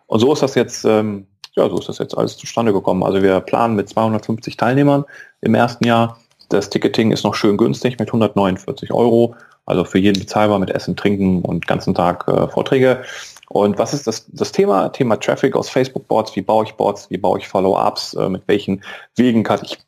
Und 0.07 0.21
so 0.21 0.33
ist 0.33 0.43
das 0.43 0.55
jetzt 0.55 0.85
ähm, 0.85 1.27
ja, 1.57 1.69
so 1.69 1.79
ist 1.79 1.89
das 1.89 1.99
jetzt 1.99 2.17
alles 2.17 2.37
zustande 2.37 2.73
gekommen. 2.73 3.03
Also 3.03 3.23
wir 3.23 3.41
planen 3.41 3.77
mit 3.77 3.89
250 3.89 4.57
Teilnehmern 4.57 5.05
im 5.41 5.55
ersten 5.55 5.87
Jahr. 5.87 6.19
Das 6.49 6.69
Ticketing 6.69 7.11
ist 7.13 7.25
noch 7.25 7.35
schön 7.35 7.57
günstig 7.57 7.99
mit 7.99 8.09
149 8.09 8.93
Euro. 8.93 9.35
Also 9.67 9.85
für 9.85 9.99
jeden 9.99 10.21
bezahlbar 10.21 10.59
mit 10.59 10.71
Essen, 10.71 10.97
Trinken 10.97 11.43
und 11.43 11.67
ganzen 11.67 11.95
Tag 11.95 12.29
äh, 12.29 12.49
Vorträge. 12.49 13.03
Und 13.49 13.79
was 13.79 13.95
ist 13.95 14.07
das, 14.07 14.27
das 14.29 14.53
Thema? 14.53 14.89
Thema 14.91 15.17
Traffic 15.17 15.57
aus 15.57 15.71
Facebook-Bots. 15.71 16.35
Wie 16.37 16.43
baue 16.43 16.65
ich 16.65 16.75
Bots? 16.75 17.09
Wie 17.11 17.19
baue 17.19 17.39
ich 17.39 17.49
Follow-ups? 17.49 18.15
Äh, 18.15 18.29
mit 18.29 18.43
welchen 18.47 18.83
Wegen 19.17 19.43
kann 19.43 19.61
ich, 19.63 19.79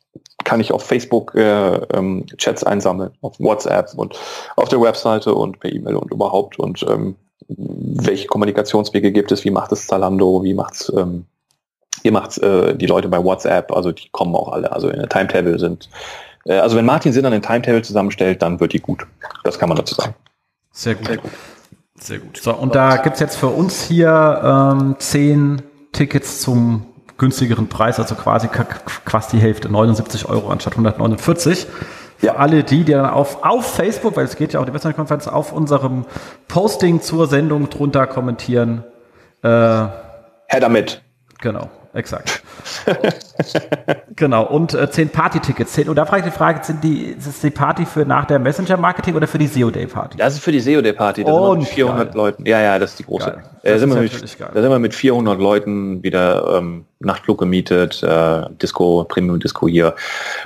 kann 0.43 0.59
ich 0.59 0.71
auf 0.71 0.83
Facebook 0.83 1.35
äh, 1.35 1.75
ähm, 1.93 2.25
Chats 2.37 2.63
einsammeln, 2.63 3.11
auf 3.21 3.39
WhatsApp 3.39 3.93
und 3.95 4.15
auf 4.55 4.69
der 4.69 4.81
Webseite 4.81 5.33
und 5.33 5.59
per 5.59 5.71
E-Mail 5.71 5.95
und 5.95 6.11
überhaupt. 6.11 6.59
Und 6.59 6.85
ähm, 6.89 7.15
welche 7.47 8.27
Kommunikationswege 8.27 9.11
gibt 9.11 9.31
es? 9.31 9.43
Wie 9.43 9.51
macht 9.51 9.71
es 9.71 9.87
Zalando? 9.87 10.43
Wie 10.43 10.53
macht 10.53 10.75
es 10.75 10.93
ähm, 10.95 11.25
Ihr 12.03 12.11
macht 12.11 12.37
äh, 12.37 12.75
die 12.75 12.85
Leute 12.85 13.09
bei 13.09 13.23
WhatsApp, 13.23 13.71
also 13.71 13.91
die 13.91 14.09
kommen 14.09 14.35
auch 14.35 14.51
alle, 14.51 14.71
also 14.71 14.89
in 14.89 14.99
der 14.99 15.09
Timetable 15.09 15.57
sind. 15.59 15.89
Äh, 16.45 16.53
also 16.59 16.77
wenn 16.77 16.85
Martin 16.85 17.11
Sinn 17.11 17.25
an 17.25 17.31
den 17.31 17.41
Timetable 17.41 17.81
zusammenstellt, 17.81 18.41
dann 18.41 18.59
wird 18.59 18.73
die 18.73 18.79
gut. 18.79 19.05
Das 19.43 19.57
kann 19.57 19.69
man 19.69 19.77
dazu 19.77 19.95
sagen. 19.95 20.13
Sehr 20.71 20.95
gut. 20.95 21.07
Sehr 21.07 21.17
gut. 21.17 21.31
Sehr 21.99 22.19
gut. 22.19 22.37
So, 22.37 22.53
und 22.53 22.75
da 22.75 22.97
gibt's 22.97 23.19
jetzt 23.19 23.35
für 23.37 23.47
uns 23.47 23.83
hier 23.83 24.41
ähm, 24.43 24.95
zehn 24.99 25.63
Tickets 25.91 26.41
zum 26.41 26.85
günstigeren 27.17 27.67
Preis, 27.67 27.99
also 27.99 28.15
quasi 28.15 28.47
quasi 28.47 29.37
die 29.37 29.41
Hälfte, 29.41 29.69
79 29.69 30.27
Euro 30.29 30.49
anstatt 30.49 30.73
149. 30.73 31.67
Für 32.17 32.25
ja. 32.25 32.35
alle 32.35 32.63
die, 32.63 32.83
die 32.83 32.93
dann 32.93 33.05
auf, 33.05 33.43
auf 33.43 33.75
Facebook, 33.75 34.15
weil 34.15 34.25
es 34.25 34.35
geht 34.35 34.53
ja 34.53 34.59
auch 34.59 34.65
die 34.65 34.73
Western-Konferenz, 34.73 35.27
auf 35.27 35.53
unserem 35.53 36.05
Posting 36.47 37.01
zur 37.01 37.27
Sendung 37.27 37.69
drunter 37.69 38.07
kommentieren. 38.07 38.83
Äh, 39.43 39.47
Herr 39.47 40.59
damit. 40.59 41.03
Genau. 41.41 41.69
Exakt. 41.93 42.43
genau. 44.15 44.45
Und 44.45 44.73
äh, 44.73 44.89
zehn 44.89 45.09
Party-Tickets. 45.09 45.77
Und 45.87 45.95
da 45.95 46.05
frage 46.05 46.25
ich 46.25 46.33
die 46.33 46.37
Frage, 46.37 46.63
sind 46.63 46.83
die, 46.83 47.05
ist 47.05 47.27
es 47.27 47.39
die 47.41 47.49
Party 47.49 47.85
für 47.85 48.05
nach 48.05 48.25
der 48.25 48.39
Messenger-Marketing 48.39 49.15
oder 49.15 49.27
für 49.27 49.37
die 49.37 49.47
SEO-Day-Party? 49.47 50.17
Das 50.17 50.33
ist 50.33 50.39
für 50.43 50.51
die 50.51 50.59
SEO-Day-Party. 50.59 51.23
Da 51.23 51.33
sind 51.33 51.59
mit 51.59 51.67
400 51.67 52.07
geil. 52.07 52.15
Leuten. 52.15 52.45
Ja, 52.45 52.61
ja, 52.61 52.79
das 52.79 52.91
ist 52.91 52.99
die 52.99 53.03
große. 53.03 53.37
Da, 53.63 53.79
sind 53.79 53.93
wir 53.93 54.01
mit, 54.01 54.13
da 54.13 54.61
sind 54.61 54.69
wir 54.69 54.79
mit 54.79 54.95
400 54.95 55.39
Leuten 55.39 56.03
wieder 56.03 56.57
ähm, 56.57 56.85
Nachtflug 56.99 57.37
gemietet, 57.39 58.01
äh, 58.03 58.43
Disco, 58.61 59.03
Premium-Disco 59.03 59.67
hier. 59.67 59.95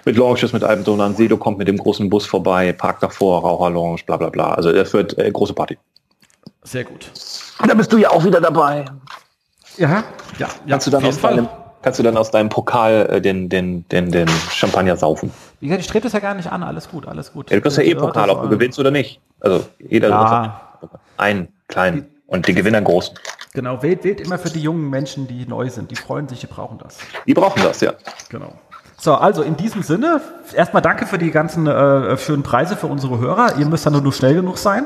Mit 0.06 0.18
Launches, 0.18 0.54
mit 0.54 0.64
Albentonern. 0.64 1.16
Sedo 1.16 1.38
kommt 1.38 1.58
mit 1.58 1.68
dem 1.68 1.78
großen 1.78 2.10
Bus 2.10 2.26
vorbei, 2.26 2.74
parkt 2.74 3.04
davor, 3.04 3.42
Raucher-Lounge, 3.42 4.02
bla 4.06 4.18
bla 4.18 4.30
bla. 4.30 4.54
Also 4.54 4.72
das 4.72 4.94
wird 4.94 5.18
äh, 5.18 5.32
große 5.32 5.54
Party. 5.54 5.78
Sehr 6.64 6.84
gut. 6.84 7.10
Da 7.66 7.74
bist 7.74 7.92
du 7.92 7.98
ja 7.98 8.10
auch 8.10 8.24
wieder 8.24 8.42
dabei. 8.42 8.86
Ja, 9.78 10.04
ja, 10.38 10.50
kannst 10.68 10.88
du 10.88 10.92
dann 10.92 11.06
aus 11.06 11.20
deinem, 11.20 11.48
kannst 11.82 12.00
du 12.00 12.04
dann 12.04 12.18
aus 12.18 12.32
deinem 12.32 12.50
Pokal 12.50 13.08
äh, 13.10 13.22
den, 13.22 13.50
den, 13.50 13.88
den, 13.90 14.12
den 14.12 14.28
Champagner 14.52 14.98
saufen. 14.98 15.32
Wie 15.60 15.68
gesagt, 15.68 15.82
ich 15.82 15.88
strebe 15.88 16.04
das 16.04 16.14
ja 16.14 16.20
gar 16.20 16.34
nicht 16.34 16.52
an, 16.52 16.64
alles 16.64 16.90
gut, 16.90 17.08
alles 17.08 17.34
gut. 17.34 17.50
Ja, 17.50 17.58
du 17.58 17.62
kriegst 17.62 17.78
ja 17.78 17.84
eh 17.84 17.96
Pokal, 17.96 18.30
ob 18.30 18.44
du 18.44 18.50
gewinnst 18.50 18.80
oder 18.80 18.92
nicht. 18.92 19.20
Also 19.40 19.66
jeder 19.80 20.10
ja. 20.10 20.62
einen 21.18 21.48
kleinen 21.68 22.08
und 22.28 22.48
die 22.48 22.54
Gewinner 22.54 22.82
großen. 22.82 23.16
Genau, 23.54 23.84
wählt, 23.84 24.04
wählt 24.04 24.22
immer 24.22 24.40
für 24.40 24.50
die 24.50 24.62
jungen 24.62 24.90
Menschen, 24.90 25.28
die 25.28 25.46
neu 25.46 25.70
sind. 25.70 25.92
Die 25.92 25.96
freuen 25.96 26.28
sich, 26.30 26.40
die 26.40 26.48
brauchen 26.48 26.78
das. 26.78 27.00
Die 27.28 27.34
brauchen 27.34 27.62
das, 27.62 27.82
ja. 27.82 27.94
Genau. 28.30 28.54
So, 29.04 29.16
also 29.16 29.42
in 29.42 29.58
diesem 29.58 29.82
Sinne, 29.82 30.22
erstmal 30.54 30.84
danke 30.84 31.08
für 31.08 31.18
die 31.18 31.32
ganzen 31.32 31.66
äh, 31.66 32.16
schönen 32.18 32.44
Preise 32.44 32.76
für 32.78 32.86
unsere 32.86 33.18
Hörer. 33.18 33.58
Ihr 33.58 33.66
müsst 33.66 33.84
dann 33.84 33.94
nur, 33.94 34.14
schnell 34.14 34.36
genug 34.36 34.60
sein. 34.60 34.86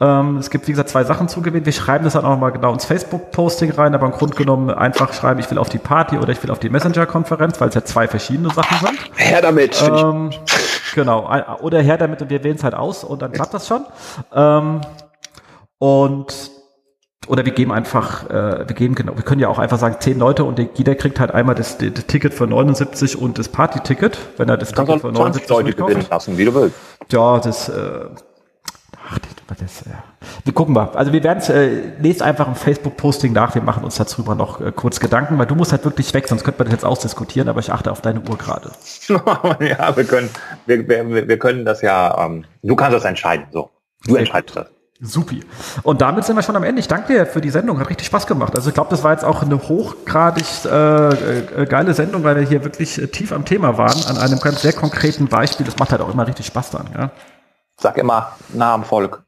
Ähm, 0.00 0.38
es 0.38 0.48
gibt, 0.48 0.66
wie 0.66 0.72
gesagt, 0.72 0.88
zwei 0.88 1.04
Sachen 1.04 1.28
zugewinnen. 1.28 1.66
Wir 1.66 1.74
schreiben 1.74 2.04
das 2.04 2.14
dann 2.14 2.24
auch 2.24 2.38
mal 2.38 2.52
genau 2.52 2.72
ins 2.72 2.86
Facebook-Posting 2.86 3.72
rein, 3.72 3.94
aber 3.94 4.06
im 4.06 4.12
Grunde 4.12 4.34
genommen 4.34 4.70
einfach 4.70 5.12
schreiben, 5.12 5.40
ich 5.40 5.50
will 5.50 5.58
auf 5.58 5.68
die 5.68 5.76
Party 5.76 6.16
oder 6.16 6.30
ich 6.30 6.42
will 6.42 6.50
auf 6.50 6.58
die 6.58 6.70
Messenger-Konferenz, 6.70 7.60
weil 7.60 7.68
es 7.68 7.74
ja 7.74 7.84
zwei 7.84 8.08
verschiedene 8.08 8.48
Sachen 8.48 8.78
sind. 8.78 8.98
Her 9.16 9.42
damit. 9.42 9.82
Ähm, 9.82 10.30
genau, 10.94 11.30
oder 11.60 11.82
her 11.82 11.98
damit 11.98 12.22
und 12.22 12.30
wir 12.30 12.42
wählen 12.42 12.56
es 12.56 12.64
halt 12.64 12.74
aus 12.74 13.04
und 13.04 13.20
dann 13.20 13.30
klappt 13.30 13.52
das 13.52 13.68
schon. 13.68 13.84
Ähm, 14.34 14.80
und 15.76 16.50
oder 17.30 17.44
wir 17.44 17.52
geben 17.52 17.70
einfach, 17.70 18.28
äh, 18.28 18.68
wir 18.68 18.74
geben 18.74 18.96
genau, 18.96 19.16
wir 19.16 19.22
können 19.22 19.40
ja 19.40 19.46
auch 19.46 19.60
einfach 19.60 19.78
sagen, 19.78 19.96
zehn 20.00 20.18
Leute 20.18 20.42
und 20.42 20.60
jeder 20.74 20.96
kriegt 20.96 21.20
halt 21.20 21.30
einmal 21.30 21.54
das, 21.54 21.78
das 21.78 22.06
Ticket 22.06 22.34
für 22.34 22.48
79 22.48 23.16
und 23.16 23.38
das 23.38 23.48
Party-Ticket, 23.48 24.18
wenn 24.36 24.48
er 24.48 24.56
das 24.56 24.72
Ticket 24.72 25.00
für 25.00 25.12
79 25.12 25.48
Leute 25.48 25.72
gewinnen 25.72 26.04
lassen, 26.10 26.36
wie 26.36 26.44
du 26.44 26.54
willst. 26.54 26.74
Ja, 27.12 27.38
das, 27.38 27.68
äh, 27.68 28.06
ach, 29.08 29.18
das, 29.60 29.84
ja. 29.86 30.02
Wir 30.42 30.52
gucken 30.52 30.74
mal. 30.74 30.90
Also 30.94 31.12
wir 31.12 31.22
werden 31.22 31.38
es, 31.38 31.48
äh, 31.48 31.92
lest 32.00 32.20
einfach 32.20 32.48
im 32.48 32.56
Facebook-Posting 32.56 33.32
nach, 33.32 33.54
wir 33.54 33.62
machen 33.62 33.84
uns 33.84 33.94
darüber 33.94 34.34
noch 34.34 34.60
äh, 34.60 34.72
kurz 34.72 34.98
Gedanken, 34.98 35.38
weil 35.38 35.46
du 35.46 35.54
musst 35.54 35.70
halt 35.70 35.84
wirklich 35.84 36.12
weg, 36.12 36.26
sonst 36.26 36.42
könnte 36.42 36.58
man 36.58 36.66
das 36.66 36.72
jetzt 36.72 36.84
ausdiskutieren, 36.84 37.48
aber 37.48 37.60
ich 37.60 37.70
achte 37.70 37.92
auf 37.92 38.00
deine 38.00 38.22
Uhr 38.28 38.38
gerade. 38.38 38.72
ja, 39.08 39.96
wir 39.96 40.04
können, 40.04 40.30
wir, 40.66 40.88
wir, 40.88 41.28
wir 41.28 41.38
können 41.38 41.64
das 41.64 41.80
ja, 41.80 42.26
ähm, 42.26 42.44
du 42.64 42.74
kannst 42.74 42.96
das 42.96 43.04
entscheiden, 43.04 43.46
so. 43.52 43.70
Du 44.04 44.16
entscheidest 44.16 44.56
das. 44.56 44.66
Supi. 45.00 45.42
Und 45.82 46.02
damit 46.02 46.24
sind 46.24 46.36
wir 46.36 46.42
schon 46.42 46.56
am 46.56 46.62
Ende. 46.62 46.80
Ich 46.80 46.88
danke 46.88 47.12
dir 47.12 47.26
für 47.26 47.40
die 47.40 47.50
Sendung. 47.50 47.80
Hat 47.80 47.88
richtig 47.88 48.06
Spaß 48.06 48.26
gemacht. 48.26 48.54
Also 48.54 48.68
ich 48.68 48.74
glaube, 48.74 48.90
das 48.90 49.02
war 49.02 49.12
jetzt 49.12 49.24
auch 49.24 49.42
eine 49.42 49.56
hochgradig 49.56 50.44
äh, 50.66 51.08
äh, 51.62 51.66
geile 51.66 51.94
Sendung, 51.94 52.22
weil 52.22 52.36
wir 52.36 52.42
hier 52.42 52.64
wirklich 52.64 53.00
äh, 53.00 53.06
tief 53.06 53.32
am 53.32 53.44
Thema 53.44 53.78
waren, 53.78 54.04
an 54.06 54.18
einem 54.18 54.38
ganz 54.40 54.60
sehr 54.60 54.74
konkreten 54.74 55.28
Beispiel. 55.28 55.64
Das 55.64 55.78
macht 55.78 55.92
halt 55.92 56.02
auch 56.02 56.12
immer 56.12 56.26
richtig 56.26 56.46
Spaß 56.46 56.70
dann. 56.70 56.90
Ja? 56.96 57.10
Sag 57.78 57.96
immer 57.96 58.32
nah 58.52 58.74
am 58.74 58.84
Volk. 58.84 59.22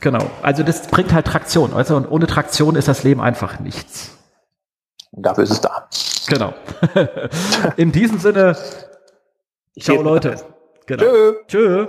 Genau. 0.00 0.24
Also 0.42 0.62
das 0.62 0.86
bringt 0.86 1.12
halt 1.12 1.26
Traktion. 1.26 1.72
Also 1.72 1.96
und 1.96 2.06
ohne 2.06 2.26
Traktion 2.26 2.76
ist 2.76 2.86
das 2.86 3.02
Leben 3.02 3.20
einfach 3.20 3.58
nichts. 3.58 4.16
Und 5.10 5.24
dafür 5.24 5.44
ist 5.44 5.50
es 5.50 5.60
da. 5.60 5.88
Genau. 6.28 6.54
In 7.76 7.90
diesem 7.90 8.18
Sinne, 8.18 8.56
Ciao, 9.80 10.02
Leute. 10.02 10.36
Genau. 10.86 11.02
Tschö. 11.02 11.34
Tschö. 11.46 11.88